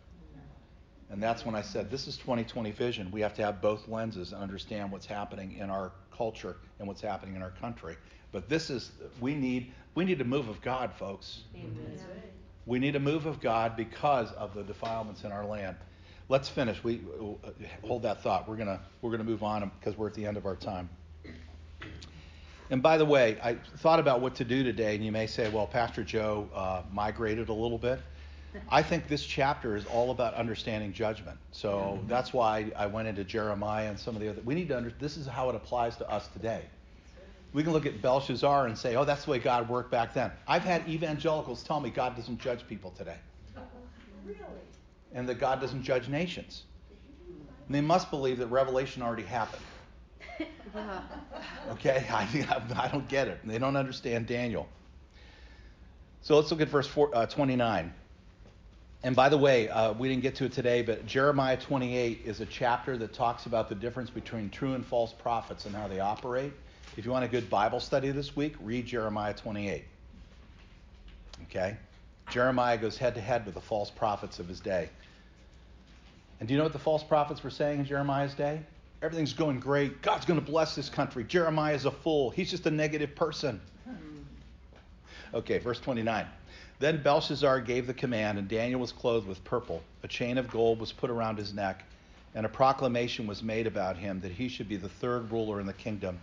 And 1.11 1.23
that's 1.23 1.47
when 1.47 1.55
I 1.55 1.63
said, 1.63 1.91
this 1.91 2.09
is 2.09 2.17
2020 2.17 2.73
vision. 2.73 3.11
We 3.11 3.21
have 3.21 3.35
to 3.35 3.45
have 3.45 3.61
both 3.61 3.87
lenses 3.89 4.33
and 4.33 4.43
understand 4.43 4.91
what's 4.91 5.07
happening 5.07 5.57
in 5.59 5.71
our 5.71 5.93
culture 6.17 6.57
and 6.79 6.89
what's 6.89 7.01
happening 7.01 7.37
in 7.37 7.43
our 7.43 7.53
country. 7.53 7.97
But 8.33 8.49
this 8.49 8.71
is, 8.71 8.91
we 9.21 9.35
need, 9.35 9.73
we 9.95 10.05
need 10.05 10.21
a 10.21 10.25
move 10.25 10.49
of 10.49 10.61
God, 10.63 10.93
folks. 10.93 11.43
Amen. 11.55 12.01
We 12.67 12.81
need 12.81 12.97
a 12.97 13.01
move 13.01 13.27
of 13.27 13.41
God 13.41 13.77
because 13.77 14.33
of 14.33 14.53
the 14.53 14.65
defilements 14.65 15.23
in 15.23 15.31
our 15.31 15.47
land. 15.47 15.77
Let's 16.29 16.49
finish. 16.49 16.83
We 16.83 17.01
uh, 17.21 17.51
hold 17.87 18.03
that 18.03 18.23
thought. 18.25 18.49
We're 18.49 18.57
gonna 18.57 18.81
we're 19.01 19.13
gonna 19.13 19.23
move 19.23 19.45
on 19.45 19.71
because 19.79 19.97
we're 19.97 20.09
at 20.09 20.15
the 20.15 20.27
end 20.27 20.37
of 20.37 20.45
our 20.45 20.57
time. 20.57 20.89
And 22.69 22.83
by 22.83 22.99
the 22.99 23.05
way, 23.05 23.39
I 23.41 23.55
thought 23.55 24.01
about 24.01 24.21
what 24.21 24.35
to 24.37 24.45
do 24.45 24.65
today, 24.65 24.97
and 24.97 25.05
you 25.05 25.13
may 25.13 25.29
say, 25.29 25.49
well, 25.49 25.69
Pastor 25.69 26.03
Joe 26.03 26.49
uh, 26.53 26.83
migrated 26.91 27.49
a 27.49 27.53
little 27.53 27.79
bit. 27.79 28.01
I 28.69 28.83
think 28.83 29.09
this 29.09 29.25
chapter 29.25 29.77
is 29.77 29.87
all 29.87 30.11
about 30.11 30.35
understanding 30.35 30.93
judgment. 30.93 31.39
So 31.53 31.99
that's 32.09 32.33
why 32.33 32.71
I 32.77 32.87
went 32.87 33.09
into 33.09 33.25
Jeremiah 33.25 33.89
and 33.89 33.99
some 33.99 34.15
of 34.15 34.21
the 34.21 34.29
other. 34.29 34.41
We 34.45 34.55
need 34.55 34.69
to 34.69 34.77
under, 34.77 34.93
this 34.99 35.17
is 35.17 35.27
how 35.27 35.49
it 35.51 35.55
applies 35.55 35.97
to 35.99 36.11
us 36.11 36.29
today. 36.29 36.63
We 37.53 37.63
can 37.63 37.73
look 37.73 37.87
at 37.87 38.03
Belshazzar 38.03 38.67
and 38.67 38.77
say, 38.77 38.97
oh, 38.97 39.05
that's 39.05 39.25
the 39.25 39.31
way 39.31 39.39
God 39.39 39.69
worked 39.69 39.91
back 39.91 40.13
then. 40.13 40.31
I've 40.47 40.65
had 40.65 40.87
evangelicals 40.89 41.63
tell 41.63 41.81
me 41.81 41.91
God 41.91 42.17
doesn't 42.17 42.39
judge 42.39 42.67
people 42.67 42.91
today. 42.91 43.17
Really? 44.25 44.39
And 45.15 45.29
that 45.29 45.39
God 45.39 45.61
doesn't 45.61 45.83
judge 45.83 46.09
nations. 46.09 46.65
And 47.67 47.75
they 47.75 47.81
must 47.81 48.11
believe 48.11 48.39
that 48.39 48.49
Revelation 48.49 49.03
already 49.03 49.23
happened. 49.23 49.63
okay, 51.71 52.07
I, 52.11 52.29
I 52.77 52.89
don't 52.89 53.09
get 53.09 53.29
it. 53.29 53.39
They 53.45 53.59
don't 53.59 53.77
understand 53.77 54.27
Daniel. 54.27 54.69
So 56.23 56.37
let's 56.37 56.51
look 56.51 56.61
at 56.61 56.69
verse 56.69 56.87
four, 56.87 57.11
uh, 57.17 57.27
29. 57.27 57.93
And 59.07 59.15
by 59.15 59.29
the 59.29 59.39
way, 59.39 59.69
uh, 59.69 59.93
we 59.93 60.09
didn't 60.09 60.23
get 60.23 60.35
to 60.35 60.47
it 60.47 60.53
today, 60.53 60.83
but 60.83 61.07
Jeremiah 61.07 61.57
28 61.57 62.23
is 62.25 62.41
a 62.41 62.47
chapter 62.47 62.99
that 62.99 63.15
talks 63.15 63.47
about 63.47 63.69
the 63.69 63.75
difference 63.77 64.11
between 64.11 64.51
true 64.51 64.75
and 64.75 64.85
false 64.85 65.13
prophets 65.13 65.65
and 65.65 65.73
how 65.77 65.87
they 65.87 66.01
operate. 66.01 66.53
If 66.97 67.05
you 67.05 67.13
want 67.13 67.25
a 67.25 67.29
good 67.29 67.49
Bible 67.49 67.79
study 67.79 68.11
this 68.11 68.35
week, 68.35 68.57
read 68.61 68.85
Jeremiah 68.85 69.33
28. 69.33 69.85
Okay? 71.45 71.77
Jeremiah 72.31 72.77
goes 72.77 72.99
head 72.99 73.15
to 73.15 73.21
head 73.21 73.47
with 73.47 73.55
the 73.55 73.61
false 73.61 73.93
prophets 73.93 74.41
of 74.41 74.49
his 74.49 74.59
day. 74.59 74.89
And 76.41 76.49
do 76.49 76.55
you 76.55 76.59
know 76.59 76.65
what 76.65 76.73
the 76.73 76.81
false 76.81 77.05
prophets 77.05 77.45
were 77.45 77.51
saying 77.51 77.79
in 77.79 77.85
Jeremiah's 77.85 78.35
day? 78.35 78.61
Everything's 79.03 79.35
going 79.35 79.61
great. 79.61 80.03
God's 80.03 80.25
going 80.25 80.41
to 80.41 80.45
bless 80.45 80.75
this 80.75 80.89
country. 80.89 81.23
Jeremiah 81.23 81.75
is 81.75 81.85
a 81.85 81.93
fool. 81.93 82.31
He's 82.31 82.51
just 82.51 82.67
a 82.67 82.73
negative 82.73 83.15
person. 83.15 83.61
Okay, 85.33 85.59
verse 85.59 85.79
29. 85.79 86.27
Then 86.79 87.03
Belshazzar 87.03 87.61
gave 87.61 87.87
the 87.87 87.95
command, 87.95 88.39
and 88.39 88.49
Daniel 88.49 88.81
was 88.81 88.93
clothed 88.93 89.27
with 89.27 89.43
purple. 89.45 89.83
A 90.03 90.09
chain 90.09 90.37
of 90.37 90.51
gold 90.51 90.79
was 90.79 90.93
put 90.93 91.09
around 91.09 91.39
his 91.39 91.55
neck, 91.55 91.85
and 92.35 92.45
a 92.45 92.51
proclamation 92.51 93.27
was 93.27 93.43
made 93.43 93.67
about 93.67 93.97
him 93.97 94.21
that 94.21 94.33
he 94.33 94.49
should 94.49 94.69
be 94.69 94.77
the 94.77 94.89
third 94.89 95.31
ruler 95.33 95.59
in 95.59 95.67
the 95.67 95.73
kingdom. 95.73 96.21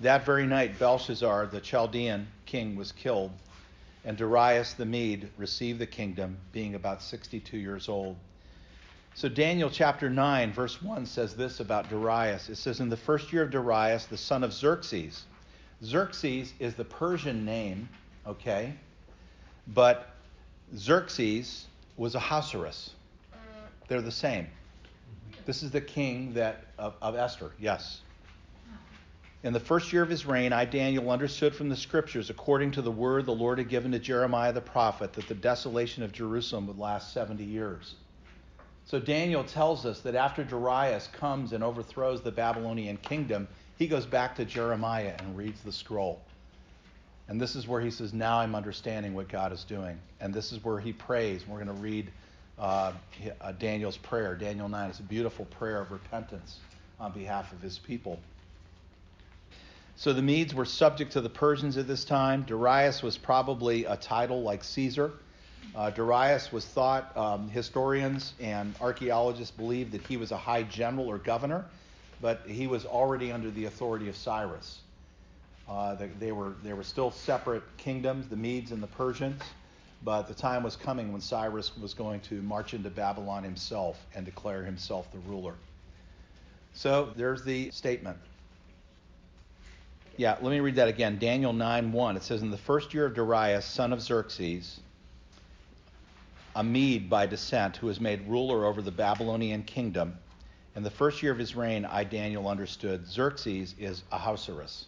That 0.00 0.24
very 0.24 0.46
night, 0.46 0.78
Belshazzar, 0.80 1.46
the 1.46 1.60
Chaldean 1.60 2.26
king, 2.44 2.74
was 2.74 2.90
killed, 2.90 3.30
and 4.04 4.16
Darius 4.16 4.72
the 4.72 4.84
Mede 4.84 5.30
received 5.36 5.78
the 5.78 5.86
kingdom, 5.86 6.38
being 6.52 6.74
about 6.74 7.00
62 7.00 7.56
years 7.56 7.88
old. 7.88 8.16
So, 9.14 9.28
Daniel 9.28 9.70
chapter 9.70 10.10
9, 10.10 10.52
verse 10.52 10.82
1 10.82 11.06
says 11.06 11.34
this 11.34 11.60
about 11.60 11.88
Darius. 11.88 12.48
It 12.48 12.56
says, 12.56 12.80
In 12.80 12.88
the 12.88 12.96
first 12.96 13.32
year 13.32 13.42
of 13.42 13.50
Darius, 13.50 14.06
the 14.06 14.16
son 14.16 14.42
of 14.42 14.52
Xerxes. 14.52 15.24
Xerxes 15.84 16.52
is 16.58 16.74
the 16.74 16.84
Persian 16.84 17.44
name, 17.44 17.88
okay? 18.26 18.74
But 19.74 20.10
Xerxes 20.74 21.66
was 21.96 22.14
Ahasuerus. 22.14 22.90
They're 23.88 24.02
the 24.02 24.10
same. 24.10 24.46
This 25.46 25.62
is 25.62 25.70
the 25.70 25.80
king 25.80 26.34
that 26.34 26.64
of, 26.78 26.94
of 27.00 27.16
Esther. 27.16 27.52
Yes. 27.58 28.00
In 29.44 29.52
the 29.52 29.60
first 29.60 29.92
year 29.92 30.02
of 30.02 30.08
his 30.08 30.26
reign, 30.26 30.52
I, 30.52 30.64
Daniel, 30.64 31.10
understood 31.10 31.54
from 31.54 31.68
the 31.68 31.76
scriptures, 31.76 32.28
according 32.28 32.72
to 32.72 32.82
the 32.82 32.90
word 32.90 33.24
the 33.24 33.32
Lord 33.32 33.58
had 33.58 33.68
given 33.68 33.92
to 33.92 33.98
Jeremiah 33.98 34.52
the 34.52 34.60
prophet, 34.60 35.12
that 35.12 35.28
the 35.28 35.34
desolation 35.34 36.02
of 36.02 36.12
Jerusalem 36.12 36.66
would 36.66 36.78
last 36.78 37.12
70 37.12 37.44
years. 37.44 37.94
So 38.84 38.98
Daniel 38.98 39.44
tells 39.44 39.86
us 39.86 40.00
that 40.00 40.14
after 40.14 40.42
Darius 40.42 41.08
comes 41.08 41.52
and 41.52 41.62
overthrows 41.62 42.20
the 42.20 42.32
Babylonian 42.32 42.96
kingdom, 42.96 43.46
he 43.76 43.86
goes 43.86 44.06
back 44.06 44.34
to 44.36 44.44
Jeremiah 44.44 45.14
and 45.18 45.36
reads 45.36 45.60
the 45.60 45.72
scroll. 45.72 46.20
And 47.28 47.40
this 47.40 47.54
is 47.54 47.68
where 47.68 47.80
he 47.80 47.90
says, 47.90 48.12
Now 48.12 48.40
I'm 48.40 48.54
understanding 48.54 49.14
what 49.14 49.28
God 49.28 49.52
is 49.52 49.64
doing. 49.64 49.98
And 50.20 50.32
this 50.32 50.52
is 50.52 50.64
where 50.64 50.80
he 50.80 50.92
prays. 50.92 51.46
We're 51.46 51.62
going 51.62 51.76
to 51.76 51.82
read 51.82 52.10
uh, 52.58 52.92
uh, 53.40 53.52
Daniel's 53.52 53.98
prayer. 53.98 54.34
Daniel 54.34 54.68
9 54.68 54.90
is 54.90 54.98
a 54.98 55.02
beautiful 55.02 55.44
prayer 55.44 55.80
of 55.80 55.92
repentance 55.92 56.58
on 56.98 57.12
behalf 57.12 57.52
of 57.52 57.60
his 57.60 57.78
people. 57.78 58.18
So 59.96 60.12
the 60.12 60.22
Medes 60.22 60.54
were 60.54 60.64
subject 60.64 61.12
to 61.12 61.20
the 61.20 61.28
Persians 61.28 61.76
at 61.76 61.86
this 61.86 62.04
time. 62.04 62.44
Darius 62.44 63.02
was 63.02 63.18
probably 63.18 63.84
a 63.84 63.96
title 63.96 64.42
like 64.42 64.64
Caesar. 64.64 65.12
Uh, 65.74 65.90
Darius 65.90 66.50
was 66.50 66.64
thought, 66.64 67.14
um, 67.16 67.48
historians 67.48 68.32
and 68.40 68.74
archaeologists 68.80 69.54
believe 69.54 69.90
that 69.92 70.00
he 70.06 70.16
was 70.16 70.30
a 70.30 70.36
high 70.36 70.62
general 70.62 71.08
or 71.08 71.18
governor, 71.18 71.64
but 72.20 72.42
he 72.46 72.66
was 72.66 72.86
already 72.86 73.32
under 73.32 73.50
the 73.50 73.66
authority 73.66 74.08
of 74.08 74.16
Cyrus. 74.16 74.80
Uh, 75.68 75.96
they, 76.18 76.32
were, 76.32 76.54
they 76.62 76.72
were 76.72 76.82
still 76.82 77.10
separate 77.10 77.62
kingdoms, 77.76 78.26
the 78.28 78.36
Medes 78.36 78.72
and 78.72 78.82
the 78.82 78.86
Persians, 78.86 79.42
but 80.02 80.22
the 80.22 80.34
time 80.34 80.62
was 80.62 80.76
coming 80.76 81.12
when 81.12 81.20
Cyrus 81.20 81.76
was 81.76 81.92
going 81.92 82.20
to 82.20 82.40
march 82.40 82.72
into 82.72 82.88
Babylon 82.88 83.44
himself 83.44 83.98
and 84.14 84.24
declare 84.24 84.64
himself 84.64 85.12
the 85.12 85.18
ruler. 85.18 85.54
So 86.72 87.12
there's 87.16 87.44
the 87.44 87.70
statement. 87.70 88.16
Yeah, 90.16 90.36
let 90.40 90.50
me 90.50 90.60
read 90.60 90.76
that 90.76 90.88
again. 90.88 91.18
Daniel 91.18 91.52
9 91.52 91.92
1. 91.92 92.16
It 92.16 92.22
says, 92.22 92.42
In 92.42 92.50
the 92.50 92.56
first 92.56 92.94
year 92.94 93.04
of 93.04 93.14
Darius, 93.14 93.64
son 93.64 93.92
of 93.92 94.00
Xerxes, 94.00 94.80
a 96.56 96.64
Mede 96.64 97.10
by 97.10 97.26
descent, 97.26 97.76
who 97.76 97.86
was 97.88 98.00
made 98.00 98.26
ruler 98.26 98.64
over 98.64 98.80
the 98.80 98.90
Babylonian 98.90 99.62
kingdom, 99.62 100.16
in 100.74 100.82
the 100.82 100.90
first 100.90 101.22
year 101.22 101.30
of 101.30 101.38
his 101.38 101.54
reign, 101.54 101.84
I, 101.84 102.04
Daniel, 102.04 102.48
understood 102.48 103.06
Xerxes 103.06 103.74
is 103.78 104.02
Ahasuerus. 104.10 104.86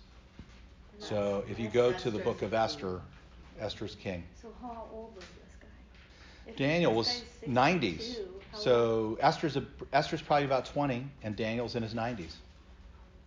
So 1.01 1.45
if 1.51 1.59
you 1.59 1.69
go 1.69 1.93
to 1.93 2.11
the 2.11 2.19
book 2.19 2.43
of 2.43 2.53
Esther, 2.55 3.01
Esther's 3.59 3.97
king. 3.97 4.23
So 4.41 4.49
how 4.61 4.87
old 4.93 5.15
was 5.17 5.25
this 5.25 5.57
guy? 5.61 5.67
If 6.47 6.57
Daniel 6.57 6.95
was 6.95 7.25
90s. 7.49 8.19
So 8.55 9.19
Esther's 9.21 9.57
a, 9.57 9.65
Esther's 9.93 10.21
probably 10.21 10.45
about 10.45 10.67
20, 10.67 11.07
and 11.23 11.35
Daniel's 11.35 11.75
in 11.75 11.83
his 11.83 11.95
90s. 11.95 12.35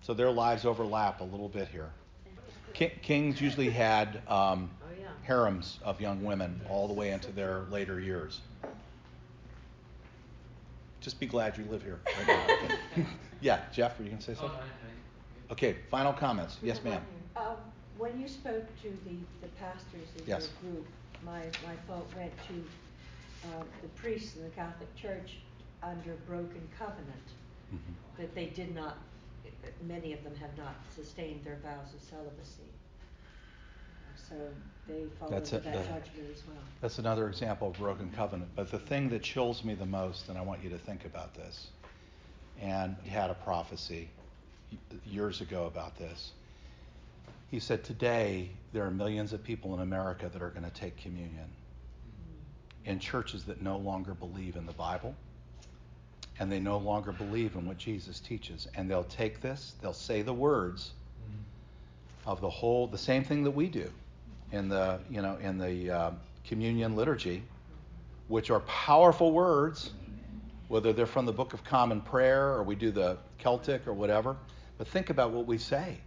So 0.02 0.14
their 0.14 0.30
lives 0.30 0.66
overlap 0.66 1.22
a 1.22 1.24
little 1.24 1.50
bit 1.50 1.68
here. 1.70 1.90
Ki- 2.74 2.92
Kings 3.02 3.42
usually 3.42 3.70
had 3.70 4.22
um, 4.28 4.70
harems 5.24 5.80
of 5.84 6.00
young 6.00 6.24
women 6.24 6.62
all 6.70 6.88
the 6.88 6.94
way 6.94 7.12
into 7.12 7.32
their 7.32 7.62
later 7.72 8.00
years. 8.00 8.40
Just 11.02 11.20
be 11.20 11.26
glad 11.26 11.58
you 11.58 11.66
live 11.66 11.84
here. 11.84 12.00
Right 12.18 12.28
now. 12.98 13.06
yeah, 13.42 13.60
Jeff, 13.74 13.98
were 13.98 14.04
you 14.04 14.12
going 14.12 14.22
to 14.22 14.26
say 14.26 14.36
something? 14.40 14.60
Okay, 15.52 15.76
final 15.90 16.14
comments. 16.14 16.58
Yes, 16.62 16.84
ma'am. 16.84 17.02
Um, 17.36 17.58
when 17.98 18.20
you 18.20 18.28
spoke 18.28 18.66
to 18.82 18.90
the, 19.06 19.16
the 19.42 19.48
pastors 19.60 20.08
in 20.18 20.24
Yes. 20.28 20.50
your 20.64 20.72
group, 20.72 20.88
my, 21.24 21.42
my 21.66 21.76
thought 21.88 22.06
went 22.16 22.32
to, 22.48 22.64
uh, 23.50 23.64
the 23.82 23.88
priests 23.90 24.36
in 24.36 24.44
the 24.44 24.50
Catholic 24.50 24.94
Church 24.96 25.38
under 25.82 26.14
broken 26.28 26.68
covenant, 26.78 27.28
Mhm. 27.74 27.94
that 28.18 28.34
they 28.36 28.48
did 28.48 28.74
not, 28.74 28.98
many 29.82 30.14
of 30.14 30.24
them 30.24 30.36
have 30.36 30.56
not 30.58 30.76
sustained 30.96 31.44
their 31.44 31.58
vows 31.58 31.94
of 31.94 32.02
celibacy. 32.02 32.64
So 34.16 34.54
they 34.88 35.08
fall 35.20 35.30
That's 35.30 35.52
into 35.52 35.68
it, 35.68 35.74
that 35.74 35.86
judgment 35.86 36.30
as 36.32 36.46
well. 36.48 36.56
That's 36.82 37.00
another 37.00 37.28
example 37.28 37.70
of 37.70 37.78
broken 37.78 38.12
covenant. 38.12 38.52
But 38.56 38.72
the 38.72 38.80
thing 38.80 39.10
that 39.10 39.24
chills 39.24 39.64
me 39.64 39.74
the 39.76 39.86
most, 39.86 40.30
and 40.30 40.38
I 40.38 40.42
want 40.42 40.64
you 40.64 40.70
to 40.70 40.78
think 40.78 41.06
about 41.06 41.34
this, 41.34 41.68
and 42.62 42.96
had 43.08 43.30
a 43.30 43.34
prophecy 43.36 44.10
years 45.06 45.42
ago 45.42 45.66
about 45.66 45.98
this. 45.98 46.32
He 47.54 47.60
said, 47.60 47.84
Today, 47.84 48.50
there 48.72 48.84
are 48.84 48.90
millions 48.90 49.32
of 49.32 49.44
people 49.44 49.76
in 49.76 49.82
America 49.82 50.28
that 50.28 50.42
are 50.42 50.50
going 50.50 50.64
to 50.64 50.72
take 50.72 50.98
communion 50.98 51.46
in 52.86 52.98
churches 52.98 53.44
that 53.44 53.62
no 53.62 53.78
longer 53.78 54.16
believe 54.16 54.56
in 54.56 54.66
the 54.66 54.74
Bible 54.74 55.14
and 56.40 56.52
they 56.52 56.60
no 56.60 56.80
longer 56.80 57.12
believe 57.12 57.54
in 57.54 57.68
what 57.68 57.78
Jesus 57.78 58.20
teaches. 58.20 58.68
And 58.74 58.90
they'll 58.90 59.04
take 59.04 59.40
this, 59.40 59.76
they'll 59.84 59.94
say 59.94 60.24
the 60.24 60.34
words 60.34 60.94
of 62.26 62.42
the 62.42 62.50
whole, 62.50 62.88
the 62.88 62.98
same 62.98 63.24
thing 63.24 63.44
that 63.44 63.52
we 63.52 63.68
do 63.68 63.88
in 64.52 64.68
the, 64.68 65.00
you 65.08 65.22
know, 65.22 65.36
in 65.36 65.60
the 65.60 65.92
uh, 65.92 66.12
communion 66.44 66.96
liturgy, 66.96 67.44
which 68.30 68.50
are 68.50 68.62
powerful 68.62 69.32
words, 69.32 69.92
whether 70.70 70.92
they're 70.92 71.06
from 71.06 71.28
the 71.28 71.32
Book 71.32 71.54
of 71.54 71.64
Common 71.64 72.02
Prayer 72.02 72.48
or 72.48 72.64
we 72.64 72.74
do 72.74 72.90
the 72.90 73.16
Celtic 73.38 73.86
or 73.86 73.94
whatever. 73.94 74.38
But 74.80 74.88
think 74.88 75.12
about 75.12 75.30
what 75.30 75.46
we 75.46 75.60
say. 75.60 76.00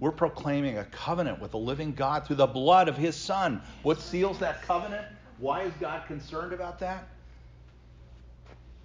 We're 0.00 0.10
proclaiming 0.10 0.78
a 0.78 0.84
covenant 0.86 1.40
with 1.40 1.50
the 1.50 1.58
living 1.58 1.92
God 1.92 2.26
through 2.26 2.36
the 2.36 2.46
blood 2.46 2.88
of 2.88 2.96
his 2.96 3.14
Son. 3.14 3.60
What 3.82 4.00
seals 4.00 4.38
that 4.38 4.62
covenant? 4.62 5.06
Why 5.38 5.62
is 5.62 5.74
God 5.78 6.06
concerned 6.06 6.54
about 6.54 6.78
that? 6.80 7.06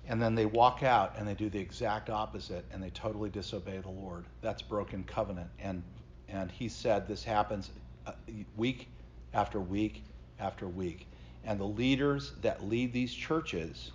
And 0.07 0.21
then 0.21 0.35
they 0.35 0.45
walk 0.45 0.83
out 0.83 1.15
and 1.17 1.25
they 1.25 1.33
do 1.33 1.49
the 1.49 1.59
exact 1.59 2.09
opposite 2.09 2.65
and 2.71 2.83
they 2.83 2.89
totally 2.89 3.29
disobey 3.29 3.79
the 3.79 3.89
Lord. 3.89 4.25
That's 4.41 4.61
broken 4.61 5.03
covenant. 5.05 5.49
And 5.57 5.81
and 6.27 6.51
he 6.51 6.67
said 6.67 7.07
this 7.07 7.23
happens 7.23 7.71
uh, 8.05 8.11
week 8.57 8.89
after 9.33 9.59
week 9.59 10.03
after 10.39 10.67
week. 10.67 11.07
And 11.45 11.59
the 11.59 11.65
leaders 11.65 12.33
that 12.41 12.67
lead 12.67 12.91
these 12.91 13.13
churches 13.13 13.91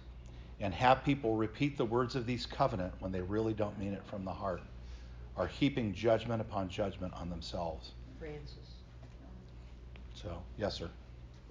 and 0.61 0.73
have 0.73 1.05
people 1.05 1.37
repeat 1.37 1.77
the 1.77 1.85
words 1.85 2.17
of 2.17 2.27
these 2.27 2.47
covenant 2.47 2.95
when 3.01 3.13
they 3.13 3.21
really 3.21 3.53
don't 3.53 3.79
mean 3.79 3.93
it 3.93 4.05
from 4.07 4.25
the 4.25 4.33
heart 4.33 4.63
are 5.37 5.47
heaping 5.47 5.95
judgment 5.95 6.41
upon 6.41 6.69
judgment 6.69 7.13
on 7.15 7.31
themselves. 7.31 7.93
Francis. 8.19 8.57
So, 10.15 10.43
yes, 10.59 10.75
sir. 10.75 10.91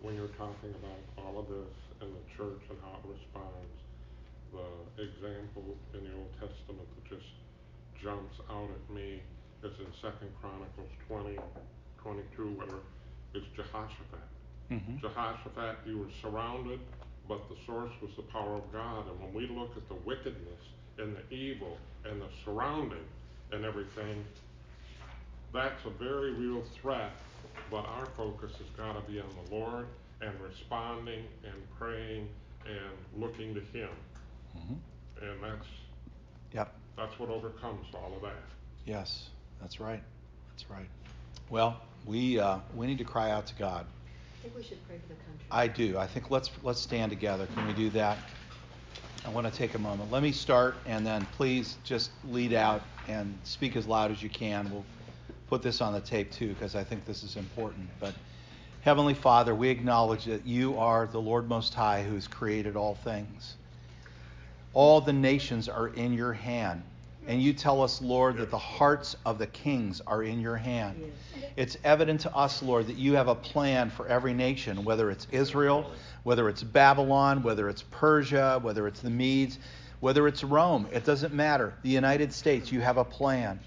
When 0.01 0.15
you're 0.15 0.35
talking 0.37 0.73
about 0.81 1.25
all 1.25 1.39
of 1.39 1.47
this 1.47 1.73
in 2.01 2.07
the 2.07 2.37
church 2.37 2.61
and 2.69 2.77
how 2.81 2.99
it 3.03 3.17
responds, 3.17 3.79
the 4.53 5.03
example 5.03 5.75
in 5.93 6.03
the 6.03 6.13
Old 6.15 6.31
Testament 6.33 6.87
that 6.95 7.09
just 7.09 7.29
jumps 8.01 8.39
out 8.49 8.69
at 8.69 8.95
me 8.95 9.21
is 9.63 9.73
in 9.79 9.91
Second 10.01 10.29
Chronicles 10.41 10.91
20, 11.07 11.37
22, 12.01 12.43
where 12.57 12.79
it's 13.33 13.45
Jehoshaphat. 13.55 14.27
Mm-hmm. 14.71 14.97
Jehoshaphat, 14.99 15.77
he 15.85 15.93
was 15.93 16.09
surrounded, 16.21 16.79
but 17.27 17.47
the 17.49 17.55
source 17.65 17.91
was 18.01 18.11
the 18.15 18.23
power 18.23 18.55
of 18.55 18.71
God. 18.71 19.05
And 19.09 19.19
when 19.19 19.33
we 19.33 19.47
look 19.47 19.75
at 19.75 19.87
the 19.89 19.99
wickedness 20.05 20.61
and 20.97 21.15
the 21.15 21.35
evil 21.35 21.77
and 22.05 22.21
the 22.21 22.29
surrounding 22.45 23.05
and 23.51 23.65
everything, 23.65 24.23
that's 25.53 25.83
a 25.85 25.89
very 25.89 26.33
real 26.33 26.63
threat. 26.81 27.11
But 27.71 27.85
our 27.85 28.05
focus 28.17 28.53
has 28.57 28.67
got 28.77 28.93
to 28.93 29.11
be 29.11 29.19
on 29.19 29.29
the 29.45 29.55
Lord 29.55 29.85
and 30.21 30.31
responding 30.41 31.23
and 31.43 31.53
praying 31.77 32.27
and 32.65 33.21
looking 33.21 33.53
to 33.53 33.61
Him. 33.61 33.89
Mm-hmm. 34.57 35.25
And 35.25 35.43
that's 35.43 35.67
Yep. 36.53 36.73
that's 36.97 37.19
what 37.19 37.29
overcomes 37.29 37.85
all 37.93 38.13
of 38.15 38.21
that. 38.23 38.43
Yes, 38.85 39.29
that's 39.61 39.79
right. 39.79 40.01
That's 40.51 40.69
right. 40.69 40.87
Well, 41.49 41.79
we 42.05 42.39
uh, 42.39 42.59
we 42.75 42.87
need 42.87 42.97
to 42.97 43.03
cry 43.03 43.29
out 43.31 43.45
to 43.47 43.55
God. 43.55 43.85
I 43.85 44.41
think 44.41 44.55
we 44.55 44.63
should 44.63 44.85
pray 44.87 44.97
for 44.97 45.09
the 45.09 45.19
country. 45.19 45.45
I 45.51 45.67
do. 45.67 45.97
I 45.97 46.07
think 46.07 46.31
let's 46.31 46.49
let's 46.63 46.79
stand 46.79 47.11
together. 47.11 47.47
Can 47.53 47.67
we 47.67 47.73
do 47.73 47.89
that? 47.91 48.17
I 49.25 49.29
want 49.29 49.51
to 49.51 49.53
take 49.53 49.75
a 49.75 49.79
moment. 49.79 50.11
Let 50.11 50.23
me 50.23 50.31
start, 50.31 50.75
and 50.85 51.05
then 51.05 51.25
please 51.35 51.77
just 51.83 52.11
lead 52.29 52.53
out 52.53 52.81
and 53.07 53.37
speak 53.43 53.75
as 53.75 53.85
loud 53.85 54.11
as 54.11 54.23
you 54.23 54.29
can. 54.29 54.71
We'll 54.71 54.85
put 55.49 55.61
this 55.61 55.81
on 55.81 55.93
the 55.93 55.99
tape 55.99 56.31
too, 56.31 56.49
because 56.49 56.73
I 56.73 56.83
think 56.83 57.05
this 57.05 57.23
is 57.23 57.35
important. 57.35 57.89
But 57.99 58.13
Heavenly 58.81 59.13
Father, 59.13 59.53
we 59.53 59.69
acknowledge 59.69 60.23
that 60.25 60.45
you 60.45 60.77
are 60.77 61.05
the 61.05 61.19
Lord 61.19 61.49
Most 61.49 61.73
High 61.73 62.01
who 62.01 62.15
has 62.15 62.27
created 62.27 62.77
all 62.77 62.95
things. 62.95 63.55
All 64.73 65.01
the 65.01 65.13
nations 65.13 65.67
are 65.67 65.89
in 65.89 66.13
your 66.13 66.31
hand. 66.31 66.81
And 67.27 67.43
you 67.43 67.51
tell 67.51 67.83
us, 67.83 68.01
Lord, 68.01 68.37
that 68.37 68.49
the 68.49 68.57
hearts 68.57 69.17
of 69.25 69.37
the 69.37 69.47
kings 69.47 70.01
are 70.07 70.23
in 70.23 70.39
your 70.39 70.55
hand. 70.55 70.97
Yes. 70.99 71.51
It's 71.57 71.77
evident 71.83 72.21
to 72.21 72.35
us, 72.35 72.63
Lord, 72.63 72.87
that 72.87 72.95
you 72.95 73.13
have 73.13 73.27
a 73.27 73.35
plan 73.35 73.89
for 73.89 74.07
every 74.07 74.33
nation, 74.33 74.85
whether 74.85 75.11
it's 75.11 75.27
Israel, 75.31 75.91
whether 76.23 76.49
it's 76.49 76.63
Babylon, 76.63 77.43
whether 77.43 77.69
it's 77.69 77.83
Persia, 77.83 78.59
whether 78.61 78.87
it's 78.87 79.01
the 79.01 79.09
Medes, 79.09 79.59
whether 79.99 80.27
it's 80.27 80.43
Rome. 80.43 80.87
It 80.91 81.05
doesn't 81.05 81.33
matter. 81.33 81.73
The 81.83 81.89
United 81.89 82.33
States, 82.33 82.71
you 82.71 82.81
have 82.81 82.97
a 82.97 83.05
plan. 83.05 83.59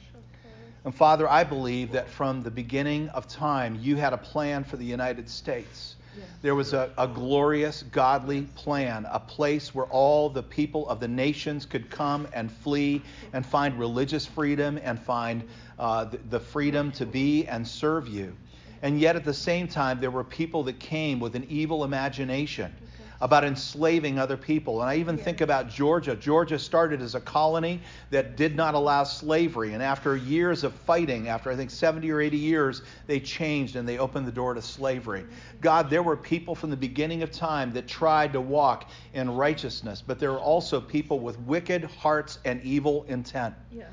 And 0.84 0.94
Father, 0.94 1.28
I 1.28 1.44
believe 1.44 1.92
that 1.92 2.08
from 2.08 2.42
the 2.42 2.50
beginning 2.50 3.08
of 3.10 3.28
time, 3.28 3.78
you 3.80 3.96
had 3.96 4.12
a 4.12 4.18
plan 4.18 4.64
for 4.64 4.76
the 4.76 4.84
United 4.84 5.28
States. 5.28 5.96
There 6.42 6.54
was 6.54 6.72
a, 6.72 6.90
a 6.98 7.06
glorious, 7.08 7.84
godly 7.84 8.42
plan, 8.42 9.06
a 9.10 9.20
place 9.20 9.74
where 9.74 9.86
all 9.86 10.28
the 10.28 10.42
people 10.42 10.88
of 10.88 11.00
the 11.00 11.08
nations 11.08 11.64
could 11.64 11.88
come 11.88 12.28
and 12.34 12.50
flee 12.50 13.02
and 13.32 13.46
find 13.46 13.78
religious 13.78 14.26
freedom 14.26 14.78
and 14.82 14.98
find 15.00 15.48
uh, 15.78 16.04
the, 16.04 16.18
the 16.18 16.40
freedom 16.40 16.92
to 16.92 17.06
be 17.06 17.46
and 17.46 17.66
serve 17.66 18.08
you. 18.08 18.36
And 18.82 19.00
yet, 19.00 19.16
at 19.16 19.24
the 19.24 19.34
same 19.34 19.68
time, 19.68 20.00
there 20.00 20.10
were 20.10 20.24
people 20.24 20.64
that 20.64 20.80
came 20.80 21.20
with 21.20 21.36
an 21.36 21.46
evil 21.48 21.84
imagination 21.84 22.74
about 23.22 23.44
enslaving 23.44 24.18
other 24.18 24.36
people. 24.36 24.82
And 24.82 24.90
I 24.90 24.96
even 24.96 25.16
think 25.16 25.40
about 25.40 25.70
Georgia. 25.70 26.16
Georgia 26.16 26.58
started 26.58 27.00
as 27.00 27.14
a 27.14 27.20
colony 27.20 27.80
that 28.10 28.36
did 28.36 28.56
not 28.56 28.74
allow 28.74 29.04
slavery. 29.04 29.74
And 29.74 29.82
after 29.82 30.16
years 30.16 30.64
of 30.64 30.74
fighting, 30.74 31.28
after 31.28 31.48
I 31.48 31.54
think 31.54 31.70
70 31.70 32.10
or 32.10 32.20
80 32.20 32.36
years, 32.36 32.82
they 33.06 33.20
changed 33.20 33.76
and 33.76 33.88
they 33.88 33.98
opened 33.98 34.26
the 34.26 34.32
door 34.32 34.54
to 34.54 34.60
slavery. 34.60 35.20
Mm-hmm. 35.20 35.60
God, 35.60 35.88
there 35.88 36.02
were 36.02 36.16
people 36.16 36.56
from 36.56 36.70
the 36.70 36.76
beginning 36.76 37.22
of 37.22 37.30
time 37.30 37.72
that 37.74 37.86
tried 37.86 38.32
to 38.32 38.40
walk 38.40 38.90
in 39.14 39.30
righteousness, 39.30 40.02
but 40.04 40.18
there 40.18 40.32
were 40.32 40.40
also 40.40 40.80
people 40.80 41.20
with 41.20 41.38
wicked 41.42 41.84
hearts 41.84 42.40
and 42.44 42.60
evil 42.64 43.04
intent. 43.08 43.54
Yes. 43.70 43.86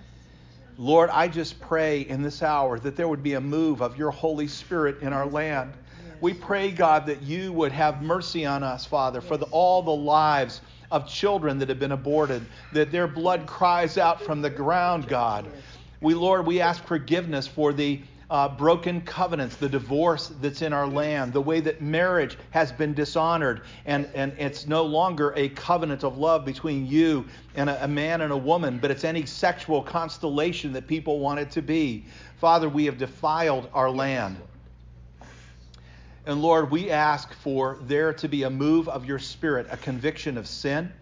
Lord, 0.79 1.09
I 1.09 1.27
just 1.27 1.59
pray 1.59 2.01
in 2.03 2.21
this 2.21 2.41
hour 2.41 2.79
that 2.79 2.95
there 2.95 3.09
would 3.09 3.21
be 3.21 3.33
a 3.33 3.41
move 3.41 3.81
of 3.81 3.97
your 3.97 4.11
Holy 4.11 4.47
Spirit 4.47 5.01
in 5.01 5.11
our 5.11 5.25
land. 5.25 5.73
We 6.21 6.33
pray, 6.33 6.71
God, 6.71 7.05
that 7.07 7.21
you 7.21 7.51
would 7.51 7.73
have 7.73 8.01
mercy 8.01 8.45
on 8.45 8.63
us, 8.63 8.85
Father, 8.85 9.19
for 9.19 9.35
the, 9.35 9.45
all 9.47 9.81
the 9.81 9.91
lives 9.91 10.61
of 10.89 11.05
children 11.05 11.59
that 11.59 11.67
have 11.67 11.79
been 11.79 11.91
aborted, 11.91 12.45
that 12.71 12.93
their 12.93 13.07
blood 13.07 13.45
cries 13.45 13.97
out 13.97 14.21
from 14.21 14.41
the 14.41 14.49
ground, 14.49 15.09
God. 15.09 15.51
We, 15.99 16.13
Lord, 16.13 16.45
we 16.45 16.61
ask 16.61 16.81
forgiveness 16.85 17.45
for 17.45 17.73
the 17.73 18.01
uh, 18.29 18.47
broken 18.47 19.01
covenants, 19.01 19.55
the 19.55 19.69
divorce 19.69 20.31
that's 20.39 20.61
in 20.61 20.71
our 20.71 20.87
land, 20.87 21.33
the 21.33 21.41
way 21.41 21.59
that 21.59 21.81
marriage 21.81 22.37
has 22.51 22.71
been 22.71 22.93
dishonored, 22.93 23.61
and, 23.85 24.07
and 24.13 24.33
it's 24.37 24.67
no 24.67 24.83
longer 24.83 25.33
a 25.35 25.49
covenant 25.49 26.03
of 26.03 26.17
love 26.17 26.45
between 26.45 26.85
you 26.85 27.25
and 27.55 27.69
a, 27.69 27.83
a 27.83 27.87
man 27.87 28.21
and 28.21 28.31
a 28.31 28.37
woman, 28.37 28.77
but 28.77 28.91
it's 28.91 29.03
any 29.03 29.25
sexual 29.25 29.81
constellation 29.81 30.71
that 30.73 30.87
people 30.87 31.19
want 31.19 31.39
it 31.39 31.49
to 31.51 31.61
be. 31.61 32.05
Father, 32.37 32.69
we 32.69 32.85
have 32.85 32.97
defiled 32.97 33.67
our 33.73 33.89
land. 33.89 34.37
And 36.25 36.43
Lord, 36.43 36.69
we 36.69 36.91
ask 36.91 37.33
for 37.33 37.79
there 37.81 38.13
to 38.13 38.27
be 38.27 38.43
a 38.43 38.49
move 38.49 38.87
of 38.87 39.05
your 39.05 39.17
Spirit, 39.17 39.65
a 39.71 39.77
conviction 39.77 40.37
of 40.37 40.47
sin. 40.47 40.93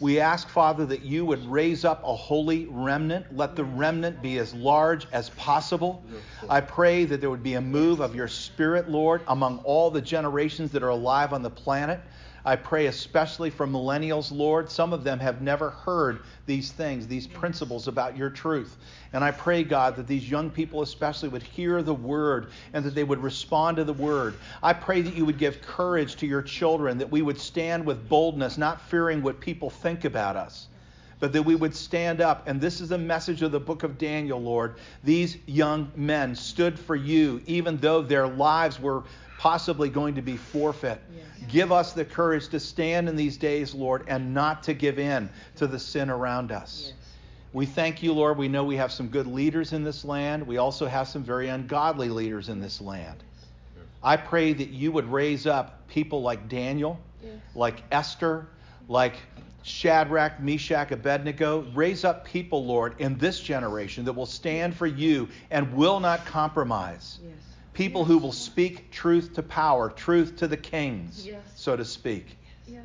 We 0.00 0.20
ask, 0.20 0.48
Father, 0.48 0.84
that 0.86 1.02
you 1.02 1.24
would 1.26 1.44
raise 1.46 1.84
up 1.84 2.02
a 2.04 2.14
holy 2.14 2.66
remnant. 2.68 3.26
Let 3.34 3.56
the 3.56 3.64
remnant 3.64 4.22
be 4.22 4.38
as 4.38 4.52
large 4.52 5.06
as 5.12 5.30
possible. 5.30 6.04
I 6.48 6.60
pray 6.60 7.04
that 7.04 7.20
there 7.20 7.30
would 7.30 7.42
be 7.42 7.54
a 7.54 7.60
move 7.60 8.00
of 8.00 8.14
your 8.14 8.28
Spirit, 8.28 8.90
Lord, 8.90 9.22
among 9.28 9.58
all 9.58 9.90
the 9.90 10.00
generations 10.02 10.72
that 10.72 10.82
are 10.82 10.88
alive 10.90 11.32
on 11.32 11.42
the 11.42 11.50
planet. 11.50 12.00
I 12.46 12.56
pray 12.56 12.86
especially 12.86 13.48
for 13.48 13.66
millennials, 13.66 14.30
Lord. 14.30 14.70
Some 14.70 14.92
of 14.92 15.02
them 15.02 15.18
have 15.18 15.40
never 15.40 15.70
heard 15.70 16.20
these 16.44 16.72
things, 16.72 17.06
these 17.06 17.26
principles 17.26 17.88
about 17.88 18.16
your 18.16 18.28
truth. 18.28 18.76
And 19.14 19.24
I 19.24 19.30
pray, 19.30 19.64
God, 19.64 19.96
that 19.96 20.06
these 20.06 20.30
young 20.30 20.50
people 20.50 20.82
especially 20.82 21.30
would 21.30 21.42
hear 21.42 21.82
the 21.82 21.94
word 21.94 22.50
and 22.74 22.84
that 22.84 22.94
they 22.94 23.04
would 23.04 23.22
respond 23.22 23.78
to 23.78 23.84
the 23.84 23.94
word. 23.94 24.34
I 24.62 24.74
pray 24.74 25.00
that 25.00 25.14
you 25.14 25.24
would 25.24 25.38
give 25.38 25.62
courage 25.62 26.16
to 26.16 26.26
your 26.26 26.42
children, 26.42 26.98
that 26.98 27.10
we 27.10 27.22
would 27.22 27.40
stand 27.40 27.86
with 27.86 28.08
boldness, 28.08 28.58
not 28.58 28.80
fearing 28.82 29.22
what 29.22 29.40
people 29.40 29.70
think 29.70 30.04
about 30.04 30.36
us 30.36 30.68
but 31.20 31.32
that 31.32 31.42
we 31.42 31.54
would 31.54 31.74
stand 31.74 32.20
up. 32.20 32.46
And 32.46 32.60
this 32.60 32.82
is 32.82 32.90
the 32.90 32.98
message 32.98 33.40
of 33.40 33.50
the 33.50 33.58
book 33.58 33.82
of 33.82 33.96
Daniel, 33.96 34.42
Lord. 34.42 34.74
These 35.04 35.38
young 35.46 35.90
men 35.96 36.34
stood 36.34 36.78
for 36.78 36.96
you, 36.96 37.40
even 37.46 37.78
though 37.78 38.02
their 38.02 38.26
lives 38.26 38.78
were 38.78 39.04
possibly 39.44 39.90
going 39.90 40.14
to 40.14 40.22
be 40.22 40.38
forfeit. 40.38 41.02
Yes. 41.14 41.26
Give 41.50 41.70
us 41.70 41.92
the 41.92 42.02
courage 42.02 42.48
to 42.48 42.58
stand 42.58 43.10
in 43.10 43.14
these 43.14 43.36
days, 43.36 43.74
Lord, 43.74 44.06
and 44.08 44.32
not 44.32 44.62
to 44.62 44.72
give 44.72 44.98
in 44.98 45.28
to 45.56 45.66
the 45.66 45.78
sin 45.78 46.08
around 46.08 46.50
us. 46.50 46.84
Yes. 46.86 46.94
We 47.52 47.66
thank 47.66 48.02
you, 48.02 48.14
Lord. 48.14 48.38
We 48.38 48.48
know 48.48 48.64
we 48.64 48.76
have 48.76 48.90
some 48.90 49.08
good 49.08 49.26
leaders 49.26 49.74
in 49.74 49.84
this 49.84 50.02
land. 50.02 50.46
We 50.46 50.56
also 50.56 50.86
have 50.86 51.08
some 51.08 51.22
very 51.22 51.48
ungodly 51.48 52.08
leaders 52.08 52.48
in 52.48 52.58
this 52.58 52.80
land. 52.80 53.22
I 54.02 54.16
pray 54.16 54.54
that 54.54 54.70
you 54.70 54.90
would 54.92 55.12
raise 55.12 55.46
up 55.46 55.86
people 55.88 56.22
like 56.22 56.48
Daniel, 56.48 56.98
yes. 57.22 57.34
like 57.54 57.82
Esther, 57.92 58.46
like 58.88 59.16
Shadrach, 59.62 60.40
Meshach, 60.40 60.90
Abednego. 60.90 61.66
Raise 61.74 62.02
up 62.02 62.24
people, 62.24 62.64
Lord, 62.64 62.94
in 62.98 63.18
this 63.18 63.40
generation 63.40 64.06
that 64.06 64.14
will 64.14 64.24
stand 64.24 64.74
for 64.74 64.86
you 64.86 65.28
and 65.50 65.70
will 65.74 66.00
not 66.00 66.24
compromise. 66.24 67.18
Yes 67.22 67.34
people 67.74 68.02
yes. 68.02 68.08
who 68.08 68.18
will 68.18 68.32
speak 68.32 68.90
truth 68.90 69.34
to 69.34 69.42
power, 69.42 69.90
truth 69.90 70.36
to 70.36 70.48
the 70.48 70.56
kings, 70.56 71.26
yes. 71.26 71.42
so 71.54 71.76
to 71.76 71.84
speak. 71.84 72.38
Yes. 72.66 72.84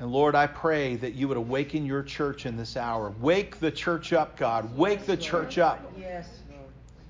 And 0.00 0.10
Lord, 0.10 0.34
I 0.34 0.46
pray 0.46 0.96
that 0.96 1.14
you 1.14 1.28
would 1.28 1.36
awaken 1.36 1.86
your 1.86 2.02
church 2.02 2.46
in 2.46 2.56
this 2.56 2.76
hour. 2.76 3.14
Wake 3.20 3.60
the 3.60 3.70
church 3.70 4.12
up, 4.12 4.36
God. 4.36 4.76
Wake 4.76 5.06
the 5.06 5.16
church 5.16 5.56
up. 5.58 5.80
Yes. 5.98 6.28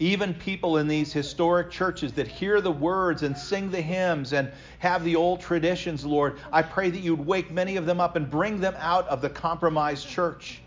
Even 0.00 0.34
people 0.34 0.78
in 0.78 0.88
these 0.88 1.12
historic 1.12 1.70
churches 1.70 2.12
that 2.14 2.26
hear 2.26 2.60
the 2.60 2.70
words 2.70 3.22
and 3.22 3.36
sing 3.38 3.70
the 3.70 3.80
hymns 3.80 4.32
and 4.32 4.50
have 4.80 5.04
the 5.04 5.14
old 5.14 5.40
traditions, 5.40 6.04
Lord, 6.04 6.38
I 6.52 6.62
pray 6.62 6.90
that 6.90 6.98
you'd 6.98 7.24
wake 7.24 7.52
many 7.52 7.76
of 7.76 7.86
them 7.86 8.00
up 8.00 8.16
and 8.16 8.28
bring 8.28 8.60
them 8.60 8.74
out 8.78 9.06
of 9.08 9.22
the 9.22 9.30
compromised 9.30 10.08
church. 10.08 10.60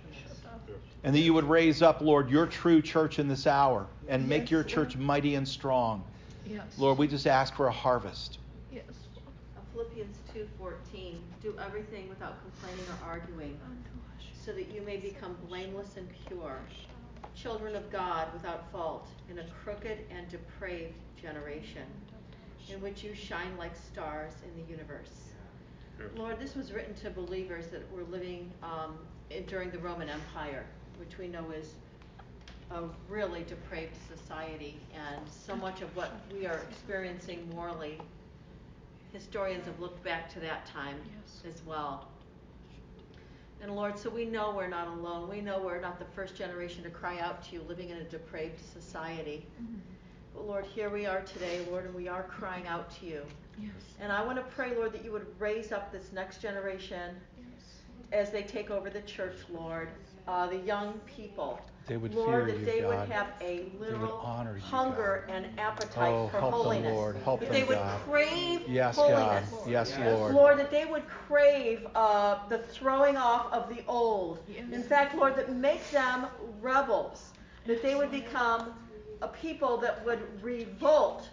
And 1.03 1.15
that 1.15 1.19
you 1.19 1.33
would 1.33 1.45
raise 1.45 1.81
up, 1.81 2.01
Lord, 2.01 2.29
your 2.29 2.47
true 2.47 2.81
church 2.81 3.19
in 3.19 3.27
this 3.27 3.47
hour 3.47 3.87
and 4.07 4.27
make 4.27 4.49
your 4.49 4.63
church 4.63 4.95
mighty 4.97 5.35
and 5.35 5.47
strong. 5.47 6.03
Yes. 6.45 6.65
Lord, 6.77 6.97
we 6.97 7.07
just 7.07 7.27
ask 7.27 7.55
for 7.55 7.67
a 7.67 7.71
harvest. 7.71 8.39
Yes. 8.71 8.83
Philippians 9.73 10.17
2:14, 10.33 11.19
do 11.41 11.55
everything 11.59 12.09
without 12.09 12.41
complaining 12.41 12.85
or 12.89 13.05
arguing, 13.05 13.59
so 14.43 14.53
that 14.53 14.73
you 14.73 14.81
may 14.81 14.97
become 14.97 15.37
blameless 15.47 15.97
and 15.97 16.07
pure, 16.27 16.59
children 17.35 17.75
of 17.75 17.91
God 17.91 18.31
without 18.33 18.71
fault 18.71 19.07
in 19.29 19.39
a 19.39 19.43
crooked 19.63 19.99
and 20.09 20.27
depraved 20.29 20.97
generation, 21.21 21.85
in 22.69 22.81
which 22.81 23.03
you 23.03 23.13
shine 23.13 23.55
like 23.57 23.75
stars 23.75 24.33
in 24.43 24.63
the 24.63 24.69
universe. 24.71 25.31
Lord, 26.15 26.39
this 26.39 26.55
was 26.55 26.71
written 26.71 26.93
to 26.95 27.09
believers 27.09 27.67
that 27.67 27.91
were 27.91 28.03
living 28.03 28.51
um, 28.63 28.97
during 29.47 29.69
the 29.71 29.79
Roman 29.79 30.09
Empire 30.09 30.65
which 30.99 31.17
we 31.17 31.27
know 31.27 31.45
is 31.51 31.73
a 32.71 32.83
really 33.09 33.43
depraved 33.43 33.95
society, 34.13 34.77
and 34.93 35.21
so 35.29 35.55
much 35.55 35.81
of 35.81 35.95
what 35.95 36.11
we 36.33 36.45
are 36.45 36.59
experiencing 36.69 37.49
morally, 37.53 37.99
historians 39.13 39.65
have 39.65 39.79
looked 39.79 40.03
back 40.03 40.31
to 40.33 40.39
that 40.39 40.65
time 40.65 40.97
yes. 41.05 41.53
as 41.53 41.65
well. 41.65 42.07
And 43.61 43.75
Lord, 43.75 43.97
so 43.97 44.09
we 44.09 44.25
know 44.25 44.53
we're 44.55 44.67
not 44.67 44.87
alone. 44.87 45.29
We 45.29 45.41
know 45.41 45.59
we're 45.59 45.81
not 45.81 45.97
the 45.97 46.05
first 46.13 46.35
generation 46.35 46.83
to 46.83 46.89
cry 46.89 47.19
out 47.19 47.43
to 47.45 47.53
you 47.53 47.61
living 47.67 47.89
in 47.89 47.97
a 47.97 48.03
depraved 48.03 48.59
society. 48.73 49.45
Mm-hmm. 49.61 49.79
But 50.35 50.45
Lord, 50.45 50.65
here 50.65 50.89
we 50.89 51.05
are 51.07 51.21
today, 51.21 51.65
Lord, 51.71 51.85
and 51.85 51.95
we 51.95 52.07
are 52.07 52.23
crying 52.23 52.67
out 52.67 52.91
to 52.99 53.05
you. 53.07 53.21
Yes. 53.59 53.71
And 53.99 54.11
I 54.11 54.23
want 54.23 54.37
to 54.37 54.43
pray, 54.43 54.75
Lord, 54.75 54.93
that 54.93 55.03
you 55.03 55.11
would 55.11 55.25
raise 55.39 55.71
up 55.71 55.91
this 55.91 56.11
next 56.13 56.41
generation 56.41 57.15
yes. 57.39 57.81
as 58.11 58.29
they 58.29 58.43
take 58.43 58.69
over 58.69 58.91
the 58.91 59.01
church, 59.01 59.37
Lord 59.51 59.89
uh, 60.27 60.47
the 60.47 60.57
young 60.57 60.99
people. 61.05 61.59
They 61.87 61.95
would 61.95 62.13
Lord, 62.13 62.47
fear 62.47 62.53
that 62.53 62.59
you, 62.59 62.65
they 62.65 62.81
God. 62.81 62.89
would 62.89 63.15
have 63.15 63.27
a 63.39 63.71
literal 63.79 64.09
you, 64.55 64.61
hunger 64.61 65.23
God. 65.25 65.35
and 65.35 65.59
appetite 65.59 66.13
oh, 66.13 66.27
for 66.27 66.39
help 66.39 66.53
holiness. 66.53 66.87
Them, 66.87 66.95
Lord. 66.95 67.15
Help 67.23 67.39
that 67.39 67.45
them, 67.45 67.53
they 67.53 67.63
would 67.63 67.77
God. 67.77 68.01
crave 68.01 68.61
yes, 68.67 68.97
holiness. 68.97 69.49
God. 69.49 69.69
Yes, 69.69 69.95
yes, 69.97 70.19
Lord. 70.19 70.33
Lord, 70.33 70.59
that 70.59 70.69
they 70.69 70.85
would 70.85 71.07
crave 71.07 71.87
uh, 71.95 72.39
the 72.49 72.57
throwing 72.57 73.15
off 73.15 73.51
of 73.53 73.69
the 73.69 73.83
old. 73.87 74.39
Yes. 74.49 74.65
In 74.71 74.83
fact, 74.83 75.15
Lord, 75.15 75.37
that 75.37 75.53
make 75.53 75.89
them 75.91 76.27
rebels. 76.61 77.29
That 77.67 77.81
they 77.81 77.95
would 77.95 78.11
become 78.11 78.73
a 79.21 79.29
people 79.29 79.77
that 79.77 80.05
would 80.05 80.19
revolt 80.43 81.29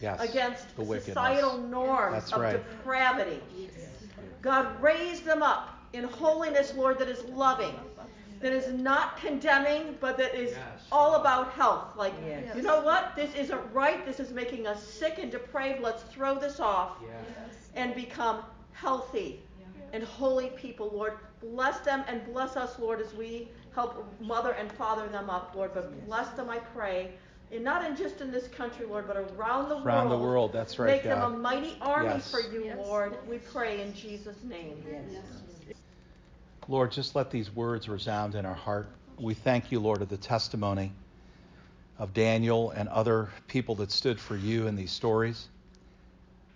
yes, 0.00 0.20
against 0.20 0.76
societal 0.76 1.58
norms 1.58 2.14
That's 2.14 2.32
of 2.32 2.40
right. 2.40 2.52
depravity. 2.52 3.40
God, 4.40 4.80
raise 4.82 5.20
them 5.20 5.42
up 5.42 5.78
in 5.92 6.04
holiness, 6.04 6.74
Lord, 6.74 6.98
that 6.98 7.08
is 7.08 7.24
loving 7.24 7.74
that 8.40 8.52
is 8.52 8.72
not 8.72 9.16
condemning, 9.16 9.96
but 10.00 10.16
that 10.18 10.34
is 10.34 10.50
yes. 10.50 10.86
all 10.92 11.14
about 11.14 11.52
health. 11.52 11.96
Like, 11.96 12.14
yes. 12.26 12.54
you 12.56 12.62
know 12.62 12.80
what? 12.80 13.14
This 13.16 13.34
isn't 13.34 13.60
right. 13.72 14.04
This 14.04 14.20
is 14.20 14.32
making 14.32 14.66
us 14.66 14.82
sick 14.82 15.18
and 15.18 15.30
depraved. 15.30 15.80
Let's 15.80 16.02
throw 16.04 16.38
this 16.38 16.60
off 16.60 16.96
yes. 17.02 17.68
and 17.74 17.94
become 17.94 18.42
healthy 18.72 19.42
and 19.94 20.02
holy 20.02 20.50
people, 20.50 20.90
Lord. 20.92 21.14
Bless 21.40 21.78
them 21.80 22.04
and 22.08 22.24
bless 22.32 22.56
us, 22.56 22.78
Lord, 22.78 23.00
as 23.00 23.14
we 23.14 23.48
help 23.74 24.04
mother 24.20 24.52
and 24.52 24.70
father 24.72 25.06
them 25.08 25.30
up, 25.30 25.52
Lord. 25.54 25.70
But 25.72 26.04
bless 26.06 26.28
them, 26.30 26.50
I 26.50 26.58
pray. 26.58 27.12
And 27.52 27.62
not 27.62 27.84
in 27.84 27.94
just 27.94 28.20
in 28.20 28.32
this 28.32 28.48
country, 28.48 28.86
Lord, 28.86 29.06
but 29.06 29.16
around 29.16 29.68
the 29.68 29.76
around 29.76 29.84
world. 29.84 29.86
Around 29.86 30.08
the 30.08 30.18
world, 30.18 30.52
that's 30.52 30.78
right. 30.78 30.88
Make 30.88 31.04
God. 31.04 31.22
them 31.22 31.34
a 31.34 31.38
mighty 31.38 31.76
army 31.80 32.18
for 32.20 32.40
you, 32.40 32.74
Lord. 32.76 33.16
We 33.28 33.38
pray 33.38 33.82
in 33.82 33.94
Jesus' 33.94 34.42
name. 34.42 34.82
Lord, 36.66 36.92
just 36.92 37.14
let 37.14 37.30
these 37.30 37.54
words 37.54 37.88
resound 37.88 38.34
in 38.34 38.46
our 38.46 38.54
heart. 38.54 38.88
We 39.18 39.34
thank 39.34 39.70
you, 39.70 39.80
Lord, 39.80 40.00
of 40.00 40.08
the 40.08 40.16
testimony 40.16 40.92
of 41.98 42.14
Daniel 42.14 42.70
and 42.70 42.88
other 42.88 43.28
people 43.48 43.74
that 43.76 43.92
stood 43.92 44.18
for 44.18 44.36
you 44.36 44.66
in 44.66 44.74
these 44.74 44.90
stories. 44.90 45.48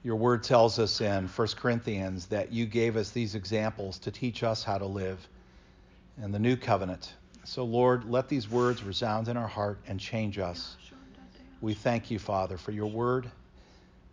Your 0.03 0.17
word 0.17 0.43
tells 0.43 0.79
us 0.79 1.01
in 1.01 1.29
1 1.29 1.49
Corinthians 1.57 2.27
that 2.27 2.53
you 2.53 2.65
gave 2.65 2.97
us 2.97 3.11
these 3.11 3.35
examples 3.35 3.99
to 4.01 4.11
teach 4.11 4.43
us 4.43 4.65
how 4.65 4.79
to 4.79 4.87
live 4.87 5.29
in 6.23 6.33
the 6.33 6.39
new 6.39 6.57
covenant. 6.57 7.13
So, 7.45 7.65
Lord, 7.65 8.05
let 8.05 8.29
these 8.29 8.49
words 8.49 8.83
resound 8.83 9.29
in 9.29 9.37
our 9.37 9.49
heart 9.49 9.79
and 9.87 10.01
change 10.01 10.39
us. 10.39 10.77
We 11.61 11.75
thank 11.75 12.11
you, 12.11 12.19
Father, 12.19 12.57
for 12.57 12.73
your 12.73 12.87
word. 12.87 13.31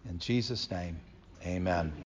In 0.09 0.19
Jesus' 0.19 0.69
name, 0.69 0.99
amen. 1.45 1.93